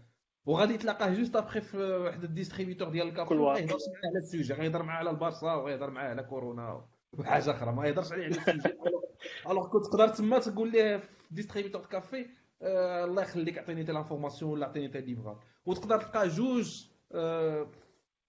وغادي 0.45 0.77
تلاقاه 0.77 1.13
جوست 1.13 1.35
ابخي 1.35 1.61
في 1.61 1.77
واحد 1.77 2.23
الديستريبيتور 2.23 2.89
ديال 2.89 3.07
الكافي 3.07 3.33
ما 3.33 3.59
يهضرش 3.59 3.81
معاه 3.93 4.09
على 4.11 4.17
السوجي 4.19 4.53
غيهضر 4.53 4.83
معاه 4.83 4.97
على 4.97 5.09
البارسا 5.09 5.53
وغيهضر 5.53 5.89
معاه 5.89 6.09
على 6.09 6.23
كورونا 6.23 6.85
وحاجة 7.13 7.51
أخرى. 7.51 7.71
ما 7.71 7.87
يهضرش 7.87 8.11
عليه 8.11 8.23
على 8.23 8.35
السوجي 8.35 8.75
الوغ 9.49 9.67
كنت 9.67 9.85
تقدر 9.85 10.07
تما 10.07 10.39
تقول 10.39 10.71
ليه 10.71 10.97
في 10.97 11.07
ديستريبيتور 11.35 11.85
كافي 11.85 12.25
آه 12.61 13.05
الله 13.05 13.21
يخليك 13.21 13.57
عطيني 13.57 13.83
تي 13.83 13.91
لانفورماسيون 13.91 14.51
ولا 14.51 14.67
عطيني 14.67 14.87
تي 14.87 15.01
ليفرال 15.01 15.35
وتقدر 15.65 16.01
تلقى 16.01 16.27
جوج 16.27 16.85
آه 17.11 17.71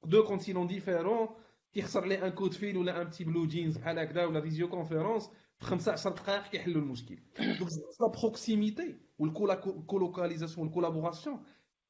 دو 0.05 0.25
كونتينون 0.25 0.67
ديفيرون 0.67 1.29
كيخسر 1.73 2.05
لي 2.07 2.27
ان 2.27 2.29
كود 2.33 2.53
فيل 2.53 2.77
ولا 2.77 3.03
ان 3.03 3.07
بتي 3.07 3.25
بلو 3.25 3.47
جينز 3.47 3.79
بحال 3.79 3.99
هكذا 3.99 4.25
ولا 4.25 4.41
فيزيو 4.41 4.69
كونفيرونس 4.69 5.31
في 5.59 5.65
15 5.67 6.11
دقائق 6.11 6.43
كيحلوا 6.43 6.83
المشكل. 6.83 7.19
دونك 7.39 7.71
لا 8.01 8.09
بروكسيميتي 8.21 9.01
والكولوكاليزاسيون 9.19 10.67
والكولابوراسيون 10.67 11.43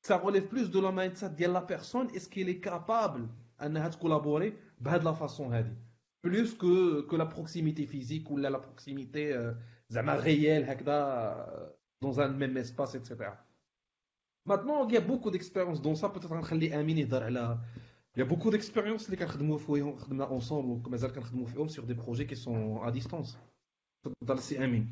ça 0.02 0.18
relève 0.18 0.46
plus 0.46 0.70
de 0.70 0.80
la 0.80 0.92
mindset 0.92 1.30
de 1.30 1.46
la 1.46 1.62
personne, 1.62 2.08
est-ce 2.14 2.28
qu'elle 2.28 2.48
est 2.48 2.60
capable 2.60 3.28
de 3.60 3.96
collaborer 3.96 4.58
ben, 4.80 4.98
de 4.98 5.04
la 5.04 5.14
façon 5.14 5.50
plus 6.22 6.54
que, 6.54 7.02
que 7.02 7.16
la 7.16 7.26
proximité 7.26 7.86
physique 7.86 8.30
ou 8.30 8.36
la, 8.36 8.50
la 8.50 8.58
proximité 8.58 9.32
euh, 9.32 9.52
réelle 9.90 10.66
euh, 10.88 11.66
dans 12.00 12.20
un 12.20 12.28
même 12.28 12.56
espace, 12.56 12.94
etc. 12.94 13.30
Maintenant, 14.46 14.86
il 14.88 14.94
y 14.94 14.96
a 14.96 15.00
beaucoup 15.00 15.30
d'expériences 15.30 15.80
dans 15.80 15.94
ça, 15.94 16.08
peut-être 16.08 16.32
on 16.32 16.54
les 16.56 16.72
Amine. 16.72 16.98
Il 16.98 18.18
y 18.18 18.22
a 18.22 18.24
beaucoup 18.24 18.50
d'expériences 18.50 19.08
les 19.08 19.16
ensemble, 20.32 20.82
comme 20.82 20.94
sur 21.68 21.84
des 21.84 21.94
projets 21.94 22.26
qui 22.26 22.36
sont 22.36 22.82
à 22.82 22.90
distance. 22.90 23.38
C'est 24.38 24.58
Amine. 24.58 24.88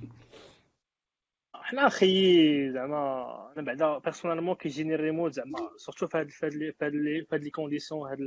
حنا 1.70 1.86
أخي 1.86 2.72
زعما 2.72 3.52
أنا 3.56 3.66
بعدا 3.66 3.98
بيرسونيلمون 3.98 4.54
كيجيني 4.54 4.94
الريموت 4.94 5.32
زعما 5.32 5.58
سورتو 5.76 6.06
في 6.06 6.18
هاد 6.18 6.30
في 6.30 6.46
هاد 6.82 6.92
في 7.30 7.38
لي 7.38 7.50
كونديسيون 7.50 8.10
هاد 8.10 8.18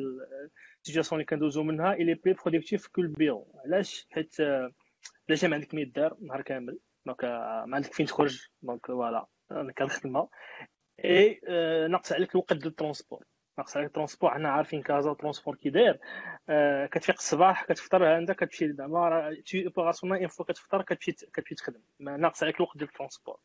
السيتياسيون 0.82 1.22
اللي 1.22 1.26
كندوزو 1.26 1.64
منها 1.64 1.94
الي 1.94 2.14
بلي 2.14 2.34
برودكتيف 2.34 2.88
كو 2.88 3.02
البيرو 3.02 3.48
علاش؟ 3.66 4.08
حيت 4.12 4.36
علاش 5.30 5.46
ما 5.46 5.56
عندك 5.56 5.74
ما 5.76 5.82
يدار 5.82 6.18
نهار 6.22 6.42
كامل 6.42 6.80
دونك 7.06 7.24
ما 7.68 7.76
عندك 7.76 7.94
فين 7.94 8.06
تخرج 8.06 8.48
دونك 8.62 8.88
فوالا 8.88 9.28
أنا 9.52 9.72
كنخدمها. 9.72 10.30
اي 11.06 11.42
ناقص 11.90 12.12
عليك 12.12 12.32
الوقت 12.32 12.54
ديال 12.54 12.68
الترونسبور 12.68 13.24
ناقص 13.59 13.77
عليك 13.77 13.89
الترونسبور 13.89 14.31
حنا 14.31 14.49
عارفين 14.49 14.83
كازا 14.83 15.13
ترونسبور 15.13 15.55
كي 15.55 15.71
داير 15.71 15.99
آه 16.49 16.87
كتفيق 16.87 17.15
الصباح 17.15 17.65
كتفطر 17.65 18.05
عندك 18.05 18.37
كتمشي 18.37 18.73
زعما 18.73 19.37
تي 19.47 19.67
اوبيراسيونال 19.67 20.19
اون 20.19 20.29
فوا 20.29 20.45
كتفطر 20.45 20.83
كتمشي 20.83 21.13
كتمشي 21.13 21.55
تخدم 21.55 21.81
ناقص 22.01 22.43
عليك 22.43 22.57
الوقت 22.57 22.77
ديال 22.77 22.89
الترونسبور 22.89 23.37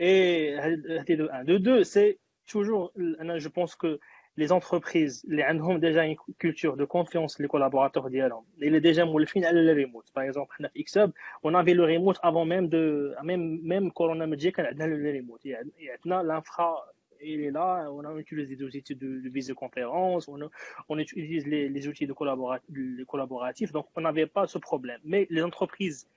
اي 0.00 0.54
هادي 0.58 1.16
دو 1.16 1.26
ان 1.26 1.44
دو 1.44 1.56
دو 1.56 1.82
سي 1.82 2.18
توجور 2.48 2.92
انا 3.20 3.38
جو 3.38 3.50
بونس 3.50 3.74
كو 3.74 3.96
les 4.40 4.52
entreprises 4.52 5.24
اللي 5.24 5.42
عندهم 5.42 5.80
déjà 5.80 6.02
une 6.04 6.16
culture 6.44 6.76
de 6.76 6.84
confiance 6.84 7.38
les 7.40 7.48
collaborateurs 7.48 8.06
ديالهم 8.06 8.44
اللي 8.62 8.78
ديجا 8.80 9.04
مولفين 9.04 9.44
على 9.44 9.60
الريموت 9.60 10.10
باغ 10.16 10.24
اكزومبل 10.24 10.52
حنا 10.52 10.68
في 10.68 10.80
اكساب 10.80 11.12
on 11.46 11.50
avait 11.50 11.74
le 11.74 11.84
remote 11.84 12.18
avant 12.18 12.44
même 12.44 12.68
de 12.68 13.14
même 13.22 13.60
même 13.62 13.92
كورونا 13.92 14.26
ما 14.26 14.36
تجي 14.36 14.50
كان 14.50 14.66
عندنا 14.66 14.86
le 14.86 15.22
remote 15.22 15.40
يعني 15.46 15.70
عندنا 15.90 16.40
l'infra 16.40 16.96
il 17.23 17.41
est 17.41 17.51
là, 17.51 17.89
on 17.91 18.03
a 18.03 18.13
utilisé 18.15 18.55
des 18.55 18.63
outils 18.63 18.95
de, 18.95 19.29
visioconférence, 19.29 20.27
on, 20.27 20.97
utilise 20.97 21.47
les, 21.47 21.87
outils 21.87 22.07
de 22.07 22.13
collaboratif, 22.13 22.69
collaboratifs, 23.07 23.71
donc 23.71 23.87
on 23.95 24.01
n'avait 24.01 24.27
pas 24.27 24.47
ce 24.47 24.57
problème. 24.57 24.99
Mais 25.03 25.27
les 25.29 25.43
entreprises 25.43 26.07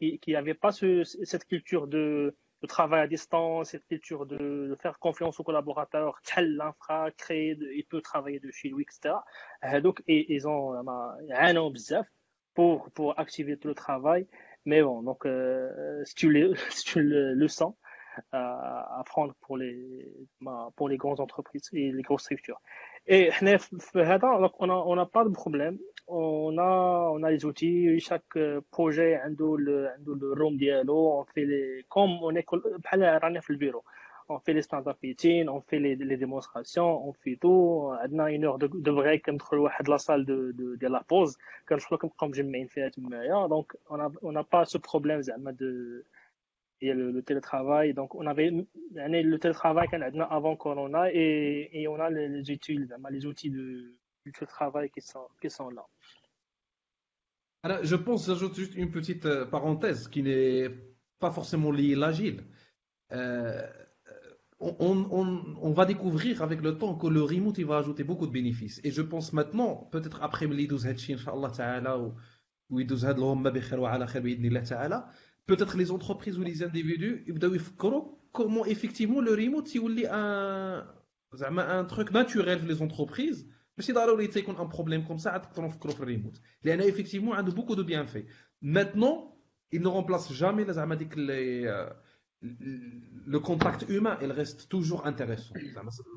qui 0.00 0.32
n'avaient 0.32 0.54
pas 0.54 0.72
ce, 0.72 1.04
cette 1.04 1.46
culture 1.46 1.86
de, 1.86 2.34
travail 2.66 3.02
à 3.02 3.06
distance, 3.06 3.70
cette 3.70 3.86
culture 3.86 4.24
de, 4.26 4.76
faire 4.80 4.98
confiance 4.98 5.38
aux 5.38 5.44
collaborateurs, 5.44 6.20
tel 6.24 6.56
l'infra, 6.56 7.10
créer, 7.10 7.54
de, 7.54 7.70
il 7.72 7.84
peut 7.84 8.00
travailler 8.00 8.40
de 8.40 8.50
chez 8.50 8.70
lui, 8.70 8.84
etc. 8.84 9.16
Euh, 9.64 9.80
donc, 9.80 10.02
ils 10.06 10.48
ont 10.48 10.72
un 10.72 11.56
an 11.56 11.72
pour, 12.54 12.90
pour 12.92 13.18
activer 13.18 13.58
tout 13.58 13.68
le 13.68 13.74
travail. 13.74 14.26
Mais 14.64 14.82
bon, 14.82 15.02
donc, 15.02 15.26
euh, 15.26 16.02
si 16.04 16.14
tu 16.14 16.30
le, 16.30 16.54
si 16.70 16.84
tu 16.84 17.02
le, 17.02 17.34
le 17.34 17.48
sens, 17.48 17.74
euh, 18.18 18.36
à 18.38 19.02
prendre 19.06 19.34
pour 19.40 19.56
les, 19.56 20.06
pour 20.76 20.88
les 20.88 20.96
grandes 20.96 21.20
entreprises 21.20 21.68
et 21.72 21.92
les 21.92 22.02
grosses 22.02 22.22
structures. 22.22 22.60
Et 23.06 23.30
on 23.40 24.96
n'a 24.96 25.06
pas 25.06 25.24
de 25.24 25.30
problème. 25.30 25.78
On 26.06 26.58
a, 26.58 27.10
on 27.12 27.22
a 27.22 27.30
les 27.30 27.44
outils. 27.44 27.98
Chaque 28.00 28.38
projet 28.70 29.16
a 29.16 29.28
le, 29.28 29.88
le 30.06 30.32
room 30.32 30.56
dialogue. 30.56 30.88
On 31.20 31.24
fait 31.24 31.44
les, 31.44 31.84
comme 31.88 32.22
on 32.22 32.34
est 32.34 32.44
le 32.52 33.56
bureau. 33.56 33.84
On 34.28 34.38
fait 34.38 34.54
les 34.54 34.62
stand-up 34.62 34.96
meetings, 35.02 35.48
on 35.48 35.60
fait 35.60 35.78
les, 35.78 35.96
les 35.96 36.16
démonstrations, 36.16 37.06
on 37.06 37.12
fait 37.12 37.36
tout. 37.36 37.90
On 38.10 38.18
a 38.18 38.30
une 38.30 38.46
heure 38.46 38.58
de, 38.58 38.68
de 38.68 38.90
break 38.90 39.28
entre 39.28 39.70
la 39.86 39.98
salle 39.98 40.24
de, 40.24 40.52
de, 40.56 40.86
la 40.86 41.00
pause. 41.00 41.36
Comme 41.66 41.78
je 41.78 41.86
comme 42.16 42.32
j'aime 42.32 42.68
fait 42.68 42.90
Donc, 43.48 43.76
on 43.90 43.98
n'a 43.98 44.10
on 44.22 44.34
a 44.34 44.44
pas 44.44 44.64
ce 44.64 44.78
problème 44.78 45.20
de, 45.52 46.06
il 46.80 46.88
y 46.88 46.90
a 46.90 46.94
le, 46.94 47.22
télétravail. 47.22 47.94
Donc, 47.94 48.14
on 48.14 48.26
avait 48.26 48.50
le 48.50 49.36
télétravail 49.38 49.88
qu'on 49.88 50.00
a 50.00 50.24
avant 50.24 50.56
Corona 50.56 51.12
et, 51.12 51.70
et 51.72 51.88
on 51.88 51.96
a 51.96 52.10
les, 52.10 52.28
les 52.28 52.50
outils, 52.50 52.78
hein, 52.90 53.08
les 53.10 53.26
outils 53.26 53.50
de, 53.50 53.94
du 54.24 54.32
télétravail 54.32 54.90
qui 54.90 55.00
sont, 55.00 55.26
qui 55.40 55.50
sont 55.50 55.70
là. 55.70 55.84
Alors, 57.62 57.78
je 57.82 57.96
pense, 57.96 58.26
j'ajoute 58.26 58.54
juste 58.54 58.74
une 58.74 58.90
petite 58.90 59.24
euh, 59.26 59.46
parenthèse 59.46 60.08
qui 60.08 60.22
n'est 60.22 60.68
pas 61.18 61.30
forcément 61.30 61.70
liée 61.70 61.94
à 61.94 61.98
l'agile. 61.98 62.44
Euh, 63.12 63.62
euh, 64.08 64.34
on, 64.60 65.06
on, 65.10 65.56
on, 65.62 65.72
va 65.72 65.86
découvrir 65.86 66.42
avec 66.42 66.60
le 66.60 66.76
temps 66.76 66.94
que 66.96 67.06
le 67.06 67.22
remote 67.22 67.56
il 67.58 67.66
va 67.66 67.78
ajouter 67.78 68.04
beaucoup 68.04 68.26
de 68.26 68.32
bénéfices. 68.32 68.80
Et 68.84 68.90
je 68.90 69.00
pense 69.00 69.32
maintenant, 69.32 69.88
peut-être 69.92 70.22
après 70.22 70.46
Mlidous 70.46 70.86
Hatchi, 70.86 71.14
Inch'Allah 71.14 71.50
Ta'ala, 71.50 71.98
ou 71.98 72.80
Idous 72.80 73.04
Hadlohom 73.04 73.40
Mabikher 73.40 73.76
wa 73.76 73.98
Ta'ala, 73.98 75.08
تعالى 75.47 75.59
بوتيتر 75.59 75.77
لي 75.77 75.85
زونتربريز 75.85 76.39
ولي 76.39 76.53
زانديفيدو 76.53 77.05
يبداو 77.05 77.53
يفكروا 77.53 78.15
كومون 78.31 78.67
ايفيكتيفمون 78.67 79.25
لو 79.25 79.33
ريموت 79.33 79.75
يولي 79.75 80.07
ان 80.09 80.85
زعما 81.33 81.79
ان 81.79 81.87
تروك 81.87 82.11
ناتوريل 82.13 82.59
في 82.59 82.65
لي 82.65 82.73
زونتربريز 82.73 83.47
ماشي 83.77 83.93
ضروري 83.93 84.27
تيكون 84.27 84.55
ان 84.55 84.67
بروبليم 84.67 85.01
كوم 85.01 85.17
سا 85.17 85.29
عاد 85.29 85.41
تقدروا 85.41 85.67
نفكروا 85.67 85.93
في 85.93 85.99
الريموت 86.01 86.41
لان 86.63 86.79
ايفيكتيفمون 86.79 87.35
عنده 87.35 87.51
بوكو 87.51 87.73
دو 87.73 87.83
بيان 87.83 88.05
في 88.05 88.23
ماتنون 88.61 89.39
il 89.75 89.81
ne 89.81 89.87
remplace 89.87 90.33
jamais 90.39 90.71
زعما 90.71 90.95
ديك 90.95 91.15
le 93.35 93.39
contact 93.39 93.85
humain 93.89 94.17
il 94.21 94.31
reste 94.31 94.69
toujours 94.69 95.05
intéressant 95.05 95.53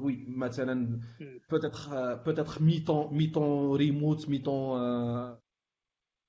oui 0.01 0.25
مثلا 0.29 1.01
peut-être 1.49 1.91
peut-être 2.25 2.61
mi-temps 2.63 3.11
mi-temps 3.11 3.71
remote 3.73 4.29
mi-temps 4.29 4.79
euh, 4.79 5.35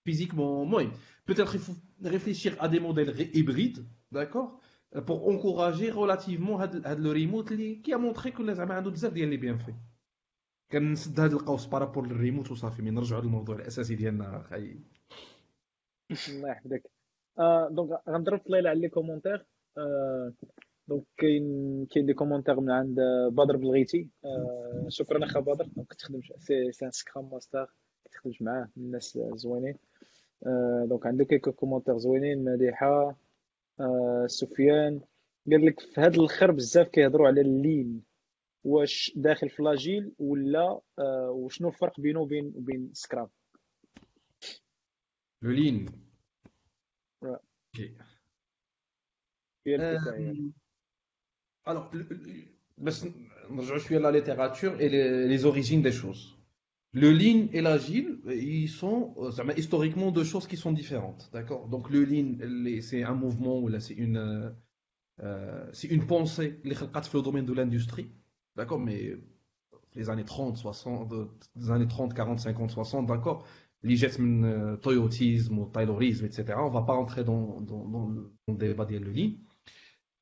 physiquement 0.06 0.66
moins 0.66 0.89
peut-être 1.28 1.54
il 1.56 1.62
faut 1.66 1.78
réfléchir 2.16 2.52
à 2.64 2.68
des 2.68 2.80
modèles 2.80 3.14
hybrides 3.39 3.82
d'accord 4.12 4.60
pour 5.08 5.20
encourager 5.28 5.89
relativement 5.91 6.56
هاد 6.62 6.74
le 7.06 7.12
remote 7.12 7.54
qui 7.84 7.94
a 7.94 7.98
montré 7.98 8.32
que 8.32 8.52
زعما 8.52 8.74
عنده 8.74 8.91
بزاف 8.91 9.14
ديال 9.14 9.30
لي 9.30 9.38
بيان 9.38 9.58
في 9.58 9.74
كنسد 10.72 11.20
هاد 11.20 11.34
القوس 11.34 11.66
بارابور 11.66 12.08
للريموت 12.08 12.52
وصافي 12.52 12.82
من 12.82 12.94
نرجعوا 12.94 13.22
للموضوع 13.22 13.56
الاساسي 13.56 13.96
ديالنا 13.96 14.44
خاي 14.50 14.80
الله 16.30 16.50
يحفظك 16.50 16.84
آه 17.39 17.70
دونك 17.72 17.89
غنضرب 18.10 18.39
طليله 18.39 18.70
على 18.70 18.80
لي 18.80 18.89
كومونتير 18.89 19.46
آه 19.78 20.34
دونك 20.88 21.04
كاين 21.18 21.86
كاين 21.91 22.06
دي 22.06 22.14
كومونتير 22.14 22.60
من 22.60 22.72
عند 22.72 22.98
بدر 23.32 23.58
بلغيتي 23.58 24.10
آه 24.26 24.86
شكرا 24.89 25.26
اخا 25.26 25.39
بدر 25.39 25.66
دونك 25.66 25.88
كتخدم 25.88 26.22
سي 26.39 26.72
سي 26.72 26.86
ان 26.86 26.91
سكرام 26.91 27.30
ماستر 27.32 27.74
كتخدمش 28.06 28.41
معاه 28.41 28.70
من 28.78 28.86
الناس 28.86 29.20
زوينين 29.36 29.74
آه 29.74 29.78
دونك 30.86 31.07
عنده 31.07 31.24
كيكو 31.24 31.53
كومونتير 31.53 31.99
زوينين 31.99 32.45
مديحه 32.45 33.16
آه 33.80 34.26
سفيان. 34.26 35.01
قال 35.51 35.66
لك 35.66 35.80
في 35.80 36.01
هذا 36.01 36.16
الآخر 36.16 36.51
بزاف 36.51 36.89
كيهضروا 36.89 37.26
على 37.26 37.41
اللين 37.41 38.03
واش 38.64 39.12
داخل 39.16 39.49
في 39.49 39.62
لاجيل 39.62 40.12
ولا 40.18 40.80
آه 40.99 41.30
وشنو 41.30 41.68
الفرق 41.68 42.01
بينه 42.01 42.20
وبين 42.20 42.53
وبين 42.57 42.91
سكرام 42.93 43.28
لو 45.43 45.51
لين. 45.51 45.86
alors 51.66 51.97
باش 52.78 53.05
نرجعوا 53.51 53.78
شوية 53.78 53.99
لا 53.99 54.11
ليتيراتور 54.11 54.78
et 54.78 54.89
les 55.28 55.45
origines 55.45 55.82
des 55.82 55.93
choses 55.93 56.38
le 56.98 57.12
lean 57.12 57.48
et 57.54 57.62
l'agile 57.62 58.20
ils 58.26 58.70
sont 58.70 59.16
زعما 59.30 59.54
historiquement 59.58 60.12
deux 60.12 60.24
choses 60.24 60.48
qui 60.48 60.58
sont 60.58 60.72
différentes 60.72 61.30
d'accord 61.34 61.68
donc 61.68 61.89
le 61.89 62.04
lean 62.06 62.38
c'est 62.82 63.04
un 63.04 63.16
mouvement 63.16 63.60
ou 63.60 63.68
là 63.68 63.80
c'est 63.80 63.96
une 63.96 64.54
euh, 65.22 65.70
c'est 65.74 65.88
une 65.88 66.06
pensée 66.06 66.60
اللي 66.64 66.76
خلقت 66.76 67.06
في 67.06 67.18
le 67.18 67.22
domaine 67.22 67.46
de 67.46 67.54
l'industrie 67.54 68.10
d'accord 68.56 68.80
mais 68.80 69.18
les 69.96 70.10
années 70.10 70.26
30 70.26 70.58
60 70.58 71.14
des 71.56 71.72
années 71.72 71.88
30 71.88 72.14
40 72.14 72.39
50 72.39 72.72
60 72.72 73.08
d'accord 73.08 73.44
اللي 73.84 73.96
جات 73.96 74.20
من 74.20 74.80
تويوتيزم 74.80 75.60
والتايلوريزم 75.60 76.26
اتسيتيرا 76.26 76.60
اون 76.60 76.72
فا 76.72 76.80
با 76.80 76.94
رونتري 76.94 77.24
دون 77.24 77.66
دون 77.66 77.91
دون 77.91 78.34
الديبا 78.50 78.84
ديال 78.84 79.02
لو 79.02 79.12
لين 79.12 79.44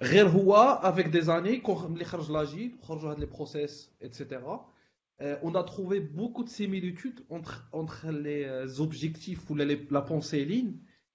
غير 0.01 0.29
هو 0.29 0.55
افيك 0.55 1.07
دي 1.07 1.21
زاني 1.21 1.61
ملي 1.67 2.05
خرج 2.05 2.31
لاجيل 2.31 2.77
خرجوا 2.81 3.11
هاد 3.11 3.19
لي 3.19 3.27
بروسيس 5.19 5.37
اتسيتيرا 5.37 5.39
on 5.43 5.55
a 5.55 5.63
trouvé 5.63 5.99
beaucoup 5.99 6.43
de 6.43 6.49
similitudes 6.49 7.19
entre, 7.29 7.69
entre 7.71 8.09
les 8.11 8.79
objectifs 8.79 9.49
ou 9.49 9.55
la, 9.55 9.65
la 9.97 10.01
pensée 10.01 10.45
ligne 10.45 10.73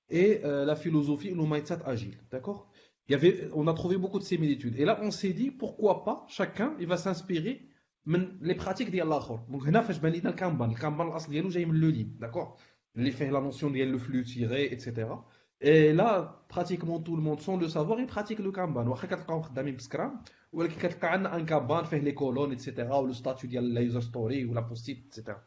et 0.08 0.40
euh, 0.44 0.64
la 0.64 0.76
philosophie 0.76 1.32
ou 1.32 1.36
le 1.36 1.46
mindset 1.52 1.78
agile. 1.84 2.18
D'accord 2.30 2.70
il 3.08 3.12
y 3.12 3.14
avait, 3.14 3.48
On 3.52 3.66
a 3.66 3.74
trouvé 3.74 3.96
beaucoup 3.96 4.18
de 4.18 4.24
similitudes. 4.24 4.76
Et 4.80 4.84
là, 4.84 4.98
on 5.02 5.10
s'est 5.10 5.32
dit, 5.32 5.50
pourquoi 5.50 6.04
pas, 6.04 6.24
chacun, 6.28 6.76
il 6.80 6.86
va 6.86 6.96
s'inspirer 6.96 7.54
من 8.06 8.38
لي 8.40 8.54
براتيك 8.54 8.88
ديال 8.88 9.06
الاخر 9.06 9.36
دونك 9.48 9.62
هنا 9.66 9.82
فاش 9.82 9.98
بان 9.98 10.12
لينا 10.12 10.30
الكامبان 10.30 10.70
الكامبان 10.70 11.08
الاصل 11.08 11.30
ديالو 11.30 11.48
جاي 11.48 11.64
من 11.64 11.80
لو 11.80 11.88
لين 11.88 12.16
داكور 12.20 12.56
اللي 12.96 13.10
فيه 13.10 13.30
لا 13.30 13.40
نوسيون 13.40 13.72
ديال 13.72 13.88
لو 13.88 13.98
فلو 13.98 14.22
تيغي 14.22 14.72
اتسيتيرا 14.72 15.28
et 15.61 15.93
là, 15.93 16.43
pratiquement 16.47 16.99
tout 16.99 17.15
le 17.15 17.21
monde, 17.21 17.39
sans 17.39 17.55
le 17.55 17.69
savoir, 17.69 17.99
il 17.99 18.07
pratique 18.07 18.39
le 18.39 18.51
Kanban. 18.51 18.87
Ou 18.87 18.95
un 20.61 21.45
Kanban 21.45 21.83
fait 21.85 21.99
les 21.99 22.15
colonnes, 22.15 22.51
etc., 22.51 22.87
ou 23.01 23.05
le 23.05 23.13
statut 23.13 23.47
de 23.47 23.59
la 23.59 23.83
user 23.83 24.01
story, 24.01 24.43
ou 24.43 24.53
la 24.53 24.63
post-it, 24.63 25.05
etc. 25.05 25.37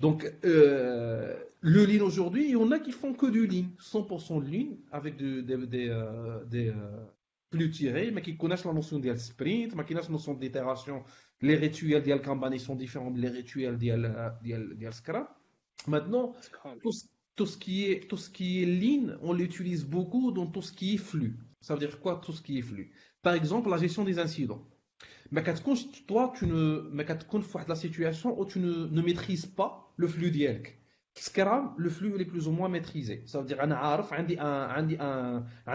Donc, 0.00 0.30
euh, 0.44 1.36
le 1.60 1.84
lean 1.86 2.04
aujourd'hui, 2.04 2.44
il 2.44 2.50
y 2.50 2.56
en 2.56 2.70
a 2.70 2.78
qui 2.78 2.92
font 2.92 3.14
que 3.14 3.26
du 3.26 3.46
lean, 3.46 3.66
100% 3.80 4.40
lean, 4.44 4.76
avec 4.92 5.16
des, 5.16 5.42
des, 5.42 5.66
des, 5.66 5.88
euh, 5.88 7.04
plus 7.50 7.70
tirés, 7.70 8.10
mais 8.10 8.20
qui 8.20 8.36
connaissent 8.36 8.66
la 8.66 8.74
notion 8.74 8.98
de 8.98 9.14
sprint, 9.14 9.74
mais 9.74 9.84
qui 9.84 9.94
connaissent 9.94 10.08
la 10.08 10.12
notion 10.12 10.34
d'itération. 10.34 11.04
Les 11.40 11.56
rituels 11.56 12.02
de 12.02 12.14
Kanban, 12.16 12.50
ils 12.52 12.60
sont 12.60 12.76
différents 12.76 13.10
des 13.10 13.28
rituels 13.28 13.78
de 13.78 13.88
euh, 13.90 14.90
Scrum. 14.92 15.26
Maintenant, 15.86 16.34
tout 16.82 16.92
ce 16.92 17.06
tout 17.38 17.46
ce 17.46 17.56
qui 17.56 17.84
est, 17.84 18.08
tout 18.08 18.16
ce 18.16 18.28
qui 18.28 18.62
est 18.62 18.66
ligne, 18.66 19.14
on 19.22 19.32
l'utilise 19.32 19.84
beaucoup 19.86 20.32
dans 20.32 20.46
tout 20.46 20.60
ce 20.60 20.72
qui 20.72 20.94
est 20.94 20.98
flux. 20.98 21.38
Ça 21.60 21.74
veut 21.74 21.80
dire 21.80 22.00
quoi 22.00 22.20
tout 22.22 22.32
ce 22.32 22.42
qui 22.42 22.58
est 22.58 22.62
flux? 22.62 22.90
Par 23.22 23.34
exemple, 23.34 23.70
la 23.70 23.78
gestion 23.78 24.02
des 24.04 24.18
incidents. 24.18 24.62
Mais 25.30 25.44
toi, 26.08 26.32
tu 26.36 26.46
ne, 26.46 26.90
mais 26.92 27.06
la 27.68 27.76
situation 27.76 28.38
où 28.40 28.44
tu 28.44 28.58
ne, 28.58 28.86
ne 28.86 29.02
maîtrises 29.02 29.46
pas 29.46 29.92
le 29.96 30.08
flux 30.08 30.32
d'IELC. 30.32 30.78
Le 31.76 31.90
flux 31.90 32.20
est 32.20 32.24
plus 32.24 32.48
ou 32.48 32.52
moins 32.52 32.68
maîtrisé. 32.68 33.22
Ça 33.26 33.40
veut 33.40 33.46
dire 33.46 33.58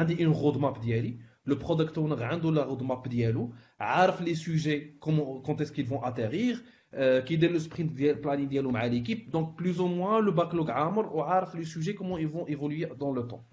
j'ai 0.08 0.24
une 0.24 0.28
roadmap 0.30 0.80
d'IELI. 0.82 1.20
Le 1.46 1.58
product 1.58 1.98
owner 1.98 2.22
a 2.22 2.38
la 2.38 2.64
roadmap 2.66 3.08
d'IELO. 3.08 3.52
a 3.80 4.18
les 4.22 4.36
sujets, 4.36 4.98
comment, 5.00 5.40
quand 5.42 5.62
est-ce 5.62 5.72
qu'ils 5.72 5.88
vont 5.88 6.02
atterrir. 6.02 6.62
كيدير 6.95 7.59
le 7.59 7.61
sprint 7.61 7.93
ديال 7.93 8.23
planning 8.25 8.49
ديالو 8.49 8.71
مع 8.71 8.89
l'équipe 8.89 9.31
donc 9.31 9.57
plus 9.57 9.81
ou 9.81 9.87
moins 9.87 10.21
le 10.21 10.33
backlog 10.33 10.71
عامر 10.71 11.07
وعارف 11.17 11.57
les 11.57 11.65
sujets 11.65 11.95
comment 11.95 12.19
ils 12.19 12.29
vont 12.29 12.47
évoluer 12.47 12.87
dans 12.99 13.13
le 13.13 13.27
temps 13.27 13.45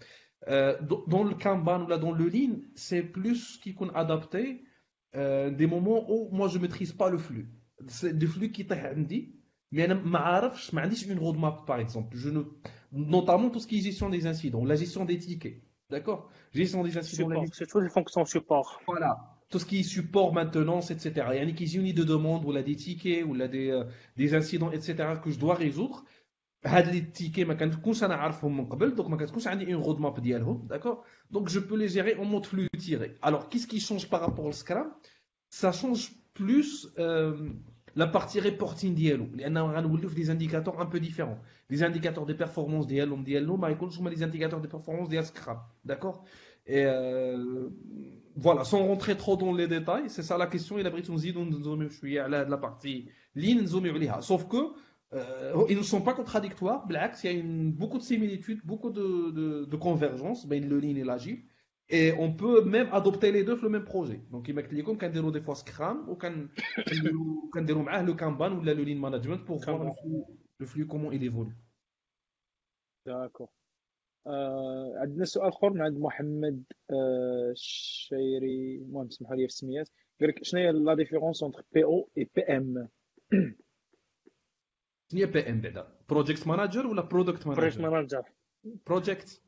dans 1.14 1.24
le 1.24 1.36
Kanban 1.44 1.84
ou 1.86 1.88
là 1.88 1.98
dans 1.98 2.12
le 2.12 2.28
Lean 2.30 2.54
c'est 2.76 3.04
plus 3.04 3.58
qui 3.62 3.74
qu'on 3.74 3.90
adapté 3.90 4.64
des 5.60 5.68
moments 5.68 6.02
où 6.14 6.30
moi 6.32 6.48
je 6.48 6.58
maîtrise 6.60 6.94
pas 6.94 7.10
le 7.10 7.18
flux 7.18 7.48
c'est 7.88 8.18
du 8.18 8.28
flux 8.28 8.52
qui 8.52 8.64
طيح 8.64 8.86
عندي 8.86 9.36
mais 9.76 9.80
انا 9.80 9.94
ما 9.94 10.20
عارفش 10.20 10.74
ما 10.74 10.82
عنديش 10.82 11.06
une 11.08 11.20
roadmap 11.20 11.66
par 11.68 11.80
exemple 11.80 12.16
je 12.16 12.30
ne 12.30 12.42
notamment 12.92 13.50
tout 13.50 13.60
ce 13.60 13.68
qui 13.68 13.78
est 13.80 13.82
gestion 13.82 14.10
des 14.10 14.26
incidents 14.28 14.64
la 14.66 14.76
gestion 14.76 15.04
des 15.06 15.18
tickets 15.18 15.58
d'accord 15.90 16.22
gestion 16.54 16.84
des 16.84 16.98
incidents 16.98 17.46
c'est 17.52 17.68
toutes 17.72 17.84
les 17.84 17.90
fonctions 17.98 18.26
support 18.26 18.70
voilà 18.88 19.12
tout 19.50 19.60
ce 19.60 19.66
qui 19.66 19.80
est 19.80 19.84
support, 19.84 20.34
maintenance, 20.34 20.92
etc. 20.92 21.12
Il 21.32 21.36
y 21.36 21.40
a 21.40 21.44
une 21.44 21.50
unité 21.82 21.94
de 21.94 22.04
demande, 22.04 22.46
ou 22.46 22.52
là 22.52 22.64
des 22.64 22.76
tickets, 22.76 23.24
ou 23.24 23.34
là 23.34 23.48
des, 23.48 23.70
euh, 23.70 23.84
des 24.18 24.34
incidents, 24.34 24.72
etc. 24.72 24.96
que 25.24 25.32
je 25.32 25.40
dois 25.40 25.56
résoudre. 25.56 26.04
هاد 26.66 26.88
les 26.88 27.02
tickets 27.02 27.48
ما 27.48 27.54
كنكونش 27.54 28.04
انا 28.04 28.16
عارفهم 28.16 28.58
من 28.58 28.66
قبل 28.66 28.96
donc 28.98 29.08
ما 29.10 29.18
كتكونش 29.18 29.48
عندي 29.48 29.66
une 29.66 29.84
roadmap 29.84 30.20
ديالهم 30.20 30.68
d'accord 30.68 31.04
donc 31.32 31.50
je 31.50 31.60
peux 31.60 31.78
les 31.78 31.90
gérer 31.90 32.16
en 32.16 32.26
mode 32.26 32.46
flux 32.46 32.68
tiré 32.80 33.16
alors 33.22 33.50
qu'est-ce 33.50 33.68
qui 33.68 33.80
change 33.80 34.10
par 34.10 34.22
rapport 34.22 34.46
au 34.46 34.52
Scrum 34.52 34.88
ça 35.50 35.72
change 35.72 36.12
plus 36.34 36.88
euh, 36.98 37.50
la 37.96 38.08
partie 38.08 38.40
reporting 38.40 38.94
ديالو 38.96 39.26
لان 39.36 39.58
غنوليو 39.58 40.10
في 40.10 40.24
des 40.24 40.30
indicateurs 40.30 40.80
un 40.80 40.86
peu 40.86 41.00
différents 41.00 41.40
les 41.72 41.84
indicateurs 41.84 42.26
de 42.26 42.34
performance 42.34 42.88
ديالهم 42.88 43.24
ديالهم 43.24 43.62
ما 43.62 43.70
يكونوش 43.70 44.00
هما 44.00 44.10
les 44.10 44.20
indicateurs 44.24 44.62
de 44.62 44.68
performance 44.68 45.10
ديال 45.10 45.26
Scrum 45.26 45.58
d'accord 45.86 46.24
et 46.71 46.85
euh, 46.87 47.69
voilà, 48.37 48.63
sans 48.65 48.87
rentrer 48.87 49.17
trop 49.17 49.37
dans 49.37 49.53
les 49.53 49.67
détails, 49.67 50.09
c'est 50.09 50.23
ça 50.23 50.39
la 50.39 50.47
question. 50.47 50.79
Il 50.79 50.87
a 50.87 50.91
pris 50.93 51.03
la 51.03 52.57
partie 52.57 53.09
ligne, 53.35 53.67
sauf 54.21 54.47
que 54.47 54.57
euh, 55.13 55.67
ils 55.69 55.77
ne 55.77 55.83
sont 55.83 56.01
pas 56.01 56.15
contradictoires. 56.15 56.87
Black, 56.87 57.19
il 57.25 57.27
y 57.27 57.35
a 57.35 57.37
une, 57.37 57.73
beaucoup 57.73 57.99
de 57.99 58.05
similitudes, 58.05 58.61
beaucoup 58.65 58.91
de, 58.91 59.33
de, 59.33 59.65
de 59.65 59.77
convergence 59.77 60.47
ben, 60.47 60.67
le 60.69 60.79
ligne 60.79 60.99
et 60.99 61.05
l'agile. 61.05 61.43
Et 61.89 62.13
on 62.13 62.33
peut 62.33 62.63
même 62.63 62.89
adopter 62.93 63.33
les 63.33 63.43
deux 63.43 63.57
sur 63.57 63.65
le 63.65 63.71
même 63.71 63.85
projet. 63.85 64.21
Donc, 64.31 64.47
il 64.47 64.55
m'a 64.55 64.63
dit 64.63 64.85
qu'on 64.85 64.97
peut 64.97 65.33
des 65.33 65.41
fois 65.41 65.57
Scrum 65.57 66.05
ou 66.09 66.15
qu'on 66.15 66.49
peut 66.49 67.73
le 68.07 68.13
Kanban 68.15 68.53
ou 68.53 68.61
le 68.61 68.75
Lean 68.75 69.01
Management 69.01 69.45
pour 69.45 69.59
voir 69.59 69.83
le 69.83 69.91
flux, 70.01 70.23
le 70.59 70.67
flux, 70.67 70.87
comment 70.87 71.11
il 71.11 71.25
évolue. 71.25 71.57
D'accord. 73.05 73.51
آه 74.27 74.95
عندنا 74.97 75.25
سؤال 75.25 75.49
آخر 75.49 75.71
من 75.71 75.83
عند 75.83 75.99
محمد 75.99 76.63
آه 76.91 77.51
الشيري 77.51 78.77
المهم 78.77 79.07
اسمحوا 79.07 79.37
لي 79.37 79.43
في 79.43 79.49
السميات 79.49 79.89
قال 80.21 80.29
لك 80.29 80.45
شنو 80.45 80.61
هي 80.61 80.73
لا 80.73 80.95
ديفيرونس 80.95 81.43
اونتر 81.43 81.65
بي 81.73 81.85
أو 81.85 82.09
اي 82.19 82.31
بي 82.35 82.43
ام 82.43 82.89
شنو 85.11 85.21
هي 85.21 85.27
بي 85.27 85.51
ام 85.51 85.61
بعدا؟ 85.61 85.99
بروجيكت 86.09 86.47
مانجر 86.47 86.87
ولا 86.87 87.03
برودكت 87.03 87.47
مانجر 87.47 87.61
بروجيكت 87.61 87.81
مانجر 87.81 88.23
بروجيكت 88.87 89.43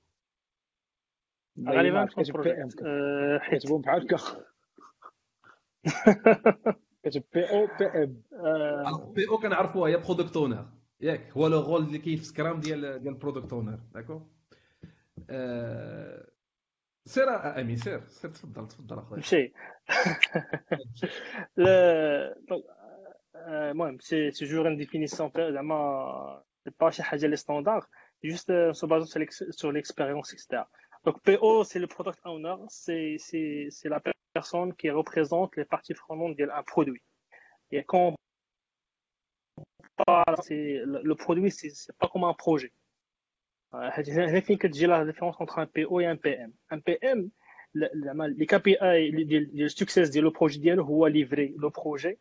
غالبا 1.69 2.05
كتب 2.05 2.41
بي 2.41 2.63
ام 2.63 2.69
كتبهم 3.51 3.81
بحال 3.81 4.03
هكا 4.03 4.17
كتب 7.05 7.23
بي 7.35 7.45
أو 7.51 7.67
بي 7.79 7.87
ام 7.87 8.23
بي 9.13 9.29
أو 9.29 9.39
كنعرفوها 9.39 9.91
هي 9.91 9.97
برودكت 9.97 10.37
اونر 10.37 10.69
ياك 11.01 11.31
هو 11.31 11.47
لو 11.47 11.61
رول 11.61 11.83
اللي 11.83 11.99
كاين 11.99 12.17
في 12.17 12.25
سكرام 12.25 12.61
ديال 12.61 12.81
ديال 12.81 13.15
البرودكت 13.15 13.53
اونر 13.53 13.81
داكور 15.30 16.28
سير 17.06 17.60
امين 17.62 17.76
سير 17.78 18.08
سير 18.08 18.30
تفضل 18.32 18.68
تفضل 18.68 18.98
اخويا 19.00 19.18
نمشي 19.18 19.54
لا- 21.58 22.36
دونك، 22.50 22.64
آه، 23.36 23.72
المهم 23.72 24.00
سي 24.00 24.32
سي 24.32 24.46
جور 24.46 24.68
ان 24.68 24.78
ديفينيسيون 24.78 25.32
تاع 25.32 25.52
زعما 25.52 26.44
با 26.80 26.90
شي 26.90 27.04
حاجه 27.04 27.26
لي 27.28 27.36
ستاندار 27.36 27.88
جوست 28.24 28.52
سو 28.72 28.88
بازون 28.88 29.26
سور 29.50 29.72
ليكسبيريونس 29.72 30.34
اكسترا 30.34 30.68
Donc 31.08 31.18
PO, 31.28 31.64
c'est 31.70 31.80
le 31.86 31.88
product 31.96 32.20
owner, 32.34 32.56
c'est 32.84 33.16
c'est- 33.28 33.68
c'est 33.78 33.90
la 33.96 34.02
personne 34.38 34.70
qui 34.80 34.88
représente 35.02 35.52
les 35.60 35.68
parties 35.74 35.94
prenantes 36.04 36.36
d'un 36.40 36.64
produit. 36.74 37.02
Et 37.76 37.82
quand 37.92 38.08
on 38.10 40.04
parle, 40.06 40.36
c'est 40.48 40.66
le, 40.92 40.98
le 41.12 41.16
produit, 41.24 41.50
c'est 41.60 41.72
c'est 41.82 41.96
pas 42.02 42.10
comme 42.12 42.26
un 42.34 42.38
projet. 42.46 42.72
Euh, 43.74 43.78
هنا 44.10 44.40
فين 44.40 44.58
كتجي 44.58 44.88
la 44.88 45.06
différence 45.06 45.36
entre 45.42 45.60
un 45.60 45.66
PO 45.68 46.00
et 46.00 46.06
un 46.06 46.16
PM. 46.16 46.52
Un 46.72 46.80
PM, 46.80 47.30
ل- 47.76 47.90
زعما 48.06 48.36
les 48.40 48.46
KPI 48.46 48.84
اللي 48.84 49.24
ديال 49.24 49.52
ديال 49.52 49.66
السكسيس 49.66 50.10
ديال 50.10 50.24
لو 50.24 50.30
بروجي 50.30 50.60
ديالو 50.60 50.84
هو 50.84 51.08
ليفري 51.08 51.56
لو 51.58 51.70
بروجي 51.70 52.18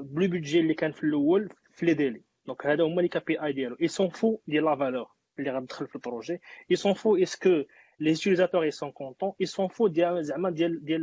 بلو 0.00 0.28
بودجي 0.28 0.60
اللي 0.60 0.74
كان 0.74 0.92
في 0.92 1.04
الاول 1.04 1.48
في 1.72 1.86
لي 1.86 1.94
ديلي 1.94 2.22
دونك 2.46 2.66
هذا 2.66 2.84
هما 2.84 3.02
لي 3.02 3.08
كي 3.08 3.20
بي 3.26 3.42
اي 3.44 3.52
ديالو 3.52 3.76
اي 3.82 3.88
سون 3.88 4.08
فو 4.08 4.38
ديال 4.48 4.64
لا 4.64 4.76
فالور 4.76 5.08
اللي 5.38 5.50
غتدخل 5.50 5.86
في 5.86 5.96
البروجي 5.96 6.40
اي 6.70 6.76
سون 6.76 6.92
فو 6.94 7.16
اسكو 7.16 7.62
لي 8.00 8.14
utilisateurs 8.14 8.64
ils 8.64 8.76
sont 8.84 8.92
contents 8.92 9.34
ils 9.42 9.50
sont 9.56 9.68
fous 9.68 9.86
ديال 9.90 10.24
زعما 10.24 10.50
ديال 10.50 10.84
ديال 10.84 11.02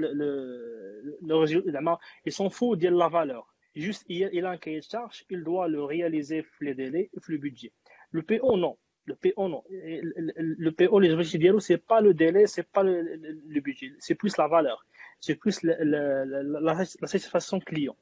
لو 1.22 1.46
زعما 1.46 1.98
ils 2.30 2.34
sont 2.34 2.50
fous 2.50 2.76
ديال 2.78 2.98
لا 2.98 3.10
فالور 3.10 3.46
juste 3.78 4.04
il, 4.10 4.30
il 4.34 4.46
a 4.46 4.50
un 4.50 4.58
cahier 4.58 4.80
de 4.80 4.86
charge 4.92 5.26
il 5.30 5.44
doit 5.44 5.68
le 5.68 5.84
réaliser 5.84 6.42
في 6.42 6.66
les 6.66 6.74
délais 6.76 7.10
في 7.22 7.34
le 7.34 7.38
budget 7.38 7.72
le 8.18 8.22
PO 8.22 8.58
non 8.58 8.76
Le 9.05 9.17
PO, 9.17 9.49
non. 9.49 9.65
Le 9.69 10.71
PO, 10.71 10.99
les 11.01 11.11
objectifs 11.11 11.41
d'Yellow, 11.41 11.61
ce 11.61 11.73
n'est 11.73 11.79
pas 11.79 12.01
le 12.01 12.15
délai, 12.15 12.47
ce 12.47 12.61
n'est 12.61 12.67
pas 12.73 12.83
le, 12.83 13.61
budget, 13.61 13.93
c'est 13.99 14.15
plus 14.15 14.37
la 14.37 14.47
valeur, 14.47 14.87
c'est 15.21 15.35
plus 15.35 15.63
la, 15.63 16.85
satisfaction 16.85 17.59
client. 17.61 17.97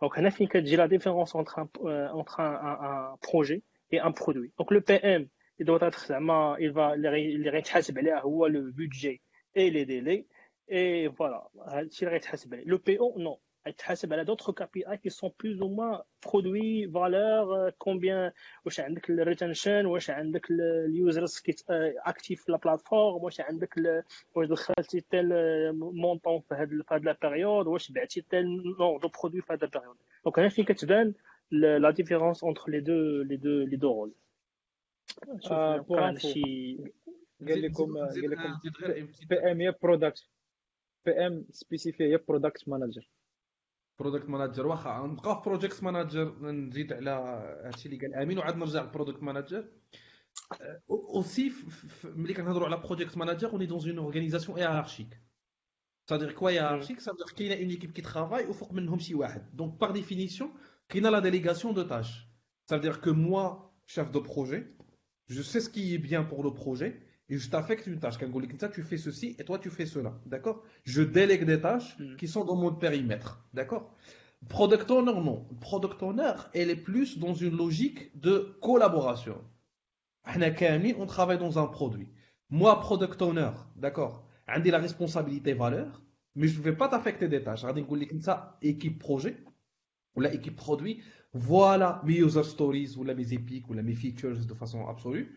Donc, 0.00 0.14
on 0.16 0.24
a 0.24 0.30
fini 0.32 0.48
j'ai 0.64 0.76
la 0.76 0.88
différence 0.88 1.36
entre, 1.36 1.60
un, 1.60 1.68
euh, 1.84 2.08
entre 2.08 2.40
un, 2.40 3.16
projet 3.22 3.62
et 3.92 4.00
un 4.00 4.10
produit. 4.10 4.52
Donc, 4.58 4.72
le 4.72 4.80
PM, 4.80 5.28
il 5.60 5.66
doit 5.66 5.78
être, 5.80 6.10
il 6.58 6.70
va, 6.72 6.96
le 6.96 8.70
budget 8.72 9.20
et 9.54 9.70
les 9.70 9.86
délais. 9.86 10.26
Et 10.66 11.06
voilà, 11.06 11.48
le 11.54 12.76
PO, 12.78 13.14
non. 13.18 13.38
غيتحاسب 13.66 14.12
على 14.12 14.24
d'autres 14.24 14.52
KPI 14.52 14.98
qui 15.02 15.10
sont 15.10 15.30
plus 15.30 15.60
ou 15.62 15.68
moins 15.68 16.02
produits 16.20 16.86
valeur 16.86 17.52
euh, 17.52 17.70
combien 17.78 18.32
واش 18.64 18.80
عندك 18.80 19.10
الريتنشن 19.10 19.86
واش 19.86 20.10
عندك 20.10 20.50
اليوزرز 20.50 21.42
اكتيف 22.06 22.44
في 22.44 22.52
لا 22.52 22.58
بلاتفورم 22.58 23.24
واش 23.24 23.40
عندك 23.40 23.74
واش 24.34 24.48
دخلتي 24.48 25.00
تيل 25.00 25.28
مونطون 25.72 26.40
في 26.40 26.54
هاد 26.54 26.68
في 26.68 26.94
هاد 26.94 27.04
لا 27.04 27.16
بيريود 27.22 27.66
واش 27.66 27.92
بعتي 27.92 28.20
تيل 28.20 28.46
نوع 28.78 28.98
دو 28.98 29.08
برودوي 29.08 29.42
في 29.42 29.52
هاد 29.52 29.64
لا 29.64 29.70
بيريود 29.70 29.96
دونك 30.24 30.38
هنا 30.38 30.48
فين 30.48 30.64
كتبان 30.64 31.14
لا 31.50 31.90
ديفيرونس 31.90 32.44
اونتر 32.44 32.70
لي 32.70 32.80
دو 32.80 33.22
لي 33.22 33.36
دو 33.36 33.64
لي 33.64 33.76
دو 33.76 33.92
رول 33.92 34.12
آه،. 35.50 36.14
شي 36.16 36.76
قال 37.48 37.62
لكم 37.62 37.98
قال 37.98 38.30
لكم 38.30 38.58
بي 39.28 39.52
ام 39.52 39.60
هي 39.60 39.74
برودكت 39.82 40.28
بي 41.06 41.26
ام 41.26 41.44
سبيسيفي 41.50 42.04
هي 42.04 42.16
برودكت 42.16 42.68
مانجر 42.68 43.08
برودكت 44.01 44.29
مانجر 44.29 44.67
واخا 44.67 45.07
نبقى 45.07 45.35
في 45.35 45.49
بروجيكت 45.49 45.83
مانجر 45.83 46.51
نزيد 46.51 46.93
على 46.93 47.11
هادشي 47.65 47.89
اللي 47.89 47.99
قال 47.99 48.15
امين 48.15 48.37
وعاد 48.37 48.57
نرجع 48.57 48.81
للبرودكت 48.81 49.23
مانجر 49.23 49.67
اوسي 50.89 51.53
ملي 52.03 52.33
كنهضروا 52.33 52.67
على 52.67 52.77
بروجيكت 52.77 53.17
مانجر 53.17 53.49
اوني 53.51 53.65
دون 53.65 53.89
اون 53.89 53.97
اورغانيزاسيون 53.97 54.57
هيرارشيك 54.57 55.21
c'est-à-dire 56.09 56.35
quoi 56.35 56.51
hiérarchique 56.53 57.01
ça 57.01 57.11
veut 57.11 57.17
dire 57.17 57.33
qu'il 57.35 57.47
y 57.47 57.51
a 57.51 57.59
une 57.59 57.71
équipe 57.71 57.93
qui 57.93 58.01
travaille 58.01 58.47
وفوق 58.49 58.73
منهم 58.73 58.99
شي 58.99 59.15
واحد 59.15 59.61
donc 59.61 59.77
par 59.85 59.93
définition 59.93 60.45
كاينه 60.89 61.11
la 61.11 61.21
délégation 61.21 61.73
de 61.73 61.83
tâches 61.83 62.29
ça 62.69 62.77
veut 62.77 62.81
dire 62.81 63.01
que 63.01 63.09
moi 63.09 63.73
chef 63.87 64.11
de 64.11 64.19
projet 64.19 64.73
je 65.27 65.41
sais 65.41 65.59
ce 65.59 65.69
qui 65.69 65.93
est 65.95 65.97
bien 66.09 66.23
pour 66.23 66.43
le 66.43 66.53
projet 66.53 67.01
et 67.28 67.38
je 67.38 67.48
t'affecte 67.48 67.86
une 67.86 67.98
tâche. 67.98 68.18
tu 68.72 68.82
fais 68.82 68.98
ceci 68.98 69.36
et 69.38 69.44
toi, 69.44 69.58
tu 69.58 69.70
fais 69.70 69.86
cela. 69.86 70.18
D'accord? 70.26 70.62
Je 70.84 71.02
délègue 71.02 71.44
des 71.44 71.60
tâches 71.60 71.96
hmm. 71.98 72.16
qui 72.16 72.28
sont 72.28 72.44
dans 72.44 72.56
mon 72.56 72.74
périmètre. 72.74 73.44
D'accord? 73.54 73.96
Product 74.48 74.90
owner, 74.90 75.12
non. 75.12 75.46
Product 75.60 76.02
owner, 76.02 76.32
elle 76.52 76.70
est 76.70 76.76
plus 76.76 77.18
dans 77.18 77.34
une 77.34 77.56
logique 77.56 78.18
de 78.20 78.56
collaboration. 78.60 79.38
On 80.26 81.06
travaille 81.06 81.38
dans 81.38 81.58
un 81.58 81.66
produit. 81.66 82.08
Moi, 82.50 82.78
product 82.80 83.22
owner, 83.22 83.50
d'accord? 83.76 84.28
On 84.48 84.60
la 84.62 84.78
responsabilité 84.78 85.54
valeur, 85.54 86.02
mais 86.34 86.48
je 86.48 86.58
ne 86.58 86.64
vais 86.64 86.76
pas 86.76 86.88
t'affecter 86.88 87.28
des 87.28 87.42
tâches. 87.42 87.64
On 87.64 88.20
ça, 88.20 88.58
équipe 88.62 88.98
projet, 88.98 89.42
ou 90.16 90.20
la 90.20 90.32
équipe 90.34 90.56
produit, 90.56 91.02
voilà 91.32 92.02
mes 92.04 92.18
user 92.18 92.42
stories, 92.42 92.94
ou 92.98 93.04
mes 93.04 93.32
epics, 93.32 93.68
ou 93.70 93.74
mes 93.74 93.94
features 93.94 94.44
de 94.44 94.54
façon 94.54 94.86
absolue. 94.86 95.34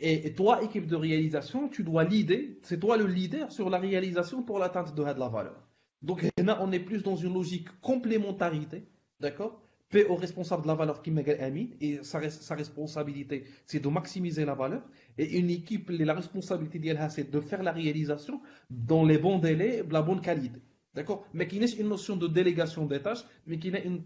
Et 0.00 0.34
toi, 0.34 0.62
équipe 0.62 0.86
de 0.86 0.96
réalisation, 0.96 1.68
tu 1.68 1.84
dois 1.84 2.04
l'idée, 2.04 2.58
c'est 2.62 2.80
toi 2.80 2.96
le 2.96 3.06
leader 3.06 3.52
sur 3.52 3.70
la 3.70 3.78
réalisation 3.78 4.42
pour 4.42 4.58
l'atteinte 4.58 4.94
de, 4.94 5.02
la 5.02 5.28
valeur. 5.28 5.68
Donc 6.02 6.26
là, 6.36 6.58
on 6.60 6.72
est 6.72 6.80
plus 6.80 7.02
dans 7.02 7.16
une 7.16 7.32
logique 7.32 7.68
complémentarité, 7.80 8.84
d'accord? 9.20 9.62
Paix 9.90 10.04
au 10.06 10.16
responsable 10.16 10.62
de 10.62 10.66
la 10.66 10.74
valeur 10.74 11.00
qui 11.00 11.12
m'égale 11.12 11.40
Amine, 11.40 11.70
et 11.80 12.00
sa, 12.02 12.18
responsabilité, 12.18 13.44
c'est 13.66 13.78
de 13.78 13.88
maximiser 13.88 14.44
la 14.44 14.54
valeur. 14.54 14.82
Et 15.16 15.38
une 15.38 15.48
équipe, 15.50 15.90
la 15.90 16.14
responsabilité 16.14 16.80
d'elle, 16.80 16.98
c'est 17.10 17.30
de 17.30 17.40
faire 17.40 17.62
la 17.62 17.70
réalisation 17.70 18.40
dans 18.70 19.04
les 19.04 19.18
bons 19.18 19.38
délais, 19.38 19.84
la 19.88 20.02
bonne 20.02 20.20
qualité. 20.20 20.60
D'accord? 20.94 21.24
Mais 21.32 21.46
qui 21.46 21.60
n'est 21.60 21.66
ait 21.66 21.80
une 21.80 21.88
notion 21.88 22.16
de 22.16 22.26
délégation 22.26 22.86
des 22.86 23.00
tâches, 23.00 23.24
mais 23.46 23.58
qui 23.58 23.70
n'est 23.70 23.84
une, 23.84 24.02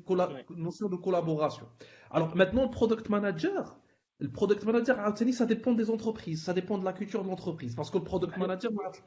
notion 0.56 0.88
de 0.88 0.96
collaboration. 0.96 1.66
Alors 2.10 2.36
maintenant, 2.36 2.68
product 2.68 3.08
manager, 3.08 3.78
le 4.23 4.27
product 4.29 4.63
manager 4.65 4.99
عاوتاني, 4.99 5.31
ça 5.33 5.45
dépend 5.45 5.71
des 5.73 5.89
entreprises 5.89 6.43
ça 6.49 6.53
dépend 6.53 6.77
de 6.77 6.85
la 6.85 6.93
culture 6.93 7.23
de 7.23 7.29
l'entreprise 7.29 7.75
parce 7.75 7.89
que 7.91 7.97
le 7.97 8.03
product 8.03 8.37
manager 8.37 8.71
ما 8.71 8.83
عرفت- 8.83 9.03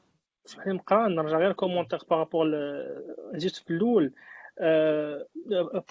اسمح 0.47 0.67
لي 0.67 0.73
نقرا 0.73 1.09
نرجع 1.09 1.39
غير 1.39 1.53
كومونتير 1.53 1.99
بارابور 2.11 2.47
جيت 3.35 3.57
في 3.57 3.71
الاول 3.71 4.13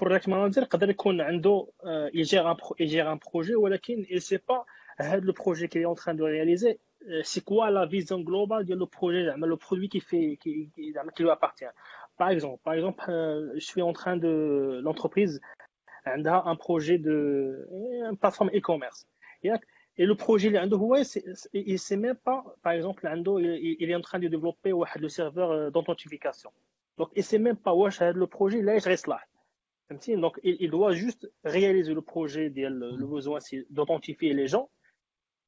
بروجيكت 0.01 0.30
مانجر 0.30 0.61
يقدر 0.61 0.89
يكون 0.89 1.22
عنده 1.22 1.68
يجير 2.13 2.51
ان 2.51 2.55
يجير 2.80 3.11
ان 3.11 3.20
بروجي 3.34 3.55
ولكن 3.55 4.05
il 4.09 4.22
sait 4.22 4.41
pas 4.51 4.66
هذا 4.97 5.20
لو 5.20 5.34
بروجي 5.34 5.68
كي 5.68 5.86
اون 5.86 5.95
تران 5.95 6.16
دو 6.16 6.26
رياليزي 6.26 6.78
سي 7.22 7.41
كوا 7.41 7.66
لا 7.70 7.88
فيزيون 7.88 8.24
جلوبال 8.26 8.66
ديال 8.66 8.78
لو 8.78 8.86
بروجي 9.01 9.26
زعما 9.26 9.45
لو 9.45 9.55
برودوي 9.55 9.88
كي 9.88 9.99
في 9.99 10.36
كي 10.36 10.70
كي- 10.76 10.91
زعما 10.91 11.11
كي 11.11 11.24
لو 11.24 11.32
ابارتيان 11.32 11.72
باغ 12.20 12.32
اكزومبل 12.32 12.59
باغ 12.66 12.74
اكزومبل 12.76 13.59
je 13.61 13.66
suis 13.66 13.82
en 13.82 13.93
train 13.93 14.18
de 14.18 14.32
l'entreprise 14.86 15.39
عندها 16.05 16.51
ان 16.51 16.57
بروجي 16.68 16.97
دو 16.97 17.11
ان 18.09 18.16
بلاتفورم 18.22 18.49
اي 18.49 18.59
كوميرس 18.61 19.07
ياك 19.43 19.68
Et 19.97 20.05
le 20.05 20.16
projet 20.16 20.45
اللي 20.45 20.57
عنده 20.57 20.78
هو 20.78 21.03
c'est- 21.03 21.47
il 21.53 21.80
sait 21.80 21.95
même 21.97 22.18
pas 22.28 22.43
par 22.63 22.74
exemple 22.74 23.05
عنده 23.07 23.39
il 23.39 23.78
il 23.84 23.89
est 23.91 23.95
en 23.95 24.01
train 24.01 24.20
de 24.20 24.28
développer 24.28 24.72
واحد 24.74 25.01
le 25.05 25.09
serveur 25.09 25.51
euh, 25.51 25.70
d'authentification 25.72 26.51
donc 26.99 27.09
il 27.16 27.24
sait 27.24 27.39
même 27.39 27.55
pas 27.57 27.72
واش 27.72 28.03
هذا 28.03 28.26
le 28.26 28.28
projet 28.28 28.55
لا 28.55 28.76
يش 28.76 28.88
غيصلح 28.88 29.30
فهمتي 29.89 30.16
donc 30.18 30.34
il, 30.43 30.57
il 30.59 30.70
doit 30.72 30.91
juste 30.93 31.32
réaliser 31.45 31.93
le 31.93 32.01
projet 32.01 32.49
ديال 32.49 32.97
le 32.99 33.05
besoin 33.07 33.39
c'est 33.39 33.66
d'authentifier 33.70 34.34
les 34.34 34.47
gens 34.47 34.70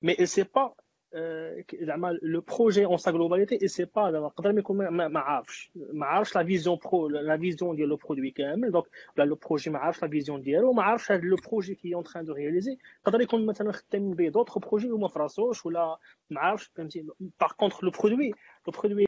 mais 0.02 0.16
il 0.20 0.28
sait 0.28 0.46
pas 0.46 0.68
euh, 0.68 0.74
زعما 0.76 0.81
le 1.14 2.40
projet 2.40 2.86
en 2.86 2.98
sa 2.98 3.12
globalité 3.12 3.58
il 3.62 3.70
sait 3.70 3.86
pas 3.86 4.12
زعما 4.12 4.28
يقدر 4.28 4.54
ما 4.54 4.60
يكون 4.60 4.78
ما- 4.78 4.90
ما 4.90 5.08
ما 5.08 5.20
عارفش 5.20 5.72
ما 5.76 6.06
عارفش 6.06 6.38
la 6.38 6.44
vision 6.44 6.78
pro 6.78 7.10
la 7.10 7.38
vision 7.38 7.76
ديال 7.76 7.98
le 7.98 7.98
produit 7.98 8.34
كامل 8.36 8.72
donc 8.74 8.86
ولا 9.18 9.36
le 9.36 9.38
projet 9.48 9.68
ما 9.68 9.80
عارفش 9.80 10.00
la 10.04 10.08
vision 10.08 10.40
ديالو 10.40 10.74
ما 10.74 10.84
عارفش 10.84 11.12
هذا 11.12 11.22
le 11.22 11.38
projet 11.40 11.76
qui 11.76 11.92
est 11.92 11.96
en 11.96 12.04
train 12.04 12.24
de 12.24 12.32
réaliser 12.32 12.78
يقدر 13.08 13.22
يكون 13.22 13.46
مثلا 13.46 13.72
خدام 13.72 14.12
به 14.14 14.32
d'autres 14.32 14.60
projets 14.60 14.92
وما 14.92 15.08
فراسوش 15.08 15.66
ولا 15.66 15.98
ما 16.30 16.40
عارفش 16.42 16.72
فهمتي 16.76 17.08
par 17.44 17.56
contre 17.56 17.86
le 17.86 17.92
produit 17.92 18.34
le 18.68 18.72
produit 18.72 19.08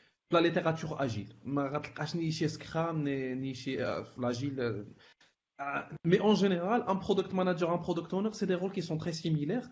في 0.30 0.36
لا 0.36 0.40
ليتيراتور 0.40 1.04
اجيل 1.04 1.34
ما 1.44 1.66
غتلقاش 1.66 2.16
ني 2.16 2.30
شي 2.30 2.48
سكرام 2.48 3.02
ني 3.02 3.34
ني 3.34 3.54
شي 3.54 3.84
آه، 3.84 4.02
في 4.02 4.20
لاجيل 4.20 4.86
مي 6.04 6.20
اون 6.20 6.34
جينيرال 6.34 6.82
ان 6.82 6.98
برودكت 6.98 7.34
ماناجر 7.34 7.74
ان 7.74 7.80
برودكت 7.80 8.14
اونر 8.14 8.32
سي 8.32 8.46
دي 8.46 8.54
رول 8.54 8.70
كي 8.70 8.80
سون 8.80 8.98
تري 8.98 9.12
سيميلير 9.12 9.62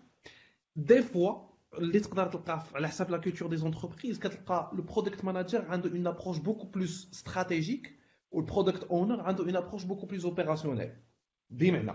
دي 0.75 1.01
فوا 1.01 1.55
اللي 1.77 1.99
تقدر 1.99 2.27
تلقاه 2.27 2.63
على 2.73 2.87
حساب 2.87 3.09
لا 3.09 3.17
كولتور 3.17 3.49
دي 3.49 3.57
زونتربريز 3.57 4.19
كتلقى 4.19 4.71
لو 4.73 4.83
برودكت 4.83 5.25
ماناجر 5.25 5.65
عنده 5.65 5.89
اون 5.89 6.07
ابروش 6.07 6.37
بوكو 6.37 6.67
بلوس 6.67 7.09
استراتيجيك 7.13 7.99
والبرودكت 8.31 8.83
اونر 8.83 9.21
عنده 9.21 9.43
اون 9.43 9.55
ابروش 9.55 9.83
بوكو 9.83 10.05
بلوس 10.05 10.25
اوبيراسيونيل 10.25 10.91
بمعنى 11.49 11.91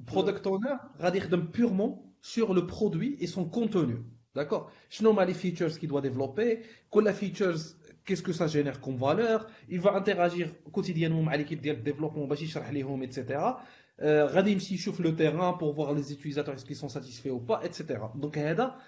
البرودكت 0.00 0.46
اونر 0.46 0.78
غادي 0.98 1.18
يخدم 1.18 1.40
بيغمون 1.40 2.14
سور 2.22 2.60
D'accord 4.35 4.71
Shnoma 4.89 5.25
les 5.25 5.33
features 5.33 5.77
qu'il 5.77 5.89
doit 5.89 6.01
développer, 6.01 6.61
les 6.95 7.13
features, 7.13 7.55
qu'est-ce 8.03 8.23
que 8.23 8.33
ça 8.33 8.47
génère 8.47 8.81
comme 8.81 8.97
valeur, 8.97 9.47
il 9.69 9.79
va 9.79 9.93
interagir 9.93 10.49
quotidiennement 10.71 11.27
avec 11.27 11.49
l'équipe 11.49 11.61
de 11.61 11.73
développement, 11.73 12.27
etc. 12.33 13.39
Euh, 14.01 14.25
Radim 14.25 14.59
s'y 14.59 14.77
chauffe 14.77 14.99
le 14.99 15.15
terrain 15.15 15.53
pour 15.53 15.73
voir 15.73 15.93
les 15.93 16.11
utilisateurs, 16.11 16.55
est-ce 16.55 16.65
qu'ils 16.65 16.75
sont 16.75 16.89
satisfaits 16.89 17.29
ou 17.29 17.39
pas, 17.39 17.61
etc. 17.63 17.99
Donc, 18.15 18.39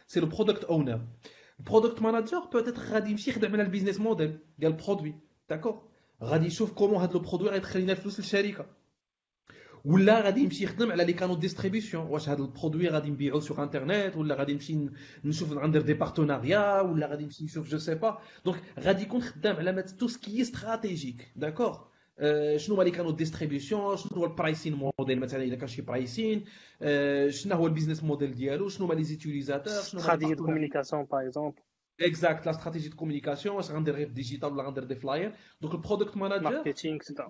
c'est 0.08 0.20
le 0.20 0.28
product 0.28 0.66
owner. 0.68 0.98
Le 1.60 1.64
product 1.64 2.02
manager 2.02 2.50
peut 2.50 2.64
être 2.68 2.82
Radim 2.91 3.18
s'y 3.18 3.32
le 3.32 3.66
business 3.66 4.00
model, 4.00 4.41
il 4.58 4.64
y 4.64 4.68
a 4.68 4.70
le 4.70 4.78
produit. 4.78 5.14
D'accord? 5.48 5.88
Radim 6.20 6.50
chauffe 6.50 6.74
comment? 6.74 7.00
Le 7.02 7.22
produit 7.22 7.50
va 7.50 7.56
être 7.56 7.78
le 7.78 8.84
ولا 9.84 10.20
غادي 10.20 10.41
يمشي 10.41 10.64
يخدم 10.64 10.93
على 10.93 11.05
لي 11.05 11.12
كانو 11.12 11.34
ديستريبيسيون 11.34 12.07
واش 12.07 12.28
هذا 12.28 12.43
البرودوي 12.43 12.88
غادي 12.88 13.11
نبيعو 13.11 13.41
سوغ 13.41 13.62
انترنت 13.62 14.16
ولا 14.16 14.34
غادي 14.34 14.55
نمشي 14.55 14.88
نشوف 15.24 15.53
ندير 15.53 15.82
دي 15.82 15.95
بارتناريا 15.95 16.80
ولا 16.80 17.07
غادي 17.07 17.24
نمشي 17.24 17.45
نشوف 17.45 17.68
جو 17.68 17.78
سي 17.78 17.95
با 17.95 18.18
دونك 18.45 18.62
غادي 18.80 19.03
يكون 19.03 19.22
خدام 19.22 19.57
على 19.57 19.82
تو 19.82 20.09
سكي 20.09 20.43
استراتيجيك 20.43 21.32
داكور 21.36 21.91
شنو 22.57 22.76
هو 22.76 22.82
لي 22.82 22.91
كانو 22.91 23.11
ديستريبيسيون 23.11 23.97
شنو 23.97 24.18
هو 24.18 24.24
البرايسين 24.24 24.74
موديل 24.74 25.20
مثلا 25.20 25.43
اذا 25.43 25.57
كان 25.57 25.68
شي 25.68 25.82
برايسين 25.82 26.45
شنو 27.28 27.55
هو 27.55 27.66
البيزنس 27.66 28.05
موديل 28.05 28.34
ديالو 28.34 28.68
شنو 28.68 28.86
هما 28.86 28.95
لي 28.95 29.05
زيتيليزاتور 29.05 29.82
شنو 29.82 30.01
استراتيجي 30.01 30.34
دو 30.34 30.45
كومونيكاسيون 30.45 31.05
باغ 31.05 31.26
اكزومبل 31.26 31.62
اكزاكت 32.01 32.47
لا 32.47 32.51
استراتيجي 32.51 32.88
دو 32.88 32.97
كومونيكاسيون 32.97 33.57
واش 33.57 33.70
غندير 33.70 33.95
غير 33.95 34.09
ديجيتال 34.09 34.53
ولا 34.53 34.62
غندير 34.62 34.84
دي 34.84 34.95
فلاير 34.95 35.34
دونك 35.61 35.74
البرودكت 35.74 36.16
مانجر 36.16 36.41
ماركتينغ 36.43 36.97
اكسترا 36.97 37.28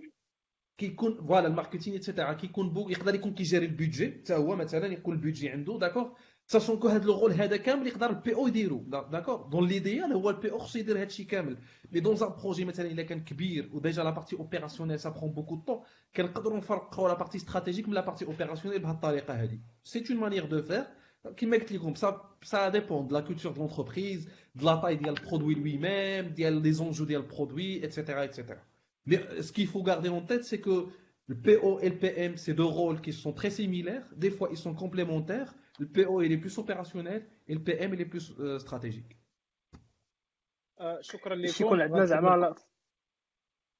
كيكون 0.78 1.26
فوالا 1.26 1.46
الماركتينغ 1.46 1.96
اكسيتيرا 1.96 2.32
كيكون 2.32 2.70
بو 2.70 2.88
يقدر 2.88 3.14
يكون 3.14 3.34
كيجيري 3.34 3.66
البيدجي 3.66 4.12
حتى 4.12 4.34
هو 4.34 4.56
مثلا 4.56 4.86
يكون 4.86 5.14
البيدجي 5.14 5.48
عنده 5.48 5.78
داكور 5.78 6.16
ساشون 6.46 6.78
كو 6.78 6.88
هذا 6.88 7.04
لو 7.04 7.26
هذا 7.26 7.56
كامل 7.56 7.86
يقدر 7.86 8.10
البي 8.10 8.34
او 8.34 8.48
يديرو 8.48 8.84
داكور 9.12 9.36
دون 9.36 9.68
ليديال 9.68 10.12
هو 10.12 10.30
البي 10.30 10.50
او 10.50 10.58
خصو 10.58 10.78
يدير 10.78 11.00
هادشي 11.00 11.24
كامل 11.24 11.58
مي 11.92 12.00
دون 12.00 12.16
ان 12.22 12.28
بروجي 12.28 12.64
مثلا 12.64 12.86
الا 12.86 13.02
كان 13.02 13.24
كبير 13.24 13.70
وديجا 13.72 14.02
لا 14.02 14.10
بارتي 14.10 14.36
اوبيراسيونيل 14.36 15.00
سا 15.00 15.08
برون 15.08 15.32
بوكو 15.32 15.56
طون 15.56 15.80
كنقدروا 16.16 16.58
نفرقوا 16.58 17.08
لا 17.08 17.14
بارتي 17.14 17.38
استراتيجيك 17.38 17.88
من 17.88 17.94
لا 17.94 18.00
بارتي 18.00 18.24
اوبيراسيونيل 18.24 18.78
بهذه 18.82 18.94
الطريقه 18.94 19.34
هذه 19.34 19.58
سي 19.84 20.04
اون 20.10 20.20
مانيير 20.20 20.44
دو 20.46 20.62
فير 20.62 20.86
كيما 21.36 21.56
قلت 21.56 21.72
لكم 21.72 21.94
سا 21.94 22.36
سا 22.42 22.68
ديبون 22.68 23.06
دو 23.06 23.14
لا 23.14 23.20
كولتور 23.20 23.52
دو 23.52 23.60
لونتربريز 23.60 24.28
دو 24.54 24.66
لا 24.66 24.80
تاي 24.82 24.96
ديال 24.96 25.18
البرودوي 25.18 25.54
لوي 25.54 25.76
ميم 25.76 26.34
ديال 26.34 26.62
لي 26.62 26.72
زونجو 26.72 27.04
ديال 27.04 27.20
البرودوي 27.20 27.82
ايتترا 27.82 28.62
ايتترا 29.10 29.42
ce 29.42 29.52
qu'il 29.52 29.66
faut 29.66 29.82
garder 29.82 30.08
en 30.08 30.22
tête, 30.22 30.44
c'est 30.44 30.60
que 30.60 30.76
Le 31.30 31.36
PO 31.36 31.78
et 31.78 31.88
le 31.88 31.96
PM, 31.96 32.36
c'est 32.36 32.54
deux 32.54 32.64
rôles 32.80 33.00
qui 33.00 33.12
sont 33.12 33.32
très 33.32 33.50
similaires. 33.50 34.04
Des 34.16 34.32
fois, 34.32 34.48
ils 34.50 34.56
sont 34.56 34.74
complémentaires. 34.74 35.54
Le 35.78 35.86
PO, 35.86 36.22
il 36.22 36.32
est 36.32 36.38
plus 36.38 36.58
opérationnel 36.58 37.24
et 37.46 37.54
le 37.54 37.62
PM, 37.62 37.94
il 37.94 38.00
est 38.00 38.10
plus 38.14 38.34
euh, 38.40 38.58
stratégique. 38.58 39.16
شكرا 41.00 41.34
لكم 41.34 41.64
يكون 41.64 41.80
عندنا 41.80 42.04
زعما 42.04 42.54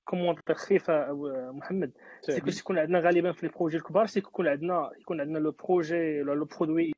كومونتير 0.05 0.55
خفيف 0.55 0.91
محمد 0.91 1.93
سيكون 2.21 2.53
يكون 2.53 2.79
عندنا 2.79 3.01
غالبا 3.01 3.33
في 3.33 3.45
البروجي 3.45 3.77
الكبار 3.77 4.07
سيكون 4.07 4.31
يكون 4.31 4.49
عندنا 4.49 4.91
يكون 5.01 5.21
عندنا 5.21 5.39
لو 5.39 5.51
بروجي 5.51 6.21
لو 6.23 6.45
برودوي 6.45 6.93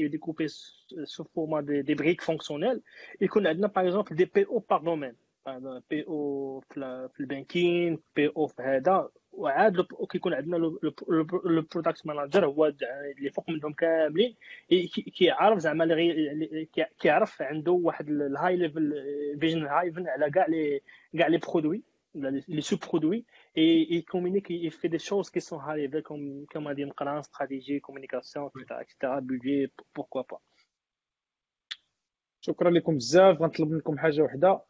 découpé 0.00 0.48
sous 0.48 1.24
format 1.34 1.62
de, 1.62 1.82
des 1.82 1.94
briques 1.94 2.22
fonctionnelles 2.22 2.80
يكون 3.20 3.46
عندنا 3.46 3.66
باغ 3.66 3.84
اكزومبل 3.84 4.16
دي 4.16 4.24
بي 4.24 4.46
او 4.46 4.58
باغ 4.58 4.82
دومين 4.82 5.16
بي 5.89 6.03
أو 6.07 6.59
في 6.69 7.19
البانكين 7.19 7.99
بي 8.15 8.27
أو 8.27 8.47
في 8.47 8.61
هذا. 8.61 9.09
وعاد 9.31 9.85
كيكون 10.11 10.33
عندنا 10.33 10.57
لو 10.57 10.79
برودكت 11.73 12.05
مانجر 12.07 12.45
هو 12.45 12.65
اللي 12.65 13.29
فوق 13.29 13.49
منهم 13.49 13.73
كاملين. 13.73 14.35
كيعرف 15.17 15.59
زعما 15.59 15.85
كيعرف 16.99 17.41
عنده 17.41 17.71
واحد 17.71 18.09
الهاي 18.09 18.55
ليفل 18.55 18.93
فيجن 19.39 19.65
هايفن 19.65 20.07
على 20.07 20.31
كاع 20.31 20.45
لي 20.47 20.81
كاع 21.17 21.27
لي 21.27 21.37
برودوي 21.37 21.83
لي 22.15 22.61
سو 22.61 22.77
برودوي 22.77 23.25
اي 23.57 24.01
كومونيك 24.01 24.51
اي 24.51 24.69
في 24.69 24.87
دي 24.87 24.99
شوز 24.99 25.29
كي 25.29 25.39
سون 25.39 25.59
هاي 25.59 25.81
ليفل 25.81 25.99
كوم 25.99 26.45
كما 26.49 26.73
دي 26.73 26.85
نقرا 26.85 27.19
استراتيجي 27.19 27.79
كومونيكاسيون 27.79 28.49
اكسترا 28.71 29.19
بودجي 29.19 29.71
بوركوا 29.95 30.21
با 30.21 30.39
شكرا 32.47 32.69
لكم 32.69 32.95
بزاف. 32.95 33.41
غنطلب 33.41 33.71
منكم 33.71 33.97
حاجة 33.97 34.21
وحدة. 34.21 34.61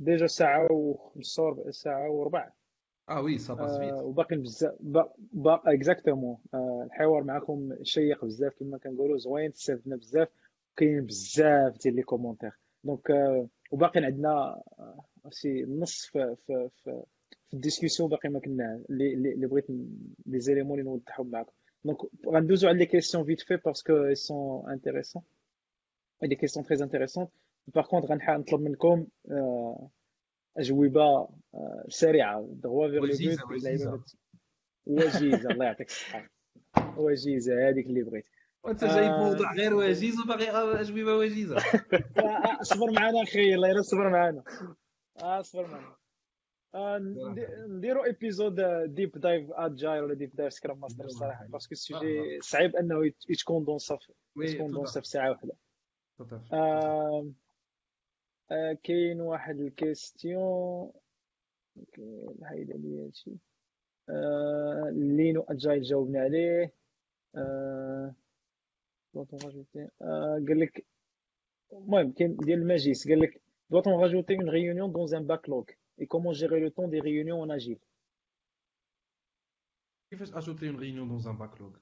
ديجا 0.00 0.26
ساعة 0.26 0.72
وخمسة 0.72 1.70
ساعة 1.70 2.10
وربع. 2.10 2.50
آه 3.08 3.20
وي 3.20 3.38
سا 3.38 3.54
باس 3.54 3.78
فيت 3.78 3.92
وباقي 3.92 4.36
بزاف 4.36 4.74
باقي 5.32 5.74
اكزاكتومون 5.74 6.38
الحوار 6.84 7.24
معكم 7.24 7.76
شيق 7.82 8.24
بزاف. 8.24 8.54
كما 8.54 8.78
كنقولوا 8.78 9.18
زوين 9.18 9.50
استفدنا 9.50 9.96
بزاف 9.96 10.28
كاين 10.76 11.06
بزاف 11.06 11.78
ديال 11.78 11.96
لي 11.96 12.02
كومونتير 12.02 12.52
دونك 12.84 13.10
وباقي 13.72 14.00
عندنا 14.00 14.62
شي 15.30 15.64
نص 15.64 16.06
في 16.06 16.36
في 16.46 16.68
في, 16.84 17.02
في 17.46 17.54
الديسكسيون 17.54 18.08
باقي 18.08 18.28
ما 18.28 18.40
كنا 18.40 18.84
اللي 18.90 19.46
بغيت 19.46 19.70
لي 20.26 20.40
زيليمون 20.40 20.78
اللي 20.78 20.90
نوضحهم 20.90 21.30
معكم. 21.30 21.52
دونك 21.84 21.98
غندوزو 22.26 22.68
على 22.68 22.78
لي 22.78 22.86
كيسيون 22.86 23.24
فيت 23.24 23.40
في 23.40 23.56
باسكو 23.56 24.14
سون 24.14 24.70
انتريسون 24.70 25.22
دي 26.23 26.35
كيسيون 26.35 26.65
تري 26.65 26.83
انتريسون 26.83 27.27
باغ 27.67 27.85
كونت 27.85 28.05
غنحاول 28.05 28.39
نطلب 28.39 28.61
منكم 28.61 29.07
اجوبه 30.57 31.29
سريعه 31.87 32.49
دغوا 32.51 32.87
فيغ 32.87 33.01
وجيزه 33.03 33.45
وجيزه 33.45 34.03
وجيزه 34.85 35.49
الله 35.51 35.65
يعطيك 35.65 35.87
الصحه 35.87 36.29
وجيزه 36.97 37.69
هذيك 37.69 37.85
اللي 37.85 38.03
بغيت 38.03 38.25
وانت 38.63 38.83
جايب 38.83 39.11
موضوع 39.11 39.53
غير 39.53 39.73
وجيز 39.73 40.19
وباغي 40.19 40.49
اجوبه 40.51 41.15
وجيزه 41.15 41.57
اصبر 42.61 42.91
معنا 42.91 43.23
اخي 43.23 43.53
الله 43.53 43.67
يرى 43.69 43.83
صبر 43.83 44.09
معنا 44.09 44.43
اصبر 45.17 45.67
معنا 45.67 45.95
نديرو 47.67 48.05
ايبيزود 48.05 48.55
ديب 48.85 49.11
دايف 49.11 49.51
اجايل 49.51 50.03
ولا 50.03 50.13
ديب 50.13 50.35
دايف 50.35 50.53
سكرام 50.53 50.79
ماستر 50.79 51.05
الصراحه 51.05 51.47
باسكو 51.47 51.71
السوجي 51.71 52.39
صعيب 52.41 52.75
انه 52.75 53.11
يتكوندونسا 53.29 53.97
يتكوندونسا 54.37 55.01
في 55.01 55.07
ساعه 55.07 55.29
واحده 55.29 55.53
آه، 58.50 58.72
كاين 58.82 59.20
واحد 59.20 59.60
الكيستيون 59.60 60.92
كاين 61.92 62.44
هايد 62.44 62.70
هادشي. 62.70 63.36
آه، 64.08 64.90
لينو 64.92 65.42
اجاي 65.42 65.80
جاوبنا 65.80 66.20
عليه. 66.20 66.72
آه،, 67.36 68.14
آه 69.16 70.44
قال 70.48 70.60
لك 70.60 70.86
المهم 71.72 72.12
كاين 72.12 72.36
ديال 72.36 72.58
الماجيس 72.58 73.08
قال 73.08 73.20
لك 73.20 73.42
doit-on 73.70 73.96
rajouter 73.96 74.34
une 74.34 74.48
réunion 74.48 74.88
dans 74.88 75.14
un 75.14 75.20
backlog. 75.20 75.76
Et 75.98 76.06
comment 76.06 76.32
gérer 76.32 76.60
le 76.60 76.70
temps 76.70 76.88
des 76.88 77.00
réunions 77.00 77.42
en 77.42 77.50
كيفاش 80.10 80.34
أجوتي 80.34 80.68
اون 80.68 80.76
ريونيون 80.76 81.08
دون 81.08 81.26
ان 81.26 81.38
باكلوغ 81.38 81.76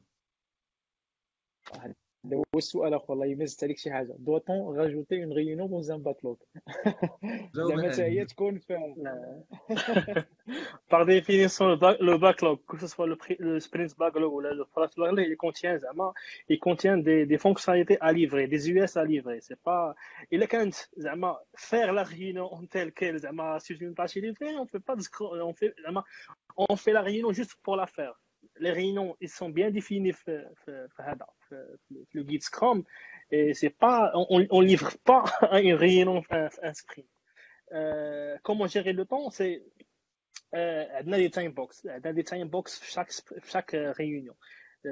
Doit-on 4.18 4.66
rajouter 4.72 5.16
une 5.16 5.32
réunion 5.32 5.68
dans 5.68 5.93
un 5.93 5.98
backlog 5.98 6.38
Par 10.88 11.06
définition, 11.06 11.68
le 11.68 12.18
backlog, 12.18 12.59
que 12.66 12.78
ce 12.78 12.86
soit 12.86 13.06
le 13.06 13.60
sprint 13.60 13.97
backlog 13.97 14.32
ou 14.32 14.40
le 14.40 14.64
flash 14.72 14.90
backlog, 14.97 15.26
il 16.48 16.59
contient, 16.59 16.97
des, 16.98 17.38
fonctionnalités 17.38 17.98
à 18.01 18.12
livrer, 18.12 18.47
des 18.48 18.70
US 18.70 18.97
à 18.97 19.05
livrer. 19.05 19.40
Il 20.30 20.43
est 20.43 20.47
quand 20.48 20.59
même, 20.59 20.72
faire 21.55 21.93
la 21.93 22.02
réunion 22.02 22.52
en 22.52 22.66
telle 22.66 22.93
qu'elle, 22.93 23.20
c'est 23.60 23.80
une 23.80 23.94
tâche 23.94 24.14
livrée, 24.16 24.56
on 24.59 24.66
fait 24.66 24.80
pas 24.80 24.97
on 26.56 26.76
fait 26.76 26.93
la 26.93 27.02
réunion 27.02 27.32
juste 27.32 27.55
pour 27.62 27.76
la 27.76 27.86
faire 27.86 28.14
les 28.60 28.72
réunions 28.72 29.15
ils 29.22 29.30
sont 29.30 29.49
bien 29.49 29.69
définis 29.69 30.11
في 30.11 30.49
في 30.65 31.03
هذا 31.03 31.26
le 32.15 32.23
guide 32.23 32.44
Scrum 32.44 32.84
et 33.32 33.53
c'est 33.53 33.76
pas 33.86 34.11
on, 34.15 34.45
on 34.49 34.61
livre 34.61 34.91
pas 35.03 35.23
une 35.61 35.73
réunion 35.73 36.23
un, 36.30 36.49
un 36.64 36.73
sprint 36.73 37.07
euh, 37.73 38.38
comment 38.44 38.68
gérer 38.68 38.94
le 38.94 39.06
temps 39.06 39.30
c'est 39.30 39.61
عندنا 40.53 41.18
دي 41.18 41.30
تايم 41.30 41.52
بوكس 41.52 41.88
عندنا 41.88 42.14
دي 42.14 42.23
تايم 42.23 42.48
بوكس 42.48 42.80
في 42.80 42.91
شاك 42.91 43.11
في 43.11 43.52
شاك 43.52 43.76
ريونيون 43.76 44.36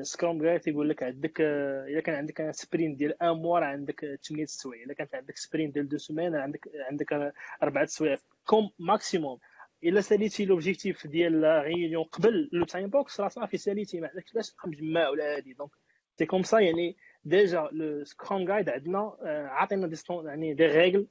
سكرام 0.02 0.42
جايد 0.42 0.68
يقول 0.68 0.90
لك 0.90 1.04
عندك 1.04 1.42
اذا 1.42 2.00
كان 2.02 2.16
عندك 2.16 2.52
سبرين 2.52 2.96
ديال 2.96 3.24
ان 3.24 3.30
موا 3.30 3.60
عندك 3.60 4.20
8 4.30 4.46
سوايع 4.46 4.84
اذا 4.84 4.94
كانت 4.94 5.16
عندك 5.16 5.38
سبرين 5.38 5.72
ديال 5.72 5.90
دو 5.90 5.98
سومان 5.98 6.36
عندك 6.36 6.70
عندك 6.90 7.34
اربعه 7.64 7.86
سوايع 7.86 8.18
كوم 8.46 8.70
ماكسيموم 8.80 9.40
إلا 9.85 10.01
ساليتي 10.01 10.45
لوبجيكتيف 10.45 11.07
ديال 11.07 11.45
ريونيون 11.45 12.05
قبل 12.05 12.49
لو 12.53 12.65
تايم 12.65 12.91
بوكس 12.91 13.21
راه 13.21 13.29
صافي 13.29 13.57
ساليتي 13.57 14.01
ما 14.01 14.09
عندكش 14.09 14.33
باش 14.33 14.51
تبقى 14.51 14.69
مجمع 14.69 15.09
ولا 15.09 15.37
هادي. 15.37 15.53
دونك 15.53 15.71
سي 16.19 16.27
كوم 16.27 16.43
سا 16.43 16.59
يعني 16.61 16.97
déjà 17.29 17.71
le 17.73 18.05
Scrum 18.05 18.45
Guide 18.47 18.69
عندنا 18.69 19.17
عطينا 19.23 19.91
des 19.97 20.11
يعني 20.11 20.57
des 20.57 20.69
règles 20.69 21.07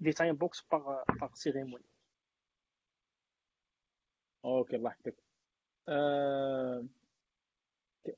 des 0.00 0.12
time 0.12 0.36
box 0.36 0.62
par 0.70 1.04
par 1.20 1.36
cérémonie. 1.36 1.90
أوكي 4.44 4.76
الله 4.76 4.90
يحفظك. 4.90 5.14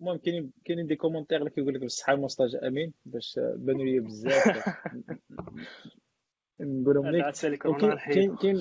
المهم 0.01 0.19
كاينين 0.19 0.53
كاينين 0.65 0.87
دي 0.87 0.97
كومونتير 0.97 1.39
اللي 1.39 1.51
كيقول 1.51 1.75
لك 1.75 1.81
بالصحة 1.81 2.13
المستاج 2.13 2.57
أمين 2.57 2.95
باش 3.07 3.41
بانوا 3.57 3.85
لي 3.85 4.01
بزاف. 4.01 4.69
نقولهم 6.61 7.07
لك. 7.07 7.35
كاين 7.99 8.37
كاين 8.37 8.61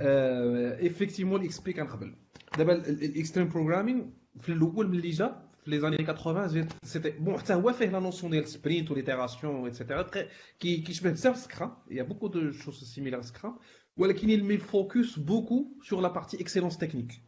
ايفيكتيفمون 0.00 1.40
الاكس 1.40 1.60
بي 1.60 1.72
كان 1.72 1.86
قبل 1.86 2.14
دابا 2.58 2.88
الاكستريم 2.88 3.48
بروغرامين 3.48 4.14
في 4.40 4.52
الاول 4.52 4.88
ملي 4.88 5.10
جا 5.10 5.52
في 5.64 5.70
لي 5.70 5.80
زاني 5.80 6.04
80 6.06 6.68
سيتي 6.82 7.10
بون 7.10 7.38
حتى 7.38 7.54
هو 7.54 7.72
فيه 7.72 7.86
لا 7.86 7.98
نوسيون 7.98 8.32
ديال 8.32 8.48
سبرينت 8.48 8.90
وليتيراسيون 8.90 9.64
ايتترا 9.64 10.02
كي 10.60 10.76
كيشبه 10.76 11.10
بزاف 11.10 11.36
سكرام 11.36 11.76
يا 11.90 12.02
بوكو 12.02 12.26
دو 12.26 12.50
شوز 12.52 12.84
سيميلار 12.84 13.22
سكرام 13.22 13.58
ولكن 13.96 14.28
il 14.28 14.42
met 14.44 14.62
focus 14.62 15.18
beaucoup 15.18 15.78
sur 15.82 16.00
la 16.00 16.10
partie 16.10 16.36
excellence 16.36 16.78
technique 16.78 17.22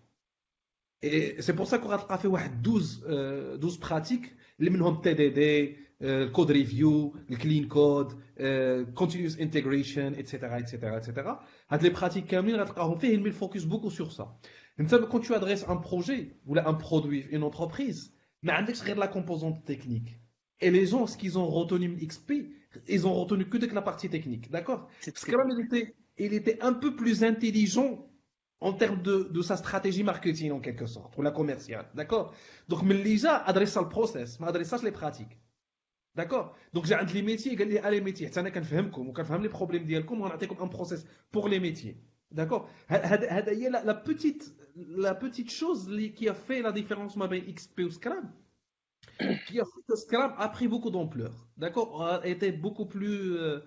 Et 1.05 1.36
c'est 1.40 1.55
pour 1.55 1.66
ça 1.66 1.78
qu'on 1.78 1.90
a 1.90 2.19
fait 2.19 2.28
12, 2.62 3.05
euh, 3.09 3.59
12 3.59 3.78
pratiques, 3.78 4.35
les 4.59 4.70
منهم 4.70 5.02
TDD, 5.02 5.39
euh, 5.39 5.74
Le 6.01 6.27
code 6.27 6.51
review, 6.51 7.13
le 7.27 7.35
clean 7.35 7.67
code, 7.67 8.13
euh, 8.39 8.85
continuous 8.95 9.35
integration, 9.41 10.13
etc. 10.17 10.39
etc. 10.59 10.77
etc. 10.97 11.30
Hâte 11.69 11.84
les 11.84 11.91
pratiques 11.91 12.34
on 12.77 12.95
fait, 12.97 13.13
ils 13.13 13.31
focus 13.34 13.65
beaucoup 13.65 13.91
sur 13.91 14.11
ça. 14.11 14.38
Quand 15.09 15.19
tu 15.19 15.34
adresses 15.34 15.65
un 15.67 15.76
projet 15.76 16.38
ou 16.45 16.57
un 16.57 16.73
produit, 16.73 17.26
une 17.31 17.43
entreprise, 17.43 18.13
mais 18.43 18.53
la 18.95 19.07
composante 19.07 19.65
technique. 19.65 20.19
Et 20.61 20.71
les 20.71 20.85
gens, 20.85 21.07
ce 21.07 21.17
qu'ils 21.17 21.38
ont 21.38 21.47
retenu 21.47 21.95
XP, 21.95 22.34
ils 22.88 23.07
ont 23.07 23.13
retenu 23.13 23.45
que 23.45 23.57
la 23.73 23.81
partie 23.81 24.09
technique, 24.09 24.49
d'accord? 24.51 24.89
Parce 25.03 25.26
que 25.26 25.35
même, 25.35 25.93
il 26.17 26.34
était, 26.34 26.61
un 26.61 26.73
peu 26.73 26.95
plus 26.95 27.23
intelligent 27.23 28.05
en 28.61 28.73
termes 28.73 29.01
de, 29.01 29.41
sa 29.41 29.55
stratégie 29.55 30.03
marketing 30.03 30.51
en 30.51 30.59
quelque 30.59 30.85
sorte, 30.85 31.17
ou 31.17 31.21
la 31.21 31.31
commerciale, 31.31 31.89
d'accord? 31.95 32.34
Donc, 32.67 32.84
mais 32.84 33.01
déjà, 33.01 33.38
adresse 33.38 33.76
le 33.77 33.88
process, 33.88 34.39
mais 34.39 34.47
adresse 34.47 34.84
les 34.84 34.91
pratiques. 34.91 35.38
D'accord? 36.15 36.56
Donc, 36.73 36.86
j'ai 36.86 36.95
les 37.14 37.22
métiers, 37.22 37.53
il 37.53 37.72
y 37.72 37.77
a 37.77 37.91
les 37.91 38.02
métiers. 38.02 38.31
Ça 38.31 38.44
faire 38.44 38.91
comme, 38.91 39.14
qu'à 39.14 39.23
faire 39.23 39.40
les 39.40 39.49
problèmes 39.49 39.86
d'Yalcom, 39.86 40.22
on 40.22 40.26
a 40.26 40.38
un 40.61 40.68
process 40.68 41.06
pour 41.31 41.48
les 41.48 41.60
métiers. 41.60 41.98
D'accord? 42.31 42.69
La, 42.90 43.95
petite, 43.95 44.53
chose 45.52 45.90
qui 46.15 46.30
a 46.30 46.34
fait 46.34 46.61
la 46.61 46.72
différence 46.72 47.18
entre 47.18 47.38
XP 47.38 47.81
ou 47.81 47.91
Scrum, 47.91 48.31
qui 49.48 49.60
a 49.60 49.65
fait 49.65 49.81
que 49.88 49.95
Scrum 49.95 50.34
a 50.38 50.49
pris 50.49 50.68
beaucoup 50.68 50.91
d'ampleur. 50.91 51.48
D'accord? 51.57 52.03
A 52.03 52.27
été 52.27 52.52
beaucoup 52.52 52.86
plus, 52.86 53.38
euh, 53.38 53.60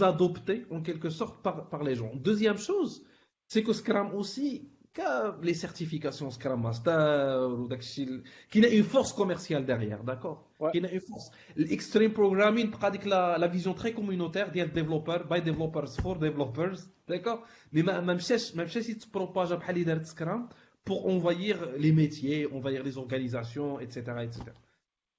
adopté 0.00 0.66
en 0.70 0.82
quelque 0.82 1.10
sorte 1.10 1.42
par 1.42 1.82
les 1.82 1.94
gens. 1.94 2.14
Deuxième 2.14 2.58
chose, 2.58 3.04
c'est 3.46 3.62
que 3.62 3.72
Scrum 3.72 4.14
aussi, 4.14 4.70
les 5.41 5.53
certifications 5.55 6.29
Scrum 6.29 6.61
Master, 6.61 7.49
ou 7.49 7.67
qui 8.49 8.65
a 8.65 8.69
une 8.69 8.83
force 8.83 9.11
commerciale 9.13 9.65
derrière, 9.65 10.03
d'accord 10.03 10.47
ouais. 10.59 10.71
Qui 10.71 10.85
a 10.85 10.91
une 10.91 10.99
force. 10.99 11.31
L'extreme 11.55 12.13
programming 12.13 12.69
pratique 12.69 13.05
la, 13.05 13.37
la 13.37 13.47
vision 13.47 13.73
très 13.73 13.93
communautaire 13.93 14.51
des 14.51 14.65
développeurs, 14.65 15.27
by 15.27 15.41
developers 15.41 15.95
for 15.99 16.17
developers, 16.17 16.77
d'accord 17.07 17.43
Mais 17.71 17.81
même 17.83 18.19
si 18.19 18.97
tu 18.97 19.07
propages 19.09 19.51
à 19.51 19.71
l'idée 19.71 20.03
Scrum 20.03 20.47
pour 20.85 21.07
envahir 21.07 21.55
les 21.77 21.91
métiers, 21.91 22.45
envahir 22.51 22.83
les 22.83 22.97
organisations, 22.97 23.79
etc. 23.79 24.01
etc. 24.21 24.41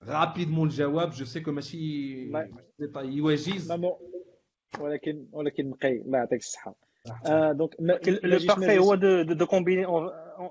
Rapidement 0.01 0.67
le 0.67 0.71
jawab, 0.71 1.15
je 1.15 1.25
sais 1.25 1.43
que 1.43 1.51
Machi, 1.51 2.31
c'est 2.79 2.93
pas 2.93 3.05
يواجز 3.05 3.73
ولكن 4.81 5.27
ولكن 5.33 5.71
مقي 5.71 6.01
الله 6.01 6.19
يعطيك 6.19 6.41
الصحه 6.41 6.75
euh, 7.26 7.54
donc, 7.54 7.76
le 7.80 8.46
parfait 8.46 8.76
est 8.76 8.98
de, 8.98 9.24
de, 9.24 9.34
de, 9.34 9.44
combiner, 9.46 9.86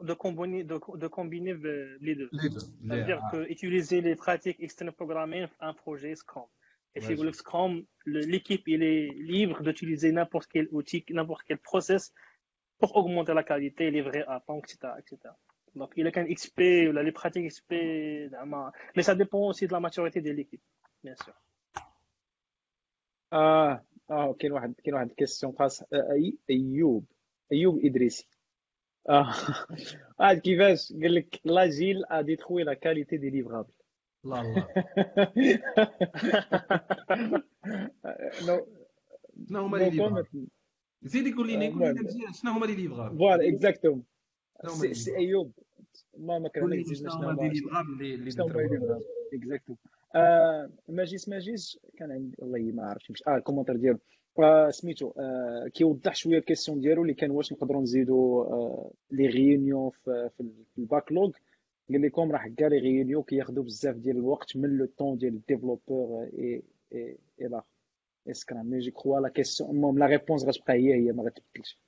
de, 0.02 0.14
combiner, 0.14 0.64
de, 0.64 0.80
de 0.96 1.06
combiner 1.06 1.54
les 2.00 2.14
deux. 2.14 2.28
Les 2.32 2.48
deux. 2.48 2.58
C'est-à-dire 2.58 3.20
que 3.32 3.50
utiliser 3.50 4.00
les 4.00 4.16
pratiques 4.16 4.60
externe 4.60 4.92
programming 4.92 5.46
un 5.60 5.74
projet 5.74 6.14
Scrum. 6.14 6.44
Et 6.94 7.00
si 7.00 7.14
vous 7.14 7.22
le 7.22 7.32
Scrum, 7.32 7.84
l'équipe 8.06 8.66
il 8.66 8.82
est 8.82 9.10
libre 9.14 9.62
d'utiliser 9.62 10.10
n'importe 10.10 10.48
quel 10.50 10.68
outil, 10.72 11.04
n'importe 11.10 11.42
quel 11.46 11.58
process 11.58 12.12
pour 12.78 12.96
augmenter 12.96 13.34
la 13.34 13.42
qualité, 13.42 13.90
les 13.90 14.02
vrais 14.02 14.24
apps, 14.26 14.48
etc., 14.58 14.92
etc. 14.98 15.34
Donc, 15.74 15.92
il 15.96 16.04
y 16.04 16.08
a 16.08 16.10
qu'un 16.10 16.24
XP, 16.24 16.58
les 16.58 17.12
pratiques 17.12 17.48
XP, 17.48 17.72
mais 18.96 19.02
ça 19.02 19.14
dépend 19.14 19.48
aussi 19.48 19.66
de 19.66 19.72
la 19.72 19.80
maturité 19.80 20.20
de 20.20 20.30
l'équipe, 20.30 20.62
bien 21.04 21.14
sûr. 21.22 21.34
Ah, 23.30 23.82
آه 24.10 24.32
كاين 24.38 24.52
واحد 24.52 24.74
كاين 24.84 24.94
واحد 24.94 25.12
كيسيون 25.12 25.52
خاص 25.58 25.82
اي 25.92 26.38
أيوب. 26.50 27.04
أيوب 27.52 27.84
إدريسي. 27.84 28.28
آه 29.08 29.34
عاد 30.20 30.38
كيفاش 30.38 30.92
قال 30.92 31.14
لك 31.14 31.40
لاجيل 31.44 32.04
ا 32.10 32.20
ديتروي 32.20 32.62
لا 32.64 32.74
كاليتي 32.74 33.16
دي 33.16 33.30
ليفرابل 33.30 33.72
لا 34.24 34.42
لا 34.42 34.66
نو 38.46 38.66
شنو 39.48 39.60
هما 39.60 39.76
لي 39.76 39.90
ليفرابل 39.90 40.46
زيد 41.02 41.26
يقول 41.26 41.46
لي 41.46 41.68
نقول 41.68 41.94
لي 41.94 42.02
مزيان 42.02 42.32
شنو 42.32 42.52
هما 42.52 42.66
لي 42.66 42.74
ليفرابل 42.74 43.18
فوالا 43.18 43.48
اكزاكتوم 43.48 44.04
سي 44.92 45.16
ايوب 45.16 45.52
ما 46.18 46.38
ما 46.38 46.48
كان 46.48 46.84
شنو 46.94 47.10
هما 47.12 47.42
لي 47.42 47.48
ليفرابل 47.48 48.02
اللي 48.02 48.30
شنو 48.30 49.76
آه 50.14 50.70
ماجيس 50.88 51.28
ماجيس 51.28 51.78
كان 51.96 52.12
عندي 52.12 52.36
والله 52.38 52.72
ما 52.72 52.82
عرفتش 52.86 53.10
مش 53.10 53.22
آه 53.28 53.36
الكومونتير 53.36 53.76
ديالو. 53.76 53.98
آه 54.38 54.70
سميتو 54.70 55.12
آه 55.18 55.68
كيوضح 55.74 56.14
شوية 56.14 56.38
الكيسيون 56.38 56.80
ديالو 56.80 57.02
اللي 57.02 57.14
كان 57.14 57.30
واش 57.30 57.52
نقدروا 57.52 57.82
نزيدوا 57.82 58.44
آه 58.44 58.90
لي 59.10 59.28
غيونيون 59.28 59.90
في, 59.90 60.30
في 60.36 60.52
الباكلوغ 60.78 61.30
قال 61.90 62.02
لكم 62.02 62.32
راه 62.32 62.48
كاع 62.56 62.68
لي 62.68 62.78
غيونيون 62.78 63.22
كياخذوا 63.22 63.64
بزاف 63.64 63.96
ديال 63.96 64.16
الوقت 64.16 64.56
من 64.56 64.78
لو 64.78 64.86
طون 64.86 65.18
ديال 65.18 65.34
الديفلوبور 65.34 66.22
اي 66.22 66.62
اي 66.92 67.18
اي 67.40 67.48
لا 67.48 67.62
اسكرام 68.30 68.66
مي 68.66 68.78
جو 68.78 68.92
كخوا 68.92 69.20
لا 69.20 69.28
كيسيون 69.28 69.70
المهم 69.70 69.98
لا 69.98 70.06
ريبونس 70.06 70.44
غتبقى 70.44 70.74
هي 70.74 70.94
هي 70.94 71.12
ما 71.12 71.22
غتبدلش 71.22 71.78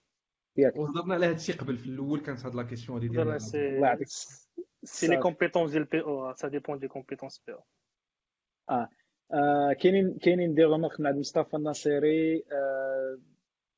ياك 0.56 0.76
وهضرنا 0.76 1.14
على 1.14 1.26
هذا 1.26 1.34
الشيء 1.34 1.56
قبل 1.56 1.76
في 1.76 1.86
الأول 1.86 2.20
كانت 2.20 2.44
هاد 2.46 2.54
لا 2.54 2.62
كيسيون 2.62 2.98
هذه 2.98 3.08
ديال 3.08 3.38
الله 3.54 3.88
يعطيك 3.88 4.08
سي 4.84 5.06
لي 5.06 5.16
كومبيتونس 5.16 5.70
ديال 5.70 5.84
بي 5.84 6.00
أو 6.00 6.34
سا 6.34 6.48
ديبون 6.48 6.78
دي 6.78 6.88
كومبيتونس 6.88 7.42
بي 7.46 7.52
أو 7.52 7.62
آه, 8.70 8.88
آه 9.32 9.72
كاينين 9.72 10.18
كاينين 10.18 10.54
دي 10.54 10.64
غومارك 10.64 11.00
مع 11.00 11.12
مصطفى 11.12 11.56
الناصري 11.56 12.44
آه 12.52 13.18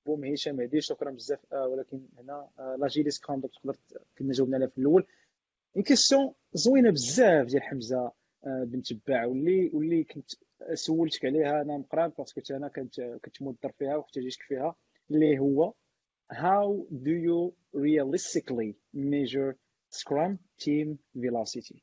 بوم 0.06 0.24
هشام 0.24 0.60
هدي 0.60 0.81
شكرا 0.81 1.10
بزاف 1.10 1.52
آه 1.52 1.66
ولكن 1.66 2.09
هنا 2.19 2.48
آه 2.59 2.77
لاجيلي 2.78 3.10
سكرام 3.10 3.40
تقدر 3.40 3.77
كنا 4.19 4.32
جاوبنا 4.32 4.56
عليها 4.56 4.69
في 4.69 4.78
الأول. 4.78 5.06
اون 5.77 5.85
كيسيون 5.85 6.35
زوينة 6.55 6.90
بزاف 6.90 7.47
ديال 7.47 7.62
حمزة 7.62 8.12
آه 8.47 8.64
بن 8.64 8.82
تباع 8.82 9.27
واللي 9.27 9.70
واللي 9.74 10.05
كنت 10.05 10.31
سولتك 10.74 11.24
عليها 11.24 11.62
أنا 11.62 11.78
مقران 11.78 12.12
باسكو 12.19 12.55
أنا 12.55 12.69
كنت 12.69 13.01
كنت 13.01 13.43
مضر 13.43 13.73
فيها 13.78 13.97
واحتاجيتك 13.97 14.43
فيها 14.43 14.74
اللي 15.10 15.39
هو 15.39 15.74
how 16.32 16.86
do 16.93 17.14
you 17.27 17.52
realistically 17.77 18.74
measure 18.94 19.55
scrum 19.90 20.39
team 20.64 20.98
velocity 21.16 21.82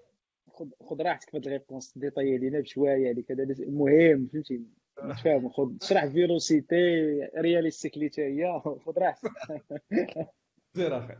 خذ 0.89 1.01
راحتك 1.01 1.29
في 1.29 1.37
هاد 1.37 1.45
الريبونس 1.45 1.97
ديطاي 1.97 2.37
لينا 2.37 2.59
بشويه 2.59 3.11
هذيك 3.11 3.31
هذا 3.31 3.43
المهم 3.43 4.27
فهمتي؟ 4.27 4.61
تفهم 4.95 5.49
خذ 5.49 5.71
شرح 5.81 6.05
فيلوسيتي 6.05 6.75
رياليستيك 7.37 7.93
حتى 7.93 8.21
هي 8.21 8.61
خذ 8.85 8.93
راحتك. 8.97 9.31
زير 10.73 10.97
أخي 10.97 11.15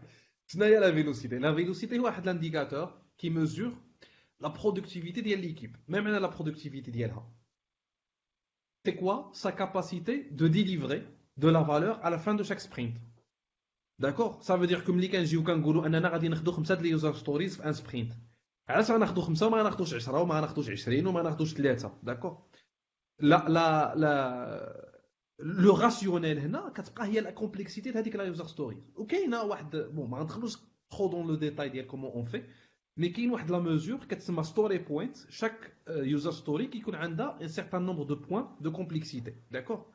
شنو 0.47 0.65
لا 0.65 0.91
فيلوسيتي 0.91 1.35
لا 1.35 1.55
فيلوسيتي 1.55 1.99
هو 1.99 2.05
واحد 2.05 2.25
لانديكاتور 2.25 3.01
كي 3.17 3.29
ميزور 3.29 3.73
لا 4.39 4.47
برودكتيفيتي 4.47 5.21
ديال 5.21 5.39
ليكيب 5.39 5.75
ما 5.87 6.01
معنى 6.01 6.19
لا 6.19 6.27
برودكتيفيتي 6.27 6.91
ديالها 6.91 7.31
quoi? 8.89 9.29
Sa 9.33 9.51
capacité 9.51 10.13
de 10.31 10.47
délivrer 10.47 11.03
de 11.37 11.49
la 11.49 11.61
valeur 11.61 12.03
à 12.05 12.09
la 12.09 12.17
fin 12.17 12.33
de 12.33 12.43
chaque 12.43 12.61
sprint. 12.61 12.95
D'accord? 13.99 14.43
Ça 14.43 14.57
veut 14.57 14.67
dire 14.67 14.83
que 14.83 14.91
ملي 14.91 15.07
كنجيو 15.07 15.43
كنقولوا 15.43 15.85
اننا 15.85 16.09
غادي 16.09 16.27
ناخذوا 16.27 16.53
خمسه 16.53 16.75
د 16.75 16.79
اليوزر 16.79 17.13
ستوريز 17.13 17.57
في 17.57 17.65
ان 17.65 17.73
سبرينت 17.73 18.13
علاش 18.68 18.90
غناخذوا 18.90 19.22
خمسه 19.24 19.46
وما 19.46 19.60
غناخذوش 19.60 19.94
10 19.94 20.20
وما 20.20 20.34
غناخذوش 20.34 20.70
20 20.70 21.06
وما 21.06 21.20
غناخذوش 21.20 21.54
ثلاثه 21.54 21.98
داكور 22.02 22.42
لا 23.20 23.48
لا 23.48 23.94
لا 23.94 24.96
لو 25.38 25.76
راسيونيل 25.76 26.38
هنا 26.38 26.68
كتبقى 26.68 27.06
هي 27.06 27.20
لا 27.20 27.30
كومبلكسيتي 27.30 27.90
هذيك 27.90 28.16
لا 28.16 28.24
يوزر 28.24 28.46
ستوريز 28.46 28.90
وكاينه 28.96 29.42
واحد 29.42 29.76
بون 29.76 30.10
ما 30.10 30.18
غندخلوش 30.18 30.56
ترو 30.90 31.08
دون 31.08 31.26
لو 31.26 31.34
ديتاي 31.34 31.68
ديال 31.68 31.86
كومون 31.86 32.10
اون 32.10 32.24
في 32.24 32.42
مي 32.96 33.08
كاين 33.08 33.30
واحد 33.30 33.50
لا 33.50 33.58
ميزور 33.58 33.98
كتسمى 33.98 34.42
ستوري 34.44 34.78
بوينت 34.78 35.16
شاك 35.28 35.76
يوزر 35.88 36.30
ستوري 36.30 36.66
كيكون 36.66 36.94
عندها 36.94 37.38
ان 37.42 37.48
سيغتان 37.48 37.82
نومبر 37.82 38.02
دو 38.02 38.14
بوين 38.14 38.44
دو 38.60 38.72
كومبلكسيتي 38.72 39.34
داكور 39.50 39.86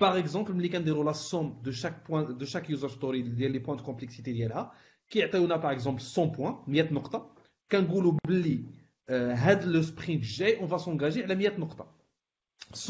باغ 0.00 0.18
اكزومبل 0.18 0.54
ملي 0.54 0.68
كنديروا 0.68 1.04
لا 1.04 1.12
سوم 1.12 1.62
دو 1.64 1.70
شاك 1.70 2.10
بوين 2.10 2.38
دو 2.38 2.44
شاك 2.44 2.70
يوزر 2.70 2.88
ستوري 2.88 3.22
ديال 3.22 3.52
لي 3.52 3.58
بوين 3.58 3.76
دو 3.76 3.84
كومبلكسيتي 3.84 4.32
ديالها 4.32 4.72
كيعطيونا 5.10 5.56
باغ 5.56 5.72
اكزومبل 5.72 6.02
100 6.18 6.26
بوين 6.36 6.56
100 6.66 6.92
نقطه 6.92 7.31
كنقولوا 7.72 8.12
باللي 8.26 8.64
هاد 9.10 9.64
لو 9.64 9.82
سبرينت 9.82 10.22
الجاي 10.22 10.60
اون 10.60 10.68
فا 10.68 10.78
سونغاجي 10.78 11.22
على 11.22 11.34
100 11.34 11.58
نقطه 11.58 11.86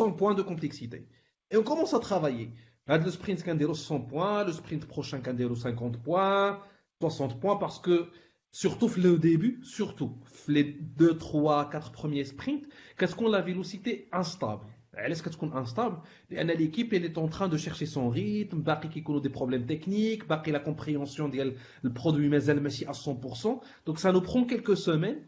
100 0.01 0.11
بوين 0.11 0.37
دو 0.37 0.45
كومبلكسيتي 0.45 0.97
اي 0.97 1.57
اون 1.57 1.65
كومونس 1.65 1.95
ا 1.95 1.99
ترافايي 1.99 2.51
هاد 2.89 3.05
لو 3.05 3.11
سبرينت 3.11 3.43
كنديروا 3.43 3.75
100 3.91 4.01
بوين 4.01 4.47
لو 4.47 4.53
سبرينت 4.53 4.87
بروشان 4.87 5.23
كنديروا 5.23 5.57
50 5.57 5.93
بوين 5.93 6.57
60 7.03 7.29
بوين 7.29 7.59
باسكو 7.59 8.05
surtout 8.51 8.91
le 8.97 9.19
début, 9.19 9.61
surtout 9.63 10.13
les 10.49 10.65
2, 10.65 11.19
3, 11.19 11.69
4 11.71 11.93
premiers 11.93 12.25
sprints, 12.25 12.65
qu'est-ce 12.97 13.15
qu'on 13.15 13.29
la 13.29 13.43
vélocité 13.43 14.09
instable 14.13 14.67
Qu'elle 14.96 15.12
est 15.12 15.56
instable 15.56 15.98
L'équipe 16.30 16.94
elle 16.94 17.06
est 17.06 17.18
en 17.18 17.28
train 17.28 17.48
de 17.48 17.58
chercher 17.58 17.86
son 17.86 18.10
rythme, 18.10 18.62
Baki 18.62 18.90
qui 18.90 19.04
connaît 19.04 19.22
des 19.22 19.30
problèmes 19.30 19.66
techniques, 19.66 20.28
Baki 20.28 20.52
la 20.52 20.60
compréhension 20.60 21.30
le 21.30 21.94
produit 21.94 22.30
mais 22.30 22.44
elle 22.46 22.60
à 22.60 22.92
100%. 22.92 23.62
Donc 23.86 24.00
ça 24.00 24.12
nous 24.12 24.22
prend 24.22 24.46
quelques 24.46 24.78
semaines, 24.78 25.22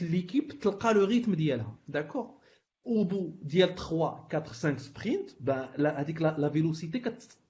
l'équipe 0.00 0.58
t'a 0.60 0.92
le 0.92 1.04
rythme 1.04 1.36
d'elle, 1.36 1.64
d'accord 1.88 2.38
Au 2.84 3.04
bout 3.04 3.38
de 3.42 3.74
3, 3.74 4.28
4, 4.30 4.54
5 4.54 4.80
sprints, 4.80 5.36
ben, 5.40 5.68
la, 5.76 6.04
la, 6.04 6.36
la 6.38 6.48
vélocité 6.48 7.02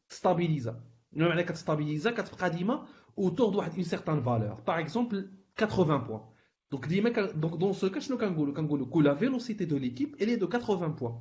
stabilise. 0.09 0.73
Elle 1.17 1.57
stabilise, 1.57 2.07
elle 2.07 2.15
autour 3.17 3.63
d'une 3.71 3.85
certaine 3.85 4.21
valeur. 4.21 4.63
Par 4.63 4.79
exemple, 4.79 5.29
80 5.57 6.01
points. 6.01 6.25
Donc, 6.71 6.87
dans 7.59 7.73
ce 7.73 7.87
cas, 7.87 8.01
que 8.01 8.99
la 9.03 9.15
vélocité 9.15 9.67
de 9.67 9.77
l'équipe, 9.77 10.15
elle 10.21 10.29
est 10.29 10.37
de 10.37 10.47
80 10.47 10.91
points. 10.91 11.21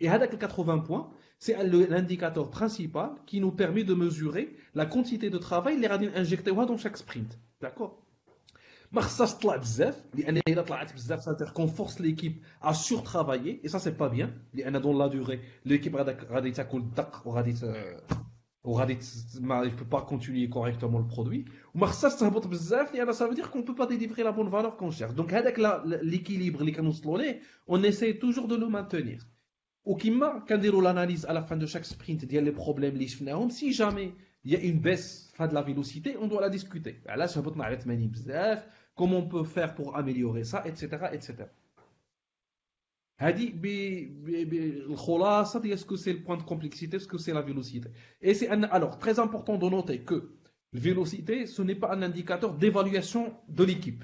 Et 0.00 0.08
avec 0.08 0.36
80 0.36 0.78
points, 0.80 1.10
c'est 1.38 1.56
l'indicateur 1.62 2.50
principal 2.50 3.10
qui 3.26 3.40
nous 3.40 3.52
permet 3.52 3.84
de 3.84 3.94
mesurer 3.94 4.56
la 4.74 4.86
quantité 4.86 5.30
de 5.30 5.38
travail 5.38 5.78
les 5.78 5.86
radines 5.86 6.12
injectés 6.14 6.52
dans 6.52 6.76
chaque 6.76 6.96
sprint. 6.96 7.38
D'accord 7.60 8.02
ما 8.92 9.00
خصهاش 9.00 9.34
تطلع 9.34 9.56
بزاف 9.56 10.04
لان 10.14 10.40
اذا 10.48 10.62
طلعت 10.62 10.92
بزاف 10.94 11.20
صافي 11.20 11.52
كونفورس 11.52 12.00
ليكيب 12.00 12.42
ا 12.62 12.72
سور 12.72 12.98
ترافايي 12.98 13.60
اي 13.64 13.68
سا 13.68 13.78
سي 13.78 13.90
با 13.90 14.08
بيان 14.08 14.32
لان 14.54 14.80
دون 14.80 14.98
لا 14.98 15.06
دوغي 15.06 15.40
ليكيب 15.64 15.96
غادي 16.30 16.50
تاكل 16.50 16.78
الدق 16.78 17.22
وغادي 17.26 17.54
وغادي 18.64 18.98
ما 19.40 19.62
يبو 19.62 19.84
با 19.84 20.00
كونتينيي 20.00 20.46
كوريكتومون 20.46 21.02
البرودوي 21.02 21.44
وما 21.74 21.86
خصهاش 21.86 22.14
تهبط 22.14 22.46
بزاف 22.46 22.94
لان 22.94 23.12
سا 23.12 23.26
فودير 23.26 23.46
كون 23.46 23.64
بو 23.64 23.72
با 23.72 23.84
ديليفري 23.84 24.22
لا 24.22 24.30
بون 24.30 24.50
فالور 24.50 24.70
كون 24.70 24.90
شيرش 24.90 25.12
دونك 25.12 25.34
هذاك 25.34 25.58
ليكيليبر 25.84 26.60
اللي 26.60 26.72
كنوصلوا 26.72 27.18
ليه 27.18 27.40
اون 27.68 27.86
اساي 27.86 28.12
توجور 28.12 28.46
دو 28.46 28.56
لو 28.56 28.68
مانتونير 28.68 29.20
ou 29.87 29.95
qui 29.95 30.11
marque 30.11 30.49
l'analyse 30.49 31.25
à 31.25 31.33
la 31.33 31.41
fin 31.41 31.55
de 31.55 31.65
chaque 31.65 31.85
sprint 31.85 32.23
il 32.23 32.33
y 32.33 32.37
a 32.37 32.41
les 32.41 32.51
problèmes 32.51 32.99
si 33.49 33.71
jamais. 33.71 34.11
Il 34.43 34.51
y 34.51 34.55
a 34.55 34.59
une 34.59 34.79
baisse 34.79 35.31
de 35.39 35.53
la 35.53 35.61
vélocité 35.61 36.17
on 36.19 36.27
doit 36.27 36.41
la 36.41 36.49
discuter. 36.49 36.99
Ah, 37.07 37.15
comment 38.95 39.19
on 39.19 39.27
peut 39.27 39.45
faire 39.45 39.75
pour 39.75 39.95
améliorer 39.95 40.43
ça 40.43 40.63
etc 40.65 40.87
etc 41.13 41.35
est-ce 43.19 43.51
que 45.85 45.95
c'est 45.95 46.13
le 46.13 46.21
point 46.21 46.37
de 46.37 46.43
complexité 46.43 46.97
est-ce 46.97 47.07
que 47.07 47.17
c'est 47.17 47.33
la 47.33 47.41
vélocité? 47.41 47.89
Et 48.21 48.33
c'est 48.33 48.49
alors 48.49 48.99
très 48.99 49.19
important 49.19 49.57
de 49.57 49.69
noter 49.69 50.01
que 50.01 50.31
la 50.73 50.79
vélocité 50.79 51.47
ce 51.47 51.61
n'est 51.61 51.75
pas 51.75 51.93
un 51.93 52.01
indicateur 52.03 52.53
d'évaluation 52.53 53.33
de 53.47 53.63
l'équipe. 53.63 54.03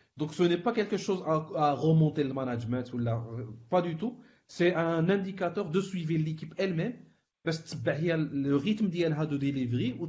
Donc 0.16 0.32
ce 0.34 0.42
n'est 0.42 0.58
pas 0.58 0.72
quelque 0.72 0.96
chose 0.96 1.22
à, 1.26 1.72
remonter 1.72 2.24
le 2.24 2.32
management 2.32 2.92
ou 2.94 2.98
là, 2.98 3.22
pas 3.68 3.82
du 3.82 3.96
tout. 3.96 4.18
C'est 4.46 4.74
un 4.74 5.08
indicateur 5.08 5.70
de 5.70 5.80
suivre 5.80 6.12
l'équipe 6.14 6.54
elle-même 6.56 6.94
parce 7.42 7.58
que 7.58 8.44
le 8.46 8.56
rythme 8.56 8.88
de 8.88 9.36
delivery 9.36 9.96
ou 10.00 10.08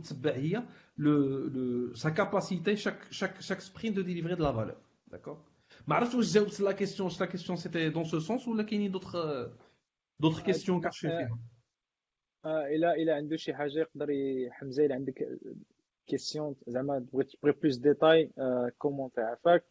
le, 0.98 1.52
le, 1.54 1.92
sa 1.96 2.12
capacité 2.12 2.76
chaque, 2.76 3.02
chaque, 3.12 3.42
chaque 3.42 3.62
sprint 3.62 3.96
de 3.96 4.02
délivrer 4.02 4.36
de 4.36 4.44
la 4.44 4.52
valeur. 4.52 4.80
D'accord 5.12 5.44
Je 5.88 6.64
la 6.64 6.74
question, 6.74 7.10
la 7.20 7.28
question 7.28 7.56
c'était 7.56 7.92
dans 7.92 8.06
ce 8.06 8.20
sens 8.20 8.48
ou 8.48 8.54
là 8.54 8.64
qu'il 8.64 8.82
y 8.82 8.86
a 8.86 8.90
d'autres 8.90 9.52
دوطخ 10.20 10.42
كيستيون 10.42 10.82
كتشوفي 10.82 11.30
اه 12.46 12.68
الا 12.68 12.96
الا 12.96 13.16
عنده 13.16 13.36
شي 13.36 13.54
حاجه 13.54 13.80
يقدر 13.80 14.08
حمزه 14.52 14.86
الا 14.86 14.96
عندك 14.96 15.40
كيستيون 16.07 16.57
زعما 16.67 17.07
بغيت 17.13 17.31
تبغي 17.31 17.53
بلوس 17.53 17.77
ديتاي 17.77 18.31
كومونتي 18.79 19.21
عفاك 19.21 19.65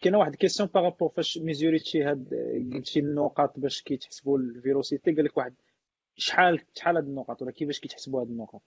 كاينة 0.00 0.18
واحد 0.18 0.32
الكيستيون 0.32 0.68
بارابور 0.74 1.08
فاش 1.08 1.38
ميزوريتي 1.38 2.02
هاد 2.02 2.34
قلتي 2.74 3.00
النقاط 3.00 3.58
باش 3.58 3.82
كيتحسبوا 3.82 4.38
الفيروسيتي 4.38 5.12
قال 5.12 5.24
لك 5.24 5.36
واحد 5.36 5.54
شحال 6.16 6.60
شحال 6.74 6.96
هاد 6.96 7.04
النقاط 7.04 7.42
ولا 7.42 7.50
كيفاش 7.50 7.80
كيتحسبوا 7.80 8.20
هاد 8.20 8.28
النقاط؟ 8.28 8.62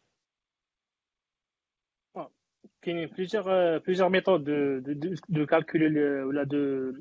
كاينين 2.82 3.08
بليزيور 3.08 3.78
بليزيور 3.78 4.10
ميثود 4.10 4.44
دو 4.84 5.16
دو 5.30 5.46
كالكولي 5.46 6.24
ولا 6.24 6.44
دو 6.44 6.92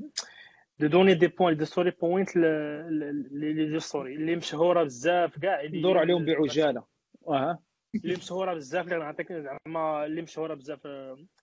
de 0.83 0.89
donner 0.89 1.15
des 1.15 1.29
points 1.29 1.55
de 1.55 1.65
story 1.65 1.93
points 1.93 2.37
لي 2.37 3.81
ستوري 3.81 4.15
اللي 4.17 4.37
مشهورة 4.37 4.85
بزاف 4.85 5.39
كاع 5.39 5.65
ندور 5.65 5.99
عليهم 5.99 6.25
بعجالة. 6.25 6.85
أها. 7.29 7.59
اللي 7.95 8.17
مشهورة 8.17 8.55
بزاف 8.55 8.85
اللي 8.85 8.99
نعطيك 8.99 9.33
زعما 9.33 10.05
اللي 10.07 10.23
مشهورة 10.23 10.55
بزاف 10.55 10.87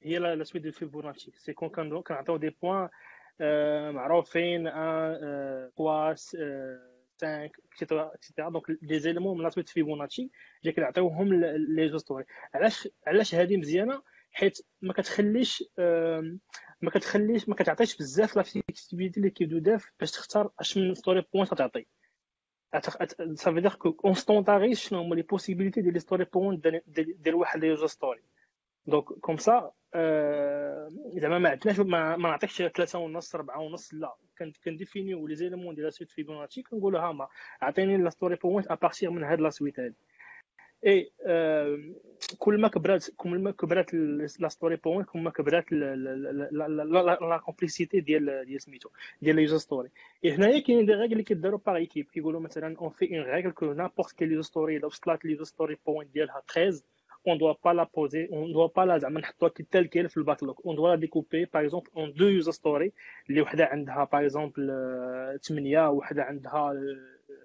هي 0.03 0.19
لا 0.19 0.43
سويت 0.43 0.63
دو 0.63 0.71
فيبوناتشي 0.71 1.31
سي 1.35 1.53
كون 1.53 1.69
كنعطيو 2.01 2.37
دي 2.37 2.49
بوان 2.49 2.89
معروفين 3.93 4.67
1 4.67 6.15
3 7.19 7.51
5 7.71 8.11
اكسيتيرا 8.13 8.49
دونك 8.49 8.63
لي 8.81 8.99
زيليمون 8.99 9.37
من 9.37 9.43
لا 9.43 9.49
سويت 9.49 9.69
فيبوناتشي 9.69 10.29
اللي 10.61 10.73
كنعطيوهم 10.73 11.33
لي 11.33 11.87
جو 11.87 11.97
ستوري 11.97 12.25
علاش 12.53 12.89
علاش 13.07 13.35
هذه 13.35 13.57
مزيانة؟ 13.57 14.01
حيت 14.31 14.57
ما 14.81 14.93
كتخليش 14.93 15.63
ما 16.81 16.89
كتخليش 16.93 17.49
ما 17.49 17.55
كتعطيش 17.55 17.97
بزاف 17.97 18.35
لا 18.37 18.43
فليكسيبيليتي 18.43 19.19
اللي 19.19 19.29
كيبدو 19.29 19.57
داف 19.57 19.91
باش 19.99 20.11
تختار 20.11 20.51
اش 20.59 20.77
من 20.77 20.95
ستوري 20.95 21.23
بوينت 21.33 21.51
غتعطي. 21.51 21.85
كونستونتاريز 23.97 24.79
شنو 24.79 24.99
هما 24.99 25.15
لي 25.15 25.21
بوسيبيليتي 25.21 25.81
ديال 25.81 25.93
لي 25.93 25.99
ستوري 25.99 26.25
بوينت 26.25 26.67
ديال 26.97 27.35
واحد 27.35 27.59
لي 27.59 27.67
يوزر 27.67 27.87
ستوري 27.87 28.21
دونك 28.87 29.03
كوم 29.03 29.37
سا 29.37 29.71
زعما 31.15 31.39
ما 31.39 31.49
عندناش 31.49 31.79
ما, 31.79 32.17
نعطيكش 32.17 32.61
ثلاثة 32.61 32.99
ونص 32.99 33.35
ربعة 33.35 33.59
ونص 33.59 33.93
لا. 33.93 34.15
كنديفينيو 34.65 35.27
لي 35.27 35.35
زيليمون 35.35 35.75
ديال 35.75 35.85
لا 35.85 35.91
سويت 35.91 36.11
فيبوناتشي 36.11 36.61
كنقولوا 36.61 36.99
ها 36.99 37.11
ما 37.11 37.27
عطيني 37.61 37.97
لا 37.97 38.09
ستوري 38.09 38.35
بوينت 38.35 38.71
ابارتيغ 38.71 39.09
من 39.09 39.23
هاد 39.23 39.39
لا 39.39 39.49
سويت 39.49 39.79
هادي. 39.79 39.95
إي 40.85 41.11
كل 42.37 42.61
ما 42.61 42.67
كبرات 42.67 43.05
كل 43.17 43.39
ما 43.39 43.51
كبرات 43.51 43.93
لا 44.39 44.47
ستوري 44.47 44.75
بوين 44.75 45.03
كل 45.03 45.19
ما 45.19 45.29
كبرات 45.31 45.71
لا 45.71 47.41
كومبليسيتي 47.45 47.99
ديال 47.99 48.45
ديال 48.45 48.61
سميتو 48.61 48.89
ديال 49.21 49.35
لي 49.35 49.41
يوزر 49.41 49.57
ستوري 49.57 49.89
هنايا 50.25 50.59
كاينين 50.59 50.85
دي 50.85 50.93
ريغل 50.93 51.11
اللي 51.11 51.23
كيداروا 51.23 51.59
باغ 51.65 51.75
ايكيب 51.75 52.05
كيقولوا 52.05 52.41
مثلا 52.41 52.77
اون 52.77 52.89
في 52.89 53.17
اون 53.17 53.25
ريغل 53.25 53.51
كو 53.51 53.73
نابورت 53.73 54.11
كيل 54.11 54.31
يوزر 54.31 54.47
ستوري 54.47 54.77
الا 54.77 54.85
وصلت 54.85 55.25
لي 55.25 55.31
يوزر 55.31 55.43
ستوري 55.43 55.77
بوين 55.87 56.11
ديالها 56.13 56.41
13 56.53 56.81
on 57.29 57.35
doit 57.35 57.57
pas 57.65 57.73
la 57.73 57.85
poser 57.85 58.29
on 58.31 58.47
doit 58.47 58.71
pas 58.77 58.85
la 58.85 58.97
زعما 58.97 59.19
نحطوها 59.19 59.51
تال 59.71 59.89
كاين 59.89 60.07
في 60.07 60.17
الباك 60.17 60.43
لوك 60.43 60.59
on 60.59 60.73
doit 60.75 60.95
la 60.95 60.97
découper 60.97 61.45
par 61.45 61.61
exemple 61.61 61.89
en 61.95 62.07
deux 62.07 62.31
user 62.41 62.51
story 62.51 62.91
اللي 63.29 63.41
وحدة 63.41 63.65
عندها 63.65 64.05
par 64.05 64.19
exemple 64.29 64.59
8 65.41 65.89
وحدة 65.89 66.23
عندها 66.23 66.73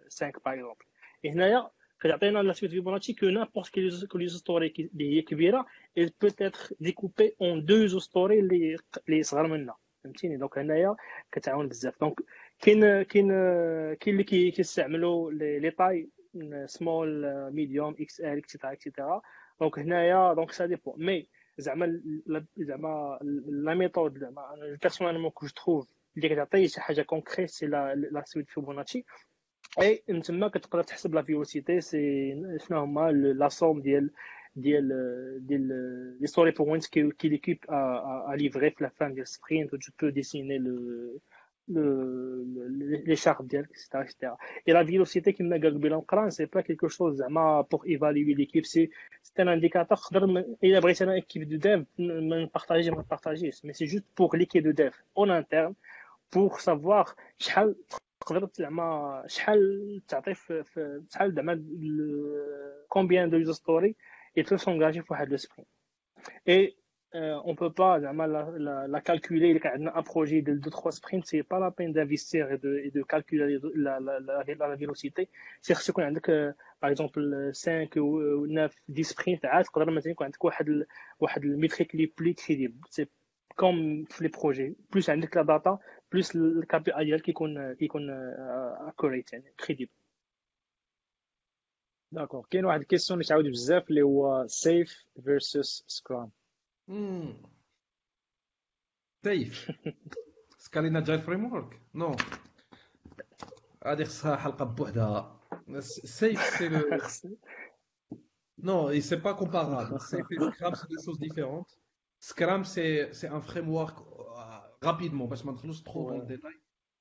5 0.09 0.31
par 0.31 0.53
exemple. 0.53 0.87
هنايا 1.25 1.71
كتعطينا 2.03 2.39
لا 2.39 2.53
سويت 2.53 2.73
فيبوناتشي 2.73 3.13
كو 3.13 3.27
نابورت 3.27 3.77
يوزر 3.77 4.29
ستوري 4.29 4.75
اللي 4.79 5.17
هي 5.17 5.23
كبيره 5.23 5.67
il 6.01 6.11
peut 6.11 6.35
être 6.49 6.75
découpé 6.81 7.27
en 7.41 7.57
deux 7.57 7.87
user 7.87 8.01
story 8.01 8.17
اللي 8.33 8.77
اللي 9.09 9.23
صغر 9.23 9.47
منها 9.47 9.77
فهمتيني 10.05 10.37
دونك 10.37 10.59
هنايا 10.59 10.97
كتعاون 11.33 11.69
بزاف 11.69 12.01
دونك 12.01 12.21
كاين 12.61 13.03
كاين 13.03 13.29
كاين 13.95 14.21
اللي 14.21 14.51
كيستعملوا 14.51 15.33
لي 15.33 15.71
طاي 15.71 16.09
سمول 16.67 17.27
ميديوم 17.53 17.97
إكس 18.01 18.21
ال 18.21 18.39
اكسيتيرا 18.39 18.73
اكسيتيرا 18.73 19.23
دونك 19.61 19.79
هنايا 19.79 20.35
دونك 20.35 20.53
سا 20.53 20.67
ديبون 20.67 20.95
مي 21.07 21.29
زعما 21.59 22.01
زعما 22.57 23.19
لا 23.49 23.75
ميثود 23.75 24.19
زعما 24.19 24.77
بيرسونيلمون 24.83 25.31
كو 25.31 25.47
جو 25.47 25.53
تروف 25.53 25.89
اللي 26.17 26.29
كتعطي 26.29 26.69
شي 26.69 26.81
حاجة 26.81 27.03
كونكريت 27.03 27.51
سي 27.51 27.67
لا 27.67 28.23
سويت 28.27 28.51
فيبوناتشي 28.51 29.05
اي 29.82 30.04
من 30.10 30.22
تما 30.22 30.48
كتقدر 30.48 30.84
تحسب 30.84 31.16
لا 31.16 31.22
فيلوسيتي 31.22 31.82
سي 31.82 32.34
شنو 32.68 32.80
هما 32.80 33.12
لا 33.12 33.50
سوم 33.50 33.82
ديال 33.82 34.10
ديال 34.56 34.88
ديال 35.48 35.68
لي 36.22 36.28
ستوري 36.28 36.52
بوينتس 36.52 36.88
كي 36.88 37.12
ليكيب 37.24 37.58
ا 37.70 38.36
ليفري 38.38 38.72
في 38.72 38.84
لا 38.84 38.90
فان 38.90 39.14
ديال 39.14 39.28
سبرينت 39.28 39.74
و 39.74 39.78
تو 39.78 39.92
بو 40.02 40.10
ديسيني 40.10 40.58
لو 40.58 41.20
les 41.70 43.16
chartes 43.18 43.44
etc., 43.54 44.04
etc. 44.04 44.34
Et 44.66 44.72
la 44.72 44.84
vélocité 44.84 45.34
qui 45.34 45.44
m'a 45.44 45.58
قبيله 45.58 45.98
نقرا 45.98 46.30
c'est 46.30 46.48
pas 46.48 46.64
quelque 46.64 46.88
chose 46.88 47.16
زعما 47.16 47.66
pour 47.70 47.86
évaluer 47.86 48.34
l'équipe 48.36 48.66
c'est 48.66 48.90
c'est 49.24 49.40
un 49.40 49.48
indicateur 49.48 50.00
تقدر 50.00 50.44
الا 50.64 50.80
بغيت 50.80 51.02
انا 51.02 51.20
équipe 51.20 51.44
de 51.44 51.58
dev 51.58 51.84
ما 52.00 52.44
نبارطاجي 52.44 52.92
ما 52.92 53.00
نبارطاجيش 53.00 53.66
mais 53.66 53.74
c'est 53.74 53.88
juste 53.88 54.06
pour 54.16 54.36
l'équipe 54.36 54.64
de 54.64 54.72
dev 54.72 54.94
en 55.16 55.30
interne 55.30 55.74
pour 56.32 56.62
savoir 56.62 57.16
شحال 57.38 57.76
تقدر 58.23 58.49
زعما 58.55 59.25
شحال 59.27 60.03
تعطي 60.09 60.35
في 60.35 61.03
شحال 61.11 61.35
زعما 61.35 61.65
كومبيان 62.89 63.31
دو 63.31 63.37
يوزر 63.37 63.53
ستوري 63.53 63.97
يتو 64.37 64.57
سونغاجي 64.57 65.03
في 65.03 65.07
واحد 65.11 65.29
لو 65.31 65.37
سبرين 65.37 65.67
اي 66.49 66.77
اون 67.15 67.55
بو 67.55 67.69
با 67.69 67.99
زعما 67.99 68.27
لا 68.89 68.99
كالكولي 68.99 69.51
الا 69.51 69.59
كان 69.59 69.73
عندنا 69.73 69.99
ان 69.99 70.05
بروجي 70.15 70.41
ديال 70.41 70.61
دو 70.61 70.71
تخوا 70.71 70.91
سبرينت 70.91 71.25
سي 71.25 71.43
با 71.43 71.57
لا 71.57 71.69
بين 71.69 71.93
دافيستير 71.93 72.53
اي 72.53 72.89
دو 72.89 73.05
كالكولي 73.05 73.61
لا 73.75 74.01
لا 74.01 74.77
فيلوسيتي 74.77 75.29
سي 75.61 75.75
خصو 75.75 75.93
يكون 75.93 76.05
عندك 76.05 76.31
باغ 76.83 76.91
اكزومبل 76.91 77.53
5 77.55 77.89
و 77.97 78.47
9 78.47 78.71
10 78.91 79.03
سبرينت 79.03 79.45
عاد 79.45 79.65
تقدر 79.65 79.91
مثلا 79.91 80.13
يكون 80.13 80.25
عندك 80.25 80.45
واحد 80.45 80.85
واحد 81.21 81.45
الميتريك 81.45 81.95
لي 81.95 82.13
بلي 82.19 82.33
كريديبل 82.33 82.81
سي 82.91 83.07
كوم 83.57 84.05
في 84.05 84.25
لي 84.25 84.29
بروجي 84.29 84.77
بلوس 84.93 85.11
عندك 85.11 85.37
لا 85.37 85.43
داتا 85.43 85.79
بلوس 86.12 86.36
الكابي 86.36 86.98
اي 86.98 87.06
ديالك 87.06 87.22
كيكون 87.22 87.74
كيكون 87.74 88.10
اكوريت 88.88 89.34
يعني 89.34 89.54
كريديبل 89.66 89.92
داكور 92.12 92.48
كاين 92.50 92.66
واحد 92.66 92.80
الكيسيون 92.80 93.20
اللي 93.20 93.30
تعاود 93.30 93.46
بزاف 93.46 93.90
اللي 93.90 94.02
هو 94.02 94.48
سيف 94.48 95.06
فيرسس 95.24 95.84
سكرام 95.88 96.32
سيف 99.24 99.72
سكالينا 100.58 101.00
جاي 101.00 101.20
فريم 101.20 101.54
ورك 101.54 101.82
نو 101.96 102.16
غادي 103.86 104.06
خصها 104.06 104.36
حلقه 104.36 104.66
بوحدها 104.66 105.40
سيف 105.80 106.42
سي 106.42 106.70
لو 106.70 107.00
Non, 108.60 108.90
et 108.90 109.02
c'est 109.02 109.22
pas 109.22 109.36
comparable. 109.36 110.00
Safe 110.00 110.26
et 110.32 110.36
Scrum, 110.36 110.74
c'est 110.76 110.90
deux 110.90 111.04
choses 111.04 111.20
différentes. 111.20 111.78
Scrum, 112.20 112.66
c'est 112.66 113.28
un 113.28 113.42
framework 113.42 114.00
rapidement, 114.83 115.29
parce 115.29 115.43
que 115.43 115.49
je 115.49 115.83
trop 115.83 116.11
dans 116.11 116.19
le 116.19 116.27
détail. 116.27 116.55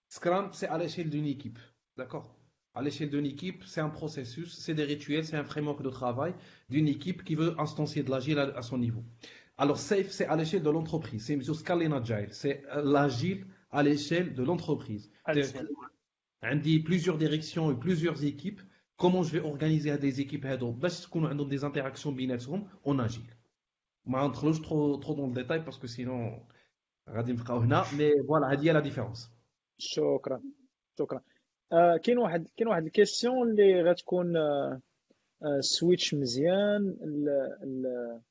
Scrum, 0.08 0.50
c'est 0.54 0.68
à 0.68 0.78
l'échelle 0.78 1.10
d'une 1.10 1.26
équipe. 1.26 1.60
D'accord? 1.98 2.36
À 2.74 2.82
l'échelle 2.82 3.10
d'une 3.10 3.26
équipe, 3.26 3.64
c'est 3.66 3.82
un 3.82 3.90
processus, 3.90 4.58
c'est 4.58 4.74
des 4.74 4.84
rituels, 4.84 5.26
c'est 5.26 5.36
un 5.36 5.44
framework 5.44 5.82
de 5.82 5.90
travail 5.90 6.34
d'une 6.70 6.88
équipe 6.88 7.24
qui 7.24 7.36
veut 7.36 7.60
instancier 7.60 8.04
de 8.04 8.10
l'agile 8.10 8.40
à, 8.40 8.62
son 8.62 8.78
niveau. 8.78 9.04
Alors, 9.58 9.78
SAFE, 9.78 10.10
c'est 10.10 10.26
à 10.26 10.36
l'échelle 10.36 10.64
de 10.64 10.70
l'entreprise. 10.70 11.26
C'est 11.26 11.42
sur 11.44 11.56
Scalene 11.56 11.94
Agile. 11.94 12.30
C'est 12.32 12.64
euh, 12.76 12.82
l'agile 12.84 13.46
à 13.72 13.84
l'échelle 13.84 14.34
de 14.34 14.44
l'entreprise. 14.44 15.12
On 15.28 16.48
hein, 16.48 16.56
dit 16.56 16.80
plusieurs 16.80 17.18
directions 17.18 17.72
et 17.72 17.76
plusieurs 17.76 18.24
équipes. 18.24 18.62
Comment 18.98 19.24
je 19.24 19.34
vais 19.34 19.42
organiser 19.42 19.98
des 19.98 20.22
équipes 20.22 20.46
qu'on 21.10 21.46
des 21.46 21.64
interactions 21.64 22.12
binaises 22.12 22.50
en 22.84 23.00
agile. 23.00 23.24
Je 24.06 24.12
ne 24.12 24.62
trop, 24.62 24.98
trop 24.98 25.16
dans 25.16 25.28
le 25.28 25.34
détail 25.34 25.64
parce 25.64 25.78
que 25.78 25.88
sinon. 25.88 26.42
غادي 27.10 27.32
نبقاو 27.32 27.58
هنا 27.60 27.84
mais 27.84 28.26
voilà 28.28 28.52
هذه 28.52 28.64
هي 28.64 28.82
la 28.82 28.86
différence. 28.86 29.30
شكرا 29.78 30.42
شكرا. 31.00 31.22
آه 31.74 31.98
كاين 31.98 32.18
واحد 32.18 32.48
كاين 32.58 32.68
واحد 32.68 32.84
الكيسيون 32.86 33.50
اللي 33.52 33.82
غتكون 33.82 34.38
آه 34.38 34.80
سويتش 35.60 36.14
مزيان 36.14 36.98
ال 37.02 37.30
ال 37.64 38.22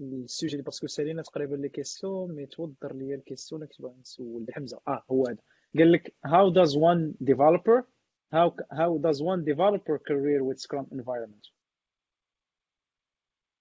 السوجي 0.00 0.62
باسكو 0.62 0.86
سالينا 0.86 1.22
تقريبا 1.22 1.56
لي 1.56 1.68
كيسيون 1.68 2.32
مي 2.32 2.46
توضر 2.46 2.92
لي 2.94 3.14
الكيسيون 3.14 3.62
اللي 3.62 3.72
كنت 3.72 3.82
باغي 3.82 4.00
نسول 4.00 4.46
حمزة 4.50 4.80
آه 4.88 5.02
هو 5.10 5.26
هذا 5.26 5.38
قال 5.78 5.92
لك 5.92 6.14
how 6.26 6.52
does 6.54 6.70
one 6.72 7.26
developer 7.30 7.82
how 8.34 8.50
how 8.72 8.98
does 8.98 9.18
one 9.22 9.44
developer 9.44 9.98
career 9.98 10.40
with 10.48 10.58
scrum 10.58 10.86
environment 10.92 11.44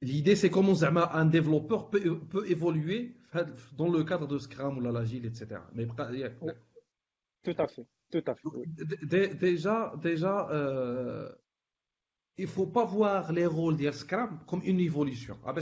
l'idée, 0.00 0.36
c'est 0.36 0.50
comment 0.50 0.82
un 0.82 1.26
développeur 1.26 1.90
peut, 1.90 2.20
peut, 2.20 2.48
évoluer 2.48 3.16
dans 3.76 3.88
le 3.88 4.04
cadre 4.04 4.26
de 4.26 4.38
Scrum 4.38 4.78
ou 4.78 4.80
l'Agile, 4.80 5.26
etc. 5.26 5.60
Mais, 5.74 5.86
tout 5.86 7.54
à 7.58 7.66
fait, 7.66 7.86
tout 8.10 8.24
à 8.26 8.34
fait. 8.34 9.36
Déjà, 9.36 9.92
déjà 10.02 10.48
euh, 10.50 11.30
il 12.36 12.44
ne 12.44 12.50
faut 12.50 12.66
pas 12.66 12.84
voir 12.84 13.32
les 13.32 13.46
rôles 13.46 13.76
de 13.76 13.90
Scrum 13.90 14.40
comme 14.46 14.62
une 14.64 14.80
évolution. 14.80 15.38
Ah, 15.44 15.54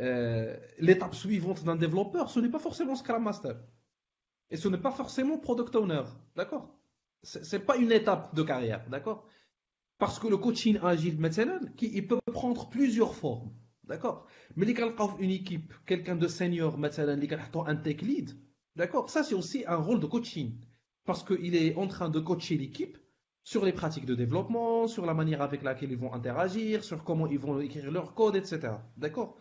euh, 0.00 0.56
l'étape 0.78 1.14
suivante 1.14 1.64
d'un 1.64 1.76
développeur, 1.76 2.28
ce 2.28 2.40
n'est 2.40 2.48
pas 2.48 2.58
forcément 2.58 2.96
Scrum 2.96 3.22
Master. 3.22 3.56
Et 4.50 4.56
ce 4.56 4.68
n'est 4.68 4.78
pas 4.78 4.90
forcément 4.90 5.38
Product 5.38 5.74
Owner. 5.76 6.02
D'accord? 6.36 6.76
Ce 7.22 7.56
n'est 7.56 7.62
pas 7.62 7.76
une 7.76 7.92
étape 7.92 8.34
de 8.34 8.42
carrière. 8.42 8.88
D'accord? 8.88 9.26
Parce 9.98 10.18
que 10.18 10.26
le 10.26 10.36
coaching 10.36 10.78
agile, 10.82 11.18
maintenant, 11.18 11.60
il 11.80 12.06
peut 12.06 12.18
prendre 12.32 12.68
plusieurs 12.68 13.14
formes. 13.14 13.52
D'accord? 13.84 14.26
Mais 14.56 14.66
les 14.66 14.74
une 15.20 15.30
équipe, 15.30 15.72
quelqu'un 15.86 16.16
de 16.16 16.26
senior, 16.26 16.78
maintenant, 16.78 17.66
un 17.66 17.76
tech 17.76 18.00
lead, 18.00 18.30
d'accord? 18.76 19.10
Ça, 19.10 19.22
c'est 19.22 19.34
aussi 19.34 19.64
un 19.66 19.76
rôle 19.76 20.00
de 20.00 20.06
coaching. 20.06 20.58
Parce 21.04 21.22
qu'il 21.22 21.54
est 21.54 21.74
en 21.76 21.86
train 21.86 22.08
de 22.08 22.18
coacher 22.18 22.56
l'équipe 22.56 22.96
sur 23.42 23.64
les 23.64 23.72
pratiques 23.72 24.06
de 24.06 24.14
développement, 24.14 24.88
sur 24.88 25.04
la 25.04 25.12
manière 25.12 25.42
avec 25.42 25.62
laquelle 25.62 25.92
ils 25.92 25.98
vont 25.98 26.14
interagir, 26.14 26.82
sur 26.82 27.04
comment 27.04 27.26
ils 27.26 27.38
vont 27.38 27.60
écrire 27.60 27.90
leur 27.90 28.14
code, 28.14 28.36
etc. 28.36 28.72
D'accord? 28.96 29.36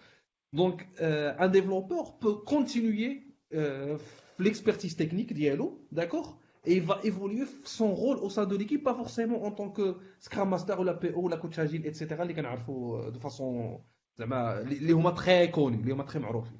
Donc, 0.52 0.86
euh, 1.02 1.34
un 1.40 1.48
développeur 1.48 2.20
peut 2.20 2.36
continuer 2.36 3.24
euh, 3.54 3.98
l'expertise 4.40 4.96
technique 4.98 5.34
d'ILO, 5.34 5.88
d'accord? 5.92 6.40
Et 6.65 6.77
il 6.77 6.83
va 6.83 7.01
évoluer 7.05 7.47
son 7.65 7.95
rôle 7.95 8.19
au 8.19 8.29
sein 8.29 8.45
de 8.45 8.57
l'équipe, 8.57 8.83
pas 8.83 8.95
forcément 8.95 9.45
en 9.45 9.53
tant 9.53 9.71
que 9.71 9.97
Scrum 10.21 10.49
Master 10.49 10.81
ou 10.81 10.85
la 10.85 10.95
PO 10.95 11.21
ou 11.23 11.29
la 11.29 11.37
coach 11.37 11.59
agile, 11.59 11.87
etc. 11.87 12.07
Les 12.27 12.35
euh, 12.37 13.11
de 13.11 13.19
façon. 13.19 13.81
Les 14.19 14.91
sont 14.91 15.13
très 15.15 15.51
connus, 15.51 15.83
les 15.85 15.93
sont 15.93 16.05
très 16.05 16.19
معروفين. 16.19 16.59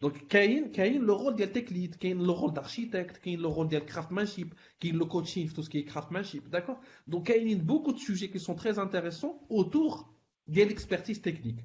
Donc, 0.00 0.26
Kain, 0.28 0.68
Kain, 0.72 0.98
le 1.00 1.12
rôle 1.12 1.36
de 1.36 1.44
tech 1.44 1.70
lead, 1.70 1.96
Kain, 1.98 2.16
le 2.16 2.30
rôle 2.30 2.52
d'architecte, 2.52 3.20
Kain, 3.20 3.36
le 3.38 3.46
rôle 3.46 3.68
de 3.68 3.78
craftsmanship, 3.78 4.54
Kain, 4.78 4.92
le 4.92 5.04
coaching, 5.04 5.50
tout 5.50 5.62
ce 5.62 5.70
qui 5.70 5.78
est 5.78 5.84
craftsmanship, 5.84 6.48
d'accord 6.50 6.80
Donc, 7.06 7.26
Kain, 7.26 7.56
beaucoup 7.62 7.92
de 7.92 7.98
sujets 7.98 8.28
qui 8.28 8.40
sont 8.40 8.54
très 8.54 8.78
intéressants 8.78 9.40
autour 9.48 10.12
de 10.46 10.62
l'expertise 10.62 11.22
technique. 11.22 11.60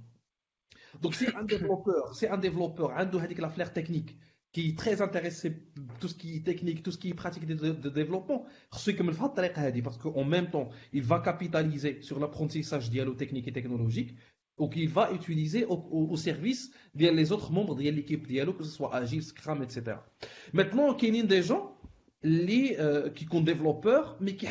Donc 1.01 1.13
c'est 1.13 1.35
un 1.35 1.43
développeur, 1.43 2.15
c'est 2.15 2.29
un 2.29 2.37
développeur, 2.37 2.97
un 2.97 3.05
de 3.05 3.41
la 3.41 3.49
flair 3.49 3.73
technique 3.73 4.17
qui 4.54 4.68
est 4.68 4.78
très 4.78 5.02
intéressé 5.02 5.56
tout 5.98 6.06
ce 6.06 6.14
qui 6.14 6.36
est 6.36 6.44
technique, 6.46 6.84
tout 6.84 6.92
ce 6.92 6.98
qui 6.98 7.10
est 7.10 7.14
pratique 7.14 7.44
de, 7.44 7.54
de 7.54 7.90
développement, 7.90 8.46
parce 8.70 9.98
qu'en 9.98 10.24
même 10.24 10.48
temps, 10.48 10.68
il 10.92 11.02
va 11.02 11.18
capitaliser 11.18 12.00
sur 12.02 12.20
l'apprentissage 12.20 12.88
dialogue 12.88 13.16
technique 13.16 13.48
et 13.48 13.52
technologique, 13.52 14.14
ou 14.56 14.68
qu'il 14.68 14.88
va 14.88 15.10
utiliser 15.12 15.66
au, 15.68 16.16
service 16.16 16.70
des 16.94 17.32
autres 17.32 17.50
membres 17.50 17.74
de 17.74 17.82
l'équipe 17.82 18.28
dialogue, 18.28 18.58
que 18.58 18.62
ce 18.62 18.70
soit 18.70 18.94
Agile, 18.94 19.24
Scrum, 19.24 19.60
etc. 19.60 19.96
Maintenant, 20.52 20.96
il 20.96 21.16
y 21.16 21.20
a 21.20 21.24
des 21.24 21.42
gens 21.42 21.76
euh, 22.24 23.10
qui 23.10 23.24
sont 23.24 23.40
développeurs, 23.40 24.16
mais 24.20 24.36
qui 24.36 24.46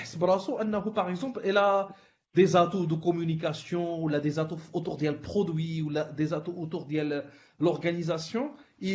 par 0.94 1.10
exemple, 1.10 1.40
elle 1.46 1.58
a 1.58 1.96
des 2.36 2.58
atouts 2.58 2.88
de 2.88 2.96
communication, 2.96 4.04
ou 4.04 4.12
des 4.12 4.38
atouts 4.38 4.60
autour 4.74 4.98
du 4.98 5.10
produit, 5.14 5.82
ou 5.82 5.94
des 6.18 6.34
atouts 6.34 6.56
autour 6.58 6.88
de 6.88 7.24
l'organisation, 7.62 8.52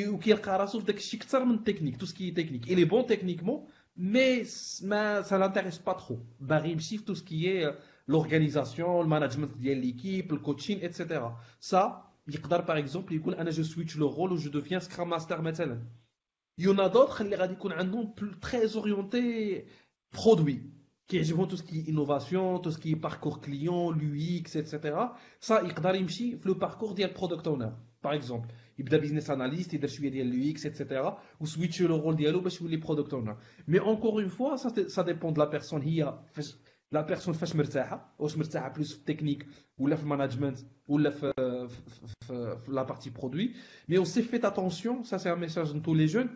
ou 0.07 0.17
qui 0.17 0.31
est 0.31 1.63
technique, 1.63 1.97
tout 1.97 2.05
ce 2.05 2.13
qui 2.13 2.29
est 2.29 2.33
technique. 2.33 2.65
Il 2.69 2.79
est 2.79 2.85
bon 2.85 3.03
techniquement, 3.03 3.67
mais 3.95 4.43
ça 4.45 4.85
ne 4.85 5.37
l'intéresse 5.37 5.79
pas 5.79 5.95
trop. 5.95 6.19
Il 6.65 7.03
tout 7.03 7.15
ce 7.15 7.23
qui 7.23 7.47
est 7.47 7.65
euh, 7.65 7.71
l'organisation, 8.07 9.01
le 9.01 9.07
management 9.07 9.49
de 9.59 9.71
l'équipe, 9.71 10.31
le 10.31 10.39
coaching, 10.39 10.79
etc. 10.81 11.21
Ça, 11.59 12.11
par 12.65 12.77
exemple, 12.77 13.13
il 13.13 13.21
dit 13.21 13.51
je 13.51 13.63
switch 13.63 13.95
le 13.95 14.05
rôle 14.05 14.33
ou 14.33 14.37
je 14.37 14.49
deviens 14.49 14.79
Scrum 14.79 15.09
Master 15.09 15.41
maintenant. 15.41 15.77
Il 16.57 16.65
y 16.65 16.67
en 16.69 16.77
a 16.77 16.87
d'autres 16.89 17.23
qui 17.23 17.91
sont 17.91 18.13
très 18.39 18.75
orientés 18.75 19.65
produits 20.11 20.61
qui 21.07 21.33
ont 21.33 21.45
tout 21.45 21.57
ce 21.57 21.63
qui 21.63 21.79
est 21.79 21.83
innovation, 21.83 22.59
tout 22.59 22.71
ce 22.71 22.77
qui 22.77 22.91
est 22.91 22.95
parcours 22.95 23.41
client, 23.41 23.91
l'UX, 23.91 24.55
etc. 24.55 24.95
Ça, 25.39 25.61
il 25.63 25.73
peut 25.73 25.95
يمشي 25.95 26.39
le 26.43 26.55
parcours 26.55 26.95
du 26.95 27.07
product 27.07 27.45
owner, 27.47 27.69
par 28.01 28.13
exemple. 28.13 28.49
Il 28.66 28.66
peut 28.85 28.97
business 28.97 29.29
analyst, 29.29 29.73
il 29.73 29.79
peut 29.79 30.09
ديال 30.09 30.29
l'UX, 30.31 30.65
etc. 30.65 31.01
ou 31.39 31.45
switcher 31.45 31.87
le 31.87 31.95
rôle 31.95 32.15
ديالو 32.15 32.39
باش 32.41 32.61
يولي 32.61 32.81
product 32.81 33.13
owner. 33.13 33.33
Mais 33.67 33.79
encore 33.79 34.19
une 34.19 34.29
fois, 34.29 34.57
ça, 34.57 34.69
ça 34.87 35.03
dépend 35.03 35.31
de 35.31 35.39
la 35.39 35.47
personne. 35.47 35.81
هي 35.81 36.19
لا 36.93 37.01
بيرسون 37.01 37.33
فاش 37.33 37.55
مرتاحه 37.55 38.15
واش 38.19 38.37
مرتاحه 38.37 38.69
بلوس 38.69 38.93
في 38.93 38.99
التكنيك 38.99 39.47
ولا 39.77 39.95
في 39.95 40.03
المانجمنت 40.03 40.59
ولا 40.87 41.09
في 41.09 41.33
في, 42.21 42.57
في 42.61 42.71
لا 42.71 42.83
بارتي 42.83 43.09
برودوي 43.09 43.53
مي 43.89 44.05
aussi 44.05 44.21
faites 44.21 44.45
attention 44.45 45.03
ça 45.03 45.17
c'est 45.19 45.29
un 45.29 45.35
message 45.35 45.73
de 45.73 45.79
tous 45.79 45.95
les 45.95 46.07
jeunes 46.07 46.29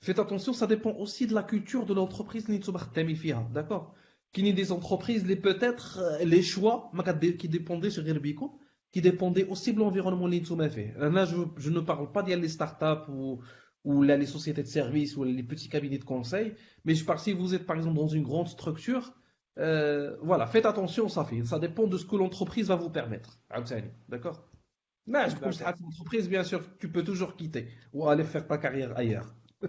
faites 0.00 0.18
attention 0.18 0.52
ça 0.52 0.66
dépend 0.66 0.92
aussi 1.04 1.26
de 1.26 1.34
la 1.34 1.42
culture 1.42 1.84
de 1.86 1.94
l'entreprise 1.94 2.46
اللي 2.46 2.58
نتوما 2.58 2.78
خدامين 2.78 3.14
فيها 3.14 3.50
d'accord 3.54 3.94
كاينين 4.32 4.56
des 4.56 4.68
entreprises 4.70 5.22
اللي 5.22 5.36
peut-être 5.36 5.98
les 6.22 6.42
choix 6.42 6.94
ما 6.94 7.12
كي 7.12 7.48
ديبونديش 7.48 7.98
غير 7.98 8.18
بيكم 8.18 8.58
qui 8.92 9.00
dépendait 9.00 9.46
aussi 9.48 9.72
de 9.72 9.78
l'environnement 9.78 10.24
اللي 10.24 10.40
نتوما 10.40 10.68
فيه 10.68 10.96
là 10.98 11.24
je, 11.24 11.36
je 11.58 11.70
ne 11.70 11.80
parle 11.80 12.12
pas 12.12 12.22
ديال 12.22 12.40
les 12.40 12.48
startups 12.48 13.08
ou 13.08 13.40
ou 13.84 14.02
là, 14.02 14.16
les 14.16 14.26
sociétés 14.26 14.62
de 14.62 14.68
services 14.68 15.16
ou 15.16 15.24
les 15.24 15.42
petits 15.42 15.68
cabinets 15.68 15.98
de 15.98 16.04
conseil 16.04 16.54
mais 16.84 16.94
je 16.94 17.04
parle 17.04 17.18
si 17.18 17.32
vous 17.32 17.54
êtes 17.54 17.66
par 17.66 17.76
exemple 17.76 17.96
dans 17.96 18.08
une 18.08 18.22
grande 18.22 18.48
structure 18.48 19.14
euh, 19.58 20.16
voilà, 20.20 20.46
faites 20.46 20.66
attention, 20.66 21.08
ça 21.08 21.24
fait. 21.24 21.44
Ça 21.44 21.58
dépend 21.58 21.86
de 21.86 21.96
ce 21.96 22.06
que 22.06 22.16
l'entreprise 22.16 22.68
va 22.68 22.76
vous 22.76 22.90
permettre. 22.90 23.38
D'accord 24.08 24.48
Mais 25.06 25.30
je 25.30 25.36
pense 25.36 25.58
que 25.58 25.64
l'entreprise, 25.64 26.28
bien 26.28 26.44
sûr, 26.44 26.60
tu 26.78 26.90
peux 26.90 27.04
toujours 27.04 27.36
quitter 27.36 27.68
ou 27.92 28.08
aller 28.08 28.24
faire 28.24 28.46
ta 28.46 28.58
carrière 28.58 28.96
ailleurs. 28.96 29.34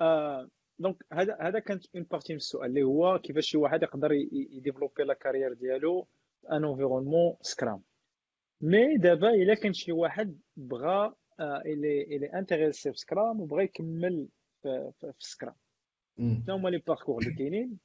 euh, 0.00 0.46
donc, 0.78 1.02
هذا 1.12 1.58
كانت 1.58 1.84
une 1.94 2.04
partie 2.04 2.30
من 2.30 2.36
السؤال 2.36 2.68
اللي 2.68 2.82
هو 2.82 3.18
كيفاش 3.18 3.46
شي 3.46 3.56
واحد 3.56 3.82
يقدر 3.82 4.12
يديفلوبي 4.12 5.02
لا 5.02 5.14
كارير 5.14 5.52
ديالو 5.52 6.06
ان 6.51 6.65
انفيرونمون 6.65 7.35
سكرام 7.41 7.81
مي 8.61 8.97
دابا 8.97 9.29
الا 9.29 9.53
كان 9.53 9.73
شي 9.73 9.91
واحد 9.91 10.39
بغى 10.57 11.13
الي 11.41 12.03
الي 12.03 12.25
انتريسي 12.25 12.91
في 12.91 12.97
سكرام 12.97 13.41
وبغى 13.41 13.63
يكمل 13.63 14.27
في, 14.61 14.91
في, 14.99 15.13
في 15.13 15.23
سكرام 15.23 15.55
شنو 16.19 16.55
هما 16.55 16.69
لي 16.69 16.77
باركور 16.77 17.21
اللي 17.21 17.33
كاينين 17.33 17.79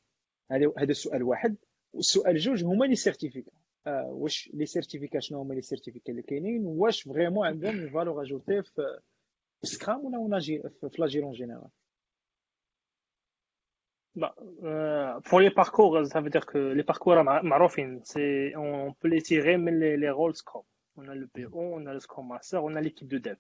هذا 0.51 0.73
هذا 0.79 0.91
السؤال 0.91 1.23
واحد 1.23 1.57
والسؤال 1.93 2.39
جوج 2.39 2.65
هما 2.65 2.85
لي 2.85 2.95
سيرتيفيكا 2.95 3.53
آه 3.87 4.07
واش 4.07 4.51
لي 4.55 4.67
سيرتيفيكا 4.67 5.21
شنو 5.21 5.41
هما 5.41 5.55
لي 5.55 5.63
سيرتيفيكا 5.63 6.11
اللي 6.13 6.23
كاينين 6.23 6.67
واش 6.67 7.03
فريمون 7.03 7.47
عندهم 7.47 7.91
فالور 7.91 8.23
اجوتي 8.23 8.63
في 8.63 9.01
سكرام 9.63 10.05
ولا 10.05 10.41
في 10.41 10.97
لاجيرون 10.99 11.33
جينيرال 11.33 11.69
Bah, 14.17 14.35
euh, 14.65 15.21
pour 15.27 15.41
les 15.41 15.51
parcours, 15.51 16.07
ça 16.07 16.23
veut 16.23 16.31
dire 16.31 16.47
que 16.47 16.59
les 16.59 16.83
parcours 16.83 17.23
marofin, 17.43 17.99
c'est 18.03 18.55
on 18.57 18.95
peut 18.95 19.09
les 19.09 19.21
tirer, 19.21 19.59
mais 19.59 19.73
les, 19.73 19.99
les 19.99 20.11
rôles 20.11 20.35
Scrum. 20.35 20.63
On 20.97 21.07
a 21.07 21.15
le 21.15 21.27
PO, 21.27 21.51
on 21.55 21.85
a 21.85 21.93
le 21.93 22.01
Scrum 22.01 22.27
Master, 22.27 22.65
on 22.65 22.75
a 22.77 22.81
l'équipe 22.81 23.09
de 23.09 23.19
dev. 23.19 23.37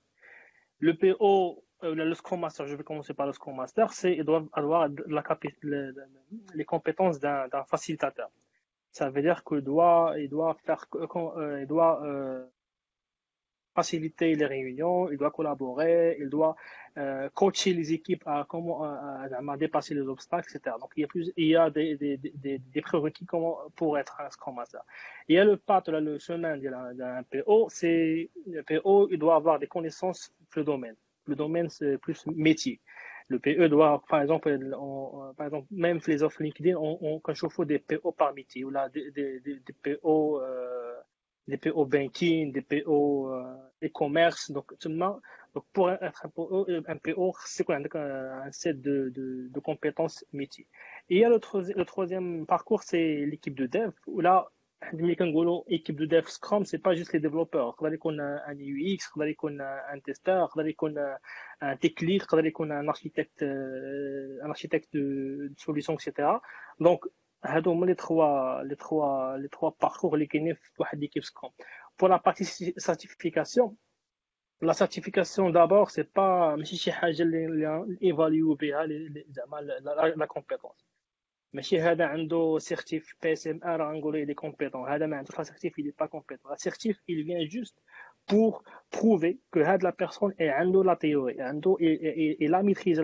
Le 0.78 0.92
PO, 0.94 1.64
euh, 1.84 1.94
le 1.94 2.14
Scrum 2.14 2.40
Master, 2.40 2.66
je 2.66 2.76
vais 2.76 2.84
commencer 2.84 3.14
par 3.14 3.26
le 3.26 3.32
Scrum 3.32 3.56
Master, 3.56 3.90
c'est 3.94 4.14
ils 4.14 4.24
doivent 4.24 4.48
avoir 4.52 4.88
la, 4.88 5.22
la, 5.62 5.90
les 6.54 6.64
compétences 6.66 7.18
d'un 7.20 7.64
facilitateur. 7.66 8.28
Ça 8.92 9.08
veut 9.08 9.22
dire 9.22 9.44
qu'il 9.44 9.62
doit, 9.62 10.14
il 10.18 10.28
doit 10.28 10.54
faire, 10.66 10.86
euh, 10.94 11.06
euh, 11.36 11.60
il 11.62 11.66
doit 11.66 12.04
euh, 12.04 12.44
faciliter 13.76 14.34
les 14.34 14.46
réunions, 14.46 15.10
il 15.12 15.18
doit 15.18 15.30
collaborer, 15.30 16.16
il 16.18 16.28
doit 16.28 16.56
euh, 16.98 17.28
coacher 17.34 17.72
les 17.74 17.92
équipes 17.92 18.24
à 18.26 18.46
comment 18.48 18.82
à, 18.82 19.28
à, 19.30 19.56
dépasser 19.56 19.94
les 19.94 20.06
obstacles, 20.14 20.48
etc. 20.48 20.76
Donc 20.80 20.90
il 20.96 21.02
y 21.02 21.04
a 21.04 21.08
plus, 21.14 21.26
il 21.36 21.48
y 21.54 21.56
a 21.56 21.68
des, 21.70 21.96
des, 21.96 22.16
des, 22.16 22.58
des 22.58 22.80
prérequis 22.80 23.26
pour 23.76 23.98
être 23.98 24.14
un 24.20 24.30
Scrum 24.30 24.54
Master. 24.54 24.82
Il 25.28 25.36
y 25.36 25.38
a 25.38 25.44
le 25.44 25.56
path, 25.56 25.88
là, 25.88 26.00
le 26.00 26.18
chemin 26.18 26.56
d'un 26.56 27.22
PO, 27.30 27.68
c'est 27.70 28.30
le 28.46 28.62
PO, 28.62 29.08
il 29.10 29.18
doit 29.18 29.36
avoir 29.36 29.58
des 29.58 29.66
connaissances 29.66 30.32
le 30.54 30.64
domaine. 30.64 30.96
Le 31.26 31.34
domaine, 31.36 31.68
c'est 31.68 31.98
plus 31.98 32.26
métier. 32.26 32.80
Le 33.28 33.38
PE 33.40 33.68
doit, 33.68 34.02
par 34.08 34.22
exemple, 34.22 34.48
par 35.36 35.46
exemple, 35.46 35.66
même 35.70 35.98
les 36.06 36.22
offres 36.22 36.42
LinkedIn, 36.42 36.76
on, 36.76 36.98
on, 37.00 37.20
quand 37.20 37.34
je 37.34 37.64
des 37.64 37.80
PO 37.80 38.12
par 38.12 38.32
métier, 38.32 38.64
ou 38.64 38.70
là, 38.70 38.88
des, 38.88 39.10
des, 39.10 39.40
des 39.40 39.74
PO, 39.82 40.40
euh, 40.40 40.94
des 41.48 41.56
PO 41.56 41.84
banking, 41.86 42.52
des 42.52 42.62
PO 42.62 43.32
e-commerce. 43.82 44.50
Euh, 44.50 44.54
donc, 44.54 44.72
seulement, 44.78 45.20
donc 45.54 45.64
pour 45.72 45.90
être 45.90 46.24
un 46.24 46.28
PO, 46.28 46.66
un 46.86 46.96
PO 46.96 47.28
euh, 47.28 47.32
c'est 47.44 47.64
quoi 47.64 47.76
euh, 47.76 48.42
un, 48.42 48.52
set 48.52 48.80
de, 48.80 49.60
compétences 49.62 50.24
métiers. 50.32 50.66
Et 51.08 51.16
il 51.16 51.20
y 51.20 51.24
a 51.24 51.28
le, 51.28 51.38
troisième 51.84 52.46
parcours, 52.46 52.82
c'est 52.82 53.26
l'équipe 53.26 53.54
de 53.54 53.66
dev, 53.66 53.90
où 54.06 54.20
là, 54.20 54.50
Golo, 54.92 55.64
équipe 55.68 55.96
de 55.96 56.04
dev 56.04 56.26
Scrum, 56.26 56.66
c'est 56.66 56.78
pas 56.78 56.94
juste 56.94 57.12
les 57.14 57.20
développeurs. 57.20 57.76
qu'on 57.76 58.18
a 58.18 58.42
un 58.46 58.54
UX, 58.54 59.08
qu'on 59.08 59.58
a 59.58 59.92
un 59.92 60.00
testeur, 60.00 60.54
qu'on 60.76 60.96
a 60.96 61.18
un 61.62 61.76
tech 61.76 61.98
lead, 62.00 62.26
qu'on 62.26 62.70
a 62.70 62.74
un 62.74 62.88
architecte, 62.88 63.42
un 63.42 64.50
architecte 64.50 64.92
de, 64.92 65.48
de 65.50 65.54
solution, 65.58 65.94
etc. 65.94 66.28
Donc, 66.78 67.06
هادو 67.45 67.71
هما 67.71 67.85
لي 67.85 67.93
تخوا 67.93 68.63
لي 68.63 68.75
تخوا 68.75 69.37
لي 69.37 69.47
تخوا 69.47 69.71
باركور 69.81 70.13
اللي 70.13 70.25
كاينين 70.25 70.53
في 70.53 70.71
واحد 70.79 70.99
ليكيب 70.99 71.23
سكرام 71.23 71.51
pour 72.01 72.07
la 72.09 72.19
partie 72.19 72.45
certification 72.77 73.75
la 74.61 74.73
certification 74.73 75.49
d'abord 75.49 75.91
c'est 75.91 76.09
pas 76.13 76.55
ماشي 76.57 76.75
شي 76.75 76.91
حاجه 76.91 77.23
اللي 77.23 77.97
ايفاليو 78.03 78.53
بها 78.53 78.87
زعما 79.27 79.61
لا 80.15 80.25
كومبيتونس 80.25 80.85
ماشي 81.53 81.81
هذا 81.81 82.05
عنده 82.05 82.57
سيرتيف 82.59 83.15
بي 83.23 83.33
اس 83.33 83.47
ام 83.47 83.59
ار 83.63 83.91
غنقولوا 83.91 84.25
il 84.25 84.29
est 84.29 84.47
compétent 84.47 84.89
هذا 84.89 85.05
ما 85.05 85.17
عندوش 85.17 85.37
لا 85.37 85.43
سيرتيف 85.43 85.79
il 85.79 85.83
est 85.83 86.05
pas 86.05 86.07
compétent 86.07 86.49
la 86.49 86.57
certif 86.57 86.97
il 87.07 87.23
vient 87.23 87.45
juste 87.45 87.77
pour 88.31 88.63
prouver 88.91 89.39
que 89.51 89.59
هاد 89.59 89.83
la 89.83 89.91
personne 89.91 90.33
est 90.39 90.49
عنده 90.49 90.83
la 90.83 90.95
théorie 90.95 91.41
عنده 91.41 91.77
il 92.41 92.53
a 92.53 92.63
maîtrise 92.63 93.01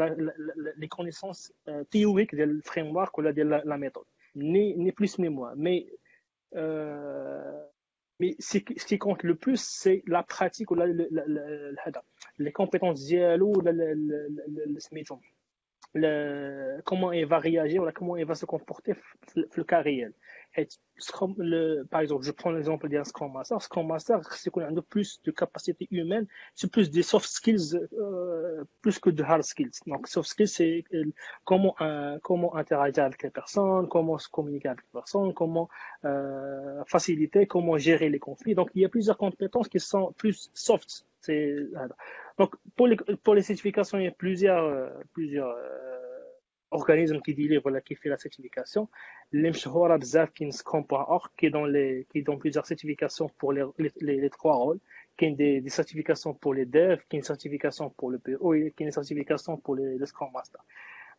les 0.78 0.88
connaissances 0.88 1.54
théoriques 1.92 2.36
ديال 2.36 2.50
الفريم 2.50 2.96
ولا 3.18 3.32
ديال 3.32 3.62
la 3.66 3.78
méthode 3.78 4.08
ni, 4.35 4.93
plus 4.93 5.19
ni 5.19 5.29
moins. 5.29 5.55
Mais, 5.57 5.87
mais 6.55 8.37
ce 8.39 8.59
qui 8.59 8.99
compte 8.99 9.23
le 9.23 9.35
plus, 9.35 9.61
c'est 9.61 10.03
la 10.07 10.23
pratique 10.23 10.71
ou 10.71 10.75
la, 10.75 10.87
la, 10.87 11.25
la, 11.27 12.03
les 12.39 12.53
compétences 12.53 13.01
comment 16.85 17.13
il 17.13 17.27
va 17.27 17.39
réagir 17.39 17.83
ou 17.83 17.89
comment 17.95 18.17
il 18.17 18.25
va 18.25 18.35
se 18.35 18.47
comporter 18.47 18.95
le 19.35 19.65
cas 19.65 19.81
réel. 19.81 20.15
Et 20.57 20.69
le, 21.39 21.83
par 21.85 22.01
exemple, 22.01 22.25
je 22.25 22.31
prends 22.31 22.51
l'exemple 22.51 22.89
d'un 22.89 23.05
Scrum 23.05 23.33
Master. 23.33 23.61
Scrum 23.63 23.87
Master, 23.87 24.21
c'est 24.33 24.51
qu'on 24.51 24.61
a 24.63 24.83
plus 24.83 25.21
de 25.25 25.31
capacité 25.31 25.89
humaine, 25.91 26.27
c'est 26.55 26.71
plus 26.71 26.91
des 26.91 27.03
soft 27.03 27.27
skills, 27.27 27.77
euh, 27.95 28.65
plus 28.83 28.99
que 28.99 29.11
de 29.11 29.23
hard 29.23 29.43
skills. 29.43 29.71
Donc, 29.87 30.09
soft 30.09 30.29
skills, 30.29 30.49
c'est 30.49 30.85
euh, 30.95 31.05
comment, 31.45 31.75
euh, 31.81 32.19
comment 32.23 32.55
interagir 32.55 33.05
avec 33.05 33.23
les 33.23 33.31
personnes, 33.31 33.89
comment 33.89 34.19
se 34.19 34.29
communiquer 34.29 34.69
avec 34.69 34.83
les 34.83 34.93
personnes, 34.93 35.33
comment 35.33 35.69
euh, 36.05 36.83
faciliter, 36.87 37.47
comment 37.47 37.79
gérer 37.79 38.11
les 38.11 38.19
conflits. 38.19 38.55
Donc, 38.55 38.71
il 38.75 38.83
y 38.83 38.85
a 38.85 38.89
plusieurs 38.89 39.17
compétences 39.17 39.69
qui 39.69 39.81
sont 39.81 40.13
plus 40.13 40.51
soft. 40.53 41.07
Donc, 42.39 42.57
pour 42.77 42.89
les, 42.89 42.97
pour 42.97 43.35
les 43.35 43.43
certifications, 43.43 43.99
il 43.99 44.05
y 44.05 44.09
a 44.09 44.13
plusieurs, 44.13 44.91
plusieurs 45.13 45.55
organisme 46.73 47.21
qui 47.21 47.35
délivre 47.35 47.81
qui 47.81 47.95
fait 47.95 48.09
la 48.09 48.19
certification. 48.19 48.89
L'imshhora 49.33 49.99
bzaf 49.99 50.33
qui 50.33 51.51
dans 51.51 51.67
les, 51.67 52.07
qui 52.11 52.23
dans 52.23 52.37
plusieurs 52.37 52.67
certifications 52.67 53.29
pour 53.39 53.53
les, 53.53 53.65
les, 53.79 54.21
les, 54.21 54.31
trois 54.31 54.57
rôles, 54.57 54.81
qui 55.17 55.33
des, 55.33 55.61
des, 55.61 55.71
certifications 55.71 56.35
pour 56.35 56.55
les 56.55 56.67
devs, 56.67 57.03
qui 57.09 57.17
une 57.17 57.23
certification 57.23 57.91
pour 57.91 58.11
le 58.11 58.19
PO 58.19 58.55
et 58.55 58.73
qui 58.77 58.85
une 58.85 58.91
certification 58.91 59.57
pour 59.57 59.77
les, 59.77 59.99
les 59.99 60.07
Scrum 60.07 60.31
Master. 60.33 60.61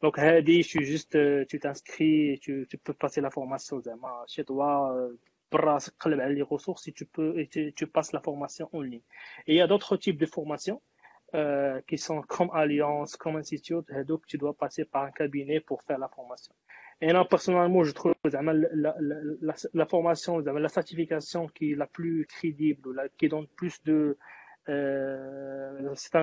Donc, 0.02 0.20
Hadi, 0.20 0.64
tu 0.64 0.84
juste, 0.84 1.16
euh, 1.16 1.46
tu 1.46 1.60
t'inscris, 1.60 2.38
tu, 2.42 2.68
tu 2.70 2.78
peux 2.78 2.94
passer 2.94 3.22
la 3.22 3.30
formation 3.30 3.82
chez 4.28 4.44
toi, 4.44 4.94
euh, 4.98 5.14
les 6.10 6.42
ressources 6.42 6.88
et 6.88 6.92
tu 6.92 7.06
peux, 7.06 7.40
et 7.40 7.48
tu 7.48 7.88
passes 7.88 8.12
la 8.12 8.20
formation 8.20 8.70
en 8.74 8.82
ligne. 8.82 9.02
Et 9.48 9.54
il 9.54 9.58
y 9.58 9.62
a 9.62 9.68
d'autres 9.68 9.96
types 9.98 10.18
de 10.18 10.26
formations 10.26 10.82
euh, 11.36 11.82
qui 11.88 11.98
sont 11.98 12.22
comme 12.22 12.50
Alliance, 12.54 13.16
comme 13.18 13.38
Institute, 13.38 13.92
donc 14.08 14.26
tu 14.28 14.38
dois 14.38 14.54
passer 14.54 14.86
par 14.86 15.04
un 15.04 15.12
cabinet 15.12 15.60
pour 15.60 15.82
faire 15.82 15.98
la 15.98 16.08
formation. 16.08 16.54
Et 17.02 17.12
non, 17.12 17.26
personnellement, 17.26 17.84
je 17.84 17.92
trouve 17.92 18.14
la, 18.24 18.96
la, 19.74 19.86
formation, 19.86 20.38
la 20.40 20.70
certification 20.70 21.48
qui 21.48 21.72
est 21.72 21.76
la 21.76 21.88
plus 21.88 22.26
crédible, 22.28 23.10
qui 23.18 23.28
donne 23.30 23.48
plus 23.48 23.84
de... 23.84 24.18
Euh, 24.70 25.92
c'est 25.96 26.16
un, 26.16 26.22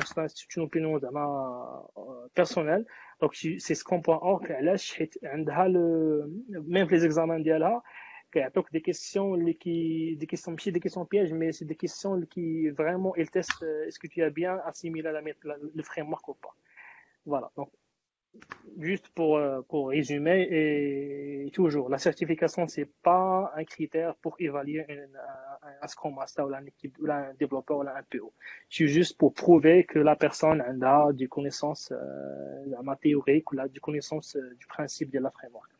une 0.56 0.62
opinion 0.62 0.98
euh, 1.02 2.28
personnelle. 2.34 2.86
Donc, 3.20 3.34
c'est 3.34 3.74
ce 3.74 3.84
qu'on 3.84 4.00
peut 4.00 4.12
le 5.68 6.62
même 6.66 6.88
les 6.88 7.04
examens 7.04 7.40
d'IALA, 7.40 7.82
que 8.30 8.70
des 8.72 8.82
questions 8.82 9.36
qui 9.54 10.16
des 10.16 10.26
questions 10.26 10.54
des 10.54 10.80
questions 10.80 11.04
pièges 11.04 11.32
mais 11.32 11.52
c'est 11.52 11.64
des 11.64 11.76
questions 11.76 12.20
qui 12.22 12.68
vraiment 12.70 13.14
elles 13.16 13.30
testent 13.30 13.62
euh, 13.62 13.86
est-ce 13.86 13.98
que 13.98 14.06
tu 14.06 14.22
as 14.22 14.30
bien 14.30 14.58
assimilé 14.64 15.10
la, 15.10 15.20
le 15.20 15.82
framework 15.82 16.28
ou 16.28 16.34
pas. 16.34 16.54
Voilà 17.26 17.50
donc 17.56 17.70
juste 18.78 19.08
pour 19.08 19.38
euh, 19.38 19.60
pour 19.62 19.88
résumer 19.88 20.46
et 20.50 21.50
toujours 21.52 21.88
la 21.88 21.98
certification 21.98 22.66
c'est 22.68 22.88
pas 23.02 23.52
un 23.56 23.64
critère 23.64 24.14
pour 24.16 24.36
évaluer 24.38 24.86
un, 25.82 25.88
scrum 25.88 26.14
master 26.14 26.46
ou 26.46 26.52
un, 27.10 27.34
développeur 27.34 27.78
ou 27.78 27.82
un 27.82 28.02
PO 28.10 28.32
c'est 28.68 28.86
juste 28.86 29.18
pour 29.18 29.34
prouver 29.34 29.84
que 29.84 29.98
la 29.98 30.16
personne 30.16 30.60
a 30.60 31.12
du 31.12 31.28
connaissance 31.28 31.92
euh, 31.92 32.64
ou 32.66 33.54
la 33.54 33.68
du 33.68 33.80
connaissance 33.80 34.36
euh, 34.36 34.54
du 34.54 34.66
principe 34.66 35.10
de 35.10 35.18
la 35.18 35.30
framework. 35.30 35.70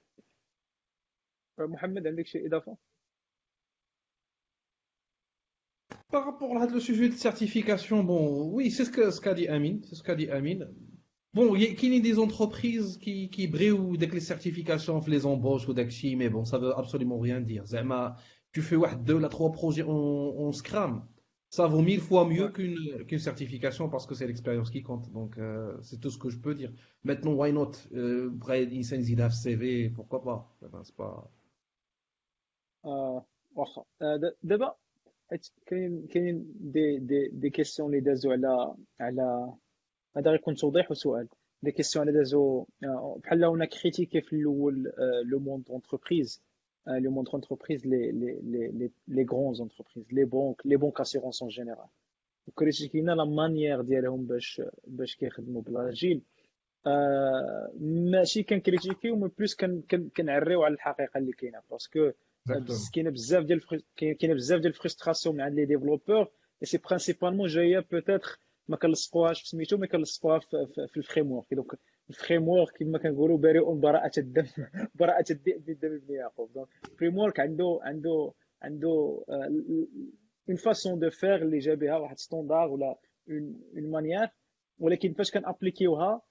محمد 1.60 2.07
عندك 2.07 2.27
شي 2.27 2.45
اضافه 2.45 2.77
Par 6.11 6.26
rapport 6.26 6.57
à 6.57 6.65
le 6.68 6.80
sujet 6.80 7.10
de 7.10 7.15
certification, 7.15 8.03
bon, 8.03 8.49
oui, 8.52 8.72
c'est 8.72 8.85
ce 8.85 8.91
qu'a 8.91 9.11
ce 9.11 9.22
qu 9.22 9.34
dit 9.35 9.47
Amine, 9.47 9.81
c'est 9.84 9.95
ce 9.95 10.03
qu'a 10.03 10.15
dit 10.15 10.30
Amine. 10.30 10.68
Bon, 11.34 11.56
il 11.56 11.61
y 11.64 11.97
a 11.97 11.99
des 11.99 12.19
entreprises 12.19 12.97
qui, 12.97 13.30
qui 13.30 13.47
brillent 13.47 13.97
dès 13.97 14.07
que 14.07 14.14
les 14.15 14.22
certifications 14.22 15.02
les 15.07 15.26
embauches 15.26 15.68
ou 15.68 15.73
d'Axi, 15.73 16.15
mais 16.15 16.30
bon, 16.30 16.45
ça 16.45 16.57
veut 16.57 16.73
absolument 16.77 17.19
rien 17.19 17.41
dire. 17.41 17.65
Zama, 17.65 18.15
tu 18.53 18.61
fais 18.61 18.77
ouais, 18.77 18.95
deux, 19.03 19.19
la 19.19 19.30
trois 19.30 19.52
projets 19.52 19.84
en, 19.84 19.91
en 19.91 20.52
Scrum, 20.53 21.06
ça 21.49 21.68
vaut 21.68 21.81
mille 21.81 22.02
fois 22.02 22.27
mieux 22.27 22.49
qu'une 22.49 23.06
qu'une 23.06 23.19
certification 23.19 23.89
parce 23.89 24.06
que 24.06 24.15
c'est 24.15 24.27
l'expérience 24.27 24.69
qui 24.69 24.81
compte. 24.84 25.11
Donc, 25.11 25.38
euh, 25.38 25.76
c'est 25.81 25.99
tout 25.99 26.10
ce 26.10 26.18
que 26.18 26.30
je 26.30 26.38
peux 26.38 26.56
dire. 26.56 26.72
Maintenant, 27.03 27.34
why 27.34 27.52
not? 27.53 27.72
Euh, 27.93 28.30
Brad, 28.30 28.69
CV, 29.31 29.89
pourquoi 29.89 30.23
pas? 30.23 30.57
Ben, 30.61 30.81
c'est 30.84 30.95
pas. 30.95 31.31
واخا 33.55 33.85
دابا 34.43 34.74
كاين 35.66 36.07
كاينين 36.07 36.52
دي 36.61 36.98
دي 36.98 37.28
دي 37.28 37.51
كيسيون 37.51 37.89
اللي 37.89 38.01
دازو 38.01 38.31
على 38.31 38.74
على 39.01 39.55
هذا 40.16 40.31
غيكون 40.31 40.55
توضيح 40.55 40.90
وسؤال 40.90 41.28
دي 41.62 41.73
كيسيون 41.73 42.09
اللي 42.09 42.19
دازو 42.19 42.66
بحال 43.24 43.44
هنا 43.44 43.65
كريتيكي 43.65 44.20
في 44.20 44.32
الأول 44.32 44.93
لو 45.24 45.39
موند 45.39 45.65
اونتربريز 45.70 46.43
لو 46.86 47.11
موند 47.11 47.28
اونتربريز 47.28 47.86
لي 47.86 48.12
لي 48.12 48.40
لي 48.43 48.90
لي 49.09 49.27
غرون 49.32 49.57
اونتربريز 49.61 50.12
لي 50.12 50.24
بونك 50.24 50.66
لي 50.66 50.77
بونك 50.77 51.01
اسيرونس 51.01 51.43
اون 51.43 51.51
جينيرال 51.51 51.89
وكريتيكينا 52.47 53.12
لا 53.12 53.24
مانيير 53.24 53.81
ديالهم 53.81 54.27
باش 54.27 54.62
باش 54.86 55.16
كيخدموا 55.16 55.62
بالاجيل 55.62 56.23
ماشي 58.11 58.43
كنكريتيكيو 58.43 59.16
مي 59.16 59.28
بلوس 59.39 59.57
كنعريو 60.16 60.62
على 60.62 60.74
الحقيقة 60.74 61.19
اللي 61.19 61.32
كاينة 61.32 61.62
باسكو 61.70 62.11
كاينة 62.94 63.10
بزاف 63.10 63.44
ديال 63.44 63.60
كاينة 63.96 64.34
بزاف 64.34 64.60
ديال 64.60 64.72
الفرستراسيون 64.72 65.34
من 65.34 65.40
عند 65.40 65.54
لي 65.54 65.64
ديفلوبور 65.64 66.30
اي 66.62 66.66
سي 66.66 66.78
برينسيبالمون 66.78 67.48
جاية 67.48 67.86
بوتيتر 67.92 68.38
ما 68.68 68.76
كنلصقوهاش 68.76 69.42
في 69.42 69.48
سميتو 69.48 69.76
ما 69.76 69.86
كنلصقوها 69.86 70.38
في, 70.38 70.96
الفريم 70.96 71.32
ورك 71.32 71.54
دونك 71.54 71.78
الفريم 72.10 72.48
ورك 72.48 72.76
كما 72.76 72.98
كنقولوا 72.98 73.38
بارئ 73.38 73.74
براءة 73.74 74.18
الدم 74.18 74.46
براءة 74.94 75.24
الذئب 75.30 75.68
من 75.68 75.76
دم 75.82 75.94
ابن 75.94 76.14
يعقوب 76.14 76.52
دونك 76.52 76.68
الفريم 76.84 77.18
ورك 77.18 77.40
عنده 77.40 77.78
عنده 77.82 78.32
عنده 78.62 79.24
اون 80.48 80.56
فاسون 80.56 80.98
دو 80.98 81.10
فير 81.10 81.42
اللي 81.42 81.58
جا 81.58 81.74
بها 81.74 81.96
واحد 81.96 82.18
ستوندار 82.18 82.68
ولا 82.68 82.98
اون 83.30 83.90
مانيير 83.90 84.28
ولكن 84.78 85.12
فاش 85.12 85.30
كنابليكيوها 85.30 86.22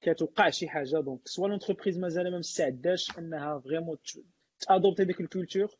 كتوقع 0.00 0.50
شي 0.50 0.68
حاجة. 0.68 1.00
دونك 1.00 1.28
سوا 1.28 1.48
لونتربريز 1.48 1.98
مازال 1.98 2.30
ما 2.32 2.38
مستعداش 2.38 3.18
إنها 3.18 3.58
فريمون 3.58 3.96
تادوبتي 4.60 5.04
ديك 5.04 5.20
الكولتور 5.20 5.76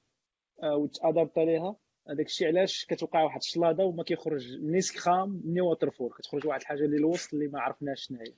وتادابت 0.63 1.39
ليها 1.39 1.77
هذاك 2.09 2.27
الشيء 2.27 2.47
علاش 2.47 2.85
كتوقع 2.85 3.23
واحد 3.23 3.41
الشلاضة 3.43 3.85
وما 3.85 4.03
كيخرج 4.03 4.59
ني 4.59 4.81
سكرام 4.81 5.43
ني 5.45 5.61
ووتر 5.61 5.91
فور 5.91 6.13
كتخرج 6.19 6.47
واحد 6.47 6.61
الحاجة 6.61 6.85
اللي 6.85 6.97
الوسط 6.97 7.35
اللي 7.35 7.49
ما 7.49 7.61
عرفناش 7.61 8.07
شنو 8.07 8.19
هي 8.19 8.35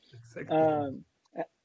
آه 0.50 0.98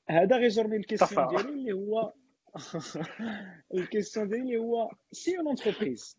هذا 0.09 0.37
غيجرني 0.37 0.75
الكيسيون 0.75 1.27
ديالي 1.27 1.49
اللي 1.49 1.71
هو 1.71 2.13
الكيسيون 3.73 4.27
ديالي 4.27 4.43
اللي 4.43 4.57
هو 4.57 4.91
سي 5.11 5.37
اون 5.37 5.47
انتربريز 5.47 6.17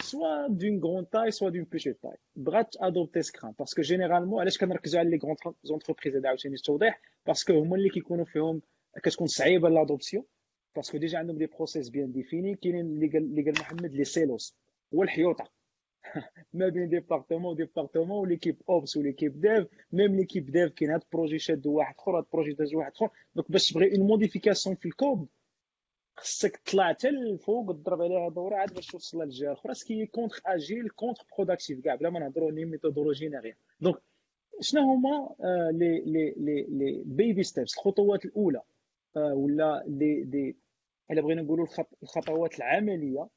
سوا 0.00 0.48
دون 0.48 0.80
غرون 0.84 1.08
تاي 1.08 1.30
سوا 1.30 1.50
دون 1.50 1.64
بيتيت 1.64 2.02
تاي 2.02 2.16
بغات 2.36 2.76
ادوبتي 2.80 3.22
سكرام 3.22 3.54
باسكو 3.58 3.82
جينيرالمون 3.82 4.40
علاش 4.40 4.58
كنركزوا 4.58 5.00
على 5.00 5.10
لي 5.10 5.16
غرون 5.16 5.36
زونتربريز 5.62 6.16
هذا 6.16 6.28
عاوتاني 6.28 6.54
التوضيح 6.54 7.00
باسكو 7.26 7.52
هما 7.52 7.76
اللي 7.76 7.88
كيكونوا 7.88 8.24
فيهم 8.24 8.62
كتكون 9.02 9.26
صعيبة 9.26 9.68
لادوبسيون 9.68 10.24
باسكو 10.76 10.98
ديجا 10.98 11.18
عندهم 11.18 11.38
دي 11.38 11.46
بروسيس 11.46 11.88
بيان 11.88 12.12
ديفيني 12.12 12.54
كاينين 12.54 12.86
اللي 12.86 13.06
قال 13.08 13.22
اللي 13.22 13.42
قال 13.42 13.54
محمد 13.60 13.92
لي 13.94 14.04
سيلوس 14.04 14.56
هو 14.94 15.02
الحيوطه 15.02 15.48
ما 16.52 16.68
بين 16.68 16.88
ديبارتمون 16.88 17.44
وديبارتمون 17.52 18.10
وليكيب 18.10 18.62
اوبس 18.68 18.96
وليكيب 18.96 19.40
ديف 19.40 19.66
ميم 19.92 20.16
ليكيب 20.16 20.50
ديف 20.50 20.72
كاين 20.72 20.90
هاد 20.90 21.02
البروجي 21.02 21.38
شادو 21.38 21.72
واحد 21.72 21.94
اخر 21.98 22.18
هاد 22.18 22.24
البروجي 22.24 22.52
داز 22.52 22.74
واحد 22.74 22.92
اخر 22.92 23.08
دونك 23.34 23.50
باش 23.52 23.68
تبغي 23.68 23.96
اون 23.96 24.06
موديفيكاسيون 24.06 24.76
في 24.76 24.86
الكود 24.86 25.26
خصك 26.16 26.56
تطلع 26.56 26.88
حتى 26.88 27.08
الفوق 27.08 27.72
تضرب 27.72 28.02
عليها 28.02 28.28
دوره 28.28 28.56
عاد 28.56 28.74
باش 28.74 28.86
توصل 28.86 29.22
للجهه 29.22 29.46
الاخرى 29.46 29.74
سكي 29.74 30.06
كونتر 30.06 30.40
اجيل 30.46 30.88
كونتر 30.88 31.24
بروداكتيف 31.36 31.80
كاع 31.80 31.94
بلا 31.94 32.10
ما 32.10 32.20
نهضروا 32.20 32.50
ني 32.50 32.64
ميثودولوجي 32.64 33.28
نغير 33.28 33.56
دونك 33.80 33.96
شنو 34.60 34.82
هما 34.82 35.34
لي 35.72 36.00
لي 36.00 36.34
لي 36.36 36.66
لي 36.68 37.02
بيبي 37.06 37.42
ستيبس 37.42 37.74
الخطوات 37.74 38.24
الاولى 38.24 38.62
ولا 39.16 39.84
لي 39.86 40.24
دي 40.24 40.56
الا 41.10 41.20
بغينا 41.22 41.42
نقولوا 41.42 41.66
الخطوات 42.02 42.58
العملية 42.58 43.28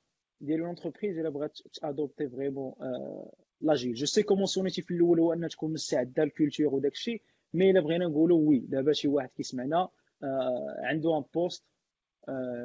ديال 0.41 0.59
لونتربريز 0.59 1.17
الا 1.17 1.29
بغات 1.29 1.57
تادوبتي 1.81 2.29
فريمون 2.29 2.73
لاجيل 3.61 3.93
جو 3.93 4.05
سي 4.05 4.23
كومون 4.23 4.45
سونيتي 4.45 4.81
في 4.81 4.91
الأول 4.91 5.19
هو 5.19 5.33
انها 5.33 5.47
تكون 5.47 5.73
مستعده 5.73 6.23
الكولتور 6.23 6.73
وداك 6.73 6.91
الشيء 6.91 7.21
مي 7.53 7.71
الا 7.71 7.81
بغينا 7.81 8.05
نقولوا 8.05 8.49
وي 8.49 8.59
دابا 8.59 8.91
شي 8.93 9.07
واحد 9.07 9.29
كيسمعنا 9.29 9.89
عنده 10.83 11.17
ان 11.17 11.23
بوست 11.33 11.65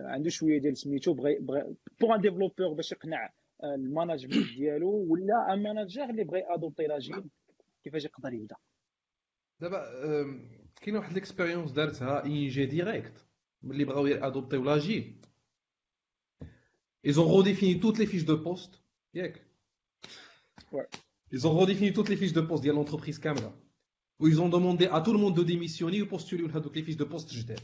عنده 0.05 0.31
شوية 0.31 0.59
ديال 0.60 0.77
سميتو 0.77 1.14
بغى 1.14 1.39
بوغ 2.01 2.14
ان 2.14 2.20
ديفلوبور 2.20 2.72
باش 2.72 2.93
يقنع 2.93 3.32
الماناجمنت 3.64 4.47
ديالو 4.56 5.06
ولا 5.09 5.52
ان 5.52 5.62
ماناجر 5.62 6.10
اللي 6.10 6.24
بغى 6.24 6.43
ادوبتي 6.55 6.86
لاجيل 6.86 7.24
كيفاش 7.85 8.05
يقدر 8.05 8.32
يبدا 8.32 8.56
دابا 9.60 9.85
كاينة 10.81 10.98
واحد 10.98 11.12
ليكسبيريونس 11.12 11.72
دارتها 11.72 12.24
اي 12.24 12.48
جي 12.48 12.66
ديريكت 12.66 13.27
Ils 17.03 17.20
ont 17.20 17.27
redéfini 17.28 17.81
toutes 17.81 17.99
les 17.99 18.07
fiches 18.07 18.24
de 18.24 18.35
poste. 18.35 18.81
Ils 21.32 21.47
ont 21.47 21.55
redéfini 21.55 21.93
toutes 21.93 22.09
les 22.09 22.16
fiches 22.16 22.32
de 22.32 22.41
poste 22.41 22.65
de 22.65 22.70
l'entreprise 22.70 23.19
Camera. 23.19 23.53
Où 24.19 24.28
ils 24.28 24.41
ont 24.41 24.49
demandé 24.49 24.87
à 24.87 25.01
tout 25.01 25.12
le 25.12 25.19
monde 25.19 25.37
de 25.37 25.43
démissionner 25.43 26.03
ou 26.03 26.07
postuler 26.07 26.45
les 26.47 26.82
fiches 26.82 26.97
de 26.97 27.05
poste 27.05 27.32
j'étais. 27.32 27.57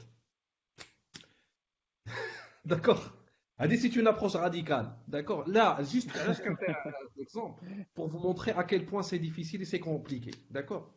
D'accord? 2.65 3.13
C'est 3.59 3.97
une 3.97 4.07
approche 4.07 4.35
radicale. 4.35 4.95
D'accord? 5.09 5.49
Là, 5.49 5.79
juste, 5.83 6.11
juste 6.27 6.43
un 6.47 6.57
exemple 7.21 7.65
pour 7.95 8.09
vous 8.09 8.19
montrer 8.19 8.53
à 8.53 8.65
quel 8.65 8.85
point 8.85 9.03
c'est 9.03 9.19
difficile 9.19 9.63
et 9.63 9.65
c'est 9.65 9.81
compliqué. 9.81 10.31
D'accord? 10.51 10.93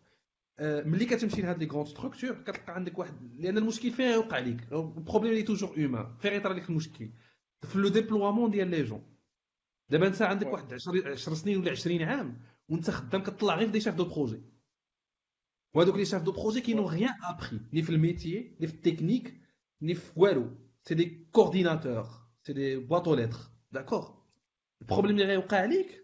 ملي 0.61 1.05
كتمشي 1.05 1.41
لهاد 1.41 1.63
لي 1.63 1.69
غروند 1.69 1.87
ستركتور 1.87 2.43
كتلقى 2.43 2.75
عندك 2.75 2.99
واحد 2.99 3.41
لأن 3.41 3.57
المشكل 3.57 3.91
فين 3.91 4.11
يوقع 4.11 4.39
لك 4.39 4.73
البروبليم 4.73 5.31
اللي 5.31 5.43
توجور 5.43 5.69
اومان 5.69 6.15
فين 6.17 6.33
يطرى 6.33 6.53
لك 6.53 6.69
المشكل؟ 6.69 7.09
في 7.61 7.77
لو 7.77 7.87
ديبلوامون 7.87 8.51
ديال 8.51 8.67
لي 8.67 8.83
جون. 8.83 9.03
دابا 9.89 10.07
انت 10.07 10.21
عندك 10.21 10.47
واحد 10.47 10.73
10 10.73 11.33
سنين 11.33 11.57
ولا 11.57 11.71
20 11.71 12.01
عام 12.01 12.41
وانت 12.69 12.91
خدام 12.91 13.23
كطلع 13.23 13.55
غير 13.55 13.69
دي 13.69 13.79
شاف 13.79 13.95
دو 13.95 14.05
بروجي. 14.05 14.41
وهذوك 15.73 16.03
chefs 16.03 16.23
de 16.23 16.31
projet 16.31 16.61
qui 16.61 16.75
n'ont 16.75 16.91
rien 16.97 17.13
appris 17.29 17.59
ni 17.73 17.81
في 17.81 17.89
الميتيي 17.89 18.57
ni 18.61 18.65
في 18.65 18.73
التكنيك 18.73 19.41
ni 19.83 19.93
في 19.93 20.11
والو. 20.15 20.57
Des 20.89 21.09
coordinateurs 21.31 22.29
c'est 22.43 22.53
des 22.53 22.77
boîtes 22.77 23.07
aux 23.07 23.15
lettres. 23.15 23.51
D'accord 23.71 24.19
البروبليم 24.81 25.15
اللي 25.15 25.27
غيوقع 25.27 25.57
عليك 25.57 26.03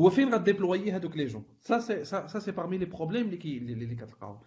هو 0.00 0.10
فين 0.10 0.32
غاديبلويي 0.32 0.92
هذوك 0.92 1.16
لي 1.16 1.26
جون 1.26 1.44
ça 1.68 1.80
c'est 1.80 2.04
ça, 2.04 2.28
ça 2.28 2.40
c'est 2.40 2.52
parmi 2.52 2.78
les 2.78 2.86
problèmes 2.86 3.26
اللي 3.26 3.36
كي 3.36 3.58
اللي 3.58 3.94
كتلقاهم 3.94 4.38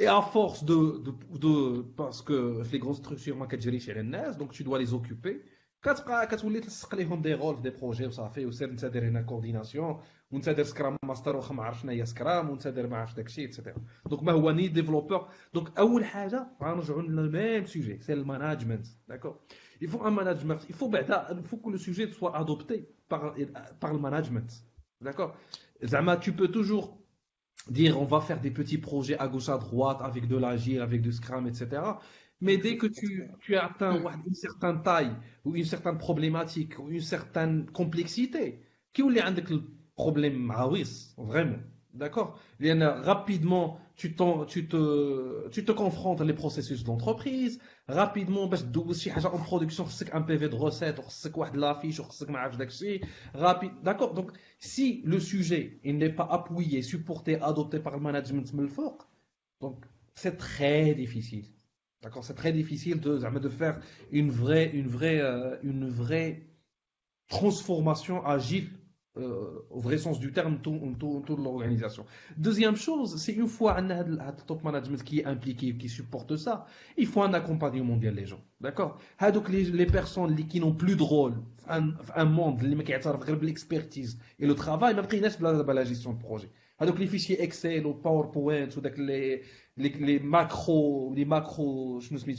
et 0.00 0.06
à 0.06 0.22
force 0.22 0.64
de 0.64 0.98
de, 1.06 1.12
de 1.38 1.82
parce 1.96 2.22
que 2.22 2.62
في 2.62 2.78
les 2.78 2.80
grandes 2.80 2.96
structures 2.96 3.34
ما 3.36 3.46
كتجريش 3.46 3.90
على 3.90 4.00
الناس 4.00 4.36
donc 4.36 4.52
tu 4.52 4.64
dois 4.64 4.78
les 4.78 4.94
occuper 4.94 5.36
كتبقى 5.82 6.26
كتولي 6.26 6.60
تلصق 6.60 6.94
ليهم 6.94 7.22
دي 7.22 7.34
رول 7.34 7.56
في 7.56 7.62
دي 7.62 7.70
بروجي 7.70 8.06
وصافي 8.06 8.46
وسير 8.46 8.70
انت 8.70 8.84
دير 8.84 9.08
هنا 9.08 9.22
كورديناسيون 9.22 10.00
وانت 10.30 10.48
دير 10.48 10.64
سكرام 10.64 10.96
ماستر 11.04 11.36
واخا 11.36 11.54
ما 11.54 11.62
عرف 11.64 11.80
شنو 11.80 11.90
هي 11.92 12.06
سكرام 12.06 12.50
وانت 12.50 12.68
دير 12.68 12.86
ما 12.86 12.96
عرف 12.96 13.16
داكشي 13.16 13.44
اكسيتيرا 13.44 13.76
دونك 14.06 14.22
ما 14.22 14.32
هو 14.32 14.50
ني 14.50 14.68
ديفلوبور 14.68 15.28
دونك 15.54 15.78
اول 15.78 16.04
حاجه 16.04 16.46
غنرجعوا 16.62 17.02
للميم 17.02 17.66
سوجي 17.66 17.98
سي 17.98 18.12
الماناجمنت 18.12 18.86
داكور 19.08 19.40
il 19.84 19.88
faut 19.88 20.02
un 20.02 20.10
management 20.10 20.60
il 20.70 20.74
faut 20.74 20.88
بعدا 20.88 21.28
il 21.30 21.46
faut 21.48 21.56
que 21.56 21.70
le 21.70 21.78
sujet 21.78 22.12
soit 22.12 22.36
adopté 22.36 22.88
par 23.08 23.34
par 23.80 23.92
le 23.92 23.98
management 23.98 24.50
D'accord 25.01 25.35
Zama, 25.83 26.17
tu 26.17 26.33
peux 26.33 26.49
toujours 26.49 26.97
dire 27.69 27.99
on 27.99 28.05
va 28.05 28.21
faire 28.21 28.39
des 28.39 28.51
petits 28.51 28.77
projets 28.77 29.17
à 29.17 29.27
gauche, 29.27 29.49
à 29.49 29.57
droite, 29.57 29.99
avec 30.01 30.27
de 30.27 30.37
l'agile, 30.37 30.81
avec 30.81 31.01
du 31.01 31.11
scrum, 31.11 31.47
etc. 31.47 31.81
Mais 32.39 32.57
dès 32.57 32.77
que 32.77 32.87
tu, 32.87 33.55
as 33.55 33.65
atteint 33.65 34.01
une 34.25 34.33
certaine 34.33 34.81
taille, 34.81 35.15
ou 35.45 35.55
une 35.55 35.65
certaine 35.65 35.97
problématique, 35.97 36.79
ou 36.79 36.89
une 36.89 37.01
certaine 37.01 37.69
complexité, 37.71 38.61
qui 38.93 39.01
est 39.01 39.49
le 39.49 39.63
problème 39.95 40.51
ah 40.55 40.67
Vraiment. 41.17 41.59
D'accord 41.93 42.39
Il 42.59 42.67
y 42.67 42.71
en 42.71 42.81
a 42.81 43.01
Rapidement, 43.01 43.79
tu, 44.01 44.15
tu, 44.47 44.67
te, 44.67 45.47
tu 45.49 45.63
te 45.63 45.71
confrontes 45.71 46.21
les 46.21 46.33
processus 46.33 46.83
d'entreprise. 46.83 47.59
Rapidement, 47.87 48.49
en 48.49 49.37
production, 49.37 49.85
un 50.11 50.21
PV 50.23 50.49
de 50.49 50.55
recette, 50.55 50.95
de 50.97 51.59
l'affiche, 51.59 52.01
rapide. 53.35 53.71
D'accord 53.83 54.15
Donc, 54.15 54.31
si 54.57 55.03
le 55.05 55.19
sujet 55.19 55.79
n'est 55.83 56.09
pas 56.09 56.27
appuyé, 56.31 56.81
supporté, 56.81 57.39
adopté 57.41 57.79
par 57.79 57.93
le 57.93 57.99
management, 57.99 58.51
donc 59.61 59.85
c'est 60.15 60.35
très 60.37 60.95
difficile. 60.95 61.45
D'accord 62.01 62.25
C'est 62.25 62.33
très 62.33 62.53
difficile 62.53 62.99
de, 62.99 63.19
de 63.19 63.49
faire 63.49 63.79
une 64.11 64.31
vraie, 64.31 64.71
une 64.73 64.87
vraie, 64.87 65.21
euh, 65.21 65.57
une 65.61 65.87
vraie 65.87 66.47
transformation 67.27 68.25
agile 68.25 68.67
euh, 69.17 69.65
au 69.69 69.81
vrai 69.81 69.97
sens 69.97 70.21
du 70.21 70.31
terme 70.31 70.59
tout, 70.59 70.79
tout, 70.97 71.21
toute 71.25 71.39
l'organisation. 71.39 72.05
Deuxième 72.37 72.77
chose, 72.77 73.21
c'est 73.21 73.33
une 73.33 73.49
fois 73.49 73.77
un 73.77 74.31
top 74.47 74.63
management 74.63 75.03
qui 75.03 75.19
est 75.19 75.25
impliqué, 75.25 75.75
qui 75.75 75.89
supporte 75.89 76.37
ça, 76.37 76.65
il 76.95 77.07
faut 77.07 77.21
un 77.21 77.33
accompagnement 77.33 77.97
des 77.97 78.25
gens. 78.25 78.41
D'accord? 78.61 78.99
Donc 79.33 79.49
les, 79.49 79.85
personnes 79.85 80.35
qui 80.47 80.61
n'ont 80.61 80.73
plus 80.73 80.95
de 80.95 81.03
rôle, 81.03 81.33
un, 81.67 81.89
un 82.15 82.25
monde, 82.25 82.61
l'expertise 83.41 84.17
et 84.39 84.47
le 84.47 84.55
travail, 84.55 84.93
mais 84.93 85.01
après, 85.01 85.19
la 85.19 85.83
gestion 85.83 86.13
de 86.13 86.19
projet. 86.19 86.49
Donc 86.79 86.97
les 86.97 87.07
fichiers 87.07 87.43
Excel 87.43 87.85
ou 87.85 87.93
PowerPoint 87.93 88.69
ou 88.77 88.81
les, 88.97 89.43
les, 89.75 89.89
les 89.89 90.19
macros, 90.19 91.11
les 91.13 91.25
macros, 91.25 91.99
je 91.99 92.13
me 92.13 92.17
suis 92.17 92.37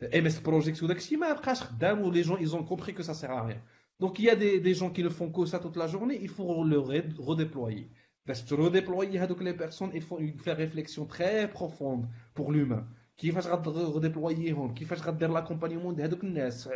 MS 0.00 0.40
Project 0.42 0.82
ou 0.82 2.10
les 2.10 2.22
gens 2.22 2.36
ils 2.36 2.54
ont 2.54 2.64
compris 2.64 2.92
que 2.92 3.02
ça 3.02 3.14
sert 3.14 3.30
à 3.30 3.44
rien. 3.44 3.62
Donc 3.99 4.19
il 4.19 4.25
y 4.25 4.29
a 4.29 4.35
des, 4.35 4.59
des 4.59 4.73
gens 4.73 4.89
qui 4.89 5.03
ne 5.03 5.09
font 5.09 5.29
que 5.31 5.45
ça 5.45 5.59
toute 5.59 5.77
la 5.77 5.87
journée, 5.87 6.17
il 6.21 6.29
faut 6.29 6.63
le 6.63 6.79
redéployer. 7.29 7.89
Parce 8.25 8.41
que 8.41 8.53
redéployer 8.55 9.19
les 9.41 9.53
personnes, 9.53 9.91
il 9.93 10.01
faut 10.01 10.19
faire 10.43 10.57
réflexion 10.57 11.05
très 11.05 11.49
profonde 11.49 12.07
pour 12.33 12.51
l'humain. 12.51 12.85
كيفاش 13.21 13.47
غاديبلوييهم 13.47 14.73
كيفاش 14.73 15.01
غدير 15.01 15.29
لاكومبانيمون 15.31 15.95
ديال 15.95 16.07
هذوك 16.07 16.23
الناس 16.23 16.69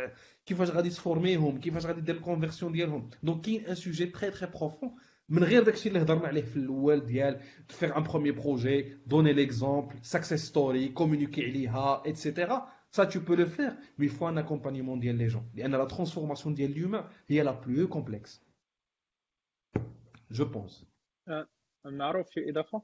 كيفاش 0.46 0.70
غادي 0.70 0.90
تفورميهم 0.90 1.60
كيفاش 1.60 1.86
غادي 1.86 2.00
دير 2.00 2.14
الكونفيرسيون 2.14 2.72
ديالهم 2.72 3.10
دونك 3.22 3.44
كاين 3.44 3.66
ان 3.66 3.74
سوجي 3.74 4.06
تري 4.06 4.30
تري 4.30 4.50
بروفون 4.50 4.90
من 5.28 5.44
غير 5.44 5.62
داكشي 5.62 5.88
اللي 5.88 6.02
هضرنا 6.02 6.26
عليه 6.26 6.42
في 6.42 6.56
الاول 6.56 7.06
ديال 7.06 7.40
فيغ 7.68 7.96
ان 7.96 8.02
بروميير 8.02 8.34
بروجي 8.34 8.96
دوني 9.06 9.32
ليكزومبل 9.32 9.94
سكسيس 10.02 10.44
ستوري 10.44 10.88
كومونيكي 10.88 11.44
عليها 11.44 12.02
ايتترا 12.06 12.68
Ça, 12.90 13.06
tu 13.06 13.20
peux 13.20 13.36
le 13.36 13.46
faire, 13.46 13.76
mais 13.98 14.06
il 14.06 14.12
faut 14.12 14.26
un 14.26 14.36
accompagnement 14.36 14.96
ديال 14.96 15.18
les 15.18 15.28
gens. 15.28 15.44
لأن 15.54 15.76
la 15.76 15.86
transformation 15.86 16.50
ديال 16.54 16.74
l'humain 16.74 17.04
هي 17.28 17.44
la 17.44 17.52
plus 17.52 17.88
complexe. 17.88 18.42
Je 20.30 20.44
pense. 20.44 20.86
معروف 21.84 22.30
في 22.30 22.50
إضافة؟ 22.50 22.82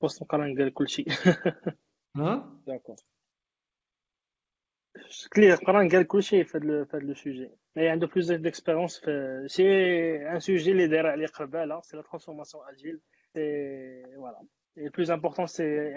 بوست 0.00 0.22
مقارن 0.22 0.58
قال 0.58 0.74
كل 0.74 0.88
شيء. 0.88 1.08
ها؟ 2.16 2.60
داكور. 2.66 2.96
كلير 5.32 5.54
قران 5.54 5.88
قال 5.88 6.06
كل 6.06 6.22
شيء 6.22 6.44
في 6.44 6.58
هذا 6.58 6.98
لو 6.98 7.14
سوجي 7.14 7.50
مي 7.76 7.88
عنده 7.88 8.06
بلوز 8.06 8.32
ديكسبيرونس 8.32 8.98
في 8.98 9.44
سي 9.46 9.64
ان 10.32 10.40
سوجي 10.40 10.72
اللي 10.72 10.88
داير 10.88 11.06
عليه 11.06 11.26
قرباله 11.26 11.80
سي 11.80 11.96
لا 11.96 12.02
ترانسفورماسيون 12.02 12.68
اجيل 12.68 13.00
سي 13.34 14.04
فوالا 14.16 14.46
Le 14.75 14.89
plus 14.89 15.11
important, 15.11 15.47
c'est 15.47 15.93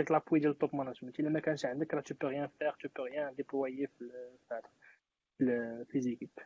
avec 0.00 0.08
l'appui 0.08 0.40
du 0.40 0.54
top 0.54 0.72
management. 0.72 1.14
Il 1.18 1.24
là, 1.96 2.02
tu 2.02 2.14
peux 2.14 2.28
rien 2.28 2.48
faire, 2.58 2.76
tu 2.78 2.86
ne 2.86 2.90
peux 2.90 3.02
rien 3.02 3.30
déployer 3.36 3.88
les 5.38 6.08
équipes. 6.08 6.40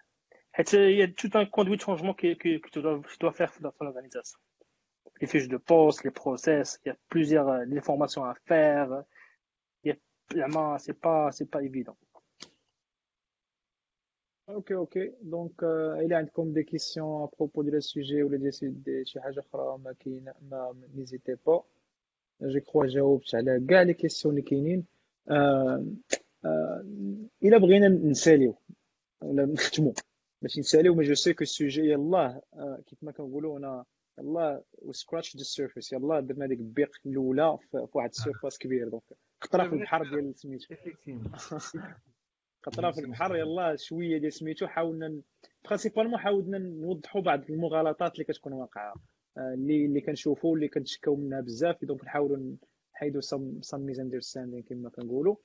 Il 0.73 0.97
y 0.97 1.03
a 1.03 1.09
tout 1.09 1.31
un 1.35 1.47
conduit 1.47 1.77
de 1.77 1.81
changement 1.81 2.15
que, 2.15 2.35
que, 2.35 2.59
tu, 2.69 2.83
dois, 2.83 3.01
tu, 3.09 3.19
dois, 3.19 3.33
faire 3.33 3.53
dans 3.61 3.71
ton 3.71 3.87
organisation. 3.87 4.39
Les 5.21 5.27
fiches 5.27 5.49
de 5.49 5.57
poste, 5.57 6.05
les 6.05 6.11
process, 6.11 6.81
il 6.85 6.89
y 6.89 6.93
a 6.93 6.97
plusieurs 7.09 7.49
euh, 7.49 7.65
les 7.65 7.81
formations 7.81 8.25
à 8.25 8.35
faire. 8.47 9.05
Il 9.85 9.97
y 10.35 10.93
pas, 10.93 11.31
c'est 11.33 11.51
pas 11.51 11.63
évident. 11.63 11.97
أوكي 14.49 14.75
أوكي 14.75 15.13
دونك 15.23 15.65
إلى 15.99 16.15
عندكم 16.15 16.53
دي 16.53 16.63
كيسيون 16.63 17.23
ابروبو 17.23 17.63
ديال 17.63 17.75
السوجي 17.77 18.23
ولا 18.23 18.51
ديال 18.63 19.09
شي 19.09 19.21
حاجة 19.21 19.41
أخرى 19.41 19.79
ما 19.79 19.93
كاين 19.93 20.33
ما 20.51 20.75
نيزيتي 20.95 21.37
با 21.47 21.63
جو 22.43 22.61
كخوا 22.61 22.87
جاوبت 22.87 23.35
على 23.35 23.67
كاع 23.69 23.83
لي 23.83 23.95
كيسيون 23.95 24.35
اللي 24.35 24.43
كاينين 24.43 24.85
الا 27.43 27.59
بغينا 27.59 27.89
نساليو 27.89 28.55
ولا 29.23 29.47
نختمو 29.47 29.95
باش 30.43 30.59
نساليو 30.59 30.95
مي 30.95 31.05
جو 31.05 31.15
سي 31.15 31.35
كو 31.35 31.43
السوجي 31.43 31.81
يلاه 31.91 32.41
كيف 32.87 32.99
ما 33.03 33.13
كنقولوا 33.13 33.59
أنا 33.59 33.85
يلاه 34.19 34.63
وسكراتش 34.83 35.37
ذا 35.37 35.43
سيرفيس 35.43 35.93
يلاه 35.93 36.21
درنا 36.21 36.47
ديك 36.47 36.59
البيق 36.61 36.91
الاولى 37.07 37.59
في 37.71 37.87
واحد 37.95 38.09
السيرفاس 38.09 38.59
كبير 38.59 38.89
دونك 38.89 39.03
في 39.41 39.75
البحر 39.75 40.03
ديال 40.11 40.35
سميتو 40.35 40.75
في 42.93 43.01
البحر 43.01 43.37
يلا 43.37 43.77
شوية 43.77 44.19
ديال 44.19 44.33
سميتو 44.33 44.67
حاولنا 44.67 45.21
برينسيبالمون 45.65 46.19
حاولنا 46.19 46.59
نوضحوا 46.59 47.21
بعض 47.21 47.51
المغالطات 47.51 48.13
اللي 48.15 48.25
كتكون 48.25 48.53
واقعة. 48.53 48.95
آه، 49.39 49.55
اللي 49.55 49.87
اللي 49.87 50.01
كنشوفوا 50.01 50.57
اللي 50.57 50.69
كنتشكاو 50.69 51.17
منها 51.17 51.41
بزاف 51.41 51.85
دونك 51.85 52.05
نحاولوا 52.05 52.57
نحيدوا 52.95 53.21
سم 53.21 53.61
سم 53.63 53.81
ميز 53.81 54.01
اندرستاندينغ 54.01 54.63
كما 54.63 54.91
كنقولوا 54.91 55.37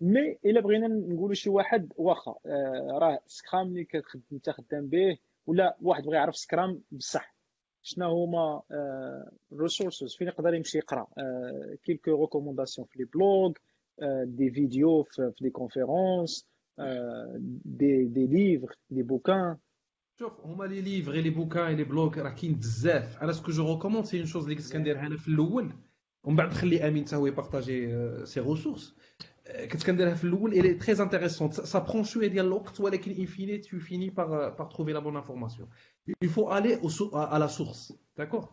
مي 0.00 0.38
إلا 0.44 0.60
بغينا 0.60 0.88
نقولوا 0.88 1.34
شي 1.34 1.50
واحد 1.50 1.92
واخا 1.96 2.34
آه، 2.46 2.98
راه 3.00 3.20
سكرام 3.26 3.66
اللي 3.66 3.86
انت 4.32 4.50
خدام 4.50 4.86
به 4.86 5.18
ولا 5.46 5.76
واحد 5.82 6.02
بغى 6.02 6.16
يعرف 6.16 6.36
سكرام 6.36 6.82
بصح. 6.92 7.34
شنو 7.82 8.24
هما 8.24 8.62
الريسورسز 9.52 10.14
فين 10.16 10.28
يقدر 10.28 10.54
يمشي 10.54 10.78
يقرا؟ 10.78 11.06
كيلكو 11.84 12.20
ريكومونداسيون 12.20 12.86
في 12.86 12.98
لي 12.98 13.04
بلوغ 13.04 13.52
دي 14.24 14.50
فيديو 14.50 15.02
في 15.02 15.34
لي 15.40 15.50
كونفيرونس 15.50 16.48
دي 17.65 18.05
دي 18.05 18.27
ليفر 18.27 18.75
دي 18.89 19.03
بوكان 19.03 19.57
شوف 20.19 20.39
هما 20.39 20.63
لي 20.63 20.81
ليفر 20.81 21.11
لي 21.11 21.29
بوكان 21.29 21.75
لي 21.75 21.83
بلوغ 21.83 22.19
راه 22.19 22.29
كاين 22.29 22.55
بزاف 22.55 23.23
انا 23.23 23.31
سكو 23.31 23.51
جو 23.51 23.73
ريكوموند 23.73 24.05
سي 24.05 24.17
اون 24.17 24.25
شوز 24.25 24.43
اللي 24.43 24.55
كنت 24.55 24.73
كنديرها 24.73 25.07
انا 25.07 25.17
في 25.17 25.27
الاول 25.27 25.73
ومن 26.23 26.35
بعد 26.35 26.47
نخلي 26.47 26.87
امين 26.87 27.05
حتى 27.05 27.15
هو 27.15 27.27
يبارطاجي 27.27 27.87
سي 28.25 28.39
ريسورس 28.39 28.95
كنت 29.71 29.83
كنديرها 29.83 30.13
في 30.13 30.23
الاول 30.23 30.53
اي 30.53 30.73
تري 30.73 31.03
انتريسونت 31.03 31.53
سا 31.53 31.79
برون 31.79 32.03
شويه 32.03 32.27
ديال 32.27 32.45
الوقت 32.45 32.79
ولكن 32.79 33.11
ان 33.11 33.25
فيني 33.25 33.57
تو 33.57 33.79
فيني 33.79 34.09
بار 34.09 34.49
بار 34.49 34.67
تروفي 34.67 34.93
لا 34.93 34.99
بون 34.99 35.15
انفورماسيون 35.15 35.67
il 36.25 36.29
faut 36.29 36.49
aller 36.49 36.75
au, 36.81 36.89
à 37.15 37.39
la 37.39 37.47
source 37.47 37.93
d'accord 38.17 38.47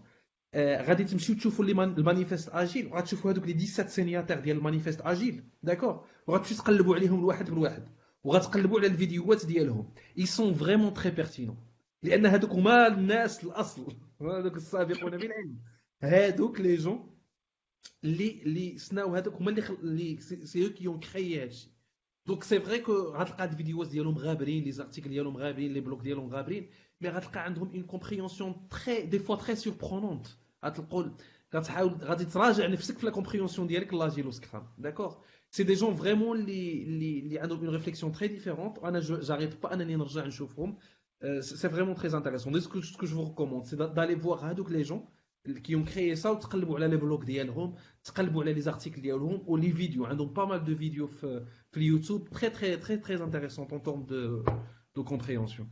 غادي 0.57 1.05
تمشيو 1.05 1.37
تشوفوا 1.37 1.65
المانيفيست 1.65 2.49
اجيل 2.49 2.87
وغتشوفوا 2.87 3.31
هذوك 3.31 3.47
لي 3.47 3.66
17 3.66 3.91
سينياتير 3.91 4.41
ديال 4.41 4.57
المانيفيست 4.57 5.01
اجيل 5.01 5.45
داكور 5.62 6.05
وغتمشيو 6.27 6.57
تقلبوا 6.57 6.95
عليهم 6.95 7.19
الواحد 7.19 7.51
بالواحد 7.51 7.89
وغتقلبوا 8.24 8.78
على 8.78 8.87
الفيديوهات 8.87 9.47
ديالهم 9.47 9.95
اي 10.19 10.27
سون 10.27 10.55
فريمون 10.55 10.95
تري 10.95 11.11
بيرتينون 11.11 11.57
لان 12.03 12.27
هذوك 12.27 12.51
هما 12.51 12.87
الناس 12.87 13.45
الاصل 13.45 13.97
هذوك 14.20 14.57
السابقون 14.57 15.11
بالعلم 15.11 15.59
هذوك 16.03 16.61
لي 16.61 16.77
جون 16.77 17.16
اللي 18.05 18.43
اللي 18.43 18.78
سناو 18.78 19.15
هذوك 19.15 19.35
هما 19.35 19.51
اللي 19.51 20.20
سي 20.20 20.69
كي 20.69 20.87
اون 20.87 21.01
كريي 21.01 21.43
هادشي 21.43 21.70
دونك 22.27 22.45
سي 22.45 22.61
فري 22.61 22.78
كو 22.78 22.93
غتلقى 22.93 23.43
هاد 23.43 23.51
الفيديوهات 23.51 23.89
ديالهم 23.91 24.19
غابرين 24.19 24.65
لي 24.65 24.73
زارتيكل 24.73 25.11
ديالهم 25.11 25.37
غابرين 25.37 25.73
لي 25.73 25.81
بلوك 25.81 26.03
ديالهم 26.03 26.31
غابرين 26.31 26.70
مي 27.01 27.09
غتلقى 27.09 27.45
عندهم 27.45 27.70
اون 27.70 27.82
كومبريونسيون 27.82 28.69
تري 28.69 29.03
دي 29.03 29.19
فوا 29.19 29.37
تري 29.37 29.57
سوربرونونت 29.57 30.27
غتلقوا 30.65 31.05
غتحاول 31.55 31.91
غادي 31.91 32.24
تراجع 32.24 32.66
نفسك 32.66 32.99
في 32.99 33.07
لا 33.07 33.12
كومبريونسيون 33.12 33.66
ديالك 33.66 33.95
لاجيل 33.95 34.27
وسكرام 34.27 34.69
داكوغ 34.78 35.16
سي 35.55 35.62
دي 35.65 35.74
جون 35.74 35.95
فريمون 35.95 36.41
اللي 36.41 36.82
اللي 36.82 37.19
اللي 37.19 37.39
عندهم 37.39 37.65
اون 37.65 37.74
ريفليكسيون 37.74 38.12
تري 38.12 38.28
ديفيرونت 38.28 38.78
وانا 38.78 39.01
جاريت 39.01 39.62
با 39.62 39.74
انني 39.74 39.97
نرجع 39.97 40.27
نشوفهم 40.27 40.78
سي 41.41 41.69
فريمون 41.69 41.95
تري 41.95 42.16
انتريسون 42.16 42.53
دي 42.53 42.61
سكو 42.61 42.81
جو 42.81 43.07
فو 43.07 43.28
ريكوموند 43.28 43.65
سي 43.65 43.77
دالي 43.77 44.16
فوار 44.16 44.39
هادوك 44.39 44.70
لي 44.73 44.82
جون 44.82 45.09
qui 45.65 45.74
ont 45.77 45.85
créé 45.85 46.16
ça 46.16 46.27
وتقلبوا 46.27 46.77
على 46.77 46.89
لي 46.89 46.97
بلوك 46.97 47.24
ديالهم 47.24 47.74
تقلبوا 48.05 48.43
على 48.43 48.53
لي 48.53 48.61
زارتيكل 48.61 49.03
ديالهم 49.03 49.45
و 49.47 49.57
لي 49.57 49.73
فيديو 49.73 50.07
عندهم 50.07 50.32
با 50.32 50.45
مال 50.45 50.65
دو 50.65 50.77
فيديو 50.77 51.07
في 51.07 51.47
في 51.70 51.77
اليوتيوب 51.77 52.28
تري 52.28 52.51
تري 52.51 52.77
تري 52.77 52.97
تري 52.97 53.24
انتريسون 53.24 53.69
اون 53.73 53.82
تورم 53.82 54.03
دو 54.03 54.45
دو 54.95 55.05
كومبريونسيون 55.05 55.70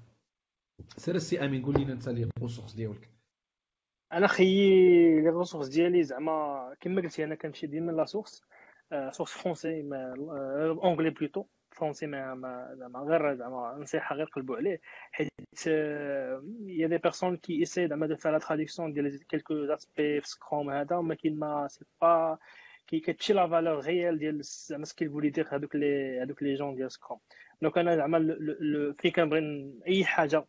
سير 0.96 1.14
السي 1.14 1.44
امين 1.44 1.62
قول 1.64 1.74
لنا 1.80 1.92
انت 1.92 2.08
لي 2.08 2.28
ريسورس 2.42 2.74
ديالك 2.74 3.10
انا 4.12 4.26
خيي 4.26 5.20
لي 5.20 5.28
ريسورس 5.28 5.68
ديالي 5.68 6.02
زعما 6.02 6.74
كما 6.80 7.02
قلتي 7.02 7.24
انا 7.24 7.34
كنمشي 7.34 7.66
ديما 7.66 7.92
لا 7.92 8.04
سورس 8.04 8.42
سورس 9.10 9.32
فرونسي 9.32 9.80
اونغلي 10.84 11.10
بلوتو 11.10 11.44
فرونسي 11.70 12.06
ما 12.06 12.34
ما 12.34 12.74
زعما 12.74 13.00
غير 13.00 13.34
زعما 13.34 13.78
نصيحه 13.78 14.16
غير 14.16 14.26
قلبوا 14.26 14.56
عليه 14.56 14.80
حيت 15.12 15.30
يا 15.66 16.86
دي 16.86 16.98
بيرسون 16.98 17.36
كي 17.36 17.60
ايساي 17.60 17.88
زعما 17.88 18.06
دو 18.06 18.16
فار 18.16 18.32
لا 18.32 18.38
تراديكسيون 18.38 18.92
ديال 18.92 19.26
كيلكو 19.26 19.54
اسبي 19.54 20.20
في 20.20 20.28
سكروم 20.28 20.70
هذا 20.70 20.96
ولكن 20.96 21.38
ما 21.38 21.68
سي 21.68 21.84
با 22.00 22.38
كي 22.86 23.00
كتمشي 23.00 23.32
لا 23.32 23.48
فالور 23.48 23.84
ريال 23.84 24.18
ديال 24.18 24.40
زعما 24.42 24.84
سكيل 24.84 25.10
فولي 25.10 25.30
دير 25.30 25.48
هذوك 25.52 25.76
لي 25.76 26.22
هذوك 26.22 26.42
لي 26.42 26.54
جون 26.54 26.74
ديال 26.74 26.92
سكروم 26.92 27.20
دونك 27.62 27.78
انا 27.78 27.96
زعما 27.96 28.18
فين 28.98 29.10
كنبغي 29.12 29.72
اي 29.86 30.04
حاجه 30.04 30.44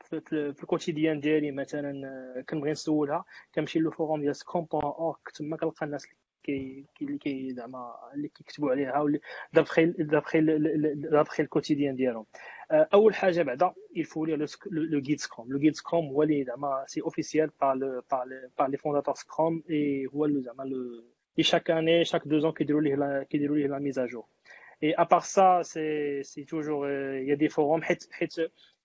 في 0.00 0.54
الكوتيديان 0.62 1.20
ديالي 1.20 1.50
مثلا 1.50 2.44
كنبغي 2.48 2.70
نسولها 2.70 3.24
كنمشي 3.54 3.78
لو 3.78 3.90
فوروم 3.90 4.20
ديال 4.20 4.36
سكروم 4.36 4.64
بوان 4.64 4.84
اورك 4.84 5.30
تما 5.34 5.56
كنلقى 5.56 5.86
الناس 5.86 6.06
كي 6.45 6.85
اللي 7.01 7.17
كي 7.17 7.53
زعما 7.53 7.95
اللي 8.13 8.27
كيكتبوا 8.27 8.71
عليها 8.71 8.99
واللي 8.99 9.19
دابخي 9.53 9.85
دابخي 9.85 10.41
دابخي 10.95 11.43
الكوتيديان 11.43 11.95
ديالهم. 11.95 12.25
آه، 12.71 12.89
أول 12.93 13.15
حاجة 13.15 13.41
بعدا 13.43 13.73
يلفو 13.95 14.25
لي 14.25 14.47
لو 14.71 14.99
جيد 14.99 15.19
سكروم 15.19 15.51
لو 15.51 15.59
جيد 15.59 15.75
سكروم 15.75 16.05
هو 16.05 16.23
اللي 16.23 16.43
زعما 16.43 16.85
سي 16.87 17.01
اوفيسيال 17.01 17.51
بار 17.61 18.01
بار 18.59 18.67
لي 18.67 18.77
فونداتور 18.77 19.15
سكروم 19.15 19.63
اي 19.69 20.07
هو 20.13 20.27
زعما 20.27 20.63
اللي 20.63 21.03
شاك 21.39 21.71
اني 21.71 22.05
شاك 22.05 22.27
دو 22.27 22.39
زون 22.39 22.51
كيديروا 22.51 22.81
ليه 22.81 23.23
كيديروا 23.23 23.57
ليه 23.57 23.67
لا 23.67 23.79
ميزاجور 23.79 24.25
Et 24.81 24.93
à 24.95 25.05
part 25.05 25.25
ça, 25.25 25.61
c'est 25.63 26.45
toujours, 26.47 26.83
euh, 26.83 27.19
il 27.19 27.23
euh, 27.23 27.29
y 27.29 27.31
a 27.31 27.35
des 27.35 27.49
forums. 27.49 27.81
Hit, 27.89 28.09
hit, 28.19 28.41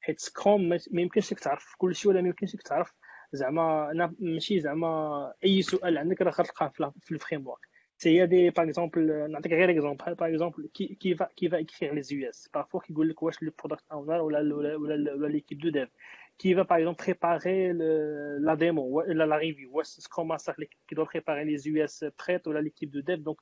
hit 0.07 0.21
Scrum, 0.21 0.69
mais 0.69 0.79
même 0.93 1.11
qu'est-ce 1.11 1.35
que 1.35 1.41
tu 1.41 1.49
as, 1.49 2.87
زعما 3.32 3.92
انا 3.92 4.16
ماشي 4.20 4.60
زعما 4.60 5.34
اي 5.44 5.62
سؤال 5.62 5.98
عندك 5.98 6.22
راه 6.22 6.32
غتلقاه 6.32 6.94
في 7.00 7.12
الفريم 7.12 7.48
ورك 7.48 7.68
سي 7.98 8.26
دي 8.26 8.50
باغ 8.50 8.66
اكزومبل 8.66 9.32
نعطيك 9.32 9.52
غير 9.52 9.72
اكزومبل 9.72 10.16
باغ 10.16 10.30
اكزومبل 10.30 10.70
كي 10.74 11.16
فا 11.16 11.30
كي 11.36 11.50
فا 11.50 11.60
اكريغ 11.60 11.94
لي 11.94 12.02
يو 12.12 12.30
اس 12.30 12.50
بارفوا 12.54 12.80
كيقول 12.80 13.10
لك 13.10 13.24
واش 13.24 13.44
لو 13.44 13.52
برودكت 13.60 13.84
اونر 13.92 14.22
ولا 14.22 14.56
ولا 14.56 14.76
ولا 14.76 15.28
ليكيب 15.28 15.58
دو 15.58 15.70
ديف 15.70 15.90
qui 16.38 16.54
va 16.54 16.66
par 16.66 16.78
exemple 16.78 16.98
préparer 16.98 17.72
le, 17.74 18.38
la 18.40 18.56
démo 18.56 18.82
ou 18.84 19.02
la, 19.08 19.26
la 19.26 19.38
review 19.38 19.70
ou 19.74 19.84
Scrum 19.84 20.28
Master 20.28 20.56
qui 20.88 20.96
doit 20.96 21.06
préparer 21.06 21.46
les 21.46 21.68
US 21.70 22.04
prêtes 22.18 22.46
ou 22.48 22.52
l'équipe 22.52 22.92
de 22.92 23.02
dev 23.02 23.22
donc 23.22 23.40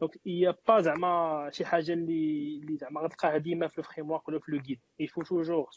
donc 0.00 0.18
il 0.24 0.34
n'y 0.38 0.46
a 0.46 0.52
pas 0.52 0.80
زعما 0.80 1.50
شي 1.52 1.64
حاجه 1.64 1.92
اللي 1.92 2.60
اللي 2.62 2.76
زعما 2.76 3.00
غتلقاها 3.00 3.38
ديما 3.38 3.68
في 3.68 3.78
الفريم 3.78 4.10
ورك 4.10 4.28
ولا 4.28 4.38
في 4.38 4.52
لو 4.52 4.58
جيد 4.58 4.80
il 5.02 5.06
faut 5.06 5.24
toujours 5.24 5.70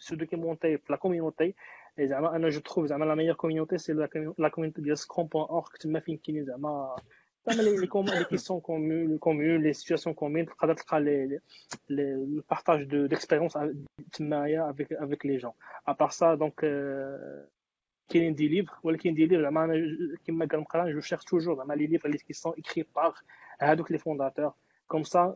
se 0.00 0.14
documenter 0.14 0.76
في 0.76 0.92
la 0.92 0.96
communauté 0.96 1.54
زعما 2.00 2.36
انا 2.36 2.48
جو 2.48 2.60
تروف 2.60 2.86
زعما 2.86 3.04
لا 3.04 3.14
ميور 3.14 3.34
كوميونيتي 3.34 3.78
سي 3.78 3.92
لا 4.38 4.48
كوميونيتي 4.48 4.82
ديال 4.82 4.98
سكروم 4.98 5.26
بوان 5.26 5.46
اورك 5.48 5.76
تما 5.76 6.00
فين 6.00 6.16
كاينين 6.16 6.44
زعما 6.44 6.96
زعما 7.46 7.62
لي 7.62 7.86
كومون 7.86 8.18
لي 8.18 8.24
كيسيون 8.24 8.60
كومون 8.60 9.12
لي 9.12 9.18
كومون 9.18 9.62
لي 9.62 9.72
سيتوياسيون 9.72 10.14
كومون 10.14 10.46
تقدر 10.46 10.74
تلقى 10.74 11.00
لي 11.00 11.40
لي 11.90 12.42
بارطاج 12.50 12.82
دو 12.82 13.06
ديكسبيريونس 13.06 13.58
تمايا 14.12 14.70
افيك 14.70 14.92
افيك 14.92 15.26
لي 15.26 15.36
جون 15.36 15.52
ابار 15.88 16.10
سا 16.10 16.34
دونك 16.34 16.60
كاينين 18.08 18.34
دي 18.34 18.48
ليفر 18.48 18.72
ولكن 18.82 19.14
دي 19.14 19.26
ليفر 19.26 19.42
زعما 19.42 19.64
انا 19.64 19.74
كيما 20.24 20.46
قال 20.46 20.60
مقران 20.60 20.92
جو 20.92 21.00
شيرش 21.00 21.24
توجور 21.24 21.56
زعما 21.56 21.74
لي 21.74 21.86
ليفر 21.86 22.06
اللي 22.06 22.18
كيسون 22.18 22.52
اكري 22.58 22.86
باغ 22.96 23.14
هادوك 23.60 23.92
لي 23.92 23.98
فونداتور 23.98 24.52
كوم 24.86 25.02
سا 25.02 25.34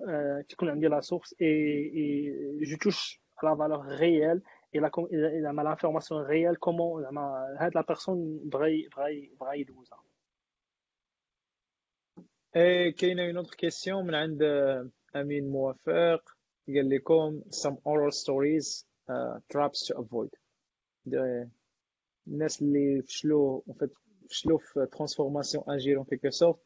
تكون 0.49 0.69
عندي 0.69 0.87
لا 0.87 1.01
سورس 1.01 1.35
اي 1.43 2.33
جو 2.61 2.77
توش 2.77 3.21
لا 3.43 3.57
فالور 3.57 3.87
ريال 3.87 4.43
et 4.77 4.81
la, 4.81 4.91
et 5.11 5.41
la 5.41 5.53
l'information 5.53 6.17
réelle 6.17 6.59
comment 6.59 6.99
la 6.99 7.83
personne 7.85 8.41
بغى 8.45 8.89
بغى 8.97 9.31
بغى 9.41 9.61
يدوزها 9.61 10.05
ايه 12.57 12.91
كاينه 12.91 13.27
اون 13.27 13.37
اوتر 13.37 13.55
كيسيون 13.55 14.07
من 14.07 14.15
عند 14.15 14.43
امين 15.17 15.49
موافق 15.49 16.37
قال 16.69 16.91
لكم 16.91 17.43
some 17.51 17.77
oral 17.85 18.13
stories 18.13 18.85
uh, 19.11 19.39
traps 19.53 19.87
to 19.87 19.95
avoid 19.99 20.31
الناس 22.27 22.63
اللي 22.63 23.03
فشلوا 23.03 23.61
فشلوا 24.31 24.59
في 24.59 24.87
ترانسفورماسيون 24.87 25.65
اجيل 25.69 25.97
اون 25.97 26.05
كيكو 26.05 26.31
سورت 26.31 26.59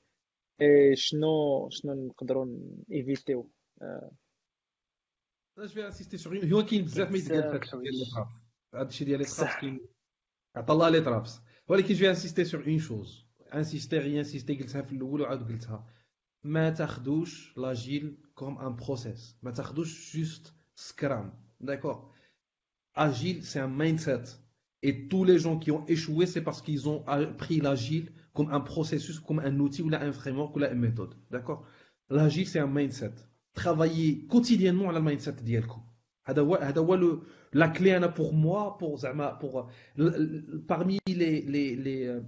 اي 0.61 0.97
شنو 0.97 1.69
شنو 1.71 2.07
نقدروا 2.07 2.47
ايفيتيو 2.93 3.51
انا 3.83 5.67
جو 5.67 5.83
انسيستي 5.83 6.17
سور 6.17 6.53
هو 6.53 6.65
كاين 6.65 6.85
بزاف 6.85 7.11
ما 7.11 7.19
يتقال 7.19 7.61
في 7.61 7.69
هادشي 7.75 7.85
ديال 7.85 7.99
لي 7.99 8.05
ترابس 8.15 8.31
هادشي 8.75 9.05
ديال 9.05 9.19
لي 9.19 9.25
ترابس 9.25 9.61
كاين 9.61 9.81
عطا 10.57 10.73
الله 10.73 10.89
لي 10.89 11.01
ترابس 11.01 11.41
ولكن 11.69 11.95
جو 11.95 12.09
انسيستي 12.09 12.45
سور 12.45 12.67
اون 12.67 12.79
شوز 12.79 13.27
انسيستي 13.55 13.99
غي 13.99 14.19
انسيستي 14.19 14.55
قلتها 14.55 14.83
في 14.83 14.93
الاول 14.93 15.21
وعاود 15.21 15.49
قلتها 15.49 15.87
ما 16.45 16.71
تاخدوش 16.71 17.59
لاجيل 17.59 18.17
كوم 18.35 18.59
ان 18.59 18.77
بروسيس 18.77 19.37
ما 19.43 19.51
تاخدوش 19.51 20.17
جوست 20.17 20.55
سكرام 20.75 21.45
داكور 21.61 22.15
agile 22.97 23.43
c'est 23.43 23.61
un 23.61 23.69
mindset 23.69 24.25
Et 24.88 25.08
tous 25.08 25.24
les 25.24 25.40
gens 25.40 25.58
qui 25.58 25.72
ont 25.72 25.84
échoué, 25.88 26.28
c'est 26.28 26.44
parce 26.44 26.62
qu'ils 26.62 26.88
ont 26.88 27.04
pris 27.40 27.60
l'agile 27.60 28.12
comme 28.36 28.52
un 28.52 28.60
processus, 28.60 29.20
comme 29.20 29.40
un 29.40 29.60
outil, 29.60 29.82
ou 29.82 29.90
un 29.92 30.12
framework, 30.12 30.56
ou 30.56 30.60
une 30.60 30.80
méthode. 30.80 31.16
D'accord? 31.32 31.66
L'agile, 32.12 32.48
c'est 32.48 32.60
un 32.60 32.68
mindset. 32.68 33.16
Travailler 33.56 34.28
quotidiennement 34.28 34.90
à 34.90 34.94
la 34.94 35.02
mindset 35.02 35.38
d'Yelko. 35.42 35.80
La 37.54 37.68
clé 37.70 38.00
pour 38.14 38.34
moi, 38.36 38.78
pour, 38.78 39.04
pour 39.40 39.70
euh, 39.98 40.62
parmi 40.68 41.00
les, 41.08 41.42
les, 41.42 41.76
les, 41.76 42.06
euh, 42.06 42.22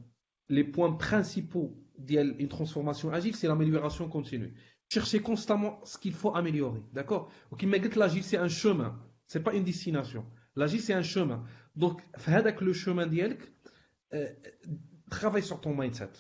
les 0.50 0.64
points 0.64 0.94
principaux 0.94 1.78
d'une 2.00 2.48
transformation 2.48 3.12
agile, 3.12 3.36
c'est 3.36 3.48
l'amélioration 3.48 4.10
continue. 4.10 4.56
Chercher 4.90 5.20
constamment 5.20 5.80
ce 5.84 6.00
qu'il 6.00 6.14
faut 6.14 6.36
améliorer. 6.36 6.82
D'accord? 6.92 7.30
L'agile, 7.96 8.24
c'est 8.24 8.38
un 8.38 8.48
chemin. 8.48 9.00
C'est 9.28 9.44
pas 9.44 9.54
une 9.54 9.64
destination. 9.64 10.26
L'agile, 10.56 10.82
c'est 10.82 10.94
un 10.94 11.04
chemin. 11.04 11.44
donc 11.77 12.01
في 12.19 12.31
هذاك 12.31 12.63
لو 12.63 12.73
chemin 12.73 13.09
ديالك 13.09 13.53
travaille 15.11 15.43
sur 15.43 15.61
ton 15.61 15.75
mindset 15.75 16.15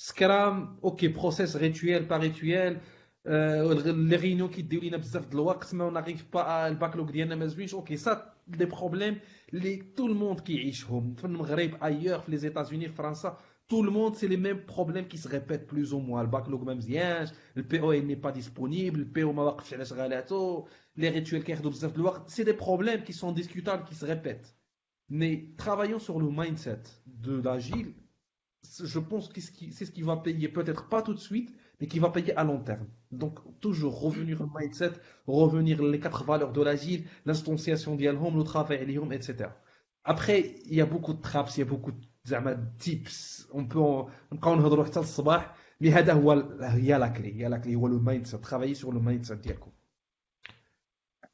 Scrum, 0.00 0.78
ok, 0.82 1.12
process 1.12 1.56
rituel 1.56 2.06
par 2.06 2.20
rituel, 2.20 2.80
لي 3.26 4.16
ريونيون 4.16 4.48
كيديو 4.48 4.80
لينا 4.80 4.96
بزاف 4.96 5.28
د 5.28 5.34
الوقت 5.34 5.74
ما 5.74 5.90
ناريف 5.90 6.24
با 6.32 6.66
الباكلوغ 6.66 7.10
ديالنا 7.10 7.34
ما 7.34 7.46
زوينش 7.46 7.74
اوكي 7.74 7.96
سا 7.96 8.34
دي 8.46 8.64
بروبليم 8.64 9.20
اللي 9.54 9.76
تو 9.76 10.06
الموند 10.06 10.40
كيعيشهم 10.40 11.14
في 11.14 11.24
المغرب 11.24 11.84
ايور 11.84 12.18
في 12.18 12.30
لي 12.30 12.36
زيتازوني 12.36 12.88
في 12.88 12.94
فرنسا 12.94 13.38
tout 13.70 13.82
le 13.82 13.90
monde, 13.90 14.14
c'est 14.16 14.28
les 14.28 14.38
mêmes 14.38 14.62
problèmes 14.64 15.08
qui 15.08 15.18
se 15.18 15.28
répètent 15.28 15.66
plus 15.66 15.92
ou 15.92 15.98
moins. 15.98 16.22
Le 16.22 16.28
backlog 16.28 16.64
même 16.64 16.80
زيانش, 16.80 17.28
le 17.56 17.62
PO 17.62 17.92
il 17.92 18.06
n'est 18.06 18.22
pas 18.26 18.32
disponible, 18.32 19.00
le 19.00 19.12
PO 19.12 19.32
ما 19.32 19.42
واقفش 19.42 19.74
على 19.74 19.84
شغالاته, 19.84 20.66
les 20.98 21.10
rituels 21.10 21.44
كياخذوا 21.44 21.70
بزاف 21.70 21.92
د 21.92 21.96
الوقت, 21.96 22.30
c'est 22.30 22.44
des 22.44 22.56
problèmes 22.56 23.02
qui 23.04 23.12
sont 23.12 23.32
discutables, 23.32 23.84
qui 23.84 23.94
se 23.94 24.06
répètent. 24.06 24.54
Mais 25.15 25.53
travaillons 25.57 25.99
sur 25.99 26.19
le 26.19 26.27
mindset 26.27 26.81
de 27.05 27.39
l'agile. 27.39 27.93
Je 28.83 28.97
pense 28.97 29.29
que 29.29 29.41
c'est 29.41 29.85
ce 29.85 29.91
qui 29.91 30.01
va 30.01 30.17
payer, 30.17 30.49
peut-être 30.49 30.89
pas 30.89 31.03
tout 31.03 31.13
de 31.13 31.19
suite, 31.19 31.53
mais 31.79 31.85
qui 31.85 31.99
va 31.99 32.09
payer 32.09 32.35
à 32.35 32.43
long 32.43 32.59
terme. 32.59 32.87
Donc, 33.11 33.37
toujours 33.59 34.01
revenir 34.01 34.41
au 34.41 34.49
mindset, 34.57 34.93
revenir 35.27 35.83
les 35.83 35.99
quatre 35.99 36.23
valeurs 36.23 36.51
de 36.51 36.63
l'agile, 36.63 37.03
l'instanciation 37.27 37.95
d'Yalhom, 37.95 38.35
le 38.35 38.43
travail 38.43 38.87
d'Yalhom, 38.87 39.13
etc. 39.13 39.51
Après, 40.03 40.55
il 40.65 40.73
y 40.73 40.81
a 40.81 40.87
beaucoup 40.87 41.13
de 41.13 41.21
traps, 41.21 41.57
il 41.57 41.59
y 41.59 41.63
a 41.63 41.65
beaucoup 41.67 41.91
de 41.91 42.57
tips. 42.79 43.47
On 43.53 43.65
peut 43.67 43.79
en 43.79 44.55
le 44.55 45.05
soir, 45.05 45.55
mais 45.79 45.89
il 45.89 46.85
y 46.85 46.91
a 46.91 46.97
la 46.97 47.09
clé, 47.09 47.29
il 47.29 47.37
y 47.39 47.45
a 47.45 47.49
la 47.49 47.59
clé, 47.59 47.73
il 47.73 47.79
le 47.79 47.99
mindset, 47.99 48.39
travailler 48.39 48.73
sur 48.73 48.91
le 48.91 48.99
mindset. 48.99 49.37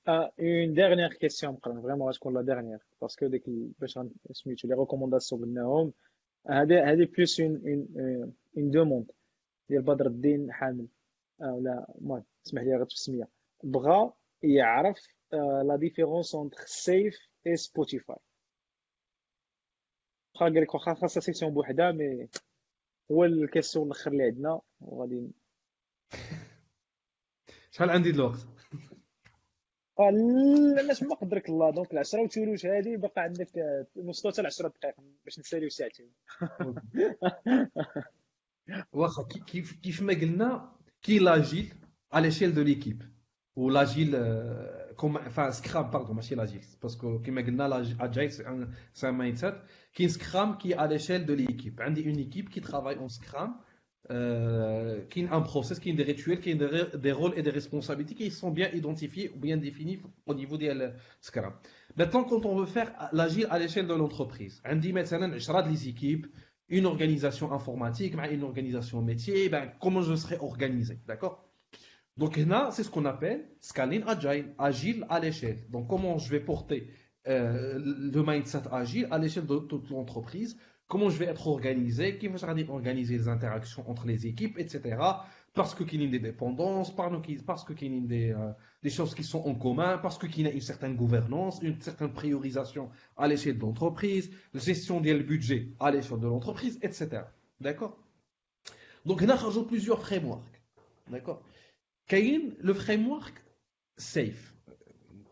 ديالكم 0.09 0.31
une 0.39 0.73
dernière 0.73 1.17
question 1.17 1.59
vraiment 1.63 2.09
لا 2.25 2.79
parce 2.99 3.15
que 3.15 3.25
ديك 3.25 3.43
باش 3.79 3.99
سميتو 4.31 4.67
لي 4.67 4.73
ريكومونداسيون 4.73 5.41
قلناهم 5.41 5.93
هذه 6.47 6.91
هذه 6.91 7.07
بلوس 7.17 7.39
اون 7.41 7.87
اون 8.57 8.71
دوموند 8.71 9.11
ديال 9.69 9.81
بدر 9.81 10.07
الدين 10.07 10.53
حامل 10.53 10.87
ولا 11.39 11.95
المهم 12.01 12.23
اسمح 12.47 12.61
لي 12.61 12.75
غير 12.75 12.85
في 12.85 12.93
السميه 12.93 13.27
بغى 13.63 14.13
يعرف 14.43 15.07
لا 15.63 15.75
ديفيرونس 15.79 16.35
اونتر 16.35 16.57
سيف 16.65 17.17
اي 17.47 17.55
سبوتيفاي 17.55 18.17
واخا 20.33 20.45
قال 20.45 20.61
لك 20.61 20.73
واخا 20.73 20.93
خاصها 20.93 21.21
سيكسيون 21.21 21.53
بوحدها 21.53 21.91
مي 21.91 22.27
هو 23.11 23.25
الكيسيون 23.25 23.85
الآخر 23.85 24.11
اللي 24.11 24.23
عندنا 24.23 24.61
وغادي 24.81 25.31
شحال 27.71 27.89
عندي 27.89 28.09
الوقت 28.09 28.58
قال 29.99 30.15
لا 30.75 30.95
ما 31.01 31.15
قدرك 31.15 31.49
الله؟ 31.49 31.71
دونك 31.71 31.93
العشرة 31.93 32.21
وثلث 32.21 32.65
هذه 32.65 32.95
باقا 32.95 33.21
عندك 33.21 33.47
نص 33.97 34.27
حتى 34.27 34.41
10 34.41 34.67
دقائق 34.67 34.95
باش 35.25 35.39
نساليو 35.39 35.69
ساعتين. 35.69 36.11
واخا 38.93 39.23
كيف 39.23 39.71
كيف 39.71 40.01
ما 40.01 40.13
قلنا 40.13 40.75
كي 41.01 41.19
لاجيل 41.19 41.73
على 42.11 42.27
ليشيل 42.27 42.53
دو 42.53 42.61
ليكيب. 42.61 43.03
ولاجيل 43.55 44.15
آه، 44.15 44.91
كوم 44.91 45.29
فان 45.29 45.51
سكرام 45.51 45.89
باردون 45.89 46.15
ماشي 46.15 46.35
لاجيل 46.35 46.65
باسكو 46.81 47.21
كيما 47.21 47.41
قلنا 47.41 47.67
لاجيل 47.67 48.31
سي 48.31 48.47
ان 48.47 48.73
مايند 49.03 49.37
سيت 49.37 49.55
كاين 49.93 50.09
سكرام 50.09 50.57
كي 50.57 50.73
على 50.73 50.99
شيل 50.99 51.25
دو 51.25 51.33
ليكيب. 51.33 51.81
عندي 51.81 52.05
اون 52.05 52.15
ايكيب 52.15 52.49
كي 52.49 52.59
ترافاي 52.59 52.95
اون 52.95 53.07
سكرام. 53.07 53.59
En 54.09 54.13
Scrum, 54.13 54.17
euh, 54.17 55.01
qui 55.09 55.25
a 55.25 55.35
un 55.35 55.41
process, 55.41 55.79
qui 55.79 55.91
a 55.91 55.93
des 55.93 56.03
rituels, 56.03 56.39
qui 56.39 56.51
a 56.51 56.97
des, 56.97 57.11
rôles 57.11 57.33
et 57.37 57.41
des 57.41 57.49
responsabilités 57.49 58.15
qui 58.15 58.31
sont 58.31 58.51
bien 58.51 58.69
identifiés 58.71 59.31
ou 59.35 59.39
bien 59.39 59.57
définis 59.57 59.99
au 60.25 60.33
niveau 60.33 60.57
des 60.57 60.73
Scrum. 61.21 61.53
Maintenant, 61.95 62.23
quand 62.23 62.45
on 62.45 62.55
veut 62.55 62.65
faire 62.65 62.91
l'agile 63.13 63.47
à 63.49 63.59
l'échelle 63.59 63.87
de 63.87 63.93
l'entreprise, 63.93 64.61
on 64.65 64.75
dit 64.75 64.93
maintenant, 64.93 65.31
je 65.37 65.69
les 65.69 65.87
équipes, 65.87 66.27
une 66.69 66.85
organisation 66.85 67.51
informatique, 67.51 68.13
une 68.31 68.43
organisation 68.43 69.01
métier, 69.01 69.49
ben, 69.49 69.71
comment 69.79 70.01
je 70.01 70.15
serai 70.15 70.37
organisé, 70.39 70.99
d'accord? 71.07 71.45
Donc 72.17 72.35
là, 72.37 72.69
c'est 72.71 72.83
ce 72.83 72.89
qu'on 72.89 73.05
appelle 73.05 73.47
scaling 73.61 74.03
agile, 74.05 74.53
agile 74.57 75.05
à 75.09 75.19
l'échelle. 75.19 75.65
Donc 75.69 75.87
comment 75.87 76.17
je 76.17 76.29
vais 76.29 76.41
porter 76.41 76.91
euh, 77.27 77.79
le 77.79 78.23
mindset 78.23 78.63
agile 78.71 79.07
à 79.09 79.17
l'échelle 79.17 79.45
de 79.45 79.57
toute 79.57 79.89
l'entreprise, 79.89 80.57
comment 80.89 81.09
je 81.09 81.17
vais 81.17 81.25
être 81.27 81.47
organisé, 81.47 82.17
qui 82.17 82.27
va 82.27 82.37
organiser 82.69 83.17
les 83.17 83.27
interactions 83.29 83.89
entre 83.89 84.07
les 84.07 84.25
équipes, 84.25 84.57
etc. 84.57 84.97
Parce 85.53 85.75
qu'il 85.75 86.01
y 86.01 86.05
a 86.05 86.09
des 86.09 86.19
dépendances, 86.19 86.93
parce 86.93 87.63
qu'il 87.63 87.93
y 87.93 87.97
a 87.97 88.07
des, 88.07 88.31
euh, 88.31 88.51
des, 88.83 88.89
choses 88.89 89.13
qui 89.13 89.23
sont 89.23 89.39
en 89.47 89.55
commun, 89.55 89.99
parce 89.99 90.17
qu'il 90.17 90.41
y 90.41 90.47
a 90.47 90.51
une 90.51 90.61
certaine 90.61 90.95
gouvernance, 90.95 91.59
une 91.61 91.79
certaine 91.79 92.11
priorisation 92.11 92.89
à 93.15 93.27
l'échelle 93.27 93.57
de 93.57 93.61
l'entreprise, 93.61 94.31
gestion 94.53 94.99
du 94.99 95.13
budget 95.23 95.69
à 95.79 95.91
l'échelle 95.91 96.19
de 96.19 96.27
l'entreprise, 96.27 96.79
etc. 96.81 97.21
D'accord? 97.61 97.97
Donc 99.05 99.21
là, 99.21 99.35
rajoute 99.35 99.67
plusieurs 99.67 100.01
frameworks. 100.01 100.61
D'accord? 101.07 101.41
Kain, 102.07 102.49
le 102.59 102.73
framework 102.73 103.43
SAFE. 103.97 104.55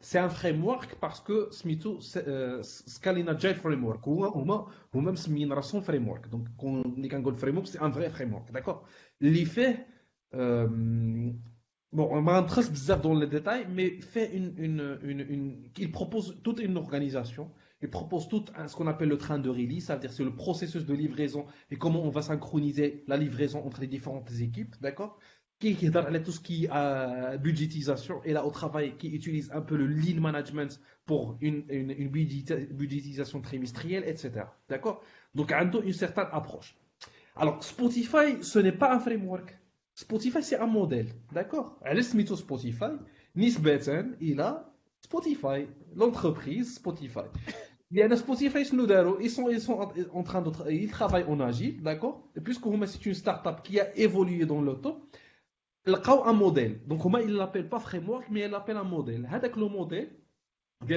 C'est 0.10 0.20
un 0.20 0.30
framework 0.30 0.96
parce 1.02 1.20
que 1.20 1.50
Smito 1.52 2.00
euh, 2.16 2.64
Scalina 2.64 3.34
Agile 3.34 3.56
Framework 3.56 4.08
ou 4.08 5.02
même 5.02 5.18
Sminrason 5.18 5.82
Framework. 5.82 6.30
Donc, 6.30 6.48
quand 6.58 6.82
on 6.86 6.90
dit 6.98 7.10
qu'un 7.10 7.22
framework, 7.36 7.68
c'est 7.68 7.82
un 7.82 7.90
vrai 7.90 8.10
framework. 8.10 8.50
D'accord? 8.54 8.86
L'effet, 9.20 9.86
euh, 10.34 10.66
bon, 11.92 12.08
on 12.10 12.22
va 12.22 12.40
entrer 12.42 12.62
dans 13.04 13.16
les 13.16 13.28
détails, 13.28 13.68
mais 13.70 14.00
fait 14.00 14.34
une, 14.34 14.54
une, 14.58 14.98
une, 15.04 15.70
il 15.78 15.92
propose 15.92 16.38
toute 16.42 16.62
une 16.62 16.78
organisation. 16.78 17.52
Il 17.82 17.90
propose 17.90 18.30
tout 18.30 18.46
ce 18.66 18.76
qu'on 18.78 18.88
appelle 18.88 19.10
le 19.10 19.18
train 19.18 19.40
de 19.40 19.50
release, 19.50 19.88
c'est-à-dire 19.88 20.14
c'est 20.14 20.24
le 20.24 20.34
processus 20.34 20.86
de 20.86 20.94
livraison 20.94 21.46
et 21.70 21.76
comment 21.76 22.02
on 22.02 22.10
va 22.10 22.22
synchroniser 22.22 23.04
la 23.08 23.18
livraison 23.18 23.64
entre 23.66 23.82
les 23.82 23.88
différentes 23.88 24.32
équipes, 24.40 24.76
d'accord? 24.80 25.20
Qui 25.60 25.70
est 25.70 26.24
tout 26.24 26.32
ce 26.32 26.40
qui 26.40 26.66
est 26.66 26.70
euh, 26.72 27.38
budgétisation 27.38 28.22
et 28.24 28.34
là 28.34 28.46
au 28.46 28.52
travail 28.52 28.96
qui 28.98 29.10
utilise 29.10 29.52
un 29.52 29.62
peu 29.62 29.76
le 29.76 29.88
lean 29.88 30.22
management 30.22 30.80
pour 31.06 31.38
une, 31.42 31.64
une, 31.70 32.10
budgétisation 32.10 33.42
trimestrielle, 33.42 34.04
etc. 34.06 34.46
D'accord? 34.70 35.02
Donc, 35.34 35.52
a 35.52 35.64
une 35.64 35.94
certaine 35.94 36.28
approche. 36.32 36.76
Alors, 37.36 37.64
Spotify, 37.64 38.42
ce 38.44 38.60
n'est 38.60 38.72
pas 38.72 38.94
un 38.94 39.00
framework. 39.00 39.58
Spotify, 39.96 40.44
c'est 40.44 40.60
un 40.60 40.68
modèle. 40.68 41.08
D'accord? 41.32 41.80
Elle 41.84 42.04
mytho 42.14 42.36
Spotify. 42.36 42.92
Nisbeten, 43.36 44.16
il 44.20 44.40
a 44.42 44.72
Spotify, 45.02 45.68
l'entreprise 45.96 46.76
Spotify. 46.76 47.28
Il 47.90 47.98
y 47.98 48.02
a 48.02 48.16
Spotify, 48.18 48.60
ils 48.60 49.30
sont, 49.30 49.50
ils 49.50 49.62
sont 49.62 49.80
en 50.12 50.24
train 50.24 50.42
de 50.42 50.52
ils 50.70 50.92
travaillent 50.92 51.24
en 51.24 51.40
agile, 51.40 51.82
d'accord? 51.82 52.28
Et 52.36 52.42
puisque 52.42 52.66
c'est 52.86 53.06
une 53.06 53.14
start-up 53.14 53.62
qui 53.64 53.80
a 53.80 53.96
évolué 53.98 54.46
dans 54.46 54.62
le 54.62 54.74
temps, 54.74 55.00
لقاو 55.87 56.25
un 56.25 56.33
modèle. 56.33 56.81
Donc, 56.87 57.03
comment 57.03 57.19
ils 57.19 57.33
l'appellent 57.33 57.69
pas 57.69 57.81
framework, 57.81 58.27
mais 58.31 58.41
ils 58.41 58.51
l'appellent 58.51 58.77
un 58.77 58.85
modèle. 58.85 59.29
Avec 59.33 59.57
le 59.57 59.69
modèle, 59.69 60.11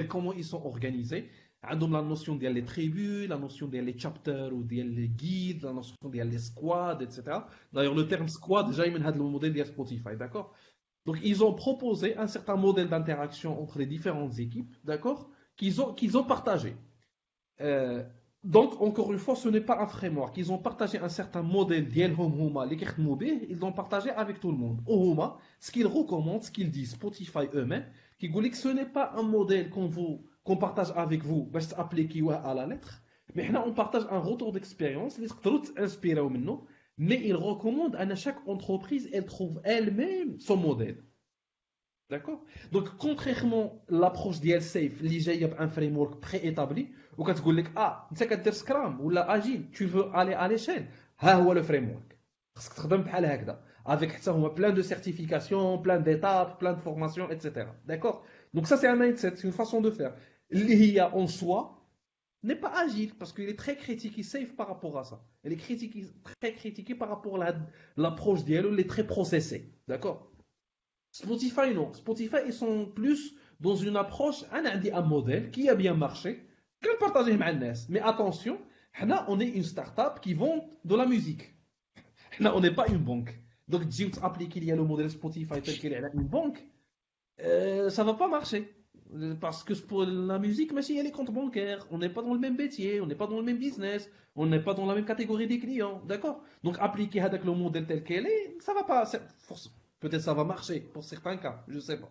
comment 0.08 0.34
ils 0.34 0.46
sont 0.46 0.64
organisés. 0.64 1.30
عندهم 1.64 1.92
la 1.92 2.02
notion 2.02 2.36
des 2.36 2.54
les 2.54 2.64
tribus, 2.64 3.28
la 3.28 3.38
notion 3.38 3.68
des 3.68 3.98
chapters 3.98 4.54
ou 4.54 4.64
des 4.64 4.84
les 4.84 5.08
guides, 5.08 5.64
la 5.64 5.74
notion 5.74 5.96
des 6.04 6.38
squads, 6.38 7.02
etc. 7.02 7.40
D'ailleurs, 7.74 7.96
le 7.96 8.08
terme 8.08 8.28
squad, 8.28 8.68
déjà, 8.68 8.86
il 8.86 8.94
le 8.94 9.24
modèle 9.24 9.54
de 9.54 9.64
Spotify, 9.64 10.16
d'accord 10.18 10.54
Donc, 11.06 11.18
ils 11.24 11.44
ont 11.44 11.54
proposé 11.54 12.16
un 12.18 12.28
certain 12.28 12.56
modèle 12.56 12.88
d'interaction 12.88 13.62
entre 13.62 13.80
les 13.80 13.88
différentes 13.88 14.38
équipes, 14.40 14.76
d'accord 14.84 15.30
Qu'ils 15.58 15.82
ont, 15.82 15.94
qu'ils 15.94 16.18
ont 16.18 16.26
partagé. 16.26 16.76
Euh, 17.62 18.04
donc, 18.43 18.81
encore 18.81 19.13
une 19.13 19.19
fois, 19.19 19.37
ce 19.37 19.51
n'est 19.51 19.61
pas 19.61 19.79
un 19.83 19.87
framework. 19.87 20.35
Ils 20.39 20.51
ont 20.51 20.57
partagé 20.57 20.99
un 20.99 21.11
certain 21.11 21.43
modèle 21.43 21.87
ils 23.51 23.59
l'ont 23.59 23.73
partagé 23.73 24.09
avec 24.11 24.41
tout 24.41 24.51
le 24.51 24.57
monde. 24.57 24.81
ce 25.59 25.71
qu'ils 25.71 25.87
recommandent, 25.87 26.43
ce 26.43 26.51
qu'ils 26.51 26.71
disent, 26.71 26.93
Spotify 26.93 27.49
eux-mêmes, 27.55 27.85
qui 28.19 28.29
disent 28.29 28.51
que 28.51 28.57
ce 28.57 28.69
n'est 28.69 28.87
pas 28.87 29.13
un 29.15 29.23
modèle 29.23 29.69
qu'on 29.69 30.57
partage 30.57 30.91
avec 30.97 31.23
vous, 31.23 31.45
bah, 31.45 31.61
appliquer 31.77 32.23
à 32.31 32.55
la 32.55 32.67
lettre, 32.67 33.03
mais 33.35 33.49
là, 33.51 33.63
on 33.67 33.73
partage 33.73 34.07
un 34.11 34.19
retour 34.19 34.53
d'expérience, 34.53 35.19
les 35.19 35.29
inspirés 35.77 36.21
mais 36.97 37.21
ils 37.23 37.37
recommandent 37.37 37.97
à 37.97 38.15
chaque 38.15 38.47
entreprise, 38.49 39.09
elle 39.13 39.27
trouve 39.27 39.61
elle-même 39.65 40.41
son 40.41 40.57
modèle. 40.57 41.05
D'accord? 42.09 42.43
Donc, 42.73 42.89
contrairement 42.99 43.85
à 43.89 43.95
l'approche 43.95 44.41
d'IL-Safe, 44.41 45.01
il 45.03 45.41
y 45.41 45.45
a 45.45 45.51
un 45.59 45.69
framework 45.69 46.21
préétabli, 46.21 46.89
وكتقول 47.18 47.58
لك 47.58 47.78
اه 47.78 48.08
انت 48.12 48.24
كدير 48.24 48.54
سكرام 48.54 49.02
ولا 49.02 49.36
اجيل 49.36 49.70
tu 49.74 49.86
veux 49.86 50.12
aller 50.14 50.34
à 50.34 50.48
l'échelle 50.48 50.84
ها 51.20 51.34
هو 51.34 51.54
لو 51.54 51.64
فريم 51.64 51.90
ورك 51.90 52.20
خصك 52.56 52.74
تخدم 52.74 53.02
بحال 53.02 53.26
هكذا 53.26 53.64
avec 53.88 54.12
حتى 54.12 54.32
هما 54.32 54.56
plein 54.56 54.74
de 54.74 54.84
certifications 54.84 55.82
plein 55.84 56.00
d'étapes 56.00 56.60
plein 56.60 56.74
de 56.74 56.82
formations 56.82 57.30
etc 57.30 57.68
d'accord 57.86 58.24
donc 58.54 58.68
ça 58.68 58.78
c'est 58.78 58.88
un 58.88 58.96
mindset 58.96 59.36
c'est 59.36 59.48
une 59.48 59.54
façon 59.54 59.82
de 59.82 59.92
faire 59.92 60.14
اللي 60.52 60.76
هي 60.76 61.12
en 61.14 61.28
soi 61.28 61.76
n'est 62.44 62.62
pas 62.66 62.74
agile 62.86 63.14
parce 63.20 63.34
qu'il 63.34 63.50
est 63.50 63.60
très 63.60 63.76
critiqué 63.76 64.24
safe 64.24 64.56
par 64.56 64.68
rapport 64.68 64.98
à 65.00 65.04
ça 65.04 65.18
elle 65.44 65.54
est 65.54 65.62
critiquée 65.68 66.06
très 66.40 66.54
critiquée 66.54 66.96
par 66.96 67.10
rapport 67.10 67.42
à 67.42 67.54
l'approche 67.98 68.44
d'elle 68.46 68.68
elle 68.72 68.80
est 68.80 68.90
très 68.96 69.06
processée 69.16 69.62
d'accord 69.88 70.20
Spotify 71.12 71.74
non 71.74 71.94
Spotify 71.94 72.42
ils 72.46 72.54
sont 72.64 72.78
plus 73.00 73.22
dans 73.60 73.78
une 73.88 73.96
approche 73.96 74.40
un 74.52 75.02
modèle 75.02 75.50
qui 75.52 75.70
a 75.70 75.76
bien 75.76 75.94
marché 75.94 76.32
le 76.89 76.99
partager 76.99 77.33
avec 77.33 77.77
Mais 77.89 78.01
attention, 78.01 78.59
on 79.29 79.41
est 79.41 79.49
une 79.49 79.65
start-up 79.65 80.21
qui 80.21 80.35
vend 80.35 80.69
de 80.85 80.97
la 80.97 81.07
musique. 81.07 81.55
on 82.41 82.61
n'est 82.61 82.75
pas 82.75 82.89
une 82.89 82.99
banque. 82.99 83.39
Donc, 83.69 83.83
si 83.91 84.11
tu 84.11 84.19
il 84.57 84.65
y 84.65 84.73
a 84.73 84.77
le 84.77 84.85
modèle 84.85 85.11
Spotify 85.11 85.61
tel 85.63 85.79
qu'il 85.79 85.93
est 85.93 86.03
une 86.15 86.27
banque, 86.27 86.65
euh, 87.43 87.89
ça 87.89 88.03
ne 88.03 88.09
va 88.09 88.15
pas 88.15 88.29
marcher. 88.29 88.75
Parce 89.41 89.65
que 89.65 89.75
pour 89.75 90.05
la 90.05 90.39
musique, 90.39 90.73
mais 90.73 90.83
si 90.83 90.97
elle 90.97 91.07
est 91.07 91.11
compte 91.11 91.33
bancaire, 91.33 91.87
on 91.91 91.99
n'est 91.99 92.09
pas 92.09 92.23
dans 92.23 92.33
le 92.33 92.39
même 92.39 92.57
métier, 92.57 93.01
on 93.01 93.07
n'est 93.07 93.17
pas 93.17 93.27
dans 93.27 93.39
le 93.39 93.43
même 93.43 93.59
business, 93.59 94.09
on 94.37 94.47
n'est 94.47 94.61
pas 94.61 94.75
dans 94.75 94.87
la 94.87 94.95
même 94.95 95.05
catégorie 95.05 95.49
des 95.49 95.59
clients, 95.59 96.01
d'accord? 96.07 96.43
Donc 96.63 96.77
appliquer 96.79 97.21
le 97.21 97.53
modèle 97.53 97.87
tel 97.87 98.05
qu'il 98.05 98.27
est, 98.27 98.57
ça 98.61 98.73
va 98.73 98.85
pas. 98.85 99.11
Peut-être 99.99 100.23
ça 100.23 100.35
va 100.35 100.45
marcher 100.45 100.81
pour 100.81 101.03
certains 101.03 101.37
cas, 101.37 101.65
je 101.67 101.81
sais 101.81 101.99
pas. 101.99 102.11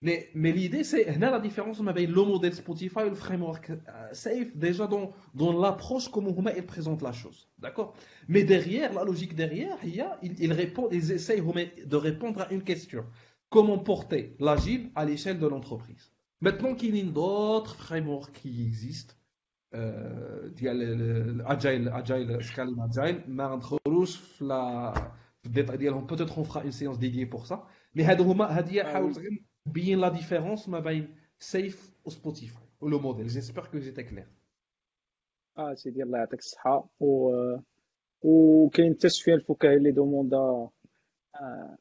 Mais, 0.00 0.30
mais 0.32 0.52
l'idée, 0.52 0.84
c'est 0.84 1.18
là 1.18 1.30
la 1.30 1.40
différence 1.40 1.80
entre 1.80 1.92
le 1.92 2.24
modèle 2.24 2.54
Spotify 2.54 3.00
et 3.00 3.10
le 3.10 3.16
framework 3.16 3.70
euh, 3.70 4.08
Safe, 4.12 4.54
déjà 4.54 4.86
dans, 4.86 5.12
dans 5.34 5.58
l'approche, 5.58 6.08
comment 6.08 6.32
ils 6.56 6.64
présentent 6.64 7.02
la 7.02 7.12
chose. 7.12 7.48
D'accord? 7.58 7.94
Mais 8.28 8.44
derrière, 8.44 8.92
la 8.92 9.02
logique 9.02 9.34
derrière, 9.34 9.76
il 9.82 9.96
y 9.96 10.00
a, 10.00 10.18
ils, 10.22 11.12
essayent 11.12 11.42
de 11.42 11.96
répondre 11.96 12.42
à 12.42 12.52
une 12.52 12.62
question. 12.62 13.04
Comment 13.50 13.78
porter 13.78 14.36
l'agile 14.38 14.90
à 14.94 15.04
l'échelle 15.04 15.40
de 15.40 15.46
l'entreprise? 15.48 16.12
Maintenant 16.40 16.76
qu'il 16.76 16.94
y 16.94 17.00
a 17.00 17.04
d'autres 17.04 17.74
frameworks 17.74 18.32
qui 18.32 18.62
existent, 18.64 19.14
euh, 19.74 20.48
il 20.56 20.62
y 20.62 20.68
a 20.68 20.74
l'agile, 20.74 21.90
agile, 21.92 22.38
agile, 22.38 23.24
mais 23.26 23.42
entre 23.42 23.80
la 24.40 24.94
peut-être 25.42 26.38
on 26.38 26.44
fera 26.44 26.64
une 26.64 26.72
séance 26.72 26.98
dédiée 26.98 27.26
pour 27.26 27.46
ça. 27.46 27.66
Mais 27.94 28.04
bien 29.65 29.97
la 29.97 30.09
différence 30.11 30.67
entre 30.67 31.07
Safe 31.39 31.81
et 32.05 32.09
Spotify 32.09 32.63
ou 32.81 32.87
le 32.89 32.97
modèle. 32.97 33.29
J'espère 33.29 33.69
que 33.71 33.79
j'étais 33.79 34.05
clair. 34.05 34.27
اه 35.57 35.73
سيدي 35.73 36.03
الله 36.03 36.17
يعطيك 36.17 36.39
الصحة 36.39 36.89
و 36.99 37.31
وكاين 38.21 38.93
حتى 38.93 39.09
سفيان 39.09 39.37
الفكاهي 39.37 39.75
اللي 39.75 39.91
دوموندا 39.91 40.69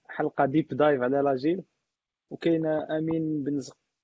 حلقة 0.08 0.46
ديب 0.46 0.68
دايف 0.68 1.02
على 1.02 1.16
لاجيل 1.22 1.62
وكاين 2.30 2.66
امين 2.66 3.42
بن 3.44 3.60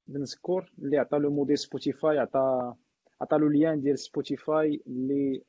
بن 0.06 0.24
زكور 0.24 0.72
اللي 0.78 0.98
عطى 0.98 1.16
لو 1.18 1.30
موديل 1.30 1.58
سبوتيفاي 1.58 2.18
عطى 2.18 2.74
عطالو 3.20 3.48
ليان 3.48 3.80
ديال 3.80 3.98
سبوتيفاي 3.98 4.82
اللي 4.86 5.42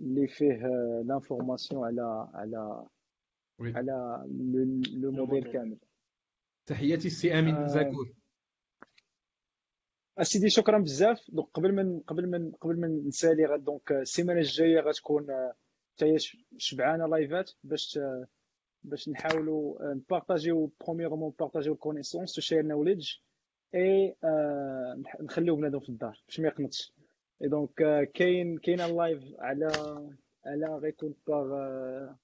اللي 0.00 0.26
فيه 0.26 0.66
لانفورماسيون 1.04 1.84
على 1.84 2.28
على 2.34 2.86
وي 3.60 3.72
على 3.76 4.24
لو 4.92 5.10
موديل 5.12 5.34
موديل. 5.34 5.52
كامل 5.52 5.78
تحياتي 6.65 7.07
السي 7.07 7.39
أمين 7.39 7.55
آه، 7.55 7.67
زاكور. 7.67 8.13
أسيدي 10.17 10.49
شكرا 10.49 10.77
بزاف. 10.79 11.21
دونك 11.29 11.47
قبل 11.53 11.75
ما 11.75 12.01
قبل 12.07 12.29
ما 12.29 12.51
قبل 12.61 12.79
ما 12.79 12.87
نسالي 12.87 13.57
دونك 13.57 13.91
السيمانة 13.91 14.39
الجاية 14.39 14.79
غتكون 14.79 15.29
آه، 15.31 15.53
حتى 15.95 16.05
هي 16.05 16.17
شبعانة 16.57 17.07
لايفات 17.07 17.51
باش 17.63 17.97
آه، 17.97 18.27
باش 18.83 19.09
نحاولوا 19.09 19.81
آه، 19.91 19.93
نبارطاجيو 19.93 20.71
برومييرمون 20.81 21.29
نبارطاجيو 21.29 21.73
الكونيسونس 21.73 22.33
تو 22.33 22.41
شير 22.41 22.61
نوليدج 22.65 23.11
اي 23.75 24.15
آه، 24.23 25.01
نخليو 25.21 25.55
بنادم 25.55 25.79
في 25.79 25.89
الدار 25.89 26.21
باش 26.27 26.39
ما 26.39 26.47
يقنطش. 26.47 26.93
اي 27.41 27.47
دونك 27.47 27.81
آه، 27.81 28.03
كاين 28.03 28.57
كاين 28.57 28.81
اللايف 28.81 29.23
على 29.39 29.67
على 30.45 30.75
غيكون 30.77 31.13
باغ 31.27 31.53
آه، 31.53 32.17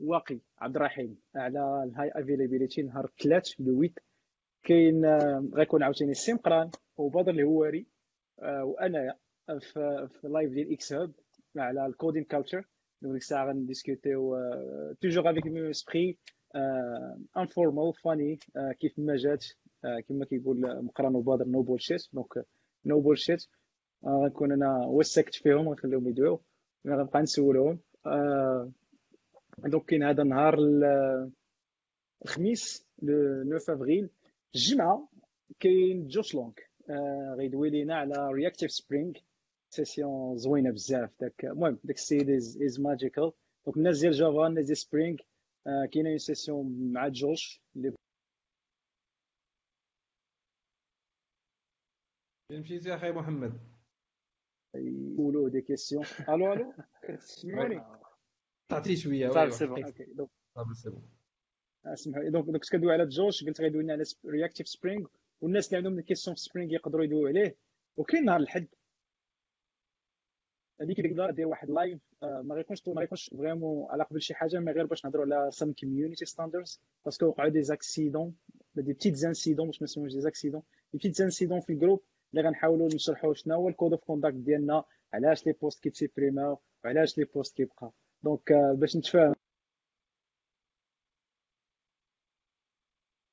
واقي 0.00 0.38
عبد 0.58 0.76
الرحيم 0.76 1.18
على 1.34 1.84
الهاي 1.84 2.10
افيلابيليتي 2.14 2.82
نهار 2.82 3.04
الثلاث 3.04 3.48
لو 3.58 3.74
8 3.74 3.90
كاين 4.62 5.04
آه، 5.04 5.48
غيكون 5.54 5.82
عاوتاني 5.82 6.10
السي 6.10 6.32
مقران 6.32 6.70
وبدر 6.96 7.30
الهواري 7.32 7.86
آه، 8.42 8.64
وانايا 8.64 9.14
في 9.46 10.08
في 10.20 10.28
لايف 10.28 10.52
ديال 10.52 10.72
إكس 10.72 10.92
هاب 10.92 11.12
على 11.56 11.86
الكودين 11.86 12.24
كالتشر 12.24 12.64
ديك 13.02 13.14
الساعة 13.14 13.46
غنديسكوتيو 13.48 14.36
توجور 15.00 15.30
افيك 15.30 15.46
ميم 15.46 15.66
اسبري 15.66 16.18
انفورمال 17.36 17.92
فاني 17.94 18.38
كيف 18.80 18.98
ما 18.98 19.16
جات 19.16 19.44
آه، 19.84 20.00
كما 20.00 20.24
كيقول 20.24 20.84
مقران 20.84 21.14
وبدر 21.14 21.48
نو 21.48 21.62
بولشيت 21.62 22.08
دونك 22.12 22.46
نو 22.84 23.00
بولشيت 23.00 23.46
غنكون 24.06 24.52
أنا 24.52 24.86
وسكت 24.86 25.34
فيهم 25.34 25.68
غنخليهم 25.68 26.08
يدويو 26.08 26.40
غنبقى 26.86 27.22
نسولهم. 27.22 27.78
دونك 29.57 29.85
كاين 29.85 30.03
هذا 30.03 30.21
النهار 30.23 30.53
ال- 30.59 31.31
الخميس 32.25 32.87
لو 33.01 33.57
9 33.57 33.75
افريل 33.75 34.09
الجمعه 34.55 35.09
كاين 35.59 36.07
جوش 36.07 36.35
لونغ 36.35 36.53
آه 36.89 37.35
غيدوي 37.37 37.69
لينا 37.69 37.95
على 37.95 38.31
رياكتيف 38.31 38.71
سبرينغ 38.71 39.13
سيسيون 39.69 40.37
زوينه 40.37 40.71
بزاف 40.71 41.11
داك 41.19 41.45
المهم 41.45 41.79
داك 41.83 41.95
السيد 41.95 42.29
از 42.29 42.61
از 42.61 42.79
ماجيكال 42.79 43.31
دونك 43.65 43.77
الناس 43.77 43.99
ديال 43.99 44.11
جافا 44.13 44.47
الناس 44.47 44.65
ديال 44.65 44.77
سبرينغ 44.77 45.17
آه 45.67 45.85
كاينه 45.91 46.09
اون 46.09 46.17
سيسيون 46.17 46.91
مع 46.93 47.07
جوش 47.07 47.61
اللي 47.75 47.91
فين 52.51 52.59
مشيتي 52.61 52.89
يا 52.89 52.95
اخي 52.95 53.11
محمد 53.11 53.59
يقولوا 54.75 55.49
دي 55.49 55.61
كيسيون 55.61 56.05
الو 56.29 56.53
الو 56.53 56.73
تسمعوني 57.17 57.81
تعطي 58.68 58.96
شوية 58.96 59.28
صافي 59.28 59.50
سي 59.50 59.66
بون. 59.66 59.84
صافي 60.54 60.74
سي 60.74 60.90
اسمحوا 61.86 62.22
لي. 62.22 62.30
دونك 62.30 62.46
كنت 62.46 62.70
كندوي 62.72 62.92
على 62.92 63.06
جوش 63.06 63.44
قلت 63.44 63.60
غيدوي 63.60 63.82
لنا 63.82 63.92
على 63.92 64.04
رياكتيف 64.26 64.68
سبرينغ 64.68 65.06
والناس 65.40 65.66
اللي 65.66 65.76
عندهم 65.76 66.00
كيسيون 66.00 66.36
في 66.36 66.42
سبرينغ 66.42 66.72
يقدروا 66.72 67.04
يدويو 67.04 67.26
عليه. 67.26 67.56
وكاين 67.96 68.24
نهار 68.24 68.40
الحد 68.40 68.66
هذيك 70.80 70.98
اللي 70.98 71.08
تقدر 71.08 71.30
دير 71.30 71.46
واحد 71.46 71.70
لايف 71.70 72.00
آه، 72.22 72.42
ما 72.44 72.54
غيكونش 72.54 72.88
ما 72.88 73.00
غيكونش 73.00 73.30
فريمون 73.30 73.86
على 73.90 74.04
قبل 74.04 74.22
شي 74.22 74.34
حاجة 74.34 74.58
ما 74.60 74.72
غير 74.72 74.86
باش 74.86 75.04
نهضروا 75.04 75.24
على 75.24 75.50
سام 75.50 75.72
كوميونيتي 75.72 76.24
ستاندردز 76.24 76.80
باسكو 77.04 77.26
وقعوا 77.26 77.48
دي 77.48 77.62
زاكسيدون 77.62 78.34
دي 78.74 78.92
بتيت 78.92 79.14
زانسيدون 79.14 79.66
باش 79.66 79.82
ما 79.82 79.84
نسميوش 79.84 80.12
دي 80.12 80.20
زاكسيدون 80.20 80.62
دي 80.92 80.98
بتيت 80.98 81.14
زانسيدون 81.14 81.60
في 81.60 81.72
الجروب 81.72 82.02
اللي 82.30 82.48
غنحاولوا 82.48 82.94
نشرحوا 82.94 83.34
شنو 83.34 83.54
هو 83.54 83.68
الكود 83.68 83.92
اوف 83.92 84.04
كونداكت 84.04 84.36
ديالنا 84.36 84.84
علاش 85.12 85.46
لي 85.46 85.52
بوست 85.52 85.82
كيتسيبريماو 85.82 86.58
وعلاش 86.84 87.18
لي 87.18 87.24
بوست 87.24 87.56
كيبقى. 87.56 87.92
دونك 88.24 88.52
باش 88.78 88.96
نتفاهم 88.96 89.34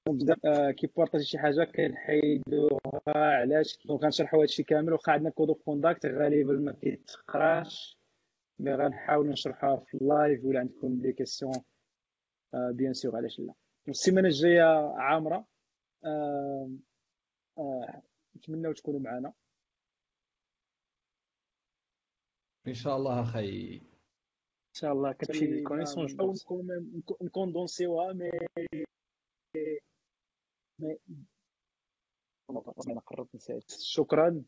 بزاف 0.09 0.45
آه، 0.45 0.71
كيبارطاجي 0.71 1.25
شي 1.25 1.37
حاجة 1.39 1.63
كنحيدوها 1.63 2.79
علاش؟ 3.07 3.77
دونك 3.85 4.03
غنشرحوا 4.03 4.41
هادشي 4.41 4.63
كامل 4.63 4.93
واخا 4.93 5.11
عندنا 5.11 5.29
كود 5.29 5.51
كونداكت 5.51 6.05
غالبا 6.05 6.53
ما 6.53 6.71
كيتقراش. 6.71 7.97
مي 8.59 8.73
غنحاول 8.75 9.29
نشرحها 9.29 9.77
في 9.77 9.97
اللايف 9.97 10.45
ولا 10.45 10.59
عندكم 10.59 11.01
دي 11.01 11.13
كيسيون 11.13 11.53
بيان 12.53 12.93
سور 12.93 13.15
علاش 13.15 13.39
لا. 13.39 13.53
السيمانة 13.89 14.27
الجاية 14.27 14.93
عامرة. 14.97 15.47
آه، 16.05 16.71
آه، 17.57 18.01
نتمنىو 18.37 18.73
تكونوا 18.73 18.99
معنا. 18.99 19.33
إن 22.67 22.73
شاء 22.73 22.97
الله 22.97 23.21
أخي 23.21 23.81
شاء 24.81 24.91
الله 24.93 25.11
كتمشي 25.11 25.45
لي 25.47 25.63
كونيسون 25.63 26.05
نحاول 26.05 26.35
نكون- 26.95 27.17
نكوندونسيوها 27.21 28.13
مي 28.13 28.29
مي 30.79 30.97
أنا 32.87 32.99
قربت 32.99 33.35
نسيت 33.35 33.71
شكرا 33.71 34.43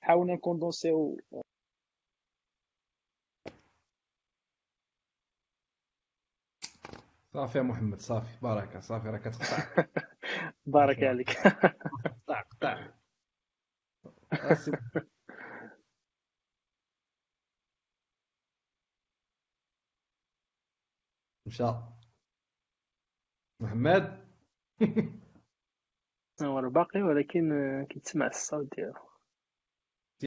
حاولنا 0.00 0.34
نكوندونسيو 0.34 1.20
صافي 7.32 7.58
يا 7.58 7.62
محمد 7.62 8.00
صافي. 8.00 8.38
بركه 8.42 8.80
صافي. 8.80 9.08
راه 9.08 9.18
كتقطع 9.18 9.56
بارك 10.66 11.02
عليك. 11.02 11.30
قطع 12.28 12.40
قطع 12.42 12.88
آه، 14.32 14.54
سي- 14.54 14.72
مشى 21.54 21.74
محمد؟ 23.60 24.26
هو 26.42 26.70
باقي 26.70 27.02
ولكن 27.02 27.86
كيتسمع 27.90 28.26
الصوت 28.26 28.74
ديالو. 28.76 29.03